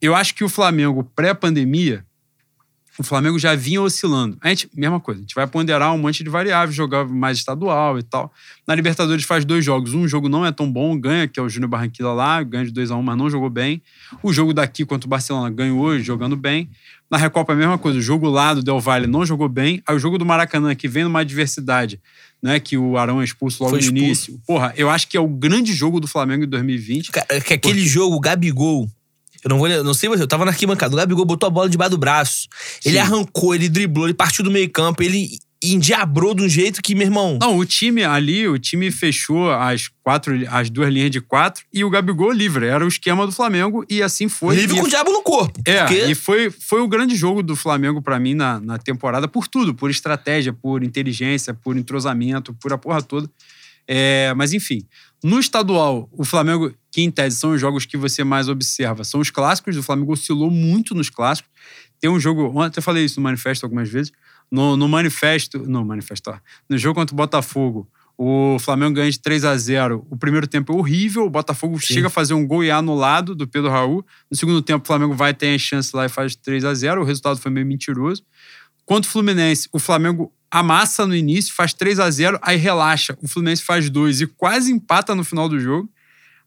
eu 0.00 0.14
acho 0.14 0.34
que 0.34 0.44
o 0.44 0.48
Flamengo 0.48 1.04
pré-pandemia, 1.14 2.04
o 3.00 3.02
Flamengo 3.02 3.38
já 3.38 3.54
vinha 3.54 3.80
oscilando. 3.80 4.36
A 4.42 4.50
gente, 4.50 4.68
mesma 4.76 5.00
coisa, 5.00 5.20
a 5.20 5.22
gente 5.22 5.34
vai 5.34 5.46
ponderar 5.46 5.94
um 5.94 5.96
monte 5.96 6.22
de 6.22 6.28
variáveis, 6.28 6.76
jogar 6.76 7.06
mais 7.06 7.38
estadual 7.38 7.98
e 7.98 8.02
tal. 8.02 8.30
Na 8.68 8.74
Libertadores 8.74 9.24
faz 9.24 9.42
dois 9.42 9.64
jogos. 9.64 9.94
Um 9.94 10.06
jogo 10.06 10.28
não 10.28 10.44
é 10.44 10.52
tão 10.52 10.70
bom, 10.70 11.00
ganha, 11.00 11.26
que 11.26 11.40
é 11.40 11.42
o 11.42 11.48
Júnior 11.48 11.70
Barranquilla 11.70 12.12
lá, 12.12 12.42
ganha 12.42 12.66
de 12.66 12.70
2 12.70 12.90
a 12.90 12.96
1 12.96 13.02
mas 13.02 13.16
não 13.16 13.30
jogou 13.30 13.48
bem. 13.48 13.80
O 14.22 14.34
jogo 14.34 14.52
daqui 14.52 14.84
contra 14.84 15.06
o 15.06 15.08
Barcelona 15.08 15.48
ganhou 15.48 15.98
jogando 15.98 16.36
bem. 16.36 16.68
Na 17.10 17.16
Recopa 17.16 17.54
a 17.54 17.56
mesma 17.56 17.78
coisa, 17.78 17.98
o 17.98 18.02
jogo 18.02 18.28
lá 18.28 18.52
do 18.52 18.62
Del 18.62 18.78
Valle 18.78 19.06
não 19.06 19.24
jogou 19.24 19.48
bem. 19.48 19.82
Aí 19.86 19.96
o 19.96 19.98
jogo 19.98 20.18
do 20.18 20.26
Maracanã, 20.26 20.74
que 20.74 20.86
vem 20.86 21.04
numa 21.04 21.20
adversidade, 21.20 21.98
né, 22.42 22.60
que 22.60 22.76
o 22.76 22.98
Arão 22.98 23.22
é 23.22 23.24
expulso 23.24 23.62
logo 23.62 23.70
Foi 23.70 23.78
no 23.80 23.84
expulso. 23.84 24.04
início. 24.04 24.40
Porra, 24.46 24.74
eu 24.76 24.90
acho 24.90 25.08
que 25.08 25.16
é 25.16 25.20
o 25.20 25.26
grande 25.26 25.72
jogo 25.72 25.98
do 26.00 26.06
Flamengo 26.06 26.44
em 26.44 26.48
2020. 26.48 27.12
Cara, 27.12 27.26
é 27.30 27.40
que 27.40 27.54
aquele 27.54 27.86
jogo, 27.86 28.14
o 28.14 28.20
Gabigol. 28.20 28.90
Eu 29.44 29.50
não 29.50 29.58
vou 29.58 29.68
não 29.68 29.94
sei 29.94 30.08
você, 30.08 30.22
eu 30.22 30.28
tava 30.28 30.44
na 30.44 30.50
arquibancada. 30.50 30.94
O 30.94 30.96
Gabigol 30.96 31.24
botou 31.24 31.46
a 31.46 31.50
bola 31.50 31.68
debaixo 31.68 31.92
do 31.92 31.98
braço. 31.98 32.48
Ele 32.84 32.96
Sim. 32.96 33.00
arrancou, 33.00 33.54
ele 33.54 33.68
driblou, 33.68 34.06
ele 34.06 34.14
partiu 34.14 34.44
do 34.44 34.50
meio-campo, 34.50 35.02
ele 35.02 35.38
endiabrou 35.62 36.34
de 36.34 36.42
um 36.42 36.48
jeito 36.48 36.80
que, 36.80 36.94
meu 36.94 37.06
irmão. 37.06 37.38
Não, 37.40 37.58
o 37.58 37.66
time 37.66 38.02
ali, 38.02 38.48
o 38.48 38.58
time 38.58 38.90
fechou 38.90 39.50
as 39.50 39.88
quatro, 40.02 40.34
as 40.48 40.70
duas 40.70 40.92
linhas 40.92 41.10
de 41.10 41.20
quatro 41.20 41.64
e 41.72 41.84
o 41.84 41.90
Gabigol 41.90 42.32
livre. 42.32 42.66
Era 42.66 42.84
o 42.84 42.88
esquema 42.88 43.26
do 43.26 43.32
Flamengo 43.32 43.84
e 43.88 44.02
assim 44.02 44.28
foi. 44.28 44.56
livre 44.56 44.76
E 44.76 44.80
com 44.80 44.86
o 44.86 44.88
diabo 44.88 45.12
no 45.12 45.22
corpo. 45.22 45.60
É, 45.66 45.80
porque 45.80 46.04
e 46.04 46.14
foi, 46.14 46.50
foi 46.50 46.80
o 46.80 46.88
grande 46.88 47.14
jogo 47.14 47.42
do 47.42 47.54
Flamengo 47.54 48.00
pra 48.00 48.18
mim 48.18 48.34
na, 48.34 48.58
na 48.60 48.78
temporada 48.78 49.28
por 49.28 49.46
tudo, 49.46 49.74
por 49.74 49.90
estratégia, 49.90 50.52
por 50.52 50.82
inteligência, 50.82 51.52
por 51.52 51.76
entrosamento, 51.76 52.54
por 52.54 52.72
a 52.72 52.78
porra 52.78 53.02
toda. 53.02 53.30
É, 53.86 54.32
mas 54.34 54.52
enfim, 54.52 54.86
no 55.22 55.38
estadual, 55.38 56.08
o 56.12 56.24
Flamengo, 56.24 56.74
que 56.90 57.02
em 57.02 57.10
tese 57.10 57.36
são 57.36 57.52
os 57.52 57.60
jogos 57.60 57.84
que 57.84 57.96
você 57.96 58.24
mais 58.24 58.48
observa, 58.48 59.04
são 59.04 59.20
os 59.20 59.30
clássicos. 59.30 59.76
O 59.76 59.82
Flamengo 59.82 60.12
oscilou 60.12 60.50
muito 60.50 60.94
nos 60.94 61.10
clássicos. 61.10 61.50
Tem 62.00 62.08
um 62.08 62.18
jogo, 62.18 62.50
ontem 62.58 62.78
eu 62.78 62.82
falei 62.82 63.04
isso 63.04 63.20
no 63.20 63.24
manifesto 63.24 63.66
algumas 63.66 63.88
vezes. 63.88 64.10
No, 64.50 64.76
no 64.76 64.88
manifesto, 64.88 65.58
não, 65.68 65.84
manifesto, 65.84 66.30
ó, 66.30 66.38
no 66.68 66.76
jogo 66.76 66.98
contra 66.98 67.14
o 67.14 67.16
Botafogo, 67.16 67.88
o 68.22 68.58
Flamengo 68.58 68.96
ganha 68.96 69.10
de 69.10 69.18
3 69.18 69.46
a 69.46 69.56
0 69.56 70.06
O 70.10 70.16
primeiro 70.16 70.46
tempo 70.46 70.74
é 70.74 70.76
horrível, 70.76 71.24
o 71.24 71.30
Botafogo 71.30 71.80
Sim. 71.80 71.94
chega 71.94 72.08
a 72.08 72.10
fazer 72.10 72.34
um 72.34 72.46
gol 72.46 72.62
e 72.62 72.68
é 72.68 72.72
anulado 72.72 73.34
do 73.34 73.46
Pedro 73.48 73.70
Raul. 73.70 74.04
No 74.30 74.36
segundo 74.36 74.60
tempo, 74.60 74.84
o 74.84 74.86
Flamengo 74.86 75.14
vai 75.14 75.32
ter 75.32 75.54
a 75.54 75.58
chance 75.58 75.96
lá 75.96 76.04
e 76.04 76.08
faz 76.08 76.36
3 76.36 76.64
a 76.64 76.74
0 76.74 77.00
O 77.00 77.04
resultado 77.04 77.38
foi 77.38 77.50
meio 77.50 77.64
mentiroso. 77.64 78.22
Contra 78.84 79.08
o 79.08 79.12
Fluminense, 79.12 79.68
o 79.72 79.78
Flamengo 79.78 80.30
amassa 80.50 81.06
no 81.06 81.14
início, 81.14 81.54
faz 81.54 81.72
3 81.72 82.00
a 82.00 82.10
0 82.10 82.38
aí 82.42 82.56
relaxa. 82.56 83.16
O 83.22 83.28
Fluminense 83.28 83.62
faz 83.62 83.88
2 83.88 84.22
e 84.22 84.26
quase 84.26 84.72
empata 84.72 85.14
no 85.14 85.24
final 85.24 85.48
do 85.48 85.60
jogo. 85.60 85.88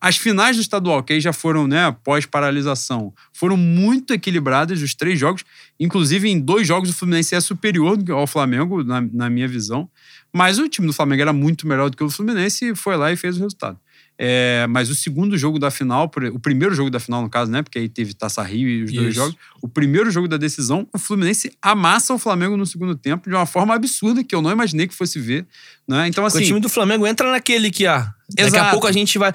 As 0.01 0.17
finais 0.17 0.57
do 0.57 0.61
estadual, 0.61 1.01
que 1.01 1.13
aí 1.13 1.21
já 1.21 1.31
foram, 1.31 1.65
né, 1.65 1.95
pós-paralisação, 2.03 3.13
foram 3.31 3.55
muito 3.55 4.13
equilibradas 4.13 4.81
os 4.81 4.93
três 4.93 5.17
jogos. 5.17 5.45
Inclusive, 5.79 6.29
em 6.29 6.37
dois 6.37 6.67
jogos, 6.67 6.89
o 6.89 6.93
Fluminense 6.93 7.33
é 7.33 7.39
superior 7.39 7.97
ao 8.09 8.27
Flamengo, 8.27 8.83
na, 8.83 8.99
na 8.99 9.29
minha 9.29 9.47
visão. 9.47 9.89
Mas 10.33 10.59
o 10.59 10.67
time 10.67 10.87
do 10.87 10.93
Flamengo 10.93 11.21
era 11.21 11.31
muito 11.31 11.65
melhor 11.65 11.89
do 11.89 11.95
que 11.95 12.03
o 12.03 12.09
Fluminense 12.09 12.71
e 12.71 12.75
foi 12.75 12.97
lá 12.97 13.13
e 13.13 13.15
fez 13.15 13.37
o 13.37 13.39
resultado. 13.43 13.79
É, 14.17 14.67
mas 14.69 14.89
o 14.89 14.95
segundo 14.95 15.37
jogo 15.37 15.57
da 15.57 15.71
final, 15.71 16.09
o 16.33 16.39
primeiro 16.39 16.75
jogo 16.75 16.89
da 16.89 16.99
final, 16.99 17.21
no 17.21 17.29
caso, 17.29 17.51
né? 17.51 17.63
Porque 17.63 17.79
aí 17.79 17.89
teve 17.89 18.13
Taça 18.13 18.43
Rio 18.43 18.69
e 18.69 18.83
os 18.83 18.91
dois 18.91 19.07
Isso. 19.07 19.15
jogos. 19.15 19.35
O 19.61 19.67
primeiro 19.67 20.11
jogo 20.11 20.27
da 20.27 20.37
decisão, 20.37 20.87
o 20.93 20.99
Fluminense 20.99 21.51
amassa 21.61 22.13
o 22.13 22.19
Flamengo 22.19 22.55
no 22.55 22.65
segundo 22.65 22.95
tempo 22.95 23.27
de 23.29 23.35
uma 23.35 23.45
forma 23.45 23.73
absurda 23.73 24.23
que 24.23 24.35
eu 24.35 24.41
não 24.41 24.51
imaginei 24.51 24.87
que 24.87 24.93
fosse 24.93 25.19
ver. 25.19 25.45
Né? 25.87 26.07
Então, 26.07 26.23
o 26.23 26.27
assim. 26.27 26.43
time 26.43 26.59
do 26.59 26.69
Flamengo 26.69 27.07
entra 27.07 27.31
naquele 27.31 27.71
que, 27.71 27.87
ah, 27.87 28.13
daqui 28.29 28.43
a 28.43 28.47
Exato. 28.47 28.71
pouco 28.71 28.87
a 28.87 28.91
gente 28.91 29.17
vai. 29.17 29.33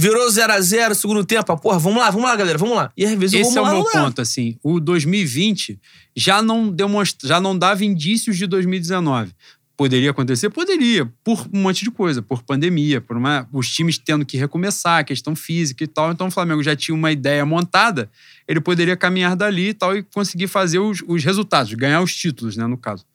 Virou 0.00 0.28
0x0 0.28 0.94
segundo 0.94 1.24
tempo. 1.24 1.50
ah, 1.50 1.56
Porra, 1.56 1.78
vamos 1.78 1.98
lá, 1.98 2.08
vamos 2.10 2.28
lá, 2.28 2.36
galera, 2.36 2.56
vamos 2.56 2.76
lá. 2.76 2.92
E 2.96 3.04
às 3.04 3.18
vezes 3.18 3.40
Esse 3.40 3.58
é 3.58 3.60
o 3.60 3.64
lá, 3.64 3.70
meu 3.70 3.78
não 3.82 3.92
dá. 3.92 4.04
ponto, 4.04 4.20
assim. 4.20 4.56
O 4.62 4.78
2020 4.78 5.80
já 6.14 6.40
não 6.40 6.70
demonstra, 6.70 7.28
já 7.28 7.40
não 7.40 7.58
dava 7.58 7.84
indícios 7.84 8.36
de 8.36 8.46
2019. 8.46 9.32
Poderia 9.78 10.10
acontecer? 10.10 10.50
Poderia, 10.50 11.06
por 11.22 11.46
um 11.54 11.60
monte 11.62 11.84
de 11.84 11.90
coisa, 11.92 12.20
por 12.20 12.42
pandemia, 12.42 13.00
por 13.00 13.16
uma, 13.16 13.48
os 13.52 13.70
times 13.70 13.96
tendo 13.96 14.26
que 14.26 14.36
recomeçar, 14.36 15.04
questão 15.04 15.36
física 15.36 15.84
e 15.84 15.86
tal. 15.86 16.10
Então 16.10 16.26
o 16.26 16.30
Flamengo 16.32 16.60
já 16.64 16.74
tinha 16.74 16.92
uma 16.96 17.12
ideia 17.12 17.46
montada, 17.46 18.10
ele 18.48 18.60
poderia 18.60 18.96
caminhar 18.96 19.36
dali 19.36 19.68
e 19.68 19.74
tal 19.74 19.96
e 19.96 20.02
conseguir 20.02 20.48
fazer 20.48 20.80
os, 20.80 21.00
os 21.06 21.22
resultados, 21.22 21.72
ganhar 21.74 22.00
os 22.02 22.12
títulos, 22.12 22.56
né, 22.56 22.66
no 22.66 22.76
caso. 22.76 23.06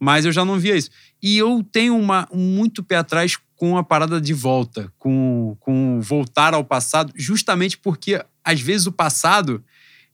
Mas 0.00 0.24
eu 0.24 0.32
já 0.32 0.42
não 0.42 0.58
via 0.58 0.74
isso. 0.74 0.88
E 1.22 1.36
eu 1.36 1.62
tenho 1.70 1.94
uma, 1.94 2.26
um 2.32 2.38
muito 2.40 2.82
pé 2.82 2.96
atrás 2.96 3.36
com 3.54 3.76
a 3.76 3.84
parada 3.84 4.18
de 4.18 4.32
volta, 4.32 4.90
com, 4.98 5.54
com 5.60 6.00
voltar 6.00 6.54
ao 6.54 6.64
passado, 6.64 7.12
justamente 7.14 7.76
porque, 7.76 8.24
às 8.42 8.58
vezes, 8.60 8.86
o 8.86 8.92
passado. 8.92 9.62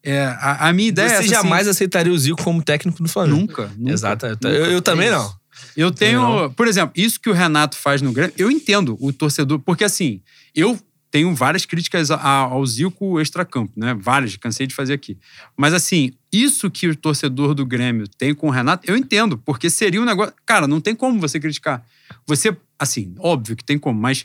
É, 0.03 0.25
a, 0.25 0.69
a 0.69 0.73
minha 0.73 0.89
ideia 0.89 1.09
Você 1.09 1.15
é 1.15 1.19
essa, 1.19 1.25
assim, 1.27 1.35
jamais 1.35 1.69
aceitaria 1.69 2.13
o 2.13 2.19
Zico 2.19 2.43
como 2.43 2.61
técnico 2.61 3.01
do 3.01 3.09
Flamengo. 3.09 3.39
Nunca, 3.39 3.71
nunca. 3.77 3.93
Exato. 3.93 4.27
Eu- 4.27 4.51
eu 4.67 4.83
também 4.83 5.07
É 5.07 5.13
não. 5.13 5.42
Eu 5.77 5.91
tenho, 5.91 6.51
por 6.51 6.67
exemplo, 6.67 6.93
isso 6.97 7.21
que 7.21 7.31
o 7.31 7.33
Renato 7.33 7.77
faz 7.77 8.03
no 8.03 8.13
Grêmio, 8.13 8.35
eu 8.37 8.51
entendo 8.51 8.97
o 9.01 9.13
torcedor, 9.13 9.59
porque 9.59 9.85
assim, 9.85 10.21
eu 10.55 10.79
tenho 11.13 11.35
várias 11.35 11.67
críticas 11.67 12.11
ao 12.11 12.65
Zico 12.65 13.21
extracampo, 13.21 13.73
né? 13.77 13.95
Várias, 13.95 14.35
cansei 14.37 14.67
de 14.67 14.75
fazer 14.75 14.95
aqui. 14.95 15.19
Mas 15.55 15.75
assim, 15.75 16.13
isso 16.33 16.71
que 16.71 16.89
o 16.89 16.97
torcedor 16.97 17.55
do 17.55 17.67
Grêmio 17.67 18.09
tem 18.09 18.35
com 18.35 18.49
o 18.49 18.51
Renato, 18.51 18.91
eu 18.91 18.97
entendo, 18.97 19.37
porque 19.37 19.69
seria 19.69 20.01
um 20.01 20.07
negócio. 20.07 20.33
Cara, 20.47 20.67
não 20.67 20.81
tem 20.81 20.95
como 20.95 21.21
você 21.21 21.39
criticar. 21.39 21.85
Você, 22.27 22.57
assim, 22.79 23.15
óbvio 23.19 23.55
que 23.55 23.63
tem 23.63 23.79
como, 23.79 24.01
mas. 24.01 24.25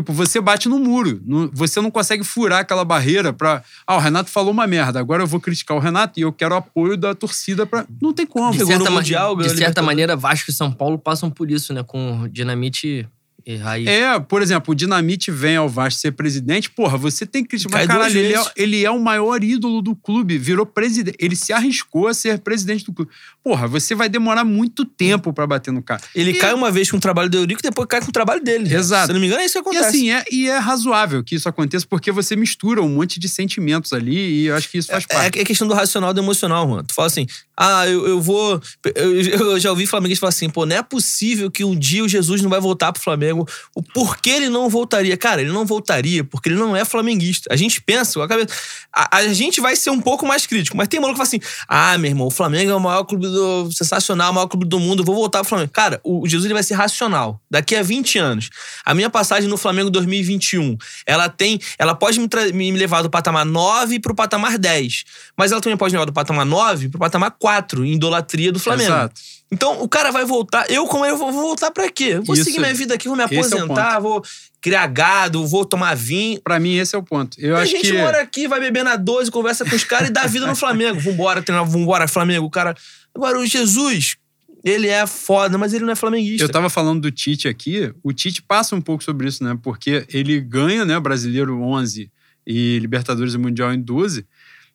Tipo, 0.00 0.12
você 0.12 0.40
bate 0.40 0.68
no 0.68 0.78
muro. 0.78 1.20
Não- 1.24 1.50
Você 1.52 1.80
não 1.80 1.90
consegue 1.90 2.22
furar 2.24 2.60
aquela 2.60 2.84
barreira 2.84 3.32
pra. 3.32 3.62
Ah, 3.86 3.96
o 3.96 3.98
Renato 3.98 4.30
falou 4.30 4.52
uma 4.52 4.66
merda. 4.66 5.00
Agora 5.00 5.22
eu 5.22 5.26
vou 5.26 5.40
criticar 5.40 5.76
o 5.76 5.80
Renato 5.80 6.18
e 6.18 6.22
eu 6.22 6.32
quero 6.32 6.54
o 6.54 6.58
apoio 6.58 6.96
da 6.96 7.14
torcida 7.14 7.66
pra. 7.66 7.84
Não 8.00 8.12
tem 8.12 8.26
como. 8.26 8.52
De 8.52 8.60
no 8.60 8.66
certa, 8.66 8.90
Mundial, 8.90 9.36
de 9.36 9.50
certa 9.56 9.82
maneira, 9.82 10.16
Vasco 10.16 10.50
e 10.50 10.54
São 10.54 10.70
Paulo 10.72 10.98
passam 10.98 11.30
por 11.30 11.50
isso, 11.50 11.72
né? 11.74 11.82
Com 11.82 12.28
Dinamite 12.30 13.08
e. 13.56 13.88
É, 13.88 14.20
por 14.20 14.42
exemplo, 14.42 14.72
o 14.72 14.74
Dinamite 14.74 15.30
vem 15.30 15.56
ao 15.56 15.68
Vasco 15.68 16.00
ser 16.00 16.12
presidente, 16.12 16.68
porra, 16.68 16.98
você 16.98 17.24
tem 17.24 17.42
que 17.42 17.48
criticar. 17.50 17.86
Caralho, 17.86 18.16
ele 18.18 18.34
é, 18.34 18.44
ele 18.56 18.84
é 18.84 18.90
o 18.90 19.00
maior 19.00 19.42
ídolo 19.42 19.80
do 19.80 19.96
clube, 19.96 20.36
virou 20.36 20.66
presidente. 20.66 21.16
Ele 21.18 21.34
se 21.34 21.52
arriscou 21.52 22.08
a 22.08 22.14
ser 22.14 22.38
presidente 22.40 22.84
do 22.84 22.92
clube. 22.92 23.10
Porra, 23.42 23.66
você 23.66 23.94
vai 23.94 24.08
demorar 24.08 24.44
muito 24.44 24.84
tempo 24.84 25.32
pra 25.32 25.46
bater 25.46 25.72
no 25.72 25.82
cara. 25.82 26.02
Ele 26.14 26.32
E- 26.32 26.38
cai 26.38 26.52
uma 26.52 26.70
vez 26.70 26.90
com 26.90 26.98
o 26.98 27.00
trabalho 27.00 27.30
do 27.30 27.38
Eurico, 27.38 27.62
depois 27.62 27.88
cai 27.88 28.00
com 28.00 28.08
o 28.08 28.12
trabalho 28.12 28.42
dele. 28.44 28.72
Exato. 28.74 29.06
Se 29.06 29.12
não 29.14 29.20
me 29.20 29.26
engano, 29.26 29.40
é 29.40 29.46
isso 29.46 29.54
que 29.54 29.58
E 29.58 29.62
acontece. 29.62 29.88
assim, 29.88 30.10
é, 30.12 30.24
e 30.30 30.46
é 30.48 30.58
razoável 30.58 31.24
que 31.24 31.34
isso 31.34 31.48
aconteça, 31.48 31.86
porque 31.88 32.12
você 32.12 32.36
mistura 32.36 32.82
um 32.82 32.88
monte 32.88 33.18
de 33.18 33.28
sentimentos 33.28 33.92
ali 33.92 34.42
e 34.42 34.46
eu 34.46 34.56
acho 34.56 34.68
que 34.70 34.78
isso 34.78 34.88
faz 34.88 35.04
É, 35.08 35.14
parte. 35.14 35.38
é 35.38 35.44
questão 35.44 35.66
do 35.66 35.72
racional 35.74 36.10
e 36.10 36.14
do 36.14 36.20
emocional, 36.20 36.68
mano. 36.68 36.82
Tu 36.82 36.92
fala 36.94 37.06
assim, 37.06 37.26
ah, 37.60 37.88
eu, 37.88 38.06
eu 38.06 38.20
vou. 38.20 38.60
Eu, 38.94 39.20
eu 39.20 39.58
já 39.58 39.70
ouvi 39.70 39.84
flamenguista 39.84 40.20
falar 40.20 40.28
assim, 40.28 40.48
pô, 40.48 40.64
não 40.64 40.76
é 40.76 40.82
possível 40.82 41.50
que 41.50 41.64
um 41.64 41.76
dia 41.76 42.04
o 42.04 42.08
Jesus 42.08 42.40
não 42.40 42.48
vai 42.48 42.60
voltar 42.60 42.92
pro 42.92 43.02
Flamengo. 43.02 43.48
O 43.74 43.82
porquê 43.82 44.30
ele 44.30 44.48
não 44.48 44.68
voltaria? 44.68 45.16
Cara, 45.16 45.40
ele 45.40 45.50
não 45.50 45.66
voltaria 45.66 46.22
porque 46.22 46.48
ele 46.48 46.56
não 46.56 46.76
é 46.76 46.84
flamenguista. 46.84 47.52
A 47.52 47.56
gente 47.56 47.80
pensa, 47.82 48.22
a, 48.22 48.28
cabeça, 48.28 48.54
a, 48.94 49.16
a 49.16 49.34
gente 49.34 49.60
vai 49.60 49.74
ser 49.74 49.90
um 49.90 50.00
pouco 50.00 50.24
mais 50.24 50.46
crítico, 50.46 50.76
mas 50.76 50.86
tem 50.86 51.00
maluco 51.00 51.20
que 51.20 51.26
fala 51.26 51.42
assim: 51.42 51.64
ah, 51.66 51.98
meu 51.98 52.08
irmão, 52.08 52.28
o 52.28 52.30
Flamengo 52.30 52.70
é 52.70 52.74
o 52.74 52.80
maior 52.80 53.02
clube 53.02 53.26
do. 53.26 53.72
sensacional, 53.72 54.30
o 54.30 54.34
maior 54.34 54.46
clube 54.46 54.64
do 54.64 54.78
mundo, 54.78 55.00
eu 55.00 55.04
vou 55.04 55.16
voltar 55.16 55.40
pro 55.40 55.48
Flamengo. 55.48 55.72
Cara, 55.72 56.00
o 56.04 56.28
Jesus 56.28 56.44
ele 56.44 56.54
vai 56.54 56.62
ser 56.62 56.74
racional. 56.74 57.40
Daqui 57.50 57.74
a 57.74 57.82
20 57.82 58.18
anos. 58.18 58.50
A 58.84 58.94
minha 58.94 59.10
passagem 59.10 59.48
no 59.48 59.56
Flamengo 59.56 59.90
2021, 59.90 60.76
ela 61.04 61.28
tem. 61.28 61.58
Ela 61.76 61.94
pode 61.94 62.20
me, 62.20 62.28
me 62.52 62.78
levar 62.78 63.02
do 63.02 63.10
patamar 63.10 63.44
9 63.44 63.98
pro 63.98 64.14
patamar 64.14 64.58
10. 64.58 65.04
Mas 65.36 65.50
ela 65.50 65.60
também 65.60 65.76
pode 65.76 65.92
me 65.92 65.98
levar 65.98 66.06
do 66.06 66.12
patamar 66.12 66.46
9 66.46 66.88
pro 66.88 67.00
patamar 67.00 67.32
4, 67.32 67.47
em 67.84 67.92
idolatria 67.92 68.52
do 68.52 68.58
Flamengo. 68.58 68.90
Exato. 68.90 69.20
Então, 69.50 69.80
o 69.82 69.88
cara 69.88 70.10
vai 70.10 70.24
voltar. 70.24 70.70
Eu, 70.70 70.86
como 70.86 71.06
eu, 71.06 71.16
vou 71.16 71.32
voltar 71.32 71.70
pra 71.70 71.90
quê? 71.90 72.20
Vou 72.20 72.34
Isso- 72.34 72.44
seguir 72.44 72.58
minha 72.58 72.74
vida 72.74 72.94
aqui, 72.94 73.08
vou 73.08 73.16
me 73.16 73.22
é 73.22 73.26
aposentar, 73.26 73.98
vou 73.98 74.22
criar 74.60 74.86
gado, 74.88 75.46
vou 75.46 75.64
tomar 75.64 75.94
vinho. 75.96 76.40
Pra 76.42 76.60
mim, 76.60 76.76
esse 76.76 76.94
é 76.94 76.98
o 76.98 77.02
ponto. 77.02 77.40
Eu 77.40 77.56
a 77.56 77.62
acho 77.62 77.72
gente 77.72 77.90
que. 77.90 77.96
mora 77.96 78.20
aqui, 78.20 78.46
vai 78.46 78.60
beber 78.60 78.84
na 78.84 78.96
12, 78.96 79.30
conversa 79.30 79.64
com 79.64 79.74
os 79.74 79.84
caras 79.84 80.10
e 80.10 80.12
dá 80.12 80.26
vida 80.26 80.46
no 80.46 80.54
Flamengo. 80.54 81.00
Vambora, 81.00 81.42
treinar, 81.42 81.64
vambora, 81.64 82.06
Flamengo. 82.06 82.46
O 82.46 82.50
cara. 82.50 82.76
Agora, 83.14 83.38
o 83.38 83.46
Jesus, 83.46 84.16
ele 84.62 84.88
é 84.88 85.06
foda, 85.06 85.56
mas 85.56 85.72
ele 85.72 85.84
não 85.84 85.92
é 85.92 85.96
flamenguista. 85.96 86.44
Eu 86.44 86.48
tava 86.50 86.68
falando 86.68 87.00
do 87.00 87.10
Tite 87.10 87.48
aqui, 87.48 87.90
o 88.02 88.12
Tite 88.12 88.42
passa 88.42 88.76
um 88.76 88.80
pouco 88.82 89.02
sobre 89.02 89.28
isso, 89.28 89.42
né? 89.42 89.58
Porque 89.62 90.04
ele 90.12 90.40
ganha, 90.40 90.84
né, 90.84 91.00
Brasileiro 91.00 91.58
11 91.62 92.10
e 92.46 92.78
Libertadores 92.78 93.34
e 93.34 93.38
Mundial 93.38 93.72
em 93.72 93.80
12. 93.80 94.26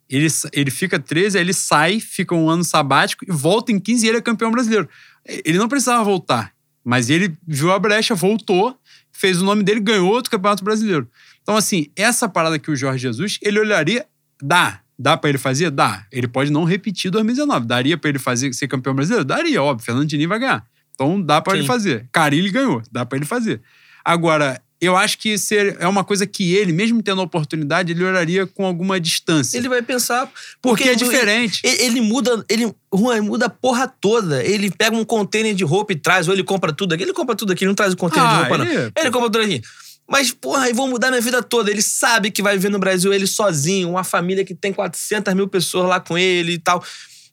Ele, 0.10 0.28
ele 0.52 0.72
fica 0.72 1.00
13, 1.00 1.38
aí 1.38 1.44
ele 1.44 1.54
sai, 1.54 2.00
fica 2.00 2.36
um 2.36 2.50
ano 2.50 2.64
sabático 2.64 3.26
e 3.28 3.32
volta 3.32 3.72
em 3.72 3.80
15 3.80 4.06
e 4.06 4.10
ele 4.10 4.18
é 4.18 4.22
campeão 4.22 4.52
brasileiro. 4.52 4.88
Ele 5.26 5.58
não 5.58 5.68
precisava 5.68 6.04
voltar, 6.04 6.54
mas 6.84 7.10
ele 7.10 7.36
viu 7.48 7.72
a 7.72 7.80
brecha, 7.80 8.14
voltou, 8.14 8.78
fez 9.12 9.42
o 9.42 9.46
nome 9.46 9.64
dele, 9.64 9.80
ganhou 9.80 10.12
outro 10.12 10.30
campeonato 10.30 10.64
brasileiro. 10.64 11.10
Então, 11.42 11.56
assim, 11.56 11.88
essa 11.96 12.28
parada 12.28 12.60
que 12.60 12.70
o 12.70 12.76
Jorge 12.76 13.00
Jesus, 13.00 13.40
ele 13.42 13.60
olharia, 13.60 14.06
dá. 14.42 14.80
Dá 14.98 15.18
pra 15.18 15.30
ele 15.30 15.40
fazer? 15.40 15.72
Dá. 15.72 16.06
Ele 16.12 16.28
pode 16.28 16.52
não 16.52 16.64
repetir 16.64 17.10
2019. 17.10 17.66
Daria 17.66 17.98
pra 17.98 18.10
ele 18.10 18.20
fazer, 18.20 18.54
ser 18.54 18.68
campeão 18.68 18.94
brasileiro? 18.94 19.26
Daria, 19.26 19.62
óbvio. 19.62 19.84
Fernando 19.84 20.08
Diniz 20.08 20.28
vai 20.28 20.40
ganhar. 20.40 20.64
Então 20.94 21.22
dá 21.22 21.44
Sim. 21.46 21.58
ele 21.58 21.66
fazer. 21.66 22.08
Carilli 22.12 22.50
ganhou, 22.50 22.82
dá 22.92 23.06
pra 23.06 23.18
ele 23.18 23.26
fazer. 23.26 23.62
Agora, 24.06 24.62
eu 24.86 24.96
acho 24.98 25.18
que 25.18 25.38
ser, 25.38 25.78
é 25.80 25.88
uma 25.88 26.04
coisa 26.04 26.26
que 26.28 26.54
ele, 26.54 26.72
mesmo 26.74 27.02
tendo 27.02 27.22
a 27.22 27.24
oportunidade, 27.24 27.92
ele 27.92 28.04
olharia 28.04 28.46
com 28.48 28.66
alguma 28.66 29.00
distância. 29.00 29.58
Ele 29.58 29.70
vai 29.70 29.82
pensar. 29.82 30.32
porque 30.62 30.84
é 30.84 30.88
ele- 30.88 30.96
diferente. 30.96 31.62
Ele, 31.64 31.82
ele 31.84 32.02
muda, 32.02 32.44
ele, 32.50 32.74
Juan, 32.94 33.14
ele 33.18 33.22
muda 33.28 33.46
a 33.46 33.50
porra 33.50 33.88
toda. 33.88 34.44
Ele 34.44 34.70
pega 34.72 34.96
um 34.96 35.04
container 35.06 35.54
de 35.56 35.64
roupa 35.64 35.94
e 35.94 35.96
traz, 35.96 36.28
ou 36.28 36.34
ele 36.34 36.44
compra 36.44 36.72
tudo 36.74 36.94
aqui. 36.94 37.04
Ele 37.04 37.14
compra 37.14 37.36
tudo 37.36 37.54
aqui, 37.54 37.64
ele 37.64 37.70
não 37.70 37.76
traz 37.76 37.94
o 37.94 37.98
container 37.98 38.30
de 38.30 38.36
Ah, 38.36 38.40
roupa, 38.40 38.58
não. 38.58 38.66
ele- 38.66 38.92
Ele 38.98 39.12
compra 39.12 39.30
tudo 39.30 39.40
aqui. 39.44 39.62
Mas, 40.08 40.32
porra, 40.32 40.68
eu 40.70 40.76
vou 40.76 40.88
mudar 40.88 41.10
minha 41.10 41.22
vida 41.22 41.42
toda. 41.42 41.72
Ele 41.72 41.82
sabe 41.82 42.30
que 42.30 42.42
vai 42.42 42.56
viver 42.58 42.70
no 42.70 42.78
Brasil 42.78 43.14
ele 43.14 43.26
sozinho, 43.26 43.90
uma 43.90 44.04
família 44.04 44.44
que 44.44 44.54
tem 44.54 44.74
400 44.74 45.34
mil 45.34 45.48
pessoas 45.48 45.88
lá 45.88 46.00
com 46.00 46.18
ele 46.18 46.54
e 46.54 46.58
tal. 46.60 46.84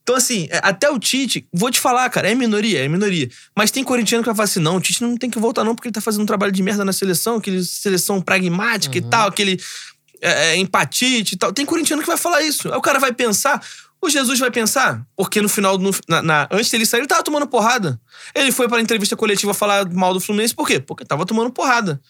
Então, 0.02 0.16
assim, 0.16 0.48
é, 0.50 0.60
até 0.62 0.90
o 0.90 0.98
Tite, 0.98 1.46
vou 1.52 1.70
te 1.70 1.78
falar, 1.78 2.08
cara, 2.10 2.28
é 2.30 2.34
minoria, 2.34 2.84
é 2.84 2.88
minoria. 2.88 3.28
Mas 3.56 3.70
tem 3.70 3.84
corintiano 3.84 4.22
que 4.22 4.26
vai 4.28 4.34
falar 4.34 4.44
assim: 4.46 4.60
não, 4.60 4.76
o 4.76 4.80
Tite 4.80 5.02
não 5.02 5.16
tem 5.16 5.30
que 5.30 5.38
voltar, 5.38 5.62
não, 5.64 5.74
porque 5.74 5.88
ele 5.88 5.92
tá 5.94 6.00
fazendo 6.00 6.22
um 6.22 6.26
trabalho 6.26 6.50
de 6.52 6.62
merda 6.62 6.84
na 6.84 6.92
seleção, 6.92 7.36
aquele 7.36 7.62
seleção 7.64 8.20
pragmática 8.20 8.96
e 8.98 9.00
tal, 9.02 9.28
aquele 9.28 9.60
é, 10.20 10.52
é, 10.52 10.56
empatite 10.56 11.34
e 11.34 11.38
tal. 11.38 11.52
Tem 11.52 11.64
corintiano 11.66 12.02
que 12.02 12.08
vai 12.08 12.16
falar 12.16 12.42
isso. 12.42 12.70
Aí 12.72 12.76
o 12.78 12.82
cara 12.82 12.98
vai 12.98 13.12
pensar. 13.12 13.62
O 14.02 14.08
Jesus 14.08 14.38
vai 14.38 14.50
pensar, 14.50 15.06
porque 15.14 15.42
no 15.42 15.48
final, 15.48 15.76
no- 15.76 15.90
na- 16.08 16.22
na- 16.22 16.48
antes 16.50 16.70
dele 16.70 16.86
sair, 16.86 17.00
ele 17.00 17.06
tava 17.06 17.22
tomando 17.22 17.46
porrada. 17.46 18.00
Ele 18.34 18.50
foi 18.50 18.66
pra 18.66 18.80
entrevista 18.80 19.14
coletiva 19.14 19.52
falar 19.52 19.86
mal 19.92 20.14
do 20.14 20.20
Fluminense, 20.20 20.54
por 20.54 20.66
quê? 20.66 20.80
Porque 20.80 21.04
tava 21.04 21.26
tomando 21.26 21.50
porrada. 21.50 22.00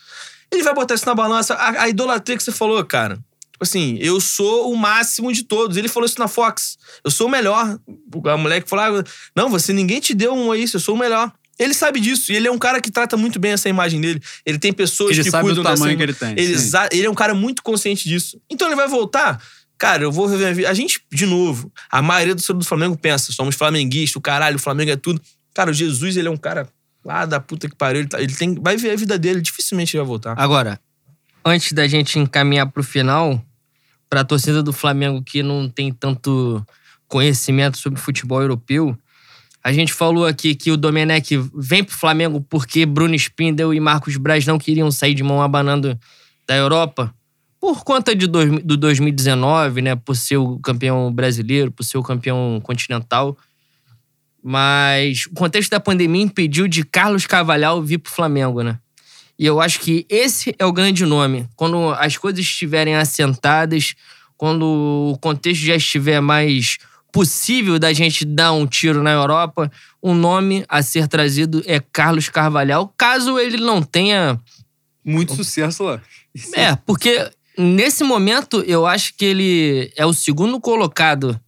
Ele 0.53 0.63
vai 0.63 0.73
botar 0.73 0.95
isso 0.95 1.05
na 1.07 1.17
balança. 1.17 1.55
A, 1.55 1.83
a 1.83 1.89
idolatria 1.89 2.37
que 2.37 2.45
você 2.45 2.53
falou, 2.53 2.85
cara. 2.85 3.19
Tipo 3.61 3.65
assim, 3.69 3.99
eu 4.01 4.19
sou 4.23 4.73
o 4.73 4.77
máximo 4.77 5.31
de 5.31 5.43
todos. 5.43 5.77
Ele 5.77 5.87
falou 5.87 6.07
isso 6.07 6.19
na 6.19 6.27
Fox. 6.27 6.79
Eu 7.05 7.11
sou 7.11 7.27
o 7.27 7.31
melhor. 7.31 7.79
A 8.25 8.37
mulher 8.39 8.63
que 8.63 8.69
falou, 8.71 9.01
ah, 9.01 9.05
não, 9.37 9.51
você, 9.51 9.71
ninguém 9.75 10.01
te 10.01 10.15
deu 10.15 10.33
um 10.33 10.55
isso, 10.55 10.77
eu 10.77 10.81
sou 10.81 10.95
o 10.95 10.99
melhor. 10.99 11.31
Ele 11.59 11.75
sabe 11.75 12.01
disso. 12.01 12.33
E 12.33 12.37
ele 12.37 12.49
é 12.49 12.51
um 12.51 12.57
cara 12.57 12.81
que 12.81 12.91
trata 12.91 13.19
muito 13.19 13.39
bem 13.39 13.53
essa 13.53 13.69
imagem 13.69 14.01
dele. 14.01 14.19
Ele 14.47 14.59
tem 14.59 14.73
pessoas 14.73 15.11
Ele 15.13 15.25
que 15.25 15.31
sabe 15.31 15.45
cuidam 15.45 15.61
o 15.61 15.65
tamanho 15.67 15.95
dessa 15.95 15.97
que 15.99 16.03
ele 16.03 16.15
tem. 16.35 16.43
ele, 16.43 16.55
exa- 16.55 16.89
ele 16.91 17.07
é 17.07 17.11
um 17.11 17.15
cara 17.15 17.35
muito 17.35 17.63
consciente 17.63 18.09
disso. 18.09 18.41
Então 18.49 18.67
ele 18.67 18.77
vai 18.77 18.89
voltar. 18.89 19.39
Cara, 19.77 20.03
eu 20.03 20.11
vou 20.11 20.25
rever 20.25 20.49
a 20.49 20.53
vida. 20.55 20.71
A 20.71 20.75
gente, 20.75 21.03
de 21.13 21.27
novo, 21.27 21.71
a 21.91 22.01
maioria 22.01 22.35
do 22.35 22.55
do 22.55 22.65
Flamengo 22.65 22.97
pensa: 22.97 23.31
somos 23.31 23.55
flamenguistas, 23.57 24.17
o 24.17 24.23
caralho, 24.23 24.57
o 24.57 24.59
Flamengo 24.59 24.91
é 24.91 24.97
tudo. 24.97 25.21
Cara, 25.53 25.71
o 25.71 25.75
Jesus, 25.75 26.17
ele 26.17 26.29
é 26.29 26.31
um 26.31 26.37
cara 26.39 26.67
lá 27.05 27.27
da 27.27 27.39
puta 27.39 27.69
que 27.69 27.77
pariu. 27.77 28.01
Ele, 28.01 28.09
tá- 28.09 28.23
ele 28.23 28.35
tem, 28.35 28.55
vai 28.55 28.79
ver 28.79 28.93
a 28.93 28.97
vida 28.97 29.19
dele, 29.19 29.43
dificilmente 29.43 29.95
ele 29.95 30.01
vai 30.03 30.09
voltar. 30.09 30.35
Agora, 30.39 30.81
antes 31.45 31.73
da 31.75 31.87
gente 31.87 32.19
encaminhar 32.19 32.71
pro 32.71 32.83
final, 32.83 33.43
pra 34.11 34.25
torcida 34.25 34.63
do 34.63 34.73
Flamengo 34.73 35.23
que 35.23 35.43
não 35.43 35.69
tem 35.69 35.93
tanto 35.93 36.67
conhecimento 37.07 37.79
sobre 37.79 38.01
futebol 38.01 38.43
europeu, 38.43 38.99
a 39.63 39.73
gente 39.73 39.93
falou 39.93 40.27
aqui 40.27 40.55
que 40.55 40.71
o 40.73 40.77
Domenech 40.77 41.37
vem 41.55 41.85
pro 41.85 41.97
Flamengo 41.97 42.41
porque 42.41 42.85
Bruno 42.85 43.15
Spindel 43.15 43.73
e 43.73 43.81
Marcos 43.81 44.17
Braz 44.17 44.47
não 44.47 44.59
queriam 44.59 44.91
sair 44.91 45.15
de 45.15 45.23
mão 45.23 45.41
abanando 45.41 45.99
da 46.49 46.57
Europa. 46.57 47.15
Por 47.61 47.85
conta 47.85 48.17
de 48.17 48.27
dois, 48.27 48.51
do 48.65 48.77
2019, 48.77 49.83
né? 49.83 49.95
Por 49.95 50.17
ser 50.17 50.39
o 50.39 50.59
campeão 50.61 51.13
brasileiro, 51.13 51.71
por 51.71 51.85
ser 51.85 51.99
o 51.99 52.03
campeão 52.03 52.59
continental. 52.63 53.37
Mas 54.43 55.27
o 55.27 55.35
contexto 55.35 55.71
da 55.71 55.79
pandemia 55.79 56.23
impediu 56.23 56.67
de 56.67 56.83
Carlos 56.83 57.27
Carvalhal 57.27 57.83
vir 57.83 57.99
pro 57.99 58.11
Flamengo, 58.11 58.63
né? 58.63 58.79
E 59.41 59.47
eu 59.47 59.59
acho 59.59 59.81
que 59.81 60.05
esse 60.11 60.55
é 60.59 60.67
o 60.67 60.73
grande 60.73 61.07
nome. 61.07 61.49
Quando 61.57 61.89
as 61.95 62.19
coisas 62.19 62.41
estiverem 62.41 62.95
assentadas, 62.95 63.95
quando 64.37 64.65
o 65.15 65.19
contexto 65.19 65.63
já 65.63 65.75
estiver 65.77 66.21
mais 66.21 66.77
possível 67.11 67.79
da 67.79 67.91
gente 67.95 68.27
dar 68.27 68.53
um 68.53 68.67
tiro 68.67 69.03
na 69.03 69.11
Europa, 69.13 69.73
um 70.03 70.15
nome 70.15 70.63
a 70.69 70.83
ser 70.83 71.09
trazido 71.09 71.63
é 71.65 71.81
Carlos 71.81 72.29
Carvalhal, 72.29 72.93
caso 72.99 73.39
ele 73.39 73.57
não 73.57 73.83
tenha. 73.83 74.39
Muito 75.03 75.35
sucesso 75.35 75.85
lá. 75.85 76.03
É, 76.53 76.77
porque 76.85 77.31
nesse 77.57 78.05
momento 78.05 78.61
eu 78.67 78.87
acho 78.87 79.15
que 79.17 79.25
ele 79.25 79.91
é 79.97 80.05
o 80.05 80.13
segundo 80.13 80.61
colocado 80.61 81.41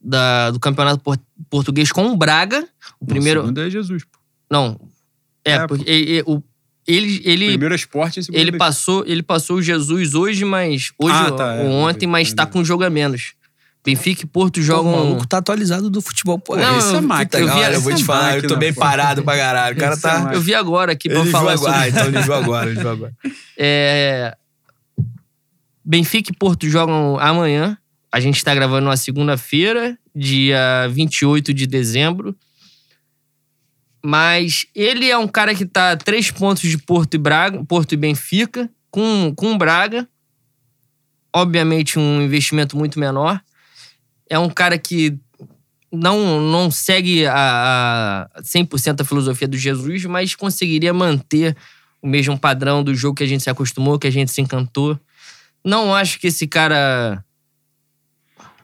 da- 0.00 0.50
do 0.50 0.58
campeonato 0.58 1.00
por- 1.00 1.18
português 1.48 1.92
com 1.92 2.08
o 2.08 2.16
Braga. 2.16 2.66
O 3.00 3.06
primeiro. 3.06 3.40
O 3.40 3.42
segundo 3.44 3.60
é 3.62 3.70
Jesus. 3.70 4.02
pô. 4.04 4.18
Não. 4.50 4.78
É, 5.44 5.52
É, 5.52 5.66
porque 5.68 5.88
ele, 5.88 6.10
ele- 6.10 6.24
o- 6.26 6.42
ele, 6.86 7.22
ele, 7.24 7.46
Primeiro 7.48 7.74
é 7.74 7.76
esporte 7.76 8.20
e 8.20 8.22
segundo 8.24 8.40
ele 8.40 8.50
é 8.54 8.58
passou, 8.58 9.04
ele 9.06 9.22
passou 9.22 9.56
o 9.58 9.62
Jesus 9.62 10.14
hoje, 10.14 10.44
mas 10.44 10.90
hoje 10.98 11.14
Ah, 11.16 11.30
tá, 11.32 11.54
é, 11.54 11.62
ou 11.64 11.70
ontem, 11.70 12.06
mas 12.06 12.28
é 12.28 12.30
tá 12.30 12.42
verdade. 12.42 12.52
com 12.52 12.58
um 12.60 12.64
jogo 12.64 12.84
a 12.84 12.90
menos. 12.90 13.34
Benfica 13.84 14.22
e 14.22 14.26
Porto 14.26 14.58
O 14.58 14.62
jogam. 14.62 14.92
maluco 14.92 15.26
tá 15.26 15.38
atualizado 15.38 15.90
do 15.90 16.00
futebol. 16.00 16.38
Pô, 16.38 16.56
Não, 16.56 16.78
esse 16.78 16.94
é 16.94 16.98
eu- 16.98 17.02
máquina. 17.02 17.40
eu 17.42 17.46
vi- 17.48 17.60
Olha, 17.60 17.74
eu 17.74 17.80
vou 17.80 17.90
esse 17.92 18.00
te 18.00 18.04
é 18.04 18.06
falar, 18.06 18.28
eu 18.36 18.42
tô 18.42 18.48
máquina, 18.50 18.56
bem 18.60 18.72
pô. 18.72 18.80
parado 18.80 19.22
pra 19.24 19.36
caralho. 19.36 19.76
O 19.76 19.78
cara 19.80 19.94
Esse 19.94 20.06
é 20.06 20.10
tá. 20.10 20.14
máquina. 20.18 20.34
Eu 20.34 20.40
vi 20.40 20.54
agora 20.54 20.92
aqui 20.92 21.08
pra 21.08 21.18
Ele 21.18 21.24
viu 21.24 21.32
falar 21.32 21.52
agora. 21.54 21.72
Sobre. 21.74 21.88
então 21.90 22.06
ele 22.06 22.18
viu 22.22 22.34
agora, 22.34 22.70
ele 22.70 22.78
viu 22.80 22.88
agora. 22.90 23.12
É, 23.58 24.36
Benfica 25.84 26.30
e 26.30 26.36
Porto 26.36 26.68
jogam 26.68 27.18
amanhã. 27.18 27.76
A 28.12 28.20
gente 28.20 28.44
tá 28.44 28.54
gravando 28.54 28.86
na 28.86 28.96
segunda-feira, 28.96 29.98
dia 30.14 30.86
28 30.92 31.52
de 31.52 31.66
dezembro. 31.66 32.36
Mas 34.04 34.66
ele 34.74 35.08
é 35.08 35.16
um 35.16 35.28
cara 35.28 35.54
que 35.54 35.64
tá 35.64 35.92
a 35.92 35.96
três 35.96 36.30
pontos 36.30 36.68
de 36.68 36.76
Porto 36.78 37.14
e 37.14 37.18
Braga, 37.18 37.64
Porto 37.64 37.92
e 37.92 37.96
Benfica, 37.96 38.68
com, 38.90 39.32
com 39.36 39.56
Braga. 39.56 40.08
Obviamente, 41.34 41.98
um 41.98 42.20
investimento 42.20 42.76
muito 42.76 42.98
menor. 42.98 43.40
É 44.28 44.38
um 44.38 44.50
cara 44.50 44.76
que 44.76 45.18
não, 45.92 46.40
não 46.40 46.70
segue 46.70 47.26
a, 47.26 48.28
a 48.34 48.42
100% 48.42 49.02
a 49.02 49.04
filosofia 49.04 49.46
do 49.46 49.56
Jesus, 49.56 50.04
mas 50.06 50.34
conseguiria 50.34 50.92
manter 50.92 51.56
o 52.00 52.08
mesmo 52.08 52.38
padrão 52.38 52.82
do 52.82 52.94
jogo 52.94 53.16
que 53.16 53.22
a 53.22 53.26
gente 53.26 53.42
se 53.42 53.50
acostumou, 53.50 53.98
que 53.98 54.06
a 54.06 54.12
gente 54.12 54.32
se 54.32 54.40
encantou. 54.40 54.98
Não 55.64 55.94
acho 55.94 56.18
que 56.18 56.26
esse 56.26 56.46
cara. 56.46 57.24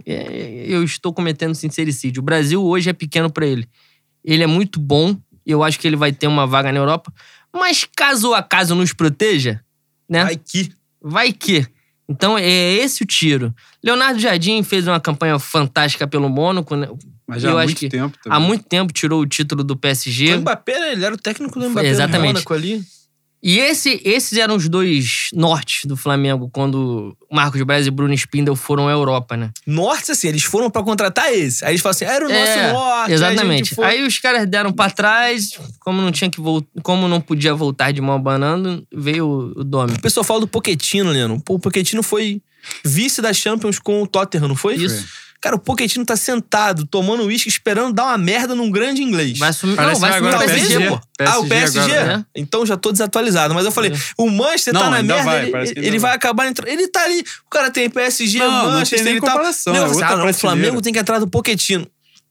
É, 0.05 0.65
Eu 0.67 0.83
estou 0.83 1.13
cometendo 1.13 1.55
sincericídio. 1.55 2.21
O 2.21 2.25
Brasil 2.25 2.65
hoje 2.65 2.91
é 2.91 2.93
pequeno 2.93 3.31
para 3.31 3.47
ele. 3.47 3.69
Ele 4.25 4.43
é 4.43 4.47
muito 4.47 4.81
bom. 4.81 5.17
Eu 5.49 5.65
acho 5.65 5.81
que 5.81 5.87
ele 5.87 5.97
vai 5.97 6.13
ter 6.13 6.27
uma 6.27 6.47
vaga 6.47 6.71
na 6.71 6.79
Europa. 6.79 7.13
Mas 7.53 7.87
caso 7.97 8.31
o 8.31 8.35
acaso 8.35 8.75
nos 8.75 8.93
proteja, 8.93 9.61
né? 10.09 10.23
Ai, 10.23 10.37
que. 10.37 10.71
Vai 11.01 11.33
que. 11.33 11.67
Então 12.09 12.39
é 12.39 12.75
esse 12.75 13.03
o 13.03 13.07
tiro. 13.07 13.55
Leonardo 13.83 14.21
Jardim 14.21 14.63
fez 14.63 14.87
uma 14.87 15.01
campanha 15.01 15.39
fantástica 15.39 16.07
pelo 16.07 16.29
Mônaco. 16.29 16.77
né? 16.77 16.89
Mas 17.27 17.43
já 17.43 17.51
eu 17.51 17.59
há 17.59 17.63
acho 17.63 17.73
muito 17.73 17.89
tempo 17.91 18.19
também. 18.23 18.37
Há 18.37 18.41
muito 18.41 18.65
tempo 18.65 18.93
tirou 18.93 19.21
o 19.21 19.27
título 19.27 19.63
do 19.63 19.75
O 19.75 19.77
PSG. 19.77 20.37
Mbappé, 20.39 20.79
né? 20.79 20.93
ele 20.93 21.05
era 21.05 21.15
o 21.15 21.19
técnico 21.19 21.59
do 21.59 21.69
Mbappé 21.71 21.89
Exatamente. 21.89 22.23
no 22.23 22.27
Mônaco 22.35 22.55
ali. 22.55 22.83
E 23.43 23.59
esse, 23.61 24.01
esses 24.05 24.37
eram 24.37 24.57
os 24.57 24.69
dois 24.69 25.29
nortes 25.33 25.85
do 25.85 25.97
Flamengo 25.97 26.51
quando 26.53 27.17
Marcos 27.31 27.63
Braz 27.63 27.87
e 27.87 27.91
Bruno 27.91 28.13
Spindel 28.13 28.57
foram 28.57 28.89
à 28.89 28.91
Europa, 28.93 29.37
né? 29.37 29.51
Norte, 29.67 30.11
assim, 30.11 30.27
eles 30.29 30.43
foram 30.43 30.69
pra 30.69 30.83
contratar 30.83 31.33
esse. 31.33 31.65
Aí 31.65 31.71
eles 31.73 31.81
falam 31.81 31.93
assim, 31.93 32.05
era 32.05 32.27
o 32.27 32.29
nosso 32.29 32.51
É, 32.59 32.73
norte. 32.73 33.09
aí 33.09 33.13
Exatamente. 33.15 33.59
gente 33.59 33.75
foi- 33.77 33.85
Aí 33.87 34.07
os 34.07 34.19
caras 34.19 34.45
deram 34.47 34.73
pra 34.73 34.91
trás, 34.91 35.53
como 35.81 36.03
não 36.03 36.11
tinha 36.11 36.29
que 36.29 36.41
vol- 36.41 36.67
como 36.83 37.07
não 37.07 37.21
podia 37.21 37.55
voltar 37.55 37.93
de 37.93 38.01
mão 38.01 38.17
abanando, 38.17 38.85
veio 38.93 39.27
o, 39.27 39.61
o 39.61 39.65
Domi. 39.65 39.93
O 39.95 40.01
pessoal 40.01 40.25
fala 40.25 40.41
do 40.41 40.49
Pochettino, 40.49 41.11
Leandro. 41.11 41.41
Pô, 41.45 41.55
o 41.55 41.59
Pochettino 41.61 42.03
foi 42.03 42.43
vice 42.85 43.23
da 43.23 43.33
Champions 43.33 43.79
com 43.79 44.03
o 44.03 44.07
Tottenham, 44.07 44.49
não 44.49 44.57
foi? 44.57 44.75
Isso. 44.75 45.07
Cara, 45.41 45.55
o 45.55 45.59
Pochettino 45.59 46.05
tá 46.05 46.17
sentado, 46.17 46.85
tomando 46.85 47.23
uísque, 47.25 47.49
esperando 47.49 47.93
dar 47.95 48.07
uma 48.07 48.19
merda 48.19 48.57
num 48.57 48.71
grande 48.71 49.03
inglês. 49.03 49.39
Vai 49.39 49.53
Parece 49.53 49.67
não, 49.67 49.77
vai 49.77 50.11
assumir 50.11 50.29
agora 50.29 50.37
o 50.37 50.49
PSG. 50.49 50.69
PSG. 50.79 50.89
pô. 50.89 51.01
Ah, 51.21 51.39
o 51.39 51.47
PSG? 51.47 51.49
PSG 51.49 51.81
agora, 51.81 52.17
né? 52.19 52.25
Então 52.35 52.67
já 52.67 52.77
tô 52.77 52.91
desatualizado. 52.91 53.55
Mas 53.55 53.65
eu 53.65 53.71
falei, 53.71 53.93
o 54.17 54.29
Manchester 54.29 54.75
Não, 54.75 54.81
tá 54.81 54.91
na 54.91 55.03
merda, 55.03 55.23
vai, 55.23 55.47
ele, 55.47 55.73
ele 55.77 55.91
vai 55.91 56.11
vai. 56.11 56.17
acabar 56.17 56.49
entrando. 56.49 56.69
Ele 56.69 56.89
tá 56.89 57.05
ali, 57.05 57.21
o 57.47 57.51
cara 57.51 57.71
tem 57.71 57.89
PSG, 57.89 58.39
Não, 58.41 58.51
não 58.51 58.73
Manchester 58.73 58.99
tem 58.99 59.05
nem 59.07 59.17
e 59.17 59.21
tal. 59.21 59.31
comparação, 59.31 59.73
Não, 59.73 59.85
é 59.85 59.89
outra 59.89 60.07
ah, 60.09 60.17
não, 60.17 60.29
o. 60.29 60.35
Flamengo 60.35 60.83
tem 60.83 60.93
que 60.93 60.99
entrar 60.99 61.21
do 61.21 61.29
Pochettino. 61.29 61.87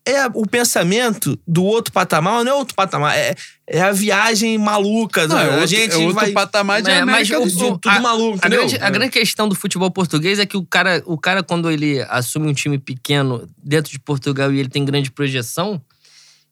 É 0.09 0.25
o 0.33 0.43
pensamento 0.45 1.37
do 1.45 1.63
outro 1.65 1.91
patamar, 1.91 2.43
não 2.43 2.51
é 2.51 2.55
outro 2.55 2.73
patamar, 2.75 3.17
é, 3.17 3.35
é 3.67 3.81
a 3.81 3.91
viagem 3.91 4.57
maluca. 4.57 5.27
Não, 5.27 5.35
a 5.37 5.43
é 5.43 5.49
outro, 5.51 5.67
gente 5.67 5.91
é 5.93 5.97
outro 5.97 6.13
vai... 6.13 6.31
patamar 6.31 6.81
de 6.81 6.89
É, 6.89 6.99
América 6.99 7.39
mas 7.39 7.53
do 7.55 7.73
o- 7.73 7.77
tudo 7.77 8.01
maluco, 8.01 8.39
A 8.41 8.47
grande, 8.47 8.75
a 8.77 8.89
grande 8.89 9.11
questão 9.11 9.49
do 9.49 9.55
futebol 9.55 9.91
português 9.91 10.39
é 10.39 10.45
que 10.45 10.55
o 10.55 10.65
cara, 10.65 11.03
o 11.05 11.17
cara, 11.17 11.43
quando 11.43 11.69
ele 11.69 12.01
assume 12.09 12.47
um 12.47 12.53
time 12.53 12.77
pequeno 12.77 13.47
dentro 13.61 13.91
de 13.91 13.99
Portugal 13.99 14.53
e 14.53 14.59
ele 14.59 14.69
tem 14.69 14.85
grande 14.85 15.11
projeção, 15.11 15.81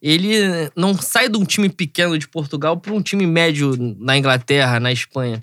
ele 0.02 0.70
não 0.76 0.94
sai 0.98 1.30
de 1.30 1.38
um 1.38 1.46
time 1.46 1.70
pequeno 1.70 2.18
de 2.20 2.28
Portugal 2.28 2.78
para 2.78 2.94
um 2.94 3.02
time 3.02 3.26
médio 3.26 3.76
na 4.00 4.18
Inglaterra, 4.18 4.80
na 4.80 4.92
Espanha. 4.92 5.42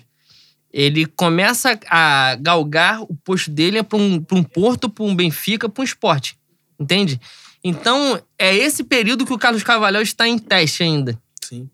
Ele 0.71 1.05
começa 1.05 1.77
a 1.89 2.35
galgar 2.39 3.01
o 3.01 3.15
posto 3.23 3.51
dele 3.51 3.83
para 3.83 3.97
um, 3.97 4.19
pra 4.21 4.37
um 4.37 4.43
Porto, 4.43 4.89
para 4.89 5.03
um 5.03 5.15
Benfica, 5.15 5.67
para 5.69 5.81
um 5.81 5.85
esporte. 5.85 6.37
Entende? 6.79 7.19
Então, 7.63 8.21
é 8.37 8.53
esse 8.55 8.83
período 8.83 9.25
que 9.25 9.33
o 9.33 9.37
Carlos 9.37 9.63
Carvalhal 9.63 10.01
está 10.01 10.27
em 10.27 10.37
teste 10.37 10.83
ainda. 10.83 11.17
Sim. 11.43 11.69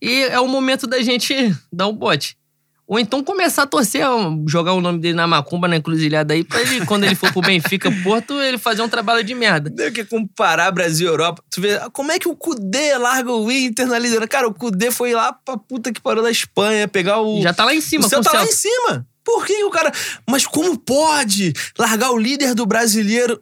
E 0.00 0.22
é 0.22 0.38
o 0.38 0.46
momento 0.46 0.86
da 0.86 1.02
gente 1.02 1.34
dar 1.72 1.88
um 1.88 1.92
bote. 1.92 2.38
Ou 2.88 2.98
então 2.98 3.22
começar 3.22 3.64
a 3.64 3.66
torcer, 3.66 4.02
jogar 4.46 4.72
o 4.72 4.80
nome 4.80 4.98
dele 4.98 5.12
na 5.12 5.26
macumba, 5.26 5.68
na 5.68 5.76
encruzilhada 5.76 6.32
aí, 6.32 6.42
pra 6.42 6.62
ele, 6.62 6.86
quando 6.86 7.04
ele 7.04 7.14
for 7.14 7.30
pro 7.30 7.42
Benfica, 7.42 7.92
Porto, 8.02 8.40
ele 8.40 8.56
fazer 8.56 8.80
um 8.80 8.88
trabalho 8.88 9.22
de 9.22 9.34
merda. 9.34 9.70
Tem 9.70 9.92
que 9.92 10.06
comparar 10.06 10.70
Brasil 10.70 11.06
e 11.06 11.10
Europa. 11.10 11.44
Tu 11.50 11.60
vê, 11.60 11.78
como 11.92 12.10
é 12.10 12.18
que 12.18 12.28
o 12.28 12.34
Cudê 12.34 12.96
larga 12.96 13.30
o 13.30 13.52
Inter 13.52 13.86
na 13.86 13.98
liderança? 13.98 14.28
Cara, 14.28 14.48
o 14.48 14.54
Cudê 14.54 14.90
foi 14.90 15.12
lá 15.12 15.34
pra 15.34 15.58
puta 15.58 15.92
que 15.92 16.00
parou 16.00 16.24
da 16.24 16.30
Espanha 16.30 16.88
pegar 16.88 17.20
o. 17.20 17.42
Já 17.42 17.52
tá 17.52 17.66
lá 17.66 17.74
em 17.74 17.78
o 17.78 17.82
cima, 17.82 18.08
seu 18.08 18.20
com 18.20 18.24
tá 18.24 18.32
o 18.32 18.36
lá 18.36 18.44
em 18.44 18.52
cima. 18.52 19.06
Por 19.22 19.44
que 19.44 19.62
o 19.64 19.70
cara. 19.70 19.92
Mas 20.26 20.46
como 20.46 20.78
pode 20.78 21.52
largar 21.78 22.10
o 22.12 22.16
líder 22.16 22.54
do 22.54 22.64
brasileiro? 22.64 23.38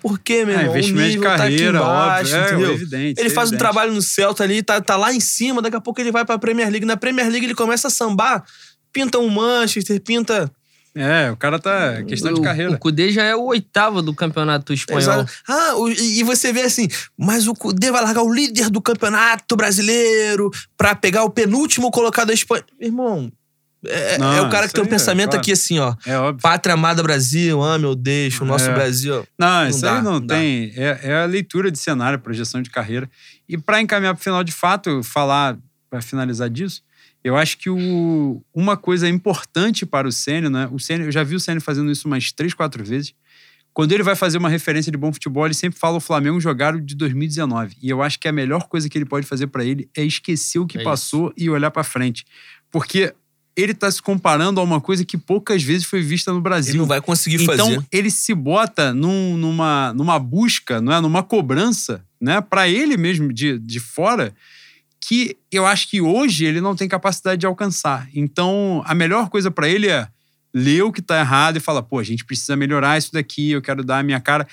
Por 0.00 0.18
quê, 0.20 0.44
meu 0.44 0.54
É, 0.56 0.60
irmão? 0.60 0.74
o 0.74 0.76
investimento 0.78 1.10
de 1.10 1.20
tá 1.20 1.28
aqui 1.34 1.38
carreira, 1.42 1.78
embaixo, 1.78 2.34
óbvio. 2.36 2.36
É, 2.36 2.52
entendeu? 2.52 2.72
evidente. 2.74 3.20
Ele 3.20 3.30
faz 3.30 3.48
um 3.48 3.54
evidente. 3.54 3.58
trabalho 3.58 3.92
no 3.92 4.02
Celta 4.02 4.44
ali, 4.44 4.62
tá, 4.62 4.80
tá 4.80 4.96
lá 4.96 5.12
em 5.12 5.20
cima, 5.20 5.60
daqui 5.60 5.76
a 5.76 5.80
pouco 5.80 6.00
ele 6.00 6.12
vai 6.12 6.24
pra 6.24 6.38
Premier 6.38 6.68
League. 6.70 6.86
Na 6.86 6.96
Premier 6.96 7.28
League 7.28 7.44
ele 7.46 7.54
começa 7.54 7.88
a 7.88 7.90
sambar, 7.90 8.44
pinta 8.92 9.18
um 9.18 9.28
Manchester, 9.28 10.00
pinta. 10.00 10.50
É, 10.96 11.28
o 11.32 11.36
cara 11.36 11.58
tá. 11.58 11.94
é 11.98 12.04
Questão 12.04 12.32
de 12.32 12.38
O- 12.38 12.42
carreira. 12.44 12.70
O 12.70 12.78
Cudê 12.78 13.10
já 13.10 13.24
é 13.24 13.34
o 13.34 13.42
oitavo 13.46 14.00
do 14.00 14.14
campeonato 14.14 14.72
espanhol. 14.72 15.00
Exato. 15.00 15.32
Ah, 15.48 15.74
o- 15.74 15.88
e 15.90 16.20
e 16.20 16.22
você 16.22 16.52
vê 16.52 16.60
assim, 16.60 16.86
mas 17.18 17.48
o 17.48 17.54
Cudê 17.54 17.90
vai 17.90 18.00
largar 18.00 18.22
o 18.22 18.32
líder 18.32 18.70
do 18.70 18.80
campeonato 18.80 19.56
brasileiro 19.56 20.52
pra 20.76 20.94
pegar 20.94 21.24
o 21.24 21.30
penúltimo 21.30 21.90
colocado 21.90 22.28
da 22.28 22.34
Espanha. 22.34 22.62
Irmão, 22.80 23.32
é, 23.86 24.18
Não, 24.18 24.32
é 24.32 24.40
o 24.42 24.48
cara 24.50 24.62
que 24.62 24.66
isso 24.66 24.74
tem 24.74 24.84
um 24.84 24.86
é 24.86 24.90
pensamento 24.90 25.30
claro. 25.30 25.40
aqui 25.40 25.52
assim, 25.52 25.78
ó. 25.78 25.94
É 26.06 26.18
óbvio. 26.18 26.42
Pátria 26.42 26.74
amada 26.74 27.02
Brasil, 27.02 27.62
ame 27.62 27.86
ou 27.86 27.94
deixa, 27.94 28.42
o 28.42 28.46
nosso 28.46 28.68
É. 28.68 28.74
Brasil. 28.74 29.26
Não, 29.38 29.68
isso 29.68 29.80
dá, 29.80 29.96
aí 29.96 30.02
não, 30.02 30.12
não 30.14 30.26
tem. 30.26 30.72
É, 30.76 31.00
é 31.02 31.22
a 31.22 31.24
leitura 31.26 31.70
de 31.70 31.78
cenário, 31.78 32.18
projeção 32.18 32.62
de 32.62 32.70
carreira. 32.70 33.08
E 33.48 33.56
para 33.58 33.80
encaminhar 33.80 34.14
para 34.14 34.20
o 34.20 34.24
final 34.24 34.42
de 34.44 34.52
fato, 34.52 35.02
falar, 35.02 35.56
para 35.90 36.00
finalizar 36.00 36.48
disso, 36.50 36.82
eu 37.22 37.36
acho 37.36 37.56
que 37.58 37.70
o, 37.70 38.42
uma 38.54 38.76
coisa 38.76 39.08
importante 39.08 39.86
para 39.86 40.06
o 40.06 40.12
Sênio, 40.12 40.50
né? 40.50 40.68
O 40.70 40.78
Sênio, 40.78 41.06
eu 41.06 41.12
já 41.12 41.22
vi 41.22 41.34
o 41.34 41.40
Sênio 41.40 41.60
fazendo 41.60 41.90
isso 41.90 42.06
umas 42.06 42.30
três, 42.32 42.52
quatro 42.52 42.84
vezes. 42.84 43.14
quando 43.72 43.90
ele 43.92 44.02
vai 44.04 44.14
fazer 44.14 44.38
uma 44.38 44.48
referência 44.48 44.92
de 44.92 44.96
bom 44.96 45.12
futebol, 45.12 45.44
ele 45.46 45.54
sempre 45.54 45.78
fala 45.78 45.96
o 45.96 46.00
Flamengo 46.00 46.40
jogaram 46.40 46.78
de 46.80 46.94
2019. 46.94 47.76
E 47.82 47.90
eu 47.90 48.02
acho 48.02 48.20
que 48.20 48.28
a 48.28 48.32
melhor 48.32 48.68
coisa 48.68 48.88
que 48.88 48.96
ele 48.96 49.04
pode 49.04 49.26
fazer 49.26 49.48
para 49.48 49.64
ele 49.64 49.88
é 49.96 50.04
esquecer 50.04 50.60
o 50.60 50.66
que 50.66 50.78
É 50.78 50.84
passou 50.84 51.32
e 51.36 51.50
olhar 51.50 51.70
para 51.72 51.82
frente. 51.82 52.24
Porque 52.70 53.12
ele 53.56 53.72
tá 53.74 53.90
se 53.90 54.02
comparando 54.02 54.60
a 54.60 54.64
uma 54.64 54.80
coisa 54.80 55.04
que 55.04 55.16
poucas 55.16 55.62
vezes 55.62 55.84
foi 55.86 56.02
vista 56.02 56.32
no 56.32 56.40
Brasil. 56.40 56.72
Ele 56.72 56.78
não 56.78 56.86
vai 56.86 57.00
conseguir 57.00 57.42
Então, 57.42 57.68
fazer. 57.68 57.86
ele 57.92 58.10
se 58.10 58.34
bota 58.34 58.92
num- 58.92 59.36
numa, 59.36 59.92
numa 59.94 60.18
busca, 60.18 60.80
não 60.80 60.92
é? 60.92 61.00
numa 61.00 61.22
cobrança, 61.22 62.04
né? 62.20 62.40
para 62.40 62.68
ele 62.68 62.96
mesmo 62.96 63.32
de, 63.32 63.58
de 63.58 63.78
fora, 63.80 64.34
que 65.00 65.36
eu 65.52 65.66
acho 65.66 65.88
que 65.88 66.00
hoje 66.00 66.44
ele 66.44 66.60
não 66.60 66.74
tem 66.74 66.88
capacidade 66.88 67.40
de 67.40 67.46
alcançar. 67.46 68.08
Então, 68.14 68.82
a 68.86 68.94
melhor 68.94 69.28
coisa 69.28 69.50
para 69.50 69.68
ele 69.68 69.86
é 69.88 70.08
ler 70.52 70.82
o 70.82 70.90
que 70.92 71.00
está 71.00 71.20
errado 71.20 71.56
e 71.56 71.60
falar: 71.60 71.82
pô, 71.82 71.98
a 71.98 72.02
gente 72.04 72.24
precisa 72.24 72.56
melhorar 72.56 72.96
isso 72.98 73.12
daqui, 73.12 73.50
eu 73.50 73.60
quero 73.62 73.84
dar 73.84 73.98
a 73.98 74.02
minha 74.02 74.20
cara. 74.20 74.46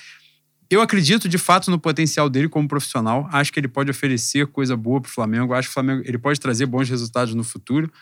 Eu 0.70 0.80
acredito 0.80 1.28
de 1.28 1.36
fato 1.38 1.70
no 1.70 1.78
potencial 1.78 2.30
dele 2.30 2.48
como 2.48 2.66
profissional. 2.66 3.28
Acho 3.30 3.52
que 3.52 3.60
ele 3.60 3.68
pode 3.68 3.90
oferecer 3.90 4.46
coisa 4.46 4.74
boa 4.74 5.00
para 5.02 5.08
o 5.08 5.12
Flamengo. 5.12 5.52
Acho 5.52 5.68
que 5.68 5.72
o 5.72 5.74
Flamengo 5.74 6.02
ele 6.04 6.16
pode 6.16 6.40
trazer 6.40 6.64
bons 6.64 6.88
resultados 6.88 7.34
no 7.34 7.44
futuro. 7.44 7.92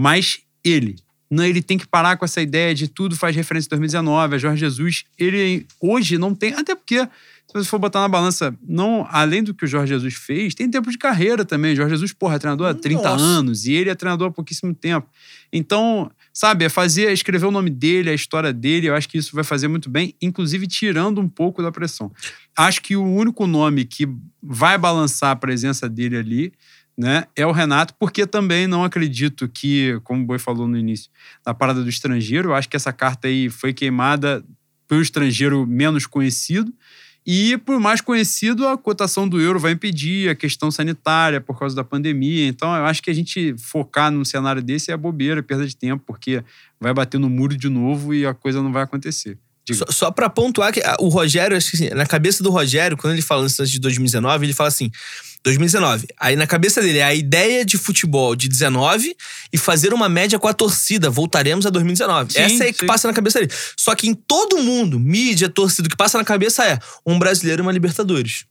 Mas 0.00 0.38
ele, 0.64 0.94
não, 1.28 1.44
ele 1.44 1.60
tem 1.60 1.76
que 1.76 1.84
parar 1.84 2.16
com 2.16 2.24
essa 2.24 2.40
ideia 2.40 2.72
de 2.72 2.86
tudo 2.86 3.16
faz 3.16 3.34
referência 3.34 3.66
a 3.66 3.70
2019, 3.70 4.36
a 4.36 4.38
Jorge 4.38 4.60
Jesus. 4.60 5.02
Ele 5.18 5.66
hoje 5.80 6.16
não 6.16 6.36
tem, 6.36 6.54
até 6.54 6.76
porque 6.76 7.00
se 7.00 7.52
você 7.52 7.68
for 7.68 7.80
botar 7.80 8.00
na 8.00 8.08
balança, 8.08 8.56
não, 8.62 9.08
além 9.10 9.42
do 9.42 9.52
que 9.52 9.64
o 9.64 9.66
Jorge 9.66 9.92
Jesus 9.92 10.14
fez, 10.14 10.54
tem 10.54 10.70
tempo 10.70 10.88
de 10.88 10.96
carreira 10.96 11.44
também. 11.44 11.74
Jorge 11.74 11.94
Jesus, 11.94 12.12
porra, 12.12 12.36
é 12.36 12.38
treinador 12.38 12.68
há 12.68 12.74
30 12.74 13.02
Nossa. 13.02 13.24
anos 13.24 13.66
e 13.66 13.72
ele 13.72 13.90
é 13.90 13.94
treinador 13.96 14.28
há 14.28 14.30
pouquíssimo 14.30 14.72
tempo. 14.72 15.08
Então, 15.52 16.08
sabe, 16.32 16.66
é 16.66 16.68
fazer, 16.68 17.06
é 17.06 17.12
escrever 17.12 17.46
o 17.46 17.50
nome 17.50 17.68
dele, 17.68 18.10
a 18.10 18.14
história 18.14 18.52
dele, 18.52 18.88
eu 18.88 18.94
acho 18.94 19.08
que 19.08 19.18
isso 19.18 19.34
vai 19.34 19.42
fazer 19.42 19.66
muito 19.66 19.90
bem, 19.90 20.14
inclusive 20.22 20.68
tirando 20.68 21.20
um 21.20 21.28
pouco 21.28 21.60
da 21.60 21.72
pressão. 21.72 22.12
Acho 22.56 22.80
que 22.80 22.94
o 22.94 23.02
único 23.02 23.46
nome 23.48 23.84
que 23.84 24.08
vai 24.40 24.78
balançar 24.78 25.32
a 25.32 25.36
presença 25.36 25.88
dele 25.88 26.16
ali, 26.16 26.52
né, 26.98 27.26
é 27.36 27.46
o 27.46 27.52
Renato, 27.52 27.94
porque 27.96 28.26
também 28.26 28.66
não 28.66 28.82
acredito 28.82 29.48
que, 29.48 30.00
como 30.02 30.24
o 30.24 30.26
Boi 30.26 30.38
falou 30.40 30.66
no 30.66 30.76
início, 30.76 31.08
na 31.46 31.54
parada 31.54 31.80
do 31.80 31.88
estrangeiro, 31.88 32.48
eu 32.48 32.54
acho 32.56 32.68
que 32.68 32.76
essa 32.76 32.92
carta 32.92 33.28
aí 33.28 33.48
foi 33.48 33.72
queimada 33.72 34.44
pelo 34.88 35.00
estrangeiro 35.00 35.64
menos 35.64 36.06
conhecido. 36.06 36.74
E 37.24 37.56
por 37.58 37.78
mais 37.78 38.00
conhecido, 38.00 38.66
a 38.66 38.76
cotação 38.76 39.28
do 39.28 39.40
euro 39.40 39.60
vai 39.60 39.72
impedir 39.72 40.30
a 40.30 40.34
questão 40.34 40.70
sanitária 40.70 41.40
por 41.40 41.58
causa 41.58 41.76
da 41.76 41.84
pandemia. 41.84 42.48
Então, 42.48 42.74
eu 42.74 42.86
acho 42.86 43.02
que 43.02 43.10
a 43.10 43.14
gente 43.14 43.54
focar 43.58 44.10
num 44.10 44.24
cenário 44.24 44.62
desse 44.62 44.90
é 44.90 44.96
bobeira, 44.96 45.42
perda 45.42 45.66
de 45.66 45.76
tempo, 45.76 46.02
porque 46.06 46.42
vai 46.80 46.92
bater 46.92 47.20
no 47.20 47.28
muro 47.28 47.56
de 47.56 47.68
novo 47.68 48.12
e 48.12 48.26
a 48.26 48.34
coisa 48.34 48.62
não 48.62 48.72
vai 48.72 48.82
acontecer. 48.82 49.38
Diga. 49.64 49.78
Só, 49.78 49.92
só 49.92 50.10
pra 50.10 50.30
pontuar 50.30 50.72
que 50.72 50.80
ah, 50.80 50.96
o 50.98 51.08
Rogério, 51.08 51.56
acho 51.56 51.70
que 51.70 51.76
assim, 51.76 51.94
na 51.94 52.06
cabeça 52.06 52.42
do 52.42 52.50
Rogério, 52.50 52.96
quando 52.96 53.12
ele 53.12 53.22
fala 53.22 53.42
antes 53.42 53.70
de 53.70 53.78
2019, 53.78 54.46
ele 54.46 54.54
fala 54.54 54.68
assim: 54.68 54.90
2019. 55.48 56.08
Aí 56.18 56.36
na 56.36 56.46
cabeça 56.46 56.80
dele 56.82 56.98
é 56.98 57.04
a 57.04 57.14
ideia 57.14 57.64
de 57.64 57.78
futebol 57.78 58.36
de 58.36 58.48
19 58.48 59.16
e 59.52 59.56
fazer 59.58 59.94
uma 59.94 60.08
média 60.08 60.38
com 60.38 60.46
a 60.46 60.52
torcida. 60.52 61.08
Voltaremos 61.08 61.64
a 61.64 61.70
2019. 61.70 62.32
Sim, 62.32 62.40
Essa 62.40 62.64
é 62.64 62.72
que 62.72 62.80
sim. 62.80 62.86
passa 62.86 63.08
na 63.08 63.14
cabeça 63.14 63.40
dele. 63.40 63.52
Só 63.76 63.94
que 63.94 64.08
em 64.08 64.14
todo 64.14 64.58
mundo, 64.58 64.98
mídia, 64.98 65.48
torcida, 65.48 65.86
o 65.86 65.90
que 65.90 65.96
passa 65.96 66.18
na 66.18 66.24
cabeça 66.24 66.64
é 66.66 66.78
um 67.06 67.18
brasileiro 67.18 67.62
e 67.62 67.64
uma 67.64 67.72
Libertadores. 67.72 68.44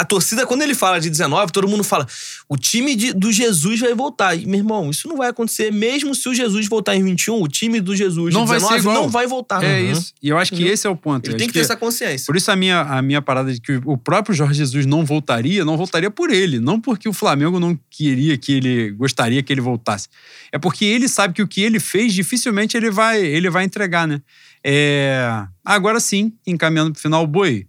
A 0.00 0.04
torcida, 0.04 0.46
quando 0.46 0.62
ele 0.62 0.74
fala 0.74 1.00
de 1.00 1.08
19, 1.10 1.52
todo 1.52 1.66
mundo 1.68 1.82
fala: 1.84 2.06
o 2.48 2.56
time 2.56 2.94
de- 2.94 3.12
do 3.12 3.30
Jesus 3.32 3.80
vai 3.80 3.94
voltar. 3.94 4.34
E, 4.34 4.46
meu 4.46 4.58
irmão, 4.60 4.90
isso 4.90 5.08
não 5.08 5.16
vai 5.16 5.28
acontecer. 5.30 5.72
Mesmo 5.72 6.14
se 6.14 6.28
o 6.28 6.34
Jesus 6.34 6.68
voltar 6.68 6.94
em 6.96 7.02
21, 7.02 7.40
o 7.42 7.48
time 7.48 7.80
do 7.80 7.94
Jesus 7.96 8.32
Não 8.34 8.42
de 8.44 8.48
vai 8.48 8.60
ser 8.60 8.66
19 8.66 8.80
igual. 8.82 9.02
não 9.02 9.08
vai 9.08 9.26
voltar. 9.26 9.62
É 9.62 9.80
Uhum. 9.82 9.92
isso. 9.92 10.12
E 10.22 10.28
eu 10.28 10.38
acho 10.38 10.50
que 10.50 10.56
Entendeu? 10.56 10.74
esse 10.74 10.86
é 10.86 10.90
o 10.90 10.96
ponto. 10.96 11.28
Ele 11.28 11.36
tem 11.36 11.46
que 11.46 11.52
ter 11.54 11.60
essa 11.60 11.76
consciência. 11.76 12.26
Por 12.26 12.36
isso 12.36 12.50
a 12.50 12.56
minha, 12.56 12.80
a 12.82 13.00
minha 13.02 13.22
parada 13.22 13.52
de 13.52 13.60
que 13.60 13.80
o 13.84 13.96
próprio 13.96 14.34
Jorge 14.34 14.54
Jesus 14.54 14.86
não 14.86 15.04
voltaria, 15.04 15.64
não 15.64 15.76
voltaria 15.76 16.10
por 16.10 16.30
ele, 16.30 16.58
não 16.60 16.80
porque 16.80 17.08
o 17.08 17.12
Flamengo 17.12 17.58
não 17.60 17.78
queria 17.90 18.36
que 18.36 18.52
ele 18.52 18.90
gostaria 18.92 19.42
que 19.42 19.52
ele 19.52 19.60
voltasse. 19.60 20.08
É 20.52 20.58
porque 20.58 20.84
ele 20.84 21.08
sabe 21.08 21.34
que 21.34 21.42
o 21.42 21.48
que 21.48 21.60
ele 21.62 21.80
fez 21.80 22.12
dificilmente 22.14 22.76
ele 22.76 22.90
vai 22.90 23.20
ele 23.24 23.48
vai 23.50 23.64
entregar, 23.64 24.06
né? 24.06 24.20
É... 24.64 25.44
Agora 25.64 26.00
sim, 26.00 26.32
encaminhando 26.46 26.92
para 26.92 26.98
o 26.98 27.02
final, 27.02 27.26
Boi, 27.26 27.66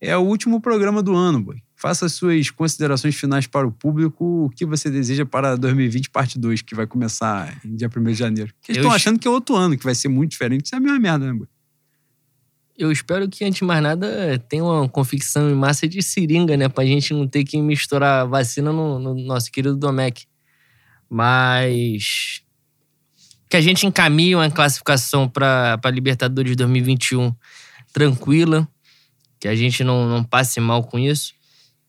é 0.00 0.16
o 0.16 0.20
último 0.20 0.60
programa 0.60 1.02
do 1.02 1.14
ano, 1.14 1.40
Boi. 1.40 1.56
Faça 1.80 2.06
as 2.06 2.12
suas 2.12 2.50
considerações 2.50 3.14
finais 3.14 3.46
para 3.46 3.64
o 3.64 3.70
público, 3.70 4.46
o 4.46 4.50
que 4.50 4.66
você 4.66 4.90
deseja 4.90 5.24
para 5.24 5.54
2020, 5.56 6.10
parte 6.10 6.36
2, 6.36 6.60
que 6.60 6.74
vai 6.74 6.88
começar 6.88 7.56
em 7.64 7.76
dia 7.76 7.88
1 7.88 8.02
de 8.02 8.14
janeiro. 8.14 8.52
Porque 8.58 8.72
Eles 8.72 8.78
estão 8.80 8.90
es- 8.90 8.96
achando 8.96 9.16
que 9.16 9.28
é 9.28 9.30
outro 9.30 9.54
ano, 9.54 9.78
que 9.78 9.84
vai 9.84 9.94
ser 9.94 10.08
muito 10.08 10.32
diferente. 10.32 10.66
Isso 10.66 10.74
é 10.74 10.78
a 10.78 10.80
mesma 10.80 10.98
merda, 10.98 11.32
né? 11.32 11.38
Eu 12.76 12.90
espero 12.90 13.28
que, 13.28 13.44
antes 13.44 13.58
de 13.58 13.64
mais 13.64 13.80
nada, 13.80 14.38
tenha 14.48 14.64
uma 14.64 14.88
confecção 14.88 15.48
em 15.48 15.54
massa 15.54 15.86
de 15.86 16.02
seringa, 16.02 16.56
né? 16.56 16.68
Pra 16.68 16.84
gente 16.84 17.14
não 17.14 17.28
ter 17.28 17.44
que 17.44 17.60
misturar 17.62 18.26
vacina 18.26 18.72
no, 18.72 18.98
no 18.98 19.14
nosso 19.14 19.50
querido 19.50 19.76
Domec. 19.76 20.26
Mas. 21.08 22.42
Que 23.48 23.56
a 23.56 23.60
gente 23.60 23.86
encaminhe 23.86 24.34
uma 24.34 24.50
classificação 24.50 25.28
pra, 25.28 25.78
pra 25.78 25.90
Libertadores 25.90 26.54
2021 26.54 27.32
tranquila. 27.92 28.68
Que 29.40 29.48
a 29.48 29.54
gente 29.54 29.82
não, 29.84 30.08
não 30.08 30.22
passe 30.24 30.60
mal 30.60 30.82
com 30.84 30.98
isso. 30.98 31.34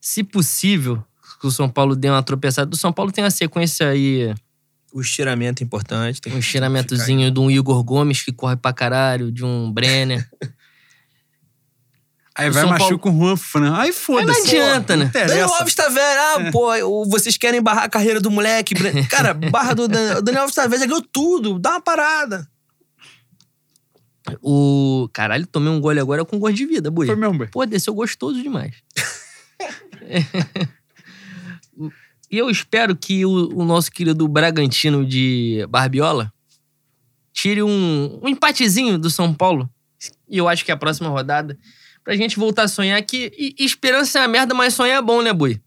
Se 0.01 0.23
possível, 0.23 1.03
que 1.39 1.47
o 1.47 1.51
São 1.51 1.69
Paulo 1.69 1.95
dê 1.95 2.09
uma 2.09 2.23
tropeçada. 2.23 2.73
O 2.73 2.77
São 2.77 2.91
Paulo 2.93 3.11
tem 3.11 3.23
uma 3.23 3.31
sequência 3.31 3.89
aí 3.89 4.33
O 4.93 5.01
estiramento 5.01 5.61
é 5.61 5.65
importante. 5.65 6.19
Tem 6.21 6.33
um 6.33 6.39
estiramentozinho 6.39 7.29
de 7.31 7.39
um 7.39 7.49
Igor 7.51 7.83
Gomes 7.83 8.23
que 8.23 8.31
corre 8.31 8.55
pra 8.55 8.73
caralho, 8.73 9.31
de 9.31 9.43
um 9.45 9.71
Brenner. 9.71 10.27
Aí 12.35 12.49
O 12.49 12.53
vai 12.53 12.61
São 12.63 12.69
machucar 12.71 12.97
com 12.99 13.09
o 13.09 13.19
Juan 13.19 13.35
Fran. 13.35 13.75
Aí 13.77 13.91
foda-se. 13.91 14.39
Não 14.39 14.47
adianta, 14.47 14.95
né? 14.95 15.11
Não 15.13 15.27
Daniel. 15.27 15.53
Alves 15.53 15.75
tá 15.75 15.89
velho, 15.89 16.19
ah, 16.47 16.51
pô, 16.51 16.73
o- 16.85 17.05
vocês 17.09 17.37
querem 17.37 17.61
barrar 17.61 17.83
a 17.83 17.89
carreira 17.89 18.21
do 18.21 18.31
moleque. 18.31 18.73
Cara, 19.09 19.33
barra 19.33 19.73
do 19.73 19.87
Dan- 19.89 20.19
o 20.19 20.21
Daniel 20.21 20.43
Alves 20.43 20.55
tá 20.55 20.65
velho, 20.65 20.79
já 20.81 20.87
ganhou 20.87 21.01
tudo, 21.11 21.59
dá 21.59 21.71
uma 21.71 21.81
parada. 21.81 22.47
O. 24.41 25.09
Caralho, 25.11 25.45
tomei 25.47 25.69
um 25.71 25.81
gole 25.81 25.99
agora 25.99 26.23
com 26.23 26.37
gosto 26.39 26.55
de 26.55 26.65
vida, 26.65 26.89
boi. 26.91 27.07
Foi 27.07 27.15
mesmo, 27.15 27.37
Boi. 27.39 27.47
Pô, 27.47 27.65
desceu 27.65 27.93
gostoso 27.93 28.41
demais. 28.41 28.75
e 32.29 32.37
eu 32.37 32.49
espero 32.49 32.95
que 32.95 33.25
o, 33.25 33.59
o 33.59 33.65
nosso 33.65 33.91
querido 33.91 34.27
Bragantino 34.27 35.05
de 35.05 35.65
Barbiola 35.69 36.33
tire 37.31 37.63
um, 37.63 38.19
um 38.21 38.27
empatezinho 38.27 38.97
do 38.97 39.09
São 39.09 39.33
Paulo. 39.33 39.69
E 40.27 40.37
eu 40.37 40.47
acho 40.47 40.65
que 40.65 40.71
é 40.71 40.73
a 40.73 40.77
próxima 40.77 41.09
rodada. 41.09 41.57
Pra 42.03 42.15
gente 42.15 42.37
voltar 42.37 42.63
a 42.63 42.67
sonhar 42.67 43.01
que. 43.03 43.31
E, 43.37 43.55
e 43.59 43.65
esperança 43.65 44.19
é 44.19 44.21
uma 44.21 44.27
merda, 44.27 44.53
mas 44.53 44.73
sonhar 44.73 44.97
é 44.97 45.01
bom, 45.01 45.21
né, 45.21 45.31
boi? 45.33 45.61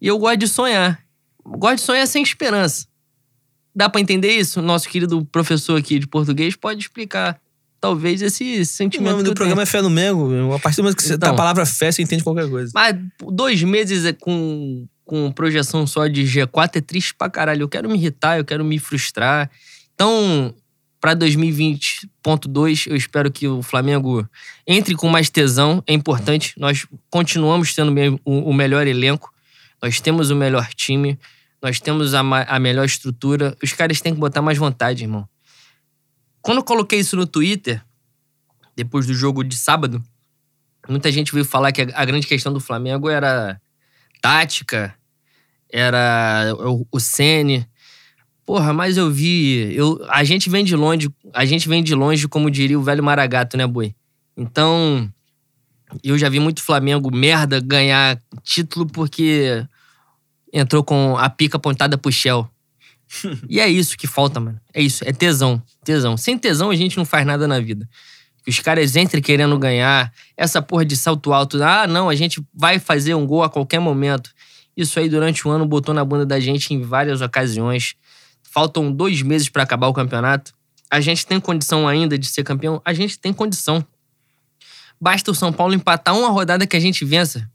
E 0.00 0.06
eu 0.06 0.18
gosto 0.18 0.38
de 0.38 0.48
sonhar. 0.48 1.02
Gosto 1.44 1.76
de 1.76 1.82
sonhar 1.82 2.06
sem 2.06 2.22
esperança. 2.22 2.86
Dá 3.74 3.88
pra 3.88 4.00
entender 4.00 4.32
isso? 4.32 4.60
Nosso 4.60 4.88
querido 4.88 5.24
professor 5.26 5.78
aqui 5.78 5.98
de 5.98 6.06
português 6.06 6.56
pode 6.56 6.80
explicar, 6.80 7.40
talvez, 7.80 8.20
esse 8.22 8.60
O 8.60 8.66
sentimento. 8.66 9.10
nome 9.10 9.22
que 9.22 9.30
do 9.30 9.34
programa 9.34 9.62
é 9.62 9.66
Fé 9.66 9.80
no 9.80 9.88
Mengo. 9.90 10.52
A 10.54 10.58
partir 10.58 10.76
do 10.76 10.82
momento 10.82 10.96
que 10.96 11.02
você 11.02 11.14
Então. 11.14 11.28
tá 11.28 11.34
a 11.34 11.36
palavra 11.36 11.64
fé, 11.64 11.90
você 11.90 12.02
entende 12.02 12.22
qualquer 12.22 12.48
coisa. 12.48 12.70
Mas 12.74 12.96
dois 13.32 13.62
meses 13.62 14.04
é 14.04 14.12
com, 14.12 14.86
com 15.04 15.32
projeção 15.32 15.86
só 15.86 16.06
de 16.06 16.22
G4 16.24 16.70
é 16.76 16.80
triste 16.80 17.14
pra 17.14 17.30
caralho. 17.30 17.62
Eu 17.62 17.68
quero 17.68 17.88
me 17.88 17.96
irritar, 17.96 18.38
eu 18.38 18.44
quero 18.44 18.64
me 18.64 18.78
frustrar. 18.78 19.50
Então, 19.94 20.54
pra 21.00 21.14
2020.2, 21.14 22.86
eu 22.90 22.96
espero 22.96 23.30
que 23.30 23.46
o 23.48 23.62
Flamengo 23.62 24.26
entre 24.66 24.94
com 24.94 25.08
mais 25.08 25.30
tesão. 25.30 25.82
É 25.86 25.92
importante. 25.92 26.54
Nós 26.58 26.86
continuamos 27.08 27.74
tendo 27.74 27.92
o, 28.24 28.50
o 28.50 28.54
melhor 28.54 28.86
elenco. 28.86 29.32
Nós 29.82 30.00
temos 30.00 30.30
o 30.30 30.36
melhor 30.36 30.68
time. 30.74 31.18
Nós 31.62 31.80
temos 31.80 32.14
a, 32.14 32.20
a 32.20 32.58
melhor 32.58 32.84
estrutura. 32.84 33.56
Os 33.62 33.72
caras 33.72 34.00
têm 34.00 34.14
que 34.14 34.20
botar 34.20 34.42
mais 34.42 34.58
vontade, 34.58 35.04
irmão. 35.04 35.26
Quando 36.42 36.58
eu 36.58 36.64
coloquei 36.64 36.98
isso 37.00 37.16
no 37.16 37.26
Twitter, 37.26 37.82
depois 38.74 39.06
do 39.06 39.14
jogo 39.14 39.44
de 39.44 39.56
sábado, 39.56 40.02
muita 40.88 41.12
gente 41.12 41.32
veio 41.32 41.44
falar 41.44 41.72
que 41.72 41.82
a, 41.82 42.04
grande 42.04 42.26
questão 42.26 42.52
do 42.52 42.60
Flamengo 42.60 43.08
era 43.08 43.60
tática, 44.20 44.94
era 45.70 46.54
o, 46.58 46.86
o 46.90 47.00
Sene. 47.00 47.66
Porra, 48.44 48.72
mas 48.72 48.96
eu 48.96 49.10
vi. 49.10 49.74
Eu, 49.74 50.04
a 50.08 50.24
gente 50.24 50.48
vem 50.48 50.64
de 50.64 50.74
longe, 50.74 51.10
a 51.32 51.44
gente 51.44 51.68
vem 51.68 51.82
de 51.82 51.94
longe, 51.94 52.26
como 52.26 52.50
diria 52.50 52.78
o 52.78 52.82
velho 52.82 53.04
Maragato, 53.04 53.56
né, 53.56 53.66
boi? 53.66 53.94
Então, 54.36 55.12
eu 56.02 56.16
já 56.16 56.28
vi 56.28 56.40
muito 56.40 56.62
Flamengo 56.62 57.14
merda 57.14 57.60
ganhar 57.60 58.18
título 58.42 58.86
porque 58.86 59.64
entrou 60.52 60.82
com 60.82 61.16
a 61.16 61.28
pica 61.28 61.56
apontada 61.56 61.98
pro 61.98 62.10
Shell. 62.10 62.48
E 63.48 63.60
é 63.60 63.68
isso 63.68 63.96
que 63.96 64.06
falta, 64.06 64.40
mano. 64.40 64.60
É 64.72 64.80
isso, 64.80 65.04
é 65.06 65.12
tesão. 65.12 65.62
Tesão. 65.84 66.16
Sem 66.16 66.38
tesão 66.38 66.70
a 66.70 66.76
gente 66.76 66.96
não 66.96 67.04
faz 67.04 67.26
nada 67.26 67.46
na 67.48 67.60
vida. 67.60 67.88
Os 68.46 68.58
caras 68.58 68.96
entrem 68.96 69.22
querendo 69.22 69.58
ganhar. 69.58 70.12
Essa 70.36 70.62
porra 70.62 70.84
de 70.84 70.96
salto 70.96 71.32
alto. 71.32 71.62
Ah, 71.62 71.86
não, 71.86 72.08
a 72.08 72.14
gente 72.14 72.42
vai 72.54 72.78
fazer 72.78 73.14
um 73.14 73.26
gol 73.26 73.42
a 73.42 73.50
qualquer 73.50 73.80
momento. 73.80 74.30
Isso 74.76 74.98
aí 74.98 75.08
durante 75.08 75.46
o 75.46 75.50
ano 75.50 75.66
botou 75.66 75.94
na 75.94 76.04
bunda 76.04 76.24
da 76.24 76.40
gente 76.40 76.72
em 76.72 76.82
várias 76.82 77.20
ocasiões. 77.20 77.94
Faltam 78.42 78.90
dois 78.90 79.22
meses 79.22 79.48
pra 79.48 79.62
acabar 79.62 79.88
o 79.88 79.92
campeonato. 79.92 80.52
A 80.90 81.00
gente 81.00 81.26
tem 81.26 81.38
condição 81.38 81.86
ainda 81.86 82.18
de 82.18 82.26
ser 82.26 82.42
campeão? 82.42 82.80
A 82.84 82.92
gente 82.92 83.18
tem 83.18 83.32
condição. 83.32 83.84
Basta 85.00 85.30
o 85.30 85.34
São 85.34 85.52
Paulo 85.52 85.74
empatar 85.74 86.16
uma 86.16 86.28
rodada 86.28 86.66
que 86.66 86.76
a 86.76 86.80
gente 86.80 87.04
vença. 87.04 87.48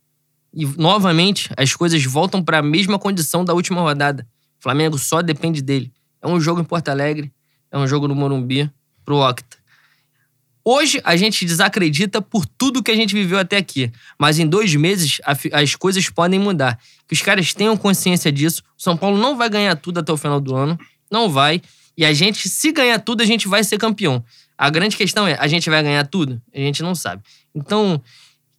E 0.54 0.66
novamente 0.66 1.50
as 1.58 1.76
coisas 1.76 2.04
voltam 2.06 2.42
para 2.42 2.60
a 2.60 2.64
mesma 2.64 2.98
condição 2.98 3.44
da 3.44 3.54
última 3.54 3.82
rodada. 3.82 4.26
Flamengo 4.66 4.98
só 4.98 5.22
depende 5.22 5.62
dele. 5.62 5.94
É 6.20 6.28
um 6.28 6.42
jogo 6.42 6.60
em 6.60 6.64
Porto 6.64 6.90
Alegre, 6.90 7.32
é 7.72 7.78
um 7.78 7.88
jogo 7.88 8.08
no 8.08 8.16
Morumbi 8.16 8.68
pro 9.06 9.18
Octa. 9.18 9.58
Hoje 10.64 11.00
a 11.04 11.16
gente 11.16 11.46
desacredita 11.46 12.20
por 12.20 12.48
tudo 12.48 12.82
que 12.82 12.90
a 12.90 12.96
gente 12.96 13.14
viveu 13.14 13.38
até 13.38 13.58
aqui, 13.58 13.92
mas 14.18 14.40
em 14.40 14.48
dois 14.48 14.74
meses 14.74 15.22
as 15.54 15.76
coisas 15.76 16.10
podem 16.10 16.40
mudar. 16.40 16.80
Que 17.08 17.14
os 17.14 17.22
caras 17.22 17.54
tenham 17.54 17.78
consciência 17.78 18.32
disso. 18.32 18.64
O 18.76 18.82
São 18.82 18.98
Paulo 18.98 19.20
não 19.20 19.38
vai 19.38 19.52
ganhar 19.52 19.76
tudo 19.76 20.00
até 20.00 20.12
o 20.12 20.18
final 20.18 20.42
do 20.42 20.56
ano, 20.56 20.80
não 21.12 21.30
vai. 21.30 21.62
E 21.96 22.04
a 22.04 22.12
gente, 22.12 22.50
se 22.50 22.72
ganhar 22.72 22.98
tudo, 22.98 23.22
a 23.22 23.26
gente 23.26 23.48
vai 23.48 23.64
ser 23.64 23.78
campeão. 23.78 24.26
A 24.58 24.72
grande 24.72 24.98
questão 24.98 25.28
é, 25.28 25.38
a 25.40 25.46
gente 25.46 25.70
vai 25.70 25.84
ganhar 25.84 26.08
tudo? 26.08 26.42
A 26.52 26.58
gente 26.58 26.82
não 26.82 26.96
sabe. 26.96 27.22
Então, 27.54 28.02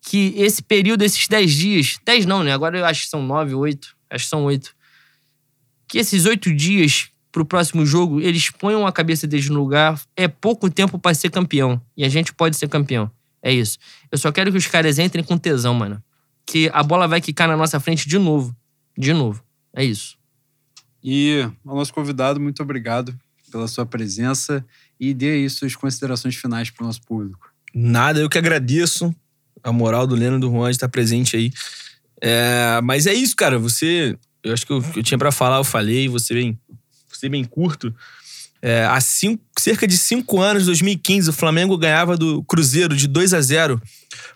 que 0.01 0.35
esse 0.37 0.63
período, 0.63 1.03
esses 1.03 1.27
10 1.27 1.53
dias, 1.53 1.99
10 2.05 2.27
não, 2.27 2.45
né? 2.45 2.53
Agora 2.53 2.79
eu 2.79 2.85
acho 2.85 3.03
que 3.03 3.09
são 3.09 3.25
9, 3.25 3.55
8, 3.55 3.97
acho 4.11 4.23
que 4.23 4.31
são 4.31 4.45
8. 4.45 4.76
Que 5.89 5.99
esses 5.99 6.27
8 6.27 6.53
dias 6.55 7.11
pro 7.31 7.45
próximo 7.45 7.85
jogo, 7.85 8.21
eles 8.21 8.51
ponham 8.51 8.87
a 8.87 8.93
cabeça 8.93 9.27
deles 9.27 9.49
no 9.49 9.59
lugar. 9.59 10.01
É 10.17 10.27
pouco 10.27 10.71
tempo 10.71 10.99
para 10.99 11.15
ser 11.15 11.31
campeão. 11.31 11.81
E 11.97 12.05
a 12.05 12.09
gente 12.09 12.33
pode 12.33 12.57
ser 12.57 12.69
campeão. 12.69 13.11
É 13.43 13.53
isso. 13.53 13.79
Eu 14.11 14.19
só 14.19 14.33
quero 14.33 14.51
que 14.51 14.59
os 14.59 14.67
caras 14.67 14.99
entrem 14.99 15.23
com 15.23 15.37
tesão, 15.37 15.75
mano. 15.75 16.03
Que 16.47 16.71
a 16.73 16.83
bola 16.83 17.07
vai 17.07 17.21
quicar 17.21 17.47
na 17.47 17.57
nossa 17.57 17.79
frente 17.79 18.09
de 18.09 18.19
novo. 18.19 18.57
De 18.97 19.13
novo. 19.13 19.43
É 19.75 19.85
isso. 19.85 20.17
E 21.05 21.49
ao 21.65 21.77
nosso 21.77 21.93
convidado, 21.93 22.41
muito 22.41 22.63
obrigado 22.63 23.15
pela 23.53 23.69
sua 23.69 23.87
presença 23.87 24.65
e 24.99 25.15
dê 25.15 25.31
aí 25.31 25.51
suas 25.51 25.77
considerações 25.77 26.35
finais 26.35 26.71
para 26.71 26.83
o 26.83 26.87
nosso 26.87 27.03
público. 27.03 27.53
Nada, 27.75 28.19
eu 28.19 28.29
que 28.29 28.39
agradeço 28.39 29.15
a 29.63 29.71
moral 29.71 30.07
do 30.07 30.15
Leno 30.15 30.39
e 30.39 30.41
do 30.41 30.51
Juan 30.51 30.71
de 30.71 30.77
estar 30.77 30.89
presente 30.89 31.37
aí. 31.37 31.53
É, 32.21 32.81
mas 32.83 33.07
é 33.07 33.13
isso, 33.13 33.37
cara. 33.37 33.59
Você. 33.59 34.19
Eu 34.47 34.53
acho 34.53 34.65
que 34.65 34.73
eu, 34.73 34.85
eu 34.95 35.03
tinha 35.03 35.19
para 35.19 35.33
falar, 35.33 35.57
eu 35.57 35.65
falei, 35.65 36.09
você 36.09 36.33
bem 36.33 36.59
ser 37.13 37.29
bem 37.29 37.45
curto. 37.45 37.95
É, 38.63 38.85
há 38.85 39.01
cinco, 39.01 39.43
cerca 39.59 39.87
de 39.87 39.97
cinco 39.97 40.41
anos, 40.41 40.67
2015, 40.67 41.31
o 41.31 41.33
Flamengo 41.33 41.77
ganhava 41.77 42.17
do 42.17 42.43
Cruzeiro 42.45 42.97
de 42.97 43.07
2 43.07 43.35
a 43.35 43.41
0 43.41 43.81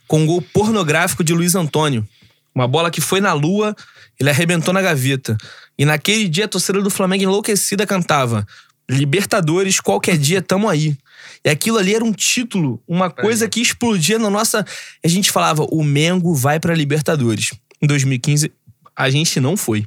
com 0.07 0.23
um 0.23 0.27
gol 0.27 0.43
pornográfico 0.43 1.23
de 1.23 1.32
Luiz 1.32 1.55
Antônio. 1.55 2.07
Uma 2.55 2.66
bola 2.66 2.91
que 2.91 3.01
foi 3.01 3.20
na 3.20 3.32
lua, 3.32 3.74
ele 4.19 4.31
arrebentou 4.31 4.74
na 4.74 4.82
gaveta. 4.82 5.37
E 5.78 5.85
naquele 5.85 6.28
dia 6.28 6.47
a 6.47 6.49
torcida 6.49 6.82
do 6.82 6.91
Flamengo 6.91 7.23
enlouquecida 7.23 7.87
cantava: 7.87 8.47
Libertadores, 8.89 9.81
qualquer 9.81 10.19
dia 10.19 10.43
tamo 10.43 10.69
aí. 10.69 10.97
E 11.45 11.49
aquilo 11.49 11.78
ali 11.78 11.95
era 11.95 12.05
um 12.05 12.12
título, 12.12 12.82
uma 12.87 13.09
coisa 13.09 13.49
que 13.49 13.61
explodia 13.61 14.19
na 14.19 14.28
nossa. 14.28 14.66
A 15.03 15.09
gente 15.09 15.31
falava: 15.31 15.65
o 15.70 15.85
Mengo 15.85 16.35
vai 16.35 16.59
para 16.59 16.74
Libertadores. 16.74 17.51
Em 17.81 17.87
2015, 17.87 18.53
a 18.95 19.09
gente 19.09 19.41
não 19.41 19.57
foi. 19.57 19.87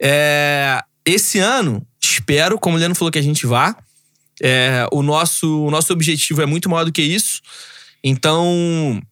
É, 0.00 0.82
esse 1.04 1.38
ano, 1.38 1.86
espero, 2.00 2.58
como 2.58 2.76
o 2.76 2.78
Leandro 2.78 2.98
falou, 2.98 3.10
que 3.10 3.18
a 3.18 3.22
gente 3.22 3.46
vá. 3.46 3.76
É, 4.40 4.86
o, 4.92 5.02
nosso, 5.02 5.64
o 5.64 5.70
nosso 5.70 5.92
objetivo 5.92 6.42
é 6.42 6.46
muito 6.46 6.68
maior 6.68 6.84
do 6.84 6.92
que 6.92 7.02
isso. 7.02 7.40
Então, 8.02 9.02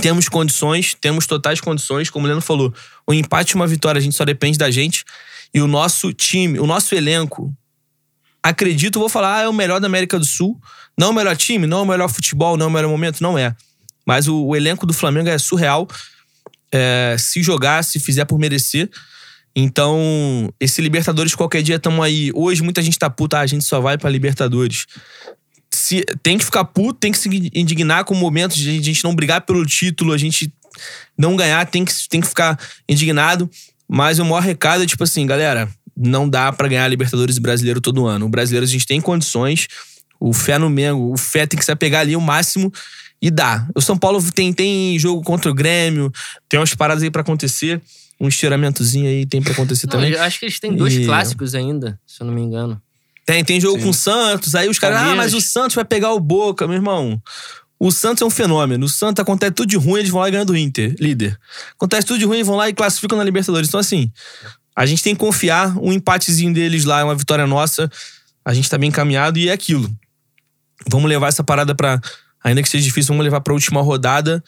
temos 0.00 0.28
condições, 0.28 0.94
temos 0.94 1.26
totais 1.26 1.60
condições. 1.60 2.10
Como 2.10 2.24
o 2.24 2.28
Leandro 2.28 2.44
falou, 2.44 2.72
o 3.06 3.12
empate 3.12 3.52
e 3.52 3.54
uma 3.56 3.66
vitória, 3.66 3.98
a 3.98 4.02
gente 4.02 4.16
só 4.16 4.24
depende 4.24 4.58
da 4.58 4.70
gente. 4.70 5.04
E 5.52 5.60
o 5.60 5.66
nosso 5.66 6.12
time, 6.12 6.58
o 6.58 6.66
nosso 6.66 6.94
elenco, 6.94 7.54
acredito, 8.42 8.98
vou 8.98 9.08
falar, 9.08 9.38
ah, 9.38 9.42
é 9.42 9.48
o 9.48 9.52
melhor 9.52 9.80
da 9.80 9.86
América 9.86 10.18
do 10.18 10.24
Sul. 10.24 10.60
Não 10.96 11.08
é 11.08 11.10
o 11.10 11.14
melhor 11.14 11.36
time, 11.36 11.66
não 11.66 11.80
é 11.80 11.82
o 11.82 11.86
melhor 11.86 12.08
futebol, 12.08 12.56
não 12.56 12.66
é 12.66 12.68
o 12.68 12.72
melhor 12.72 12.88
momento, 12.88 13.20
não 13.20 13.38
é. 13.38 13.54
Mas 14.06 14.26
o, 14.26 14.46
o 14.46 14.56
elenco 14.56 14.86
do 14.86 14.92
Flamengo 14.92 15.28
é 15.28 15.38
surreal. 15.38 15.86
É, 16.72 17.16
se 17.18 17.42
jogar, 17.42 17.82
se 17.84 18.00
fizer 18.00 18.24
por 18.24 18.38
merecer. 18.38 18.90
Então, 19.60 20.54
esse 20.60 20.80
Libertadores 20.80 21.34
qualquer 21.34 21.64
dia 21.64 21.80
tamo 21.80 22.00
aí. 22.00 22.30
Hoje 22.32 22.62
muita 22.62 22.80
gente 22.80 22.96
tá 22.96 23.10
puta, 23.10 23.38
ah, 23.38 23.40
a 23.40 23.46
gente 23.46 23.64
só 23.64 23.80
vai 23.80 23.98
pra 23.98 24.08
Libertadores. 24.08 24.86
Se, 25.68 26.04
tem 26.22 26.38
que 26.38 26.44
ficar 26.44 26.64
puto, 26.64 27.00
tem 27.00 27.10
que 27.10 27.18
se 27.18 27.28
indignar 27.52 28.04
com 28.04 28.14
momentos 28.14 28.56
de 28.56 28.78
a 28.78 28.82
gente 28.82 29.02
não 29.02 29.16
brigar 29.16 29.40
pelo 29.40 29.66
título, 29.66 30.12
a 30.12 30.16
gente 30.16 30.52
não 31.18 31.34
ganhar, 31.34 31.66
tem 31.66 31.84
que, 31.84 31.92
tem 32.08 32.20
que 32.20 32.28
ficar 32.28 32.56
indignado. 32.88 33.50
Mas 33.88 34.20
o 34.20 34.24
maior 34.24 34.42
recado 34.42 34.84
é 34.84 34.86
tipo 34.86 35.02
assim, 35.02 35.26
galera, 35.26 35.68
não 35.96 36.28
dá 36.28 36.52
para 36.52 36.68
ganhar 36.68 36.86
Libertadores 36.86 37.36
brasileiro 37.38 37.80
todo 37.80 38.06
ano. 38.06 38.26
O 38.26 38.28
brasileiro 38.28 38.64
a 38.64 38.68
gente 38.68 38.86
tem 38.86 39.00
condições, 39.00 39.66
o 40.20 40.32
fé 40.32 40.56
no 40.56 40.70
Mengo, 40.70 41.12
o 41.12 41.16
fé 41.16 41.48
tem 41.48 41.58
que 41.58 41.64
se 41.64 41.72
apegar 41.72 42.02
ali 42.02 42.14
o 42.14 42.20
máximo 42.20 42.72
e 43.20 43.28
dá. 43.28 43.66
O 43.74 43.80
São 43.80 43.98
Paulo 43.98 44.22
tem, 44.30 44.52
tem 44.52 44.96
jogo 45.00 45.20
contra 45.24 45.50
o 45.50 45.54
Grêmio, 45.54 46.12
tem 46.48 46.60
umas 46.60 46.76
paradas 46.76 47.02
aí 47.02 47.10
para 47.10 47.22
acontecer 47.22 47.82
um 48.20 48.28
estiramentozinho 48.28 49.08
aí 49.08 49.26
tem 49.26 49.42
pra 49.42 49.52
acontecer 49.52 49.86
não, 49.86 49.92
também. 49.92 50.12
Eu 50.12 50.22
acho 50.22 50.38
que 50.38 50.46
eles 50.46 50.58
têm 50.58 50.74
dois 50.74 50.94
e... 50.94 51.04
clássicos 51.04 51.54
ainda, 51.54 51.98
se 52.06 52.22
eu 52.22 52.26
não 52.26 52.34
me 52.34 52.40
engano. 52.40 52.80
Tem, 53.24 53.44
tem 53.44 53.60
jogo 53.60 53.78
Sim. 53.78 53.84
com 53.84 53.90
o 53.90 53.94
Santos, 53.94 54.54
aí 54.54 54.68
os 54.68 54.78
caras, 54.78 54.98
ah, 54.98 55.14
mas 55.14 55.34
o 55.34 55.40
Santos 55.40 55.74
vai 55.74 55.84
pegar 55.84 56.12
o 56.12 56.20
Boca, 56.20 56.66
meu 56.66 56.76
irmão. 56.76 57.20
O 57.78 57.92
Santos 57.92 58.22
é 58.22 58.24
um 58.24 58.30
fenômeno. 58.30 58.86
O 58.86 58.88
Santos 58.88 59.22
acontece 59.22 59.52
tudo 59.52 59.68
de 59.68 59.76
ruim, 59.76 60.00
eles 60.00 60.10
vão 60.10 60.20
lá 60.20 60.28
e 60.28 60.32
ganham 60.32 60.44
do 60.44 60.56
Inter, 60.56 60.96
líder. 60.98 61.38
Acontece 61.74 62.06
tudo 62.06 62.18
de 62.18 62.24
ruim, 62.24 62.42
vão 62.42 62.56
lá 62.56 62.68
e 62.68 62.72
classificam 62.72 63.16
na 63.16 63.22
Libertadores. 63.22 63.68
Então, 63.68 63.78
assim, 63.78 64.10
a 64.74 64.84
gente 64.84 65.02
tem 65.02 65.14
que 65.14 65.20
confiar. 65.20 65.76
Um 65.78 65.92
empatezinho 65.92 66.52
deles 66.52 66.84
lá 66.84 67.00
é 67.00 67.04
uma 67.04 67.14
vitória 67.14 67.46
nossa. 67.46 67.88
A 68.44 68.52
gente 68.52 68.68
tá 68.68 68.76
bem 68.78 68.88
encaminhado 68.88 69.38
e 69.38 69.48
é 69.48 69.52
aquilo. 69.52 69.88
Vamos 70.90 71.08
levar 71.08 71.28
essa 71.28 71.44
parada 71.44 71.74
pra. 71.74 72.00
Ainda 72.42 72.62
que 72.62 72.68
seja 72.68 72.84
difícil, 72.84 73.08
vamos 73.08 73.24
levar 73.24 73.40
pra 73.40 73.52
última 73.52 73.82
rodada. 73.82 74.42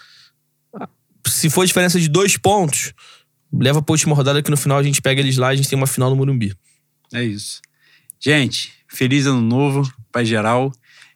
Se 1.27 1.51
for 1.51 1.67
diferença 1.67 2.01
de 2.01 2.09
dois 2.09 2.37
pontos, 2.37 2.93
leva 3.53 3.83
pra 3.83 3.93
última 3.93 4.15
rodada 4.15 4.43
que 4.43 4.51
no 4.51 4.57
final 4.57 4.79
a 4.79 4.83
gente 4.83 5.03
pega 5.03 5.21
eles 5.21 5.37
lá 5.37 5.49
e 5.51 5.55
a 5.55 5.57
gente 5.57 5.69
tem 5.69 5.77
uma 5.77 5.87
final 5.87 6.11
no 6.11 6.17
Morumbi. 6.17 6.55
É 7.13 7.23
isso. 7.23 7.61
Gente, 8.19 8.73
feliz 8.89 9.27
ano 9.27 9.41
novo, 9.41 9.91
pai 10.13 10.25
geral. 10.25 10.73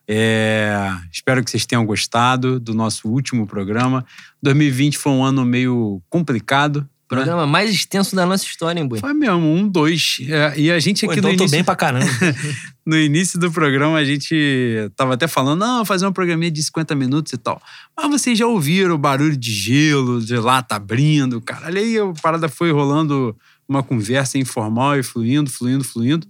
É, 0.07 0.77
espero 1.11 1.43
que 1.43 1.51
vocês 1.51 1.65
tenham 1.65 1.85
gostado 1.87 2.61
do 2.61 2.75
nosso 2.75 3.09
último 3.09 3.47
programa. 3.47 4.05
2020 4.43 4.99
foi 4.99 5.13
um 5.13 5.25
ano 5.25 5.45
meio 5.45 6.03
complicado, 6.09 6.89
Programa 7.07 7.47
mais 7.47 7.71
extenso 7.71 8.17
da 8.17 8.25
nossa 8.25 8.45
história, 8.45 8.81
hein, 8.81 8.89
Bui? 8.89 8.99
Foi 8.99 9.13
mesmo, 9.13 9.37
um, 9.37 9.69
dois. 9.69 10.19
É, 10.27 10.59
e 10.59 10.71
a 10.71 10.79
gente 10.79 11.05
aqui 11.05 11.15
Pô, 11.15 11.19
então 11.21 11.31
no 11.31 11.35
início... 11.35 11.47
tô 11.47 11.51
bem 11.51 11.65
pra 11.65 11.77
caramba. 11.77 12.07
no 12.85 12.99
início 12.99 13.39
do 13.39 13.53
programa, 13.53 13.99
a 13.99 14.05
gente 14.05 14.91
tava 14.97 15.15
até 15.15 15.29
falando, 15.29 15.61
não, 15.61 15.85
fazer 15.85 16.07
um 16.07 16.13
programinha 16.13 16.51
de 16.51 16.63
50 16.63 16.95
minutos 16.95 17.33
e 17.33 17.37
tal. 17.37 17.61
Mas 17.97 18.11
vocês 18.11 18.39
já 18.39 18.47
ouviram 18.47 18.95
o 18.95 18.99
barulho 18.99 19.37
de 19.37 19.53
gelo, 19.53 20.21
de 20.21 20.37
lata 20.37 20.77
abrindo, 20.77 21.41
cara. 21.43 21.67
Ali 21.67 21.99
a 21.99 22.07
parada 22.23 22.49
foi 22.49 22.73
rolando 22.73 23.37
uma 23.69 23.83
conversa 23.83 24.39
informal 24.39 24.99
e 24.99 25.03
fluindo, 25.03 25.51
fluindo, 25.51 25.85
fluindo. 25.85 26.27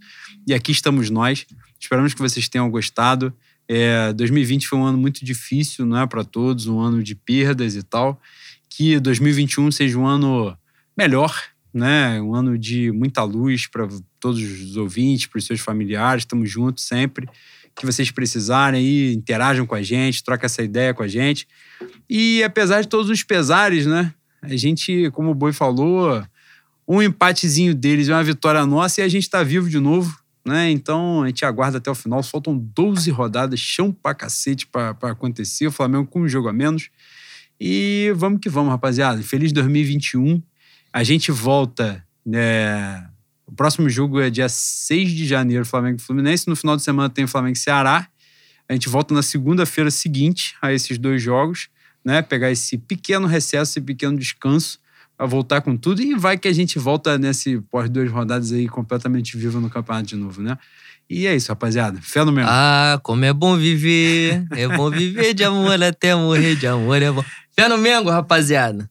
E 0.46 0.52
aqui 0.52 0.72
estamos 0.72 1.08
nós. 1.08 1.46
Esperamos 1.78 2.14
que 2.14 2.20
vocês 2.20 2.48
tenham 2.48 2.68
gostado. 2.68 3.32
É, 3.68 4.12
2020 4.12 4.66
foi 4.66 4.78
um 4.78 4.84
ano 4.84 4.98
muito 4.98 5.24
difícil, 5.24 5.86
não 5.86 5.98
é 5.98 6.06
para 6.06 6.24
todos, 6.24 6.66
um 6.66 6.80
ano 6.80 7.02
de 7.02 7.14
perdas 7.14 7.76
e 7.76 7.82
tal. 7.82 8.20
Que 8.68 8.98
2021 8.98 9.70
seja 9.70 9.98
um 9.98 10.06
ano 10.06 10.56
melhor, 10.96 11.34
né? 11.72 12.20
Um 12.20 12.34
ano 12.34 12.56
de 12.56 12.92
muita 12.92 13.22
luz 13.22 13.66
para 13.66 13.88
todos 14.20 14.40
os 14.40 14.76
ouvintes, 14.76 15.26
para 15.26 15.38
os 15.38 15.46
seus 15.46 15.60
familiares. 15.60 16.22
Estamos 16.22 16.50
juntos 16.50 16.84
sempre. 16.84 17.28
Que 17.74 17.84
vocês 17.84 18.10
precisarem 18.10 18.80
aí, 18.80 19.12
interajam 19.12 19.66
com 19.66 19.74
a 19.74 19.82
gente, 19.82 20.22
troca 20.22 20.46
essa 20.46 20.62
ideia 20.62 20.94
com 20.94 21.02
a 21.02 21.08
gente. 21.08 21.48
E 22.08 22.42
apesar 22.44 22.82
de 22.82 22.88
todos 22.88 23.10
os 23.10 23.22
pesares, 23.24 23.84
né? 23.84 24.14
A 24.40 24.56
gente, 24.56 25.10
como 25.12 25.30
o 25.30 25.34
Boi 25.34 25.52
falou, 25.52 26.22
um 26.86 27.02
empatezinho 27.02 27.74
deles 27.74 28.08
é 28.08 28.14
uma 28.14 28.22
vitória 28.22 28.64
nossa 28.64 29.00
e 29.00 29.04
a 29.04 29.08
gente 29.08 29.24
está 29.24 29.42
vivo 29.42 29.68
de 29.68 29.80
novo. 29.80 30.16
Né? 30.46 30.70
Então 30.70 31.22
a 31.22 31.26
gente 31.26 31.44
aguarda 31.44 31.78
até 31.78 31.90
o 31.90 31.94
final. 31.94 32.22
Faltam 32.22 32.56
12 32.56 33.10
rodadas, 33.10 33.58
chão 33.58 33.90
pra 33.90 34.14
cacete 34.14 34.66
pra, 34.66 34.94
pra 34.94 35.12
acontecer. 35.12 35.66
O 35.66 35.72
Flamengo 35.72 36.06
com 36.06 36.20
um 36.20 36.28
jogo 36.28 36.48
a 36.48 36.52
menos. 36.52 36.90
E 37.58 38.12
vamos 38.14 38.40
que 38.40 38.48
vamos, 38.48 38.70
rapaziada. 38.70 39.22
Feliz 39.22 39.52
2021. 39.52 40.42
A 40.94 41.02
gente 41.02 41.32
volta. 41.32 42.06
É... 42.32 43.02
O 43.44 43.52
próximo 43.52 43.90
jogo 43.90 44.20
é 44.20 44.30
dia 44.30 44.48
6 44.48 45.10
de 45.10 45.26
janeiro, 45.26 45.66
Flamengo 45.66 45.98
e 45.98 46.00
Fluminense. 46.00 46.46
No 46.46 46.54
final 46.54 46.76
de 46.76 46.84
semana 46.84 47.10
tem 47.10 47.26
Flamengo 47.26 47.56
e 47.56 47.58
Ceará. 47.58 48.06
A 48.68 48.72
gente 48.72 48.88
volta 48.88 49.12
na 49.12 49.20
segunda-feira 49.20 49.90
seguinte 49.90 50.54
a 50.62 50.72
esses 50.72 50.96
dois 50.96 51.20
jogos, 51.20 51.68
né? 52.04 52.22
Pegar 52.22 52.52
esse 52.52 52.78
pequeno 52.78 53.26
recesso, 53.26 53.72
esse 53.72 53.80
pequeno 53.80 54.16
descanso 54.16 54.78
para 55.16 55.26
voltar 55.26 55.62
com 55.62 55.76
tudo. 55.76 56.00
E 56.00 56.14
vai 56.14 56.38
que 56.38 56.46
a 56.46 56.52
gente 56.52 56.78
volta 56.78 57.18
nesse 57.18 57.60
pós 57.72 57.90
duas 57.90 58.08
rodadas 58.08 58.52
aí 58.52 58.68
completamente 58.68 59.36
vivo 59.36 59.60
no 59.60 59.68
campeonato 59.68 60.06
de 60.06 60.16
novo, 60.16 60.40
né? 60.40 60.56
E 61.10 61.26
é 61.26 61.34
isso, 61.34 61.48
rapaziada. 61.48 62.00
Fé 62.00 62.24
no 62.24 62.30
mesmo. 62.30 62.48
Ah, 62.50 63.00
como 63.02 63.24
é 63.24 63.32
bom 63.32 63.56
viver. 63.56 64.46
É 64.52 64.68
bom 64.68 64.88
viver 64.90 65.34
de 65.34 65.42
amor 65.42 65.82
até 65.82 66.14
morrer 66.14 66.54
de 66.54 66.68
amor. 66.68 67.02
É 67.02 67.10
bom. 67.10 67.24
Fé 67.50 67.68
no 67.68 67.76
Mengo, 67.78 68.10
rapaziada. 68.10 68.88